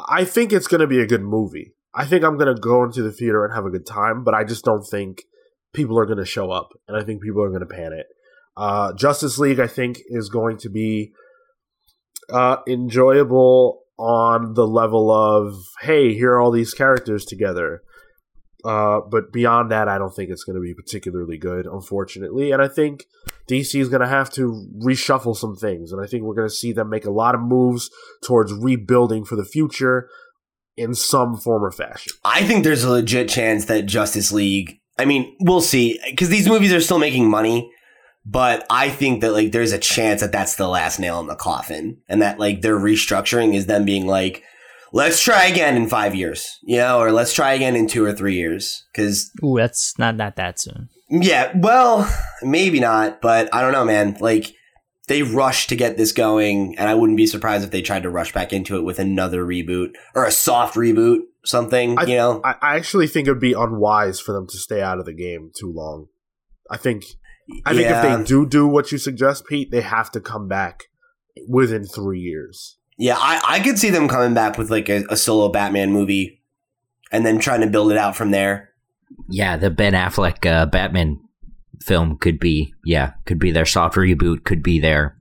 I 0.07 0.23
think 0.23 0.53
it's 0.53 0.67
going 0.67 0.81
to 0.81 0.87
be 0.87 1.01
a 1.01 1.07
good 1.07 1.23
movie. 1.23 1.73
I 1.93 2.05
think 2.05 2.23
I'm 2.23 2.37
going 2.37 2.55
to 2.55 2.61
go 2.61 2.83
into 2.83 3.01
the 3.01 3.11
theater 3.11 3.43
and 3.43 3.53
have 3.53 3.65
a 3.65 3.71
good 3.71 3.85
time, 3.85 4.23
but 4.23 4.33
I 4.33 4.43
just 4.43 4.63
don't 4.63 4.83
think 4.83 5.23
people 5.73 5.99
are 5.99 6.05
going 6.05 6.19
to 6.19 6.25
show 6.25 6.51
up, 6.51 6.69
and 6.87 6.95
I 6.95 7.03
think 7.03 7.21
people 7.21 7.43
are 7.43 7.49
going 7.49 7.61
to 7.61 7.65
pan 7.65 7.91
it. 7.91 8.05
Uh, 8.55 8.93
Justice 8.93 9.37
League, 9.37 9.59
I 9.59 9.67
think, 9.67 9.99
is 10.07 10.29
going 10.29 10.57
to 10.59 10.69
be 10.69 11.11
uh, 12.31 12.57
enjoyable 12.67 13.81
on 13.97 14.53
the 14.53 14.67
level 14.67 15.11
of, 15.11 15.55
hey, 15.81 16.13
here 16.13 16.33
are 16.33 16.41
all 16.41 16.51
these 16.51 16.73
characters 16.73 17.25
together. 17.25 17.81
Uh, 18.63 18.99
but 19.09 19.31
beyond 19.31 19.71
that, 19.71 19.87
I 19.87 19.97
don't 19.97 20.13
think 20.13 20.29
it's 20.29 20.43
going 20.43 20.55
to 20.55 20.61
be 20.61 20.73
particularly 20.73 21.37
good, 21.37 21.65
unfortunately. 21.65 22.51
And 22.51 22.61
I 22.61 22.67
think 22.67 23.05
DC 23.47 23.79
is 23.79 23.89
going 23.89 24.01
to 24.01 24.07
have 24.07 24.29
to 24.31 24.67
reshuffle 24.79 25.35
some 25.35 25.55
things, 25.55 25.91
and 25.91 26.01
I 26.01 26.07
think 26.07 26.23
we're 26.23 26.35
going 26.35 26.49
to 26.49 26.53
see 26.53 26.73
them 26.73 26.89
make 26.89 27.05
a 27.05 27.11
lot 27.11 27.35
of 27.35 27.41
moves 27.41 27.89
towards 28.23 28.53
rebuilding 28.53 29.25
for 29.25 29.35
the 29.35 29.45
future 29.45 30.09
in 30.75 30.93
some 30.93 31.37
form 31.37 31.63
or 31.63 31.71
fashion. 31.71 32.13
I 32.25 32.43
think 32.45 32.63
there's 32.63 32.83
a 32.83 32.91
legit 32.91 33.29
chance 33.29 33.65
that 33.65 33.85
Justice 33.85 34.31
League. 34.31 34.79
I 34.99 35.05
mean, 35.05 35.35
we'll 35.39 35.61
see 35.61 35.99
because 36.09 36.29
these 36.29 36.47
movies 36.47 36.73
are 36.73 36.81
still 36.81 36.99
making 36.99 37.29
money, 37.29 37.71
but 38.29 38.65
I 38.69 38.89
think 38.89 39.21
that 39.21 39.31
like 39.31 39.51
there's 39.53 39.71
a 39.71 39.77
chance 39.79 40.21
that 40.21 40.31
that's 40.33 40.55
the 40.55 40.67
last 40.67 40.99
nail 40.99 41.19
in 41.19 41.27
the 41.27 41.35
coffin, 41.35 41.97
and 42.09 42.21
that 42.21 42.39
like 42.39 42.61
their 42.61 42.77
restructuring 42.77 43.53
is 43.55 43.65
them 43.67 43.85
being 43.85 44.05
like, 44.05 44.43
let's 44.91 45.21
try 45.21 45.45
again 45.45 45.77
in 45.77 45.87
five 45.87 46.13
years, 46.13 46.57
you 46.63 46.77
know, 46.77 46.99
or 46.99 47.11
let's 47.11 47.33
try 47.33 47.53
again 47.53 47.75
in 47.75 47.87
two 47.87 48.03
or 48.03 48.13
three 48.13 48.35
years, 48.35 48.85
because 48.93 49.31
Ooh, 49.43 49.55
that's 49.57 49.97
not 49.97 50.15
not 50.17 50.35
that 50.35 50.59
soon. 50.59 50.89
yeah, 51.09 51.51
well, 51.55 52.11
maybe 52.41 52.79
not, 52.79 53.21
but 53.21 53.53
I 53.53 53.61
don't 53.61 53.71
know, 53.71 53.85
man. 53.85 54.17
Like 54.19 54.53
they 55.07 55.23
rushed 55.23 55.69
to 55.69 55.75
get 55.77 55.95
this 55.95 56.11
going, 56.11 56.77
and 56.77 56.89
I 56.89 56.95
wouldn't 56.95 57.17
be 57.17 57.27
surprised 57.27 57.63
if 57.63 57.71
they 57.71 57.81
tried 57.81 58.03
to 58.03 58.09
rush 58.09 58.33
back 58.33 58.51
into 58.51 58.75
it 58.75 58.83
with 58.83 58.99
another 58.99 59.45
reboot 59.45 59.91
or 60.13 60.25
a 60.25 60.31
soft 60.31 60.75
reboot, 60.75 61.19
something. 61.45 61.97
I- 61.97 62.03
you 62.03 62.17
know, 62.17 62.41
I, 62.43 62.55
I 62.61 62.75
actually 62.75 63.07
think 63.07 63.27
it 63.27 63.31
would 63.31 63.39
be 63.39 63.53
unwise 63.53 64.19
for 64.19 64.33
them 64.33 64.47
to 64.49 64.57
stay 64.57 64.81
out 64.81 64.99
of 64.99 65.05
the 65.05 65.13
game 65.13 65.51
too 65.57 65.71
long. 65.71 66.07
I 66.69 66.75
think 66.75 67.05
I 67.65 67.71
think 67.73 67.89
Yeah. 67.89 68.13
if 68.13 68.19
they 68.19 68.23
do 68.25 68.45
do 68.45 68.67
what 68.67 68.91
you 68.91 68.97
suggest, 68.97 69.45
Pete, 69.47 69.71
they 69.71 69.81
have 69.81 70.11
to 70.11 70.19
come 70.19 70.47
back 70.47 70.85
within 71.47 71.85
three 71.85 72.19
years. 72.19 72.77
Yeah, 72.97 73.15
I, 73.17 73.41
I 73.47 73.59
could 73.59 73.77
see 73.77 73.89
them 73.89 74.07
coming 74.07 74.33
back 74.33 74.57
with 74.57 74.69
like 74.71 74.89
a, 74.89 75.03
a 75.09 75.15
solo 75.17 75.49
Batman 75.49 75.91
movie 75.91 76.41
and 77.11 77.25
then 77.25 77.39
trying 77.39 77.61
to 77.61 77.67
build 77.67 77.91
it 77.91 77.97
out 77.97 78.15
from 78.15 78.31
there. 78.31 78.69
Yeah, 79.29 79.55
the 79.55 79.69
Ben 79.69 79.93
Affleck 79.93 80.45
uh, 80.45 80.65
Batman 80.65 81.19
film 81.81 82.17
could 82.17 82.39
be 82.39 82.73
yeah 82.83 83.11
could 83.25 83.39
be 83.39 83.51
their 83.51 83.65
soft 83.65 83.95
reboot. 83.95 84.43
Could 84.43 84.63
be 84.63 84.79
their 84.79 85.16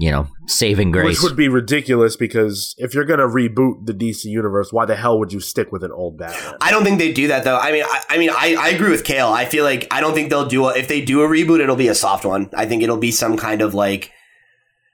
you 0.00 0.10
know 0.10 0.26
saving 0.46 0.90
grace. 0.90 1.06
Which 1.06 1.22
would 1.22 1.36
be 1.36 1.48
ridiculous 1.48 2.16
because 2.16 2.74
if 2.78 2.94
you're 2.94 3.04
going 3.04 3.20
to 3.20 3.26
reboot 3.26 3.84
the 3.84 3.92
DC 3.92 4.24
universe, 4.24 4.72
why 4.72 4.86
the 4.86 4.96
hell 4.96 5.18
would 5.18 5.30
you 5.30 5.40
stick 5.40 5.70
with 5.70 5.84
an 5.84 5.92
old 5.92 6.16
Batman? 6.16 6.56
I 6.62 6.70
don't 6.70 6.84
think 6.84 6.98
they 6.98 7.12
do 7.12 7.28
that 7.28 7.44
though. 7.44 7.58
I 7.58 7.70
mean, 7.70 7.84
I, 7.84 8.02
I 8.08 8.18
mean, 8.18 8.30
I, 8.30 8.56
I 8.58 8.68
agree 8.70 8.90
with 8.90 9.04
Cale. 9.04 9.28
I 9.28 9.44
feel 9.44 9.62
like 9.62 9.86
I 9.90 10.00
don't 10.00 10.14
think 10.14 10.30
they'll 10.30 10.48
do 10.48 10.64
a, 10.64 10.76
if 10.76 10.88
they 10.88 11.02
do 11.02 11.20
a 11.20 11.28
reboot, 11.28 11.60
it'll 11.60 11.76
be 11.76 11.88
a 11.88 11.94
soft 11.94 12.24
one. 12.24 12.48
I 12.56 12.64
think 12.64 12.82
it'll 12.82 12.96
be 12.96 13.12
some 13.12 13.36
kind 13.36 13.60
of 13.60 13.74
like, 13.74 14.10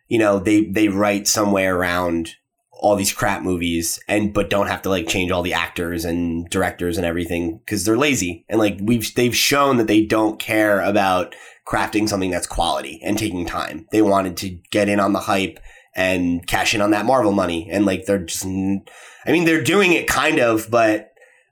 you 0.08 0.18
know, 0.18 0.40
they 0.40 0.64
they 0.64 0.88
write 0.88 1.28
some 1.28 1.52
way 1.52 1.66
around 1.66 2.34
all 2.72 2.96
these 2.96 3.12
crap 3.12 3.42
movies 3.42 4.00
and 4.08 4.34
but 4.34 4.50
don't 4.50 4.66
have 4.66 4.82
to 4.82 4.88
like 4.88 5.06
change 5.06 5.30
all 5.30 5.42
the 5.42 5.54
actors 5.54 6.04
and 6.04 6.50
directors 6.50 6.98
and 6.98 7.06
everything 7.06 7.58
because 7.58 7.84
they're 7.84 7.96
lazy 7.96 8.44
and 8.50 8.58
like 8.58 8.76
we've 8.82 9.14
they've 9.14 9.34
shown 9.34 9.78
that 9.78 9.86
they 9.86 10.04
don't 10.04 10.38
care 10.38 10.82
about 10.82 11.34
crafting 11.66 12.08
something 12.08 12.30
that's 12.30 12.46
quality 12.46 13.00
and 13.02 13.18
taking 13.18 13.44
time. 13.46 13.86
They 13.92 14.02
wanted 14.02 14.36
to 14.38 14.58
get 14.70 14.88
in 14.88 15.00
on 15.00 15.12
the 15.12 15.20
hype 15.20 15.58
and 15.94 16.46
cash 16.46 16.74
in 16.74 16.80
on 16.80 16.90
that 16.90 17.06
Marvel 17.06 17.32
money 17.32 17.68
and 17.70 17.86
like 17.86 18.04
they're 18.06 18.18
just 18.24 18.44
I 18.44 19.32
mean 19.32 19.44
they're 19.44 19.64
doing 19.64 19.92
it 19.92 20.06
kind 20.06 20.38
of 20.38 20.70
but 20.70 21.08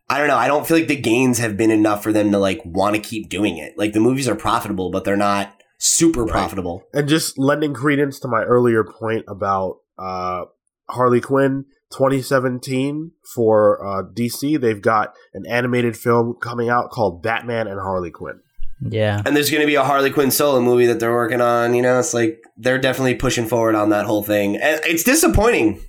I 0.09 0.19
don't 0.19 0.29
know. 0.29 0.37
I 0.37 0.49
don't 0.49 0.67
feel 0.67 0.77
like 0.77 0.87
the 0.89 0.97
gains 1.01 1.39
have 1.39 1.57
been 1.57 1.71
enough 1.71 2.03
for 2.03 2.13
them 2.13 2.31
to 2.33 2.39
like 2.39 2.61
want 2.65 2.95
to 2.95 3.01
keep 3.01 3.31
doing 3.31 3.57
it. 3.57 3.73
Like 3.79 3.95
the 3.95 4.01
movies 4.01 4.29
are 4.29 4.35
profitable, 4.35 4.91
but 4.91 5.05
they're 5.05 5.17
not 5.17 5.55
super 5.79 6.25
Right. 6.25 6.31
profitable. 6.31 6.83
And 6.93 7.09
just 7.09 7.39
lending 7.39 7.73
credence 7.73 8.21
to 8.21 8.29
my 8.29 8.43
earlier 8.43 8.85
point 8.85 9.25
about 9.29 9.79
uh, 9.99 10.45
Harley 10.91 11.23
Quinn 11.23 11.65
2017 11.93 13.13
for 13.35 13.85
uh, 13.85 14.03
DC, 14.03 14.61
they've 14.61 14.83
got 14.83 15.15
an 15.33 15.45
animated 15.49 15.97
film 15.97 16.35
coming 16.41 16.69
out 16.69 16.91
called 16.91 17.23
Batman 17.23 17.67
and 17.67 17.81
Harley 17.81 18.11
Quinn. 18.11 18.41
Yeah. 18.81 19.23
And 19.25 19.35
there's 19.35 19.51
going 19.51 19.61
to 19.61 19.67
be 19.67 19.77
a 19.77 19.85
Harley 19.85 20.11
Quinn 20.11 20.31
solo 20.31 20.61
movie 20.61 20.87
that 20.87 21.01
they're 21.01 21.13
working 21.13 21.41
on. 21.41 21.75
You 21.75 21.83
know, 21.83 21.99
it's 21.99 22.15
like 22.15 22.43
they're 22.57 22.79
definitely 22.79 23.15
pushing 23.15 23.47
forward 23.47 23.75
on 23.75 23.91
that 23.91 24.07
whole 24.07 24.23
thing. 24.23 24.57
And 24.57 24.81
it's 24.85 25.05
disappointing. 25.05 25.81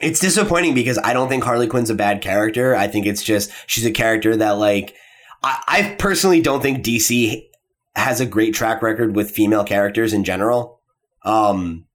It's 0.00 0.20
disappointing 0.20 0.74
because 0.74 0.98
I 0.98 1.12
don't 1.12 1.28
think 1.28 1.44
Harley 1.44 1.66
Quinn's 1.66 1.90
a 1.90 1.94
bad 1.94 2.22
character. 2.22 2.74
I 2.74 2.86
think 2.86 3.06
it's 3.06 3.22
just 3.22 3.50
she's 3.66 3.86
a 3.86 3.90
character 3.90 4.36
that 4.36 4.52
like 4.52 4.94
I, 5.42 5.62
I 5.66 5.96
personally 5.98 6.40
don't 6.40 6.62
think 6.62 6.84
DC 6.84 7.44
has 7.96 8.20
a 8.20 8.26
great 8.26 8.54
track 8.54 8.80
record 8.80 9.16
with 9.16 9.30
female 9.30 9.64
characters 9.64 10.12
in 10.12 10.24
general. 10.24 10.80
Um, 11.24 11.86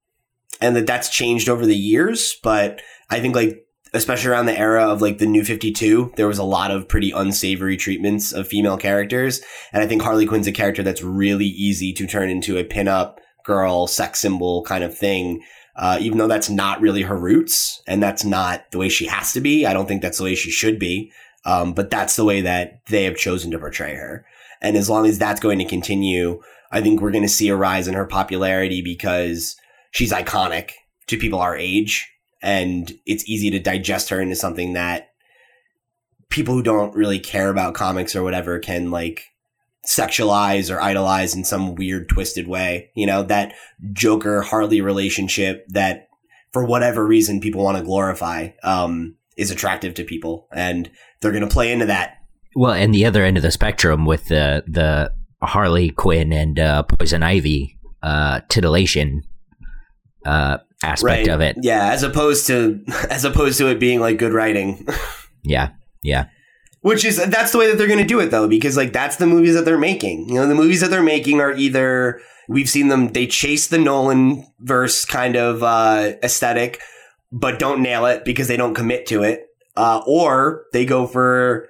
and 0.60 0.76
that 0.76 0.86
that's 0.86 1.08
changed 1.08 1.48
over 1.48 1.66
the 1.66 1.76
years, 1.76 2.36
but 2.42 2.82
I 3.10 3.20
think 3.20 3.34
like 3.34 3.63
especially 3.94 4.30
around 4.30 4.46
the 4.46 4.58
era 4.58 4.84
of 4.84 5.00
like 5.00 5.18
the 5.18 5.26
new 5.26 5.44
52, 5.44 6.12
there 6.16 6.26
was 6.26 6.38
a 6.38 6.44
lot 6.44 6.70
of 6.70 6.88
pretty 6.88 7.12
unsavory 7.12 7.76
treatments 7.76 8.32
of 8.32 8.48
female 8.48 8.76
characters. 8.76 9.40
And 9.72 9.82
I 9.82 9.86
think 9.86 10.02
Harley 10.02 10.26
Quinn's 10.26 10.48
a 10.48 10.52
character 10.52 10.82
that's 10.82 11.02
really 11.02 11.46
easy 11.46 11.92
to 11.94 12.06
turn 12.06 12.28
into 12.28 12.58
a 12.58 12.64
pinup 12.64 13.18
girl, 13.44 13.86
sex 13.86 14.20
symbol 14.20 14.64
kind 14.64 14.82
of 14.82 14.96
thing. 14.96 15.42
Uh, 15.76 15.98
even 16.00 16.18
though 16.18 16.28
that's 16.28 16.50
not 16.50 16.80
really 16.80 17.02
her 17.02 17.16
roots 17.16 17.82
and 17.88 18.02
that's 18.02 18.24
not 18.24 18.70
the 18.70 18.78
way 18.78 18.88
she 18.88 19.06
has 19.06 19.32
to 19.32 19.40
be. 19.40 19.66
I 19.66 19.72
don't 19.72 19.86
think 19.86 20.02
that's 20.02 20.18
the 20.18 20.24
way 20.24 20.34
she 20.34 20.50
should 20.50 20.78
be. 20.78 21.10
Um, 21.44 21.72
but 21.72 21.90
that's 21.90 22.16
the 22.16 22.24
way 22.24 22.40
that 22.40 22.80
they 22.86 23.04
have 23.04 23.16
chosen 23.16 23.50
to 23.50 23.58
portray 23.58 23.94
her. 23.96 24.24
And 24.62 24.76
as 24.76 24.88
long 24.88 25.04
as 25.06 25.18
that's 25.18 25.40
going 25.40 25.58
to 25.58 25.64
continue, 25.64 26.40
I 26.72 26.80
think 26.80 27.00
we're 27.00 27.10
going 27.10 27.24
to 27.24 27.28
see 27.28 27.48
a 27.48 27.56
rise 27.56 27.86
in 27.86 27.94
her 27.94 28.06
popularity 28.06 28.82
because 28.82 29.56
she's 29.90 30.12
iconic 30.12 30.70
to 31.08 31.18
people 31.18 31.40
our 31.40 31.56
age 31.56 32.08
and 32.44 32.92
it's 33.06 33.26
easy 33.26 33.50
to 33.50 33.58
digest 33.58 34.10
her 34.10 34.20
into 34.20 34.36
something 34.36 34.74
that 34.74 35.08
people 36.28 36.54
who 36.54 36.62
don't 36.62 36.94
really 36.94 37.18
care 37.18 37.48
about 37.48 37.74
comics 37.74 38.14
or 38.14 38.22
whatever 38.22 38.58
can 38.58 38.90
like 38.90 39.24
sexualize 39.86 40.74
or 40.74 40.80
idolize 40.80 41.34
in 41.34 41.42
some 41.42 41.74
weird 41.74 42.08
twisted 42.08 42.46
way. 42.46 42.90
You 42.94 43.06
know, 43.06 43.22
that 43.24 43.54
Joker 43.92 44.42
Harley 44.42 44.82
relationship 44.82 45.66
that 45.68 46.08
for 46.52 46.64
whatever 46.64 47.06
reason 47.06 47.40
people 47.40 47.64
want 47.64 47.78
to 47.78 47.84
glorify 47.84 48.50
um 48.62 49.16
is 49.36 49.50
attractive 49.50 49.94
to 49.94 50.04
people 50.04 50.46
and 50.52 50.90
they're 51.20 51.32
going 51.32 51.48
to 51.48 51.52
play 51.52 51.72
into 51.72 51.86
that. 51.86 52.18
Well, 52.54 52.72
and 52.72 52.94
the 52.94 53.06
other 53.06 53.24
end 53.24 53.38
of 53.38 53.42
the 53.42 53.50
spectrum 53.50 54.04
with 54.04 54.28
the 54.28 54.64
the 54.66 55.12
Harley 55.42 55.90
Quinn 55.90 56.32
and 56.32 56.58
uh, 56.58 56.82
Poison 56.82 57.22
Ivy 57.22 57.78
uh, 58.02 58.40
titillation 58.50 59.22
uh, 60.26 60.58
aspect 60.82 61.28
of 61.28 61.40
it. 61.40 61.56
Yeah, 61.60 61.92
as 61.92 62.02
opposed 62.02 62.46
to 62.48 62.82
as 63.10 63.24
opposed 63.24 63.58
to 63.58 63.68
it 63.68 63.78
being 63.78 64.00
like 64.00 64.18
good 64.18 64.32
writing. 64.32 64.86
Yeah, 65.46 65.72
yeah. 66.02 66.28
Which 66.80 67.04
is 67.04 67.22
that's 67.26 67.52
the 67.52 67.58
way 67.58 67.68
that 67.68 67.76
they're 67.76 67.86
going 67.86 67.98
to 67.98 68.06
do 68.06 68.20
it 68.20 68.30
though, 68.30 68.48
because 68.48 68.78
like 68.78 68.94
that's 68.94 69.16
the 69.16 69.26
movies 69.26 69.54
that 69.54 69.66
they're 69.66 69.76
making. 69.76 70.28
You 70.30 70.36
know, 70.36 70.46
the 70.46 70.54
movies 70.54 70.80
that 70.80 70.88
they're 70.88 71.02
making 71.02 71.40
are 71.40 71.52
either 71.52 72.20
we've 72.48 72.68
seen 72.68 72.88
them 72.88 73.08
they 73.08 73.26
chase 73.26 73.66
the 73.66 73.76
Nolan 73.78 74.46
verse 74.60 75.04
kind 75.04 75.36
of 75.36 75.62
uh, 75.62 76.12
aesthetic, 76.22 76.80
but 77.30 77.58
don't 77.58 77.82
nail 77.82 78.06
it 78.06 78.24
because 78.24 78.48
they 78.48 78.56
don't 78.56 78.72
commit 78.74 79.06
to 79.08 79.22
it, 79.22 79.46
uh, 79.76 80.02
or 80.06 80.64
they 80.72 80.86
go 80.86 81.06
for 81.06 81.68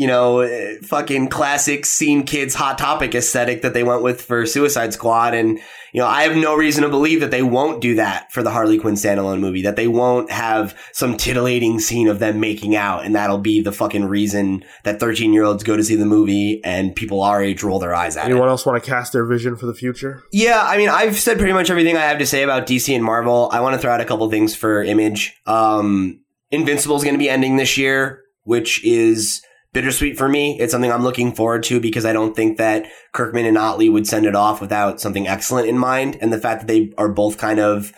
you 0.00 0.06
know 0.06 0.40
eh, 0.40 0.76
fucking 0.82 1.28
classic 1.28 1.84
scene 1.84 2.22
kids 2.22 2.54
hot 2.54 2.78
topic 2.78 3.14
aesthetic 3.14 3.60
that 3.60 3.74
they 3.74 3.82
went 3.82 4.02
with 4.02 4.22
for 4.22 4.46
Suicide 4.46 4.94
Squad, 4.94 5.34
and 5.34 5.58
you 5.92 6.00
know 6.00 6.06
I 6.06 6.22
have 6.22 6.34
no 6.38 6.56
reason 6.56 6.84
to 6.84 6.88
believe 6.88 7.20
that 7.20 7.30
they 7.30 7.42
won't 7.42 7.82
do 7.82 7.96
that 7.96 8.32
for 8.32 8.42
the 8.42 8.50
Harley 8.50 8.78
Quinn 8.78 8.94
standalone 8.94 9.40
movie. 9.40 9.60
That 9.60 9.76
they 9.76 9.88
won't 9.88 10.30
have 10.30 10.74
some 10.94 11.18
titillating 11.18 11.80
scene 11.80 12.08
of 12.08 12.18
them 12.18 12.40
making 12.40 12.74
out, 12.74 13.04
and 13.04 13.14
that'll 13.14 13.40
be 13.40 13.60
the 13.60 13.72
fucking 13.72 14.06
reason 14.06 14.64
that 14.84 15.00
thirteen 15.00 15.34
year 15.34 15.44
olds 15.44 15.64
go 15.64 15.76
to 15.76 15.84
see 15.84 15.96
the 15.96 16.06
movie 16.06 16.64
and 16.64 16.96
people 16.96 17.20
our 17.20 17.42
age 17.42 17.62
roll 17.62 17.78
their 17.78 17.94
eyes 17.94 18.16
at 18.16 18.24
it. 18.24 18.30
Anyone 18.30 18.48
else 18.48 18.64
want 18.64 18.82
to 18.82 18.90
cast 18.90 19.12
their 19.12 19.26
vision 19.26 19.54
for 19.54 19.66
the 19.66 19.74
future? 19.74 20.22
Yeah, 20.32 20.62
I 20.64 20.78
mean, 20.78 20.88
I've 20.88 21.18
said 21.18 21.36
pretty 21.36 21.52
much 21.52 21.68
everything 21.68 21.98
I 21.98 22.06
have 22.06 22.20
to 22.20 22.26
say 22.26 22.42
about 22.42 22.66
DC 22.66 22.94
and 22.94 23.04
Marvel. 23.04 23.50
I 23.52 23.60
want 23.60 23.74
to 23.74 23.78
throw 23.78 23.92
out 23.92 24.00
a 24.00 24.06
couple 24.06 24.30
things 24.30 24.56
for 24.56 24.82
Image. 24.82 25.38
Um, 25.44 26.20
Invincible 26.50 26.96
is 26.96 27.04
going 27.04 27.16
to 27.16 27.18
be 27.18 27.28
ending 27.28 27.58
this 27.58 27.76
year, 27.76 28.22
which 28.44 28.82
is 28.82 29.42
bittersweet 29.72 30.18
for 30.18 30.28
me. 30.28 30.58
It's 30.58 30.72
something 30.72 30.90
I'm 30.90 31.02
looking 31.02 31.32
forward 31.32 31.62
to 31.64 31.80
because 31.80 32.04
I 32.04 32.12
don't 32.12 32.34
think 32.34 32.58
that 32.58 32.86
Kirkman 33.12 33.46
and 33.46 33.58
Ottley 33.58 33.88
would 33.88 34.06
send 34.06 34.26
it 34.26 34.34
off 34.34 34.60
without 34.60 35.00
something 35.00 35.28
excellent 35.28 35.68
in 35.68 35.78
mind. 35.78 36.18
And 36.20 36.32
the 36.32 36.38
fact 36.38 36.60
that 36.60 36.66
they 36.66 36.92
are 36.98 37.08
both 37.08 37.38
kind 37.38 37.60
of 37.60 37.92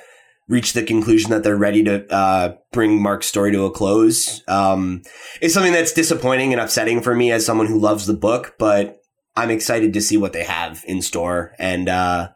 reached 0.49 0.75
the 0.75 0.83
conclusion 0.83 1.31
that 1.31 1.43
they're 1.43 1.57
ready 1.57 1.83
to 1.85 2.13
uh, 2.13 2.55
bring 2.73 3.01
Mark's 3.01 3.27
story 3.27 3.53
to 3.53 3.65
a 3.65 3.71
close 3.71 4.43
um, 4.49 5.03
is 5.41 5.55
something 5.55 5.73
that's 5.73 5.93
disappointing 5.93 6.53
and 6.53 6.61
upsetting 6.61 7.01
for 7.01 7.15
me 7.15 7.33
as 7.33 7.47
someone 7.47 7.67
who 7.67 7.79
loves 7.79 8.07
the 8.07 8.15
book, 8.15 8.55
but 8.59 9.01
I'm 9.35 9.51
excited 9.51 9.95
to 9.95 10.01
see 10.01 10.17
what 10.17 10.35
they 10.35 10.45
have 10.45 10.85
in 10.87 11.01
store. 11.01 11.55
And 11.59 11.89
uh, 11.89 12.31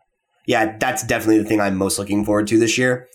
yeah, 0.47 0.79
that's 0.79 1.03
definitely 1.03 1.39
the 1.39 1.45
thing 1.45 1.61
I'm 1.61 1.77
most 1.77 1.99
looking 1.99 2.25
forward 2.25 2.47
to 2.49 2.59
this 2.59 2.79
year. 2.79 3.09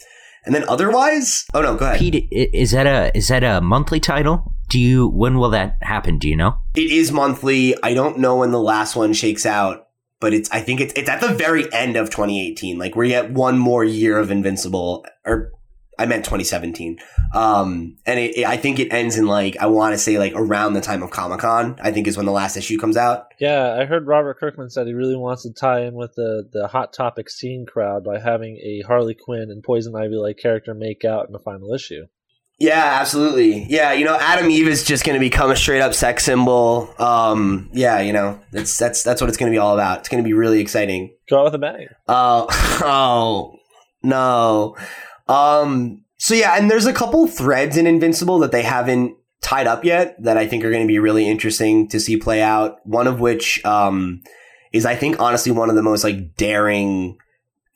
And 0.46 0.56
then 0.56 0.68
otherwise, 0.68 1.46
oh 1.54 1.62
no, 1.62 1.76
go 1.76 1.86
ahead. 1.86 2.00
Pete, 2.00 2.28
is 2.32 2.72
that 2.72 2.88
a 2.88 3.16
is 3.16 3.28
that 3.28 3.44
a 3.44 3.62
monthly 3.62 4.00
title? 4.00 4.54
Do 4.72 4.80
you 4.80 5.08
when 5.10 5.38
will 5.38 5.50
that 5.50 5.78
happen? 5.82 6.18
Do 6.18 6.30
you 6.30 6.36
know? 6.38 6.58
It 6.76 6.90
is 6.92 7.12
monthly. 7.12 7.76
I 7.84 7.94
don't 7.94 8.20
know 8.20 8.38
when 8.38 8.52
the 8.52 8.60
last 8.62 8.96
one 8.96 9.12
shakes 9.12 9.46
out, 9.46 9.90
but 10.22 10.34
it's 10.34 10.50
I 10.50 10.62
think 10.62 10.80
it's 10.80 10.94
it's 10.96 11.10
at 11.10 11.20
the 11.20 11.34
very 11.34 11.72
end 11.74 11.98
of 11.98 12.10
2018. 12.10 12.80
Like 12.80 12.96
we're 12.96 13.08
get 13.08 13.32
one 13.32 13.58
more 13.60 13.84
year 13.84 14.18
of 14.18 14.32
Invincible, 14.32 15.06
or 15.26 15.52
I 16.00 16.06
meant 16.06 16.24
2017. 16.24 16.98
Um, 17.36 17.98
and 18.06 18.18
it, 18.20 18.38
it- 18.38 18.46
I 18.46 18.56
think 18.58 18.80
it 18.80 18.92
ends 18.94 19.18
in 19.18 19.28
like 19.28 19.58
I 19.60 19.66
want 19.68 19.94
to 19.94 19.98
say 19.98 20.18
like 20.18 20.32
around 20.36 20.74
the 20.74 20.82
time 20.82 21.04
of 21.04 21.12
Comic 21.12 21.42
Con. 21.42 21.78
I 21.82 21.92
think 21.92 22.08
is 22.08 22.16
when 22.16 22.26
the 22.26 22.32
last 22.32 22.56
issue 22.56 22.80
comes 22.80 22.96
out. 22.98 23.28
Yeah, 23.40 23.76
I 23.78 23.84
heard 23.86 24.08
Robert 24.08 24.40
Kirkman 24.40 24.70
said 24.70 24.88
he 24.88 24.94
really 24.94 25.18
wants 25.18 25.44
to 25.44 25.52
tie 25.54 25.82
in 25.82 25.96
with 25.96 26.14
the, 26.16 26.48
the 26.54 26.68
Hot 26.70 26.94
Topic 26.94 27.30
scene 27.30 27.66
crowd 27.66 28.04
by 28.06 28.20
having 28.20 28.56
a 28.58 28.84
Harley 28.88 29.16
Quinn 29.16 29.52
and 29.52 29.62
Poison 29.64 29.96
Ivy 29.96 30.16
like 30.16 30.38
character 30.38 30.74
make 30.74 31.04
out 31.04 31.28
in 31.28 31.34
the 31.34 31.40
final 31.40 31.74
issue. 31.74 32.06
Yeah, 32.62 33.00
absolutely. 33.02 33.64
Yeah, 33.64 33.92
you 33.94 34.06
know, 34.06 34.16
Atom 34.16 34.52
Eve 34.52 34.68
is 34.68 34.84
just 34.84 35.04
going 35.04 35.16
to 35.16 35.20
become 35.20 35.50
a 35.50 35.56
straight 35.56 35.82
up 35.82 35.96
sex 35.96 36.24
symbol. 36.24 36.94
Um, 37.00 37.72
yeah, 37.74 38.02
you 38.02 38.14
know, 38.14 38.40
that's 38.52 38.78
that's 38.78 39.02
that's 39.02 39.20
what 39.20 39.30
it's 39.30 39.38
going 39.38 39.52
to 39.52 39.56
be 39.56 39.58
all 39.58 39.74
about. 39.74 40.02
It's 40.02 40.10
going 40.10 40.24
to 40.24 40.28
be 40.28 40.34
really 40.34 40.60
exciting. 40.60 41.12
Out 41.34 41.46
with 41.46 41.56
a 41.56 41.58
bang. 41.58 41.88
Oh, 42.08 42.46
oh 42.86 43.56
no. 44.04 44.78
Um, 45.28 46.06
so 46.20 46.36
yeah, 46.36 46.56
and 46.56 46.70
there's 46.70 46.86
a 46.86 46.94
couple 46.94 47.26
threads 47.26 47.78
in 47.78 47.88
Invincible 47.88 48.38
that 48.40 48.52
they 48.52 48.62
haven't 48.62 49.18
tied 49.42 49.66
up 49.66 49.84
yet 49.84 50.22
that 50.22 50.38
I 50.38 50.46
think 50.46 50.64
are 50.64 50.70
going 50.70 50.84
to 50.84 50.88
be 50.88 51.00
really 51.00 51.28
interesting 51.28 51.88
to 51.88 52.00
see 52.00 52.16
play 52.16 52.44
out. 52.44 52.76
One 52.84 53.08
of 53.08 53.20
which 53.20 53.66
um, 53.66 54.22
is, 54.72 54.86
I 54.86 54.96
think, 54.96 55.20
honestly, 55.20 55.52
one 55.52 55.72
of 55.72 55.76
the 55.76 55.82
most 55.82 56.04
like 56.04 56.36
daring 56.36 57.18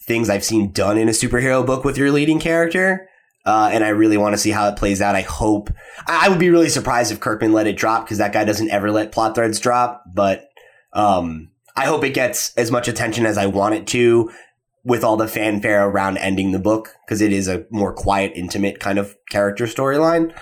things 0.03 0.29
I've 0.29 0.45
seen 0.45 0.71
done 0.71 0.99
in 0.99 1.09
a 1.09 1.11
superhero 1.11 1.65
book 1.65 1.83
with 1.83 1.97
your 1.97 2.11
leading 2.11 2.39
character. 2.39 3.09
Uh, 3.45 3.69
and 3.71 3.83
I 3.83 3.89
really 3.89 4.17
want 4.17 4.33
to 4.33 4.39
see 4.39 4.49
how 4.49 4.67
it 4.67 4.75
plays 4.75 5.01
out. 5.01 5.15
I 5.15 5.21
hope 5.21 5.69
I 6.07 6.25
I 6.25 6.29
would 6.29 6.39
be 6.39 6.49
really 6.49 6.69
surprised 6.69 7.11
if 7.11 7.19
Kirkman 7.19 7.53
let 7.53 7.67
it 7.67 7.77
drop 7.77 8.05
because 8.05 8.17
that 8.17 8.33
guy 8.33 8.43
doesn't 8.43 8.71
ever 8.71 8.91
let 8.91 9.11
plot 9.11 9.35
threads 9.35 9.59
drop. 9.59 10.03
But 10.11 10.49
um, 10.93 11.51
I 11.75 11.85
hope 11.85 12.03
it 12.03 12.13
gets 12.13 12.55
as 12.55 12.71
much 12.71 12.87
attention 12.87 13.25
as 13.25 13.37
I 13.37 13.45
want 13.45 13.75
it 13.75 13.87
to 13.87 14.31
with 14.83 15.03
all 15.03 15.17
the 15.17 15.27
fanfare 15.27 15.87
around 15.87 16.17
ending 16.17 16.51
the 16.51 16.59
book 16.59 16.95
because 17.05 17.21
it 17.21 17.33
is 17.33 17.47
a 17.47 17.65
more 17.69 17.93
quiet, 17.93 18.31
intimate 18.35 18.79
kind 18.79 18.97
of 18.97 19.15
character 19.29 19.65
storyline. 19.65 20.33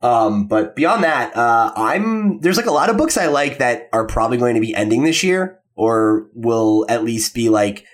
Um, 0.00 0.46
but 0.46 0.76
beyond 0.76 1.02
that, 1.04 1.34
uh, 1.36 1.72
I'm 1.76 2.40
there's 2.40 2.56
like 2.56 2.66
a 2.66 2.72
lot 2.72 2.90
of 2.90 2.96
books 2.96 3.16
I 3.16 3.26
like 3.26 3.58
that 3.58 3.88
are 3.92 4.06
probably 4.06 4.36
going 4.38 4.54
to 4.54 4.60
be 4.60 4.74
ending 4.74 5.02
this 5.02 5.22
year 5.22 5.60
or 5.74 6.28
will 6.34 6.86
at 6.88 7.04
least 7.04 7.34
be 7.34 7.48
like 7.48 7.84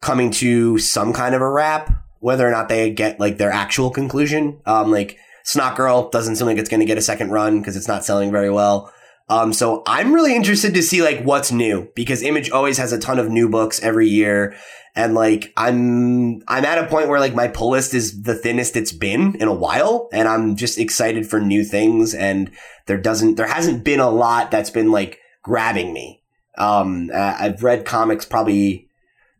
coming 0.00 0.30
to 0.30 0.78
some 0.78 1.12
kind 1.12 1.34
of 1.34 1.42
a 1.42 1.50
wrap, 1.50 1.92
whether 2.20 2.46
or 2.46 2.50
not 2.50 2.68
they 2.68 2.90
get 2.90 3.18
like 3.18 3.38
their 3.38 3.50
actual 3.50 3.90
conclusion. 3.90 4.60
Um, 4.66 4.90
like 4.90 5.18
Snotgirl 5.44 6.12
doesn't 6.12 6.36
seem 6.36 6.46
like 6.46 6.58
it's 6.58 6.68
going 6.68 6.80
to 6.80 6.86
get 6.86 6.98
a 6.98 7.02
second 7.02 7.30
run 7.30 7.60
because 7.60 7.76
it's 7.76 7.88
not 7.88 8.04
selling 8.04 8.30
very 8.30 8.50
well. 8.50 8.92
Um, 9.28 9.52
so 9.52 9.82
I'm 9.86 10.12
really 10.12 10.34
interested 10.34 10.74
to 10.74 10.82
see 10.82 11.02
like 11.02 11.22
what's 11.22 11.52
new 11.52 11.88
because 11.94 12.22
Image 12.22 12.50
always 12.50 12.78
has 12.78 12.92
a 12.92 12.98
ton 12.98 13.18
of 13.18 13.30
new 13.30 13.48
books 13.48 13.80
every 13.80 14.08
year. 14.08 14.56
And 14.96 15.14
like 15.14 15.52
I'm 15.56 16.42
I'm 16.48 16.64
at 16.64 16.78
a 16.78 16.88
point 16.88 17.08
where 17.08 17.20
like 17.20 17.34
my 17.34 17.46
pull 17.46 17.70
list 17.70 17.94
is 17.94 18.22
the 18.22 18.34
thinnest 18.34 18.76
it's 18.76 18.90
been 18.90 19.36
in 19.36 19.46
a 19.46 19.54
while 19.54 20.08
and 20.12 20.26
I'm 20.26 20.56
just 20.56 20.78
excited 20.78 21.28
for 21.28 21.40
new 21.40 21.62
things 21.62 22.12
and 22.12 22.50
there 22.86 22.98
doesn't 22.98 23.36
there 23.36 23.46
hasn't 23.46 23.84
been 23.84 24.00
a 24.00 24.10
lot 24.10 24.50
that's 24.50 24.70
been 24.70 24.90
like 24.90 25.20
grabbing 25.44 25.92
me. 25.92 26.22
Um 26.58 27.10
uh, 27.14 27.36
I've 27.38 27.62
read 27.62 27.84
comics 27.84 28.24
probably 28.24 28.89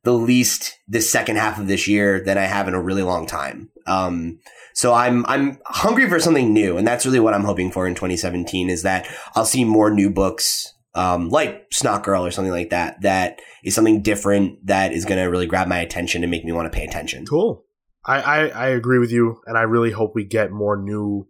the 0.02 0.12
least 0.12 0.78
this 0.88 1.10
second 1.10 1.36
half 1.36 1.58
of 1.58 1.68
this 1.68 1.86
year 1.86 2.20
than 2.24 2.38
I 2.38 2.44
have 2.44 2.68
in 2.68 2.74
a 2.74 2.82
really 2.82 3.02
long 3.02 3.26
time. 3.26 3.70
Um 3.86 4.38
so 4.74 4.94
I'm 4.94 5.26
I'm 5.26 5.58
hungry 5.66 6.08
for 6.08 6.20
something 6.20 6.52
new 6.52 6.76
and 6.76 6.86
that's 6.86 7.06
really 7.06 7.20
what 7.20 7.34
I'm 7.34 7.44
hoping 7.44 7.70
for 7.70 7.86
in 7.86 7.94
2017 7.94 8.70
is 8.70 8.82
that 8.82 9.06
I'll 9.34 9.44
see 9.44 9.64
more 9.64 9.90
new 9.90 10.10
books 10.10 10.74
um, 10.94 11.28
like 11.28 11.70
Snotgirl 11.70 12.26
or 12.26 12.30
something 12.30 12.52
like 12.52 12.70
that, 12.70 13.00
that 13.02 13.40
is 13.64 13.74
something 13.74 14.02
different 14.02 14.66
that 14.66 14.92
is 14.92 15.04
going 15.04 15.22
to 15.22 15.30
really 15.30 15.46
grab 15.46 15.68
my 15.68 15.78
attention 15.78 16.22
and 16.22 16.30
make 16.30 16.44
me 16.44 16.52
want 16.52 16.70
to 16.70 16.76
pay 16.76 16.84
attention. 16.84 17.26
Cool. 17.26 17.64
I, 18.04 18.20
I, 18.20 18.46
I 18.48 18.68
agree 18.68 18.98
with 18.98 19.12
you, 19.12 19.40
and 19.46 19.58
I 19.58 19.62
really 19.62 19.90
hope 19.90 20.12
we 20.14 20.24
get 20.24 20.50
more 20.50 20.76
new 20.76 21.28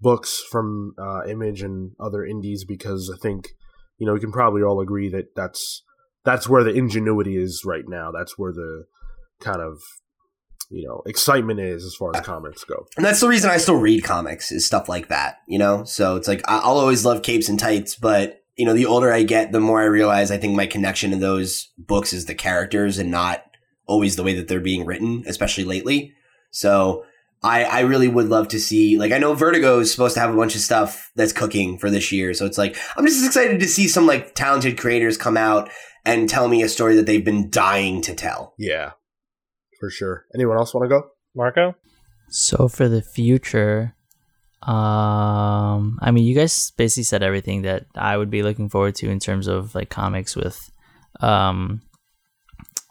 books 0.00 0.42
from 0.50 0.94
uh, 0.98 1.26
Image 1.28 1.62
and 1.62 1.92
other 1.98 2.24
indies 2.24 2.64
because 2.64 3.12
I 3.14 3.18
think 3.20 3.48
you 3.98 4.06
know 4.06 4.14
we 4.14 4.20
can 4.20 4.32
probably 4.32 4.62
all 4.62 4.80
agree 4.80 5.08
that 5.10 5.34
that's 5.34 5.82
that's 6.26 6.48
where 6.48 6.62
the 6.62 6.74
ingenuity 6.74 7.38
is 7.38 7.62
right 7.64 7.84
now. 7.88 8.10
That's 8.12 8.36
where 8.36 8.52
the 8.52 8.84
kind 9.40 9.62
of 9.62 9.80
you 10.70 10.86
know 10.86 11.02
excitement 11.06 11.60
is 11.60 11.84
as 11.84 11.94
far 11.94 12.10
as 12.14 12.20
comics 12.22 12.64
go. 12.64 12.86
And 12.96 13.06
that's 13.06 13.20
the 13.20 13.28
reason 13.28 13.50
I 13.50 13.56
still 13.56 13.76
read 13.76 14.04
comics 14.04 14.52
is 14.52 14.66
stuff 14.66 14.88
like 14.88 15.08
that, 15.08 15.36
you 15.46 15.58
know? 15.58 15.84
So 15.84 16.16
it's 16.16 16.28
like, 16.28 16.42
I'll 16.48 16.78
always 16.78 17.04
love 17.04 17.22
capes 17.22 17.48
and 17.48 17.58
tights, 17.58 17.94
but 17.94 18.42
you 18.56 18.64
know, 18.64 18.74
the 18.74 18.86
older 18.86 19.12
I 19.12 19.22
get, 19.22 19.52
the 19.52 19.60
more 19.60 19.80
I 19.80 19.84
realize 19.84 20.30
I 20.30 20.38
think 20.38 20.56
my 20.56 20.66
connection 20.66 21.10
to 21.10 21.16
those 21.16 21.70
books 21.78 22.12
is 22.12 22.24
the 22.24 22.34
characters 22.34 22.98
and 22.98 23.10
not 23.10 23.44
always 23.86 24.16
the 24.16 24.22
way 24.22 24.34
that 24.34 24.48
they're 24.48 24.60
being 24.60 24.86
written, 24.86 25.22
especially 25.26 25.64
lately. 25.64 26.14
So 26.50 27.04
I, 27.42 27.64
I 27.64 27.80
really 27.80 28.08
would 28.08 28.28
love 28.28 28.48
to 28.48 28.58
see, 28.58 28.98
like, 28.98 29.12
I 29.12 29.18
know 29.18 29.34
Vertigo 29.34 29.78
is 29.78 29.92
supposed 29.92 30.14
to 30.14 30.20
have 30.20 30.32
a 30.32 30.36
bunch 30.36 30.54
of 30.54 30.62
stuff 30.62 31.12
that's 31.14 31.34
cooking 31.34 31.78
for 31.78 31.90
this 31.90 32.10
year. 32.10 32.32
So 32.32 32.46
it's 32.46 32.58
like, 32.58 32.76
I'm 32.96 33.06
just 33.06 33.24
excited 33.24 33.60
to 33.60 33.68
see 33.68 33.88
some 33.88 34.06
like 34.06 34.34
talented 34.34 34.78
creators 34.78 35.18
come 35.18 35.36
out 35.36 35.70
and 36.06 36.28
tell 36.28 36.48
me 36.48 36.62
a 36.62 36.68
story 36.68 36.94
that 36.96 37.04
they've 37.04 37.24
been 37.24 37.50
dying 37.50 38.00
to 38.02 38.14
tell. 38.14 38.54
Yeah, 38.56 38.92
for 39.78 39.90
sure. 39.90 40.24
Anyone 40.34 40.56
else 40.56 40.72
want 40.72 40.84
to 40.84 40.88
go? 40.88 41.08
Marco? 41.34 41.74
So 42.28 42.68
for 42.68 42.88
the 42.88 43.02
future, 43.02 43.94
um, 44.62 45.98
I 46.00 46.10
mean, 46.12 46.24
you 46.24 46.34
guys 46.34 46.70
basically 46.70 47.02
said 47.02 47.22
everything 47.22 47.62
that 47.62 47.86
I 47.94 48.16
would 48.16 48.30
be 48.30 48.42
looking 48.42 48.68
forward 48.68 48.94
to 48.96 49.10
in 49.10 49.18
terms 49.18 49.48
of 49.48 49.74
like 49.74 49.90
comics 49.90 50.36
with, 50.36 50.70
um, 51.20 51.82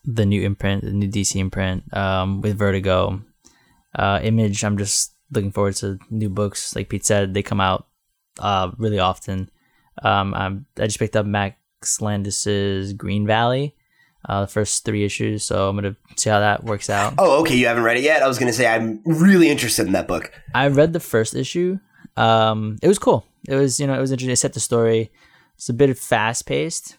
the 0.04 0.26
new 0.26 0.44
imprint, 0.44 0.84
the 0.84 0.92
new 0.92 1.10
DC 1.10 1.38
imprint, 1.38 1.92
um, 1.96 2.42
with 2.42 2.58
Vertigo, 2.58 3.22
uh, 3.98 4.20
Image. 4.22 4.64
I'm 4.64 4.78
just 4.78 5.14
looking 5.32 5.52
forward 5.52 5.76
to 5.78 5.98
new 6.10 6.30
books. 6.30 6.76
Like 6.76 6.90
Pete 6.90 7.06
said, 7.06 7.34
they 7.34 7.42
come 7.42 7.62
out, 7.62 7.88
uh, 8.40 8.72
really 8.78 9.00
often. 9.00 9.50
Um, 10.04 10.34
I'm, 10.34 10.66
I 10.78 10.86
just 10.86 11.00
picked 11.00 11.16
up 11.16 11.26
Max 11.26 11.58
Landis's 12.02 12.93
Green 12.93 13.26
Valley, 13.27 13.76
uh, 14.27 14.41
the 14.41 14.47
first 14.47 14.85
three 14.85 15.03
issues. 15.03 15.43
So 15.43 15.69
I'm 15.69 15.76
gonna 15.76 15.95
see 16.18 16.30
how 16.30 16.39
that 16.39 16.64
works 16.64 16.89
out. 16.89 17.14
Oh, 17.18 17.41
okay. 17.41 17.56
You 17.56 17.68
haven't 17.68 17.84
read 17.84 17.97
it 17.97 18.03
yet? 18.03 18.23
I 18.23 18.27
was 18.27 18.38
going 18.39 18.52
to 18.52 18.57
say, 18.57 18.68
I'm 18.68 19.02
really 19.06 19.49
interested 19.49 19.85
in 19.85 19.93
that 19.93 20.07
book. 20.07 20.31
I 20.53 20.68
read 20.68 20.93
the 20.93 20.99
first 20.99 21.35
issue. 21.35 21.80
Um, 22.18 22.77
it 22.81 22.88
was 22.88 22.97
cool. 22.99 23.26
It 23.47 23.56
was 23.56 23.80
you 23.80 23.85
know 23.88 23.93
it 23.93 23.99
was 24.02 24.11
interesting. 24.11 24.31
It 24.34 24.38
set 24.38 24.53
the 24.53 24.60
story. 24.60 25.11
It's 25.56 25.69
a 25.69 25.73
bit 25.73 25.95
fast 25.97 26.45
paced, 26.47 26.97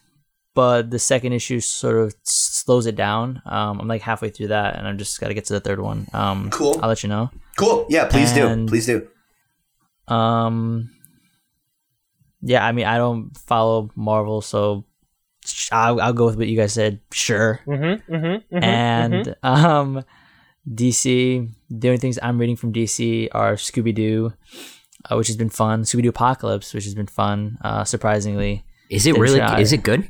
but 0.55 0.89
the 0.89 0.99
second 0.99 1.33
issue 1.33 1.59
sort 1.59 1.97
of 1.97 2.15
slows 2.23 2.85
it 2.85 2.95
down. 2.95 3.41
Um, 3.45 3.79
I'm 3.81 3.87
like 3.87 4.01
halfway 4.01 4.29
through 4.29 4.47
that, 4.47 4.75
and 4.77 4.87
I'm 4.87 4.97
just 4.97 5.19
got 5.19 5.27
to 5.27 5.33
get 5.33 5.45
to 5.45 5.53
the 5.53 5.59
third 5.59 5.79
one. 5.79 6.07
Um, 6.13 6.49
Cool. 6.49 6.79
I'll 6.81 6.89
let 6.89 7.03
you 7.03 7.09
know. 7.09 7.29
Cool. 7.57 7.85
Yeah, 7.89 8.07
please 8.07 8.31
do. 8.31 8.65
Please 8.67 8.85
do. 8.85 9.07
Um, 10.07 10.89
yeah, 12.41 12.65
I 12.65 12.71
mean 12.71 12.85
I 12.85 12.97
don't 12.97 13.35
follow 13.37 13.89
Marvel, 13.95 14.41
so 14.41 14.85
I'll, 15.71 15.99
I'll 16.01 16.13
go 16.13 16.25
with 16.25 16.35
what 16.37 16.47
you 16.47 16.57
guys 16.57 16.73
said. 16.73 16.99
Sure. 17.11 17.59
Mm-hmm, 17.65 18.13
mm-hmm, 18.13 18.57
and 18.63 19.35
um 19.43 20.03
DC 20.69 21.49
the 21.69 21.87
only 21.87 21.97
things 21.97 22.19
I'm 22.21 22.37
reading 22.37 22.55
from 22.55 22.73
DC 22.73 23.29
are 23.31 23.53
Scooby 23.55 23.93
Doo, 23.93 24.33
uh, 25.09 25.15
which 25.15 25.27
has 25.27 25.35
been 25.37 25.49
fun. 25.49 25.83
Scooby 25.83 26.03
Doo 26.03 26.09
Apocalypse, 26.09 26.73
which 26.73 26.83
has 26.85 26.95
been 26.95 27.07
fun. 27.07 27.57
Uh, 27.63 27.83
surprisingly, 27.83 28.65
Is 28.89 29.05
it 29.05 29.17
really? 29.17 29.39
try. 29.39 29.59
Is 29.59 29.73
it 29.73 29.83
good? 29.83 30.07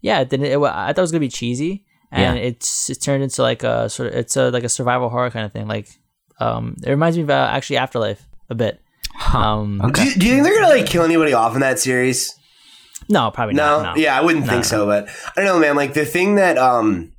yeah. 0.00 0.20
It. 0.20 0.32
It, 0.32 0.60
wa- 0.60 0.72
I 0.74 0.88
thought 0.92 0.98
it 0.98 1.00
was 1.02 1.12
gonna 1.12 1.20
be 1.20 1.28
cheesy, 1.28 1.84
and 2.10 2.36
Yeah. 2.38 2.42
it's 2.44 2.90
it 2.90 3.00
turned 3.00 3.22
into 3.22 3.42
like 3.42 3.62
a 3.62 3.88
sort 3.88 4.08
of 4.08 4.14
it's 4.14 4.36
a 4.36 4.50
like 4.50 4.64
a 4.64 4.68
survival 4.68 5.08
horror 5.08 5.30
kind 5.30 5.44
of 5.46 5.52
thing. 5.52 5.66
Like, 5.68 5.88
um, 6.40 6.76
it 6.84 6.90
reminds 6.90 7.16
me 7.16 7.22
of 7.24 7.30
uh, 7.30 7.48
actually 7.50 7.76
Afterlife 7.78 8.26
a 8.50 8.54
bit. 8.54 8.80
Huh. 9.28 9.38
Um, 9.60 9.80
Okay. 9.84 10.04
Do, 10.04 10.08
you, 10.10 10.14
do 10.16 10.26
you 10.26 10.32
think 10.34 10.44
they're 10.44 10.60
gonna 10.62 10.74
like 10.74 10.86
kill 10.86 11.02
anybody 11.04 11.32
off 11.32 11.54
in 11.54 11.60
that 11.60 11.78
series? 11.78 12.34
no, 13.10 13.30
probably 13.30 13.54
No, 13.54 13.82
not. 13.82 13.96
No. 13.96 14.02
yeah, 14.02 14.18
I 14.18 14.22
wouldn't 14.22 14.44
No, 14.46 14.50
think 14.52 14.64
no. 14.64 14.68
so, 14.68 14.86
but 14.86 15.08
I 15.08 15.40
don't 15.40 15.44
know, 15.46 15.58
man. 15.58 15.76
Like 15.76 15.94
the 15.94 16.04
thing 16.04 16.34
that, 16.34 16.58
um, 16.58 17.12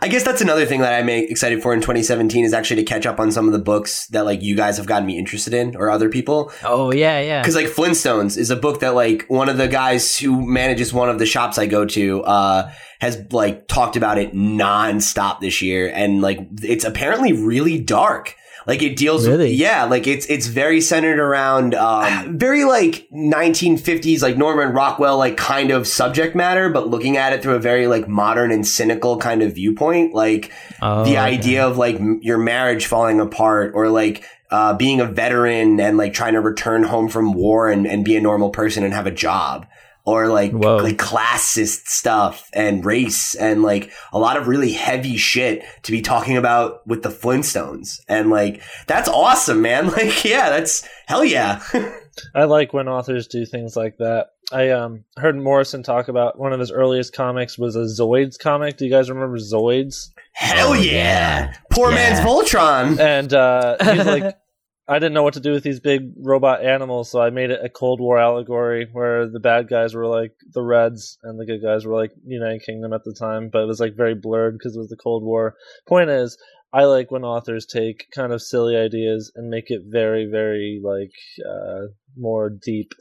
I 0.00 0.06
guess 0.06 0.22
that's 0.22 0.40
another 0.40 0.64
thing 0.64 0.80
that 0.82 0.94
I'm 0.96 1.08
excited 1.08 1.60
for 1.60 1.74
in 1.74 1.80
2017 1.80 2.44
is 2.44 2.52
actually 2.52 2.76
to 2.84 2.84
catch 2.84 3.04
up 3.04 3.18
on 3.18 3.32
some 3.32 3.46
of 3.48 3.52
the 3.52 3.58
books 3.58 4.06
that 4.08 4.24
like 4.24 4.40
you 4.40 4.54
guys 4.54 4.76
have 4.76 4.86
gotten 4.86 5.06
me 5.06 5.18
interested 5.18 5.52
in 5.54 5.74
or 5.74 5.90
other 5.90 6.08
people. 6.08 6.52
Oh 6.62 6.92
yeah, 6.92 7.18
yeah. 7.20 7.40
Because 7.42 7.56
like 7.56 7.66
Flintstones 7.66 8.36
is 8.38 8.50
a 8.50 8.56
book 8.56 8.78
that 8.80 8.94
like 8.94 9.24
one 9.28 9.48
of 9.48 9.56
the 9.58 9.66
guys 9.66 10.16
who 10.16 10.46
manages 10.46 10.92
one 10.92 11.08
of 11.08 11.18
the 11.18 11.26
shops 11.26 11.58
I 11.58 11.66
go 11.66 11.84
to 11.84 12.22
uh, 12.22 12.70
has 13.00 13.18
like 13.32 13.66
talked 13.66 13.96
about 13.96 14.18
it 14.18 14.32
nonstop 14.34 15.40
this 15.40 15.60
year, 15.62 15.90
and 15.92 16.22
like 16.22 16.38
it's 16.62 16.84
apparently 16.84 17.32
really 17.32 17.80
dark. 17.80 18.36
Like 18.66 18.82
it 18.82 18.96
deals, 18.96 19.26
Really? 19.26 19.52
yeah. 19.52 19.84
Like 19.84 20.06
it's 20.06 20.26
it's 20.26 20.46
very 20.46 20.80
centered 20.80 21.18
around 21.18 21.74
um, 21.74 22.38
very 22.38 22.64
like 22.64 23.08
1950s 23.12 24.22
like 24.22 24.36
Norman 24.36 24.70
Rockwell 24.72 25.18
like 25.18 25.36
kind 25.36 25.70
of 25.70 25.86
subject 25.86 26.34
matter, 26.34 26.68
but 26.68 26.88
looking 26.88 27.16
at 27.16 27.32
it 27.32 27.42
through 27.42 27.54
a 27.54 27.58
very 27.60 27.86
like 27.86 28.08
modern 28.08 28.50
and 28.50 28.66
cynical 28.66 29.18
kind 29.18 29.42
of 29.42 29.54
viewpoint. 29.54 30.14
Like 30.14 30.52
Oh, 30.80 31.04
the 31.04 31.12
okay. 31.12 31.18
idea 31.18 31.66
of 31.66 31.76
like 31.76 31.96
m- 31.96 32.20
your 32.22 32.38
marriage 32.38 32.86
falling 32.86 33.20
apart 33.20 33.72
or 33.74 33.88
like 33.88 34.24
uh, 34.50 34.74
being 34.74 35.00
a 35.00 35.06
veteran 35.06 35.80
and 35.80 35.96
like 35.96 36.12
trying 36.12 36.34
to 36.34 36.40
return 36.40 36.82
home 36.82 37.08
from 37.08 37.32
war 37.32 37.68
and, 37.70 37.86
and 37.86 38.04
be 38.04 38.16
a 38.16 38.20
normal 38.20 38.50
person 38.50 38.84
and 38.84 38.92
have 38.92 39.06
a 39.06 39.10
job. 39.10 39.66
Or 40.04 40.28
like 40.28 40.52
Whoa. 40.52 40.76
like 40.78 40.96
classist 40.98 41.86
stuff 41.86 42.50
and 42.52 42.84
race 42.84 43.34
and 43.34 43.62
like 43.62 43.90
a 44.12 44.18
lot 44.18 44.36
of 44.36 44.48
really 44.48 44.72
heavy 44.72 45.16
shit 45.16 45.64
to 45.84 45.92
be 45.92 46.02
talking 46.02 46.36
about 46.36 46.86
with 46.86 47.02
the 47.02 47.08
Flintstones. 47.08 48.00
And 48.08 48.30
like 48.30 48.62
that's 48.86 49.08
awesome, 49.08 49.62
man. 49.62 49.86
Like 49.92 50.24
yeah, 50.24 50.50
that's 50.50 50.88
hell 51.06 51.24
yeah. 51.24 51.62
I 52.34 52.44
like 52.44 52.72
when 52.72 52.88
authors 52.88 53.26
do 53.26 53.46
things 53.46 53.76
like 53.76 53.98
that. 53.98 54.28
I 54.52 54.70
um 54.70 55.04
heard 55.16 55.36
Morrison 55.36 55.82
talk 55.82 56.08
about 56.08 56.38
one 56.38 56.52
of 56.52 56.60
his 56.60 56.70
earliest 56.70 57.14
comics 57.14 57.56
was 57.56 57.74
a 57.76 57.80
Zoids 57.84 58.38
comic. 58.38 58.76
Do 58.76 58.84
you 58.84 58.90
guys 58.90 59.08
remember 59.08 59.38
Zoids? 59.38 60.10
hell 60.34 60.70
Oh, 60.70 60.72
yeah. 60.74 60.82
yeah. 60.92 61.54
Poor 61.70 61.90
Yeah. 61.90 61.94
man's 61.96 62.20
Voltron. 62.20 62.98
And 62.98 63.32
uh, 63.34 63.76
he's 63.82 64.04
like, 64.06 64.36
I 64.88 64.94
didn't 64.98 65.12
know 65.12 65.22
what 65.22 65.34
to 65.34 65.40
do 65.40 65.52
with 65.52 65.62
these 65.62 65.80
big 65.80 66.12
robot 66.16 66.64
animals, 66.64 67.10
so 67.10 67.20
I 67.20 67.30
made 67.30 67.50
it 67.50 67.64
a 67.64 67.68
Cold 67.68 68.00
War 68.00 68.18
allegory 68.18 68.88
where 68.92 69.28
the 69.28 69.38
bad 69.38 69.68
guys 69.68 69.94
were 69.94 70.06
like 70.06 70.32
the 70.52 70.62
Reds 70.62 71.18
and 71.22 71.38
the 71.38 71.46
good 71.46 71.62
guys 71.62 71.86
were 71.86 71.94
like 71.94 72.10
the 72.14 72.34
United 72.34 72.62
Kingdom 72.66 72.92
at 72.92 73.04
the 73.04 73.14
time, 73.14 73.48
but 73.52 73.62
it 73.62 73.68
was 73.68 73.78
like 73.78 73.96
very 73.96 74.14
blurred 74.14 74.58
because 74.58 74.74
it 74.74 74.80
was 74.80 74.88
the 74.88 74.96
Cold 74.96 75.22
War. 75.22 75.54
Point 75.86 76.10
is, 76.10 76.36
I 76.72 76.84
like 76.84 77.10
when 77.10 77.22
authors 77.22 77.64
take 77.64 78.06
kind 78.14 78.32
of 78.32 78.42
silly 78.42 78.76
ideas 78.76 79.30
and 79.36 79.50
make 79.50 79.70
it 79.70 79.82
very, 79.86 80.26
very 80.30 80.80
like 80.82 81.12
uh, 81.48 81.88
more 82.16 82.50
deep, 82.50 82.92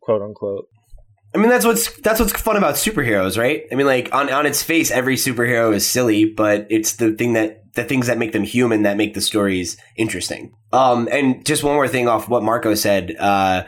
quote 0.00 0.22
unquote. 0.22 0.66
I 1.32 1.38
mean, 1.38 1.48
that's 1.48 1.64
what's 1.64 1.96
that's 2.00 2.18
what's 2.18 2.32
fun 2.32 2.56
about 2.56 2.74
superheroes, 2.74 3.38
right? 3.38 3.62
I 3.70 3.76
mean, 3.76 3.86
like 3.86 4.12
on 4.12 4.32
on 4.32 4.46
its 4.46 4.62
face, 4.62 4.90
every 4.90 5.16
superhero 5.16 5.72
is 5.72 5.88
silly, 5.88 6.24
but 6.24 6.66
it's 6.70 6.94
the 6.94 7.12
thing 7.12 7.34
that 7.34 7.59
the 7.74 7.84
things 7.84 8.06
that 8.06 8.18
make 8.18 8.32
them 8.32 8.42
human 8.42 8.82
that 8.82 8.96
make 8.96 9.14
the 9.14 9.20
stories 9.20 9.76
interesting. 9.96 10.54
Um, 10.72 11.08
and 11.10 11.44
just 11.46 11.62
one 11.62 11.74
more 11.74 11.88
thing 11.88 12.08
off 12.08 12.28
what 12.28 12.42
Marco 12.42 12.74
said. 12.74 13.14
Uh, 13.18 13.64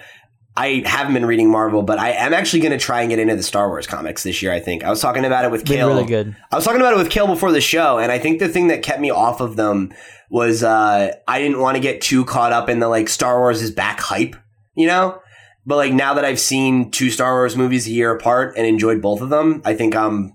I 0.54 0.82
haven't 0.84 1.14
been 1.14 1.24
reading 1.24 1.50
Marvel, 1.50 1.82
but 1.82 1.98
I 1.98 2.10
am 2.10 2.34
actually 2.34 2.60
going 2.60 2.72
to 2.72 2.78
try 2.78 3.00
and 3.00 3.08
get 3.08 3.18
into 3.18 3.34
the 3.34 3.42
Star 3.42 3.68
Wars 3.68 3.86
comics 3.86 4.22
this 4.22 4.42
year. 4.42 4.52
I 4.52 4.60
think 4.60 4.84
I 4.84 4.90
was 4.90 5.00
talking 5.00 5.24
about 5.24 5.46
it 5.46 5.50
with 5.50 5.64
Cale. 5.64 5.88
really 5.88 6.04
good. 6.04 6.36
I 6.50 6.56
was 6.56 6.64
talking 6.64 6.80
about 6.80 6.92
it 6.92 6.98
with 6.98 7.10
Cale 7.10 7.26
before 7.26 7.52
the 7.52 7.60
show, 7.60 7.98
and 7.98 8.12
I 8.12 8.18
think 8.18 8.38
the 8.38 8.48
thing 8.48 8.68
that 8.68 8.82
kept 8.82 9.00
me 9.00 9.10
off 9.10 9.40
of 9.40 9.56
them 9.56 9.94
was 10.28 10.62
uh, 10.62 11.14
I 11.26 11.38
didn't 11.40 11.60
want 11.60 11.76
to 11.76 11.80
get 11.80 12.02
too 12.02 12.26
caught 12.26 12.52
up 12.52 12.68
in 12.68 12.80
the 12.80 12.88
like 12.88 13.08
Star 13.08 13.38
Wars 13.38 13.62
is 13.62 13.70
back 13.70 14.00
hype, 14.00 14.36
you 14.74 14.86
know. 14.86 15.20
But 15.64 15.76
like 15.76 15.92
now 15.94 16.14
that 16.14 16.24
I've 16.24 16.40
seen 16.40 16.90
two 16.90 17.08
Star 17.08 17.32
Wars 17.34 17.56
movies 17.56 17.86
a 17.86 17.90
year 17.90 18.14
apart 18.14 18.54
and 18.56 18.66
enjoyed 18.66 19.00
both 19.00 19.22
of 19.22 19.30
them, 19.30 19.62
I 19.64 19.74
think 19.74 19.96
I'm 19.96 20.34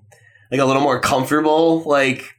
like 0.51 0.61
a 0.61 0.65
little 0.65 0.81
more 0.81 0.99
comfortable 0.99 1.83
like 1.83 2.36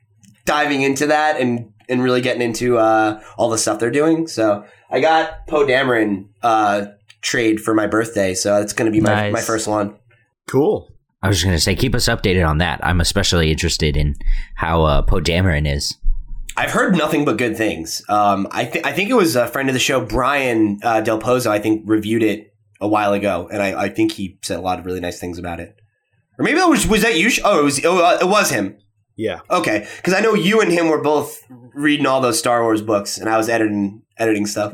diving 0.48 0.82
into 0.82 1.06
that 1.06 1.38
and 1.40 1.72
and 1.88 2.02
really 2.02 2.20
getting 2.20 2.42
into 2.42 2.78
uh, 2.78 3.22
all 3.36 3.50
the 3.50 3.58
stuff 3.58 3.78
they're 3.78 3.90
doing. 3.90 4.26
So 4.26 4.64
I 4.90 5.00
got 5.00 5.46
Poe 5.46 5.64
Dameron 5.64 6.28
uh, 6.42 6.86
trade 7.20 7.60
for 7.60 7.74
my 7.74 7.86
birthday, 7.86 8.34
so 8.34 8.60
it's 8.60 8.72
going 8.72 8.90
to 8.90 8.92
be 8.92 9.00
my 9.00 9.14
Nice. 9.14 9.32
my 9.32 9.40
first 9.42 9.68
one. 9.68 9.96
Cool. 10.48 10.90
I 11.22 11.28
was 11.28 11.36
just 11.36 11.44
gonna 11.46 11.58
say, 11.58 11.74
keep 11.74 11.94
us 11.94 12.06
updated 12.08 12.48
on 12.48 12.58
that. 12.58 12.80
I'm 12.82 13.00
especially 13.00 13.50
interested 13.50 13.96
in 13.96 14.14
how 14.54 14.84
uh, 14.84 15.02
Poe 15.02 15.20
Dameron 15.20 15.70
is. 15.70 15.94
I've 16.56 16.70
heard 16.70 16.96
nothing 16.96 17.24
but 17.24 17.38
good 17.38 17.56
things. 17.56 18.02
Um, 18.08 18.48
I 18.50 18.64
think 18.64 18.86
I 18.86 18.92
think 18.92 19.10
it 19.10 19.14
was 19.14 19.36
a 19.36 19.46
friend 19.48 19.68
of 19.68 19.74
the 19.74 19.80
show, 19.80 20.00
Brian 20.04 20.78
uh, 20.82 21.00
Del 21.00 21.20
Pozo. 21.20 21.50
I 21.50 21.58
think 21.58 21.82
reviewed 21.86 22.22
it 22.22 22.54
a 22.80 22.88
while 22.88 23.12
ago, 23.12 23.48
and 23.52 23.62
I, 23.62 23.84
I 23.84 23.88
think 23.88 24.12
he 24.12 24.38
said 24.42 24.58
a 24.58 24.62
lot 24.62 24.78
of 24.78 24.86
really 24.86 25.00
nice 25.00 25.18
things 25.20 25.38
about 25.38 25.60
it. 25.60 25.76
Or 26.38 26.44
maybe 26.44 26.58
that 26.58 26.68
was 26.68 26.86
was 26.86 27.02
that 27.02 27.16
you? 27.18 27.30
Oh, 27.44 27.60
it 27.60 27.64
was 27.64 27.84
oh, 27.84 28.04
uh, 28.04 28.18
it 28.20 28.28
was 28.28 28.50
him. 28.50 28.76
Yeah. 29.18 29.40
Okay, 29.50 29.86
because 29.96 30.14
I 30.14 30.20
know 30.20 30.32
you 30.32 30.60
and 30.62 30.70
him 30.72 30.88
were 30.88 31.02
both 31.02 31.44
reading 31.74 32.06
all 32.06 32.20
those 32.20 32.38
Star 32.38 32.62
Wars 32.62 32.80
books, 32.80 33.18
and 33.18 33.28
I 33.28 33.36
was 33.36 33.48
editing 33.48 34.02
editing 34.16 34.46
stuff. 34.46 34.72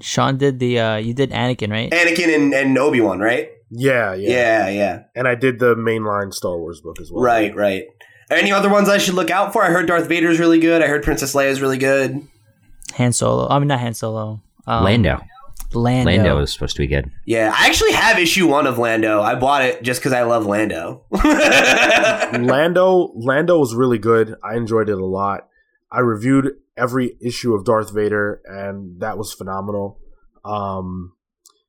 Sean 0.00 0.38
did 0.38 0.58
the 0.58 0.80
uh 0.80 0.96
you 0.96 1.14
did 1.14 1.30
Anakin, 1.30 1.70
right? 1.70 1.90
Anakin 1.92 2.34
and, 2.34 2.52
and 2.54 2.76
Obi 2.78 3.00
Wan, 3.00 3.20
right? 3.20 3.50
Yeah, 3.70 4.14
yeah. 4.14 4.30
Yeah, 4.30 4.68
yeah, 4.68 5.02
And 5.14 5.26
I 5.28 5.34
did 5.34 5.58
the 5.58 5.74
mainline 5.74 6.32
Star 6.32 6.56
Wars 6.56 6.80
book 6.80 7.00
as 7.00 7.10
well. 7.10 7.22
right, 7.22 7.54
right. 7.54 7.84
Any 8.30 8.52
other 8.52 8.70
ones 8.70 8.88
I 8.88 8.98
should 8.98 9.14
look 9.14 9.30
out 9.30 9.52
for? 9.52 9.62
I 9.62 9.70
heard 9.70 9.86
Darth 9.86 10.08
Vader's 10.08 10.38
really 10.38 10.60
good. 10.60 10.80
I 10.82 10.86
heard 10.86 11.02
Princess 11.02 11.34
Leia's 11.34 11.60
really 11.60 11.78
good. 11.78 12.26
Han 12.94 13.12
Solo. 13.12 13.48
I 13.48 13.58
mean 13.58 13.68
not 13.68 13.80
Han 13.80 13.94
Solo. 13.94 14.40
Um, 14.66 14.84
Lando. 14.84 15.20
Lando. 15.74 16.10
Lando 16.10 16.38
is 16.38 16.52
supposed 16.52 16.76
to 16.76 16.82
be 16.82 16.86
good. 16.86 17.10
Yeah, 17.26 17.52
I 17.56 17.66
actually 17.66 17.92
have 17.92 18.18
issue 18.18 18.48
one 18.48 18.66
of 18.66 18.78
Lando. 18.78 19.20
I 19.20 19.34
bought 19.34 19.62
it 19.62 19.82
just 19.82 20.00
because 20.00 20.12
I 20.12 20.22
love 20.22 20.46
Lando. 20.46 21.04
Lando 21.12 23.12
Lando 23.14 23.58
was 23.58 23.74
really 23.74 23.98
good. 23.98 24.36
I 24.42 24.56
enjoyed 24.56 24.88
it 24.88 24.98
a 24.98 25.04
lot. 25.06 25.48
I 25.90 26.00
reviewed 26.00 26.52
every 26.76 27.16
issue 27.20 27.54
of 27.54 27.64
Darth 27.64 27.92
Vader 27.94 28.40
and 28.44 29.00
that 29.00 29.18
was 29.18 29.32
phenomenal. 29.32 30.00
Um 30.44 31.12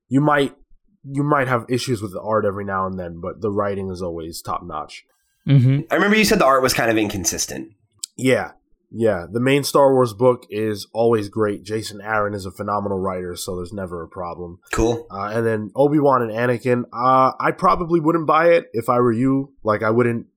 you 0.08 0.22
might 0.22 0.56
you 1.04 1.24
might 1.24 1.48
have 1.48 1.66
issues 1.70 2.02
with 2.02 2.14
the 2.14 2.22
art 2.22 2.46
every 2.46 2.66
now 2.66 2.88
and 2.88 3.00
then, 3.00 3.20
but 3.22 3.42
the 3.42 3.52
writing 3.52 3.90
is 3.92 4.02
always 4.02 4.42
top 4.42 4.64
notch. 4.66 5.04
hmm 5.46 5.82
I 5.92 5.96
remember 5.96 6.18
you 6.18 6.26
said 6.26 6.40
the 6.40 6.46
art 6.46 6.64
was 6.64 6.74
kind 6.74 6.90
of 6.90 6.98
inconsistent. 6.98 7.74
Yeah. 8.18 8.52
Yeah, 8.98 9.26
the 9.30 9.42
main 9.42 9.64
Star 9.64 9.94
Wars 9.94 10.14
book 10.14 10.46
is 10.50 10.88
always 10.94 11.28
great. 11.28 11.64
Jason 11.64 12.00
Aaron 12.02 12.34
is 12.34 12.46
a 12.46 12.52
phenomenal 12.52 12.98
writer, 12.98 13.36
so 13.36 13.58
there's 13.58 13.74
never 13.74 14.02
a 14.02 14.08
problem. 14.08 14.60
Cool. 14.72 15.06
Uh, 15.12 15.32
and 15.34 15.46
then 15.46 15.72
Obi 15.76 16.00
Wan 16.00 16.22
and 16.22 16.32
Anakin, 16.32 16.84
uh, 16.94 17.34
I 17.38 17.52
probably 17.52 18.00
wouldn't 18.00 18.26
buy 18.26 18.52
it 18.52 18.68
if 18.72 18.88
I 18.88 19.00
were 19.00 19.12
you. 19.12 19.54
Like, 19.64 19.84
I 19.84 19.90
wouldn't 19.90 20.28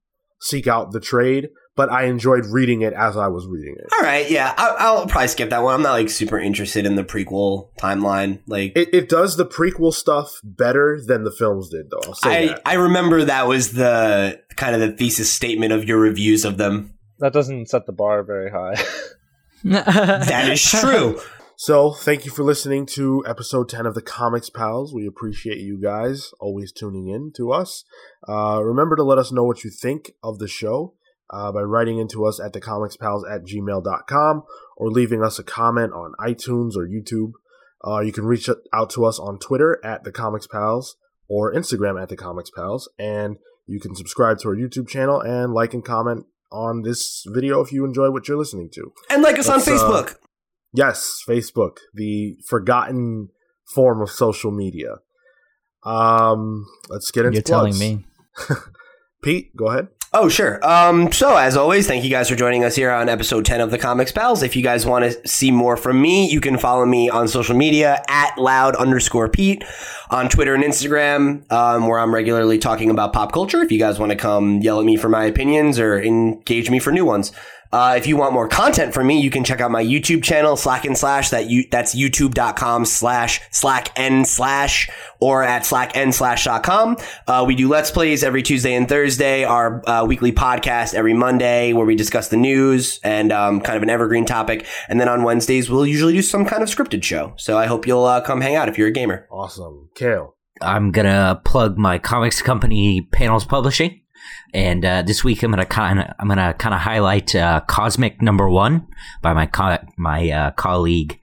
seek 0.40 0.66
out 0.66 0.90
the 0.90 0.98
trade, 0.98 1.50
but 1.76 1.88
I 1.88 2.06
enjoyed 2.06 2.46
reading 2.46 2.82
it 2.82 2.92
as 2.94 3.16
I 3.16 3.28
was 3.28 3.46
reading 3.46 3.76
it. 3.78 3.86
All 3.92 4.02
right, 4.04 4.28
yeah, 4.28 4.52
I, 4.56 4.74
I'll 4.78 5.06
probably 5.06 5.28
skip 5.28 5.50
that 5.50 5.62
one. 5.62 5.74
I'm 5.74 5.82
not 5.82 5.92
like 5.92 6.10
super 6.10 6.38
interested 6.38 6.84
in 6.84 6.96
the 6.96 7.04
prequel 7.04 7.70
timeline. 7.78 8.40
Like, 8.48 8.72
It, 8.76 8.92
it 8.92 9.08
does 9.08 9.36
the 9.36 9.46
prequel 9.46 9.94
stuff 9.94 10.40
better 10.42 11.00
than 11.00 11.22
the 11.22 11.30
films 11.32 11.68
did, 11.70 11.90
though. 11.90 12.00
I'll 12.04 12.14
say 12.14 12.44
I 12.44 12.46
that. 12.48 12.62
I 12.66 12.74
remember 12.74 13.24
that 13.24 13.46
was 13.46 13.72
the 13.72 14.42
kind 14.56 14.74
of 14.74 14.80
the 14.80 14.96
thesis 14.96 15.32
statement 15.32 15.72
of 15.72 15.84
your 15.84 15.98
reviews 15.98 16.44
of 16.44 16.56
them. 16.56 16.94
That 17.18 17.32
doesn't 17.32 17.68
set 17.68 17.86
the 17.86 17.92
bar 17.92 18.22
very 18.22 18.50
high. 18.50 18.76
That 19.64 20.48
is 20.52 20.62
true. 20.70 21.20
So, 21.56 21.90
thank 21.90 22.24
you 22.24 22.30
for 22.30 22.44
listening 22.44 22.86
to 22.94 23.24
episode 23.26 23.68
10 23.68 23.86
of 23.86 23.96
the 23.96 24.02
Comics 24.02 24.48
Pals. 24.48 24.94
We 24.94 25.04
appreciate 25.04 25.58
you 25.58 25.80
guys 25.82 26.30
always 26.38 26.70
tuning 26.70 27.08
in 27.08 27.32
to 27.36 27.50
us. 27.50 27.82
Uh, 28.28 28.62
remember 28.62 28.94
to 28.94 29.02
let 29.02 29.18
us 29.18 29.32
know 29.32 29.42
what 29.42 29.64
you 29.64 29.70
think 29.70 30.12
of 30.22 30.38
the 30.38 30.46
show 30.46 30.94
uh, 31.30 31.50
by 31.50 31.62
writing 31.62 31.98
into 31.98 32.24
us 32.24 32.40
at 32.40 32.52
thecomicspals 32.52 33.22
at 33.28 33.44
gmail.com 33.44 34.44
or 34.76 34.90
leaving 34.90 35.24
us 35.24 35.40
a 35.40 35.42
comment 35.42 35.92
on 35.92 36.14
iTunes 36.20 36.76
or 36.76 36.86
YouTube. 36.86 37.32
Uh, 37.84 37.98
you 38.00 38.12
can 38.12 38.26
reach 38.26 38.48
out 38.72 38.90
to 38.90 39.04
us 39.04 39.18
on 39.18 39.40
Twitter 39.40 39.80
at 39.84 40.04
the 40.04 40.12
Comics 40.12 40.46
Pals 40.46 40.96
or 41.28 41.52
Instagram 41.52 42.00
at 42.00 42.08
the 42.08 42.16
Comics 42.16 42.50
Pals, 42.50 42.88
and 42.98 43.38
you 43.66 43.80
can 43.80 43.96
subscribe 43.96 44.38
to 44.38 44.48
our 44.48 44.56
YouTube 44.56 44.88
channel 44.88 45.20
and 45.20 45.52
like 45.52 45.74
and 45.74 45.84
comment 45.84 46.26
on 46.50 46.82
this 46.82 47.24
video 47.28 47.60
if 47.60 47.72
you 47.72 47.84
enjoy 47.84 48.10
what 48.10 48.28
you're 48.28 48.38
listening 48.38 48.70
to. 48.74 48.92
And 49.10 49.22
like 49.22 49.38
us 49.38 49.48
on 49.48 49.58
Let's, 49.58 49.68
uh, 49.68 49.72
Facebook. 49.72 50.16
Yes, 50.72 51.22
Facebook, 51.26 51.78
the 51.94 52.36
forgotten 52.46 53.28
form 53.74 54.00
of 54.00 54.10
social 54.10 54.50
media. 54.50 54.96
Um, 55.84 56.66
let's 56.88 57.10
get 57.10 57.24
into 57.24 57.36
You're 57.36 57.42
telling 57.42 57.72
plugs. 57.72 57.80
me. 57.80 58.04
Pete, 59.22 59.56
go 59.56 59.68
ahead. 59.68 59.88
Oh, 60.10 60.30
sure. 60.30 60.58
Um, 60.66 61.12
so 61.12 61.36
as 61.36 61.54
always, 61.54 61.86
thank 61.86 62.02
you 62.02 62.08
guys 62.08 62.30
for 62.30 62.34
joining 62.34 62.64
us 62.64 62.74
here 62.74 62.90
on 62.90 63.10
episode 63.10 63.44
10 63.44 63.60
of 63.60 63.70
the 63.70 63.76
Comics 63.76 64.10
Pals. 64.10 64.42
If 64.42 64.56
you 64.56 64.62
guys 64.62 64.86
want 64.86 65.04
to 65.04 65.28
see 65.28 65.50
more 65.50 65.76
from 65.76 66.00
me, 66.00 66.30
you 66.30 66.40
can 66.40 66.56
follow 66.56 66.86
me 66.86 67.10
on 67.10 67.28
social 67.28 67.54
media 67.54 68.02
at 68.08 68.38
loud 68.38 68.74
underscore 68.76 69.28
Pete 69.28 69.62
on 70.10 70.30
Twitter 70.30 70.54
and 70.54 70.64
Instagram, 70.64 71.50
um, 71.52 71.86
where 71.86 71.98
I'm 71.98 72.14
regularly 72.14 72.56
talking 72.56 72.88
about 72.88 73.12
pop 73.12 73.32
culture. 73.32 73.60
If 73.60 73.70
you 73.70 73.78
guys 73.78 73.98
want 73.98 74.10
to 74.10 74.16
come 74.16 74.60
yell 74.60 74.80
at 74.80 74.86
me 74.86 74.96
for 74.96 75.10
my 75.10 75.24
opinions 75.24 75.78
or 75.78 76.00
engage 76.00 76.70
me 76.70 76.78
for 76.78 76.90
new 76.90 77.04
ones. 77.04 77.30
Uh, 77.72 77.94
if 77.96 78.06
you 78.06 78.16
want 78.16 78.32
more 78.32 78.48
content 78.48 78.94
from 78.94 79.06
me, 79.06 79.20
you 79.20 79.30
can 79.30 79.44
check 79.44 79.60
out 79.60 79.70
my 79.70 79.84
YouTube 79.84 80.22
channel, 80.22 80.56
Slack 80.56 80.84
and 80.84 80.96
Slash. 80.96 81.30
That 81.30 81.50
you, 81.50 81.64
that's 81.70 81.94
youtube.com 81.94 82.84
slash 82.84 83.40
slack 83.50 83.98
n 83.98 84.24
slash 84.24 84.88
or 85.20 85.42
at 85.42 85.66
slack 85.66 85.96
n 85.96 86.12
slash 86.12 86.44
dot 86.44 86.62
com. 86.62 86.96
Uh, 87.26 87.44
we 87.46 87.54
do 87.54 87.68
Let's 87.68 87.90
Plays 87.90 88.24
every 88.24 88.42
Tuesday 88.42 88.74
and 88.74 88.88
Thursday, 88.88 89.44
our 89.44 89.82
uh, 89.88 90.04
weekly 90.04 90.32
podcast 90.32 90.94
every 90.94 91.14
Monday 91.14 91.72
where 91.72 91.86
we 91.86 91.96
discuss 91.96 92.28
the 92.28 92.36
news 92.36 93.00
and 93.02 93.32
um, 93.32 93.60
kind 93.60 93.76
of 93.76 93.82
an 93.82 93.90
evergreen 93.90 94.24
topic. 94.24 94.66
And 94.88 95.00
then 95.00 95.08
on 95.08 95.22
Wednesdays, 95.22 95.68
we'll 95.68 95.86
usually 95.86 96.12
do 96.12 96.22
some 96.22 96.44
kind 96.44 96.62
of 96.62 96.68
scripted 96.68 97.02
show. 97.02 97.34
So 97.36 97.58
I 97.58 97.66
hope 97.66 97.86
you'll 97.86 98.04
uh, 98.04 98.20
come 98.20 98.40
hang 98.40 98.56
out 98.56 98.68
if 98.68 98.78
you're 98.78 98.88
a 98.88 98.92
gamer. 98.92 99.26
Awesome. 99.30 99.90
Cale. 99.94 100.34
I'm 100.60 100.90
gonna 100.90 101.40
plug 101.44 101.78
my 101.78 101.98
comics 101.98 102.42
company, 102.42 103.02
Panels 103.12 103.44
Publishing, 103.44 104.00
and 104.54 104.84
uh, 104.84 105.02
this 105.02 105.22
week 105.22 105.42
I'm 105.42 105.50
gonna 105.50 105.66
kind 105.66 106.00
of 106.00 106.06
I'm 106.18 106.28
gonna 106.28 106.54
kind 106.54 106.74
of 106.74 106.80
highlight 106.80 107.34
uh, 107.34 107.60
Cosmic 107.66 108.22
Number 108.22 108.48
One 108.48 108.86
by 109.22 109.34
my 109.34 109.46
co- 109.46 109.84
my 109.96 110.30
uh, 110.30 110.50
colleague 110.52 111.18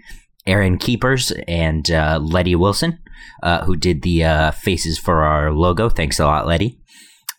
Aaron 0.46 0.78
Keepers 0.78 1.32
and 1.48 1.90
uh, 1.90 2.20
Letty 2.22 2.56
Wilson, 2.56 3.00
uh, 3.44 3.66
who 3.66 3.76
did 3.76 4.04
the 4.04 4.24
uh, 4.24 4.52
faces 4.52 4.98
for 4.98 5.24
our 5.24 5.52
logo. 5.52 5.90
Thanks 5.90 6.20
a 6.20 6.26
lot, 6.26 6.48
Letty. 6.48 6.80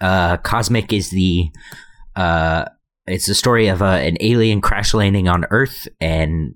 Cosmic 0.00 0.92
is 0.92 1.10
the 1.10 1.50
it's 3.08 3.26
the 3.26 3.34
story 3.36 3.68
of 3.68 3.82
an 3.82 4.16
alien 4.20 4.60
crash 4.60 4.92
landing 4.92 5.28
on 5.28 5.44
Earth 5.50 5.86
and 6.00 6.54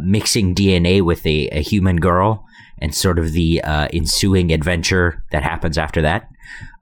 mixing 0.00 0.54
DNA 0.54 1.02
with 1.02 1.24
a, 1.26 1.48
a 1.48 1.62
human 1.62 1.96
girl 1.96 2.44
and 2.82 2.92
sort 2.92 3.16
of 3.16 3.32
the 3.32 3.62
uh, 3.62 3.86
ensuing 3.92 4.52
adventure 4.52 5.22
that 5.30 5.44
happens 5.44 5.78
after 5.78 6.02
that. 6.02 6.28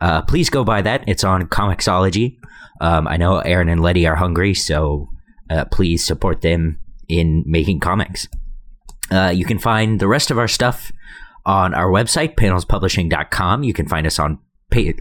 Uh, 0.00 0.22
please 0.22 0.48
go 0.48 0.64
buy 0.64 0.80
that. 0.80 1.04
It's 1.06 1.22
on 1.22 1.46
Comixology. 1.46 2.38
Um, 2.80 3.06
I 3.06 3.18
know 3.18 3.40
Aaron 3.40 3.68
and 3.68 3.82
Letty 3.82 4.06
are 4.06 4.16
hungry, 4.16 4.54
so 4.54 5.10
uh, 5.50 5.66
please 5.66 6.04
support 6.04 6.40
them 6.40 6.80
in 7.06 7.44
making 7.46 7.80
comics. 7.80 8.26
Uh, 9.12 9.30
you 9.34 9.44
can 9.44 9.58
find 9.58 10.00
the 10.00 10.08
rest 10.08 10.30
of 10.30 10.38
our 10.38 10.48
stuff 10.48 10.90
on 11.44 11.74
our 11.74 11.90
website, 11.90 12.34
panelspublishing.com. 12.34 13.62
You 13.62 13.74
can 13.74 13.86
find 13.86 14.06
us 14.06 14.18
on 14.18 14.38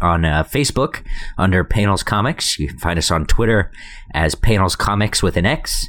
on 0.01 0.25
uh, 0.25 0.43
Facebook 0.43 1.05
under 1.37 1.63
Panels 1.63 2.01
Comics. 2.01 2.57
You 2.57 2.67
can 2.67 2.79
find 2.79 2.97
us 2.97 3.11
on 3.11 3.27
Twitter 3.27 3.71
as 4.15 4.33
Panels 4.33 4.75
Comics 4.75 5.21
with 5.21 5.37
an 5.37 5.45
X. 5.45 5.87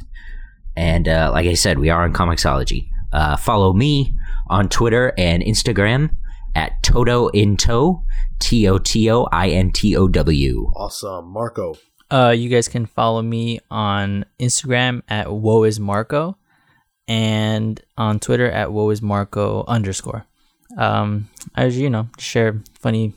And 0.77 1.07
uh, 1.07 1.31
like 1.33 1.47
I 1.47 1.55
said, 1.55 1.79
we 1.79 1.89
are 1.89 2.03
on 2.03 2.13
Comixology. 2.13 2.87
Uh, 3.11 3.35
follow 3.37 3.73
me 3.73 4.13
on 4.51 4.69
Twitter 4.69 5.13
and 5.17 5.41
Instagram 5.41 6.15
at 6.53 6.83
Toto 6.83 7.29
Into, 7.29 8.03
T 8.39 8.67
O 8.67 8.77
T 8.77 9.09
O 9.09 9.27
I 9.31 9.49
N 9.49 9.71
T 9.71 9.95
O 9.95 10.07
W. 10.07 10.71
Awesome. 10.75 11.31
Marco. 11.31 11.75
Uh, 12.11 12.33
you 12.37 12.49
guys 12.49 12.67
can 12.67 12.85
follow 12.85 13.21
me 13.21 13.59
on 13.71 14.25
Instagram 14.39 15.01
at 15.07 15.31
woe 15.31 15.63
is 15.63 15.79
Marco, 15.79 16.37
and 17.07 17.81
on 17.97 18.19
Twitter 18.19 18.51
at 18.51 18.71
woe 18.73 18.89
is 18.89 19.01
Marco 19.01 19.63
underscore. 19.65 20.25
Um, 20.77 21.29
as 21.55 21.79
you 21.79 21.89
know, 21.89 22.09
share 22.17 22.61
funny 22.77 23.13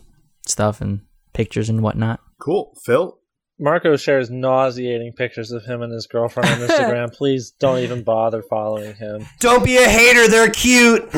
stuff 0.47 0.81
and 0.81 1.01
pictures 1.33 1.69
and 1.69 1.83
whatnot. 1.83 2.21
Cool. 2.39 2.73
Phil. 2.85 3.19
Marco 3.59 3.97
shares 3.97 4.31
nauseating 4.31 5.13
pictures 5.13 5.53
of 5.53 5.65
him 5.65 5.83
and 5.83 5.93
his 5.93 6.07
girlfriend 6.07 6.49
on 6.51 6.59
Instagram. 6.69 7.13
Please 7.13 7.53
don't 7.61 7.79
even 7.79 8.03
bother 8.03 8.43
following 8.43 8.95
him. 8.97 9.27
Don't 9.41 9.65
be 9.65 9.77
a 9.77 9.89
hater. 9.89 10.29
They're 10.29 10.51
cute. 10.51 11.09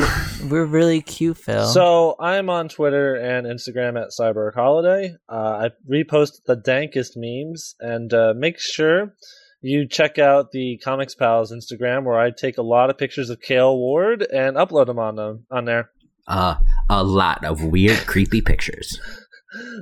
We're 0.49 0.65
really 0.65 1.01
cute, 1.01 1.37
Phil. 1.37 1.67
So 1.67 2.15
I'm 2.19 2.49
on 2.49 2.69
Twitter 2.69 3.15
and 3.15 3.47
Instagram 3.47 3.99
at 3.99 4.09
Cyber 4.17 4.53
Holiday. 4.53 5.15
Uh, 5.27 5.67
I 5.67 5.69
repost 5.91 6.43
the 6.45 6.55
dankest 6.55 7.13
memes 7.15 7.75
and 7.79 8.13
uh, 8.13 8.33
make 8.37 8.59
sure 8.59 9.13
you 9.61 9.87
check 9.87 10.19
out 10.19 10.51
the 10.51 10.77
Comics 10.83 11.15
Pals 11.15 11.51
Instagram 11.51 12.03
where 12.03 12.19
I 12.19 12.29
take 12.29 12.59
a 12.59 12.63
lot 12.63 12.91
of 12.91 12.97
pictures 12.99 13.31
of 13.31 13.41
Cale 13.41 13.75
Ward 13.75 14.21
and 14.21 14.55
upload 14.57 14.85
them 14.85 14.99
on 14.99 15.15
them 15.15 15.45
on 15.49 15.65
there. 15.65 15.89
Uh, 16.27 16.55
a 16.89 17.03
lot 17.03 17.43
of 17.43 17.63
weird, 17.63 18.05
creepy 18.05 18.41
pictures. 18.41 18.99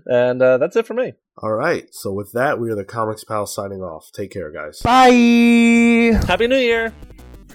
And 0.05 0.41
uh, 0.41 0.57
that's 0.57 0.75
it 0.75 0.85
for 0.85 0.93
me. 0.93 1.13
All 1.37 1.53
right. 1.53 1.87
So 1.93 2.11
with 2.13 2.31
that, 2.33 2.59
we 2.59 2.69
are 2.71 2.75
the 2.75 2.85
Comics 2.85 3.23
Pals 3.23 3.53
signing 3.53 3.81
off. 3.81 4.11
Take 4.13 4.31
care, 4.31 4.51
guys. 4.51 4.81
Bye. 4.81 6.19
Happy 6.27 6.47
New 6.47 6.57
Year! 6.57 6.93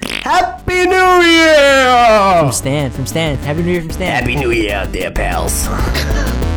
Happy 0.03 0.87
New 0.87 1.23
Year. 1.23 2.41
from 2.41 2.53
Stan, 2.53 2.91
from 2.91 3.07
Stan. 3.07 3.37
Happy 3.39 3.63
New 3.63 3.73
Year 3.73 3.83
from 3.83 3.91
Stan. 3.91 4.21
Happy 4.21 4.37
New 4.37 4.51
Year 4.51 4.75
out 4.75 4.93
there, 4.93 5.11
pals. 5.11 5.67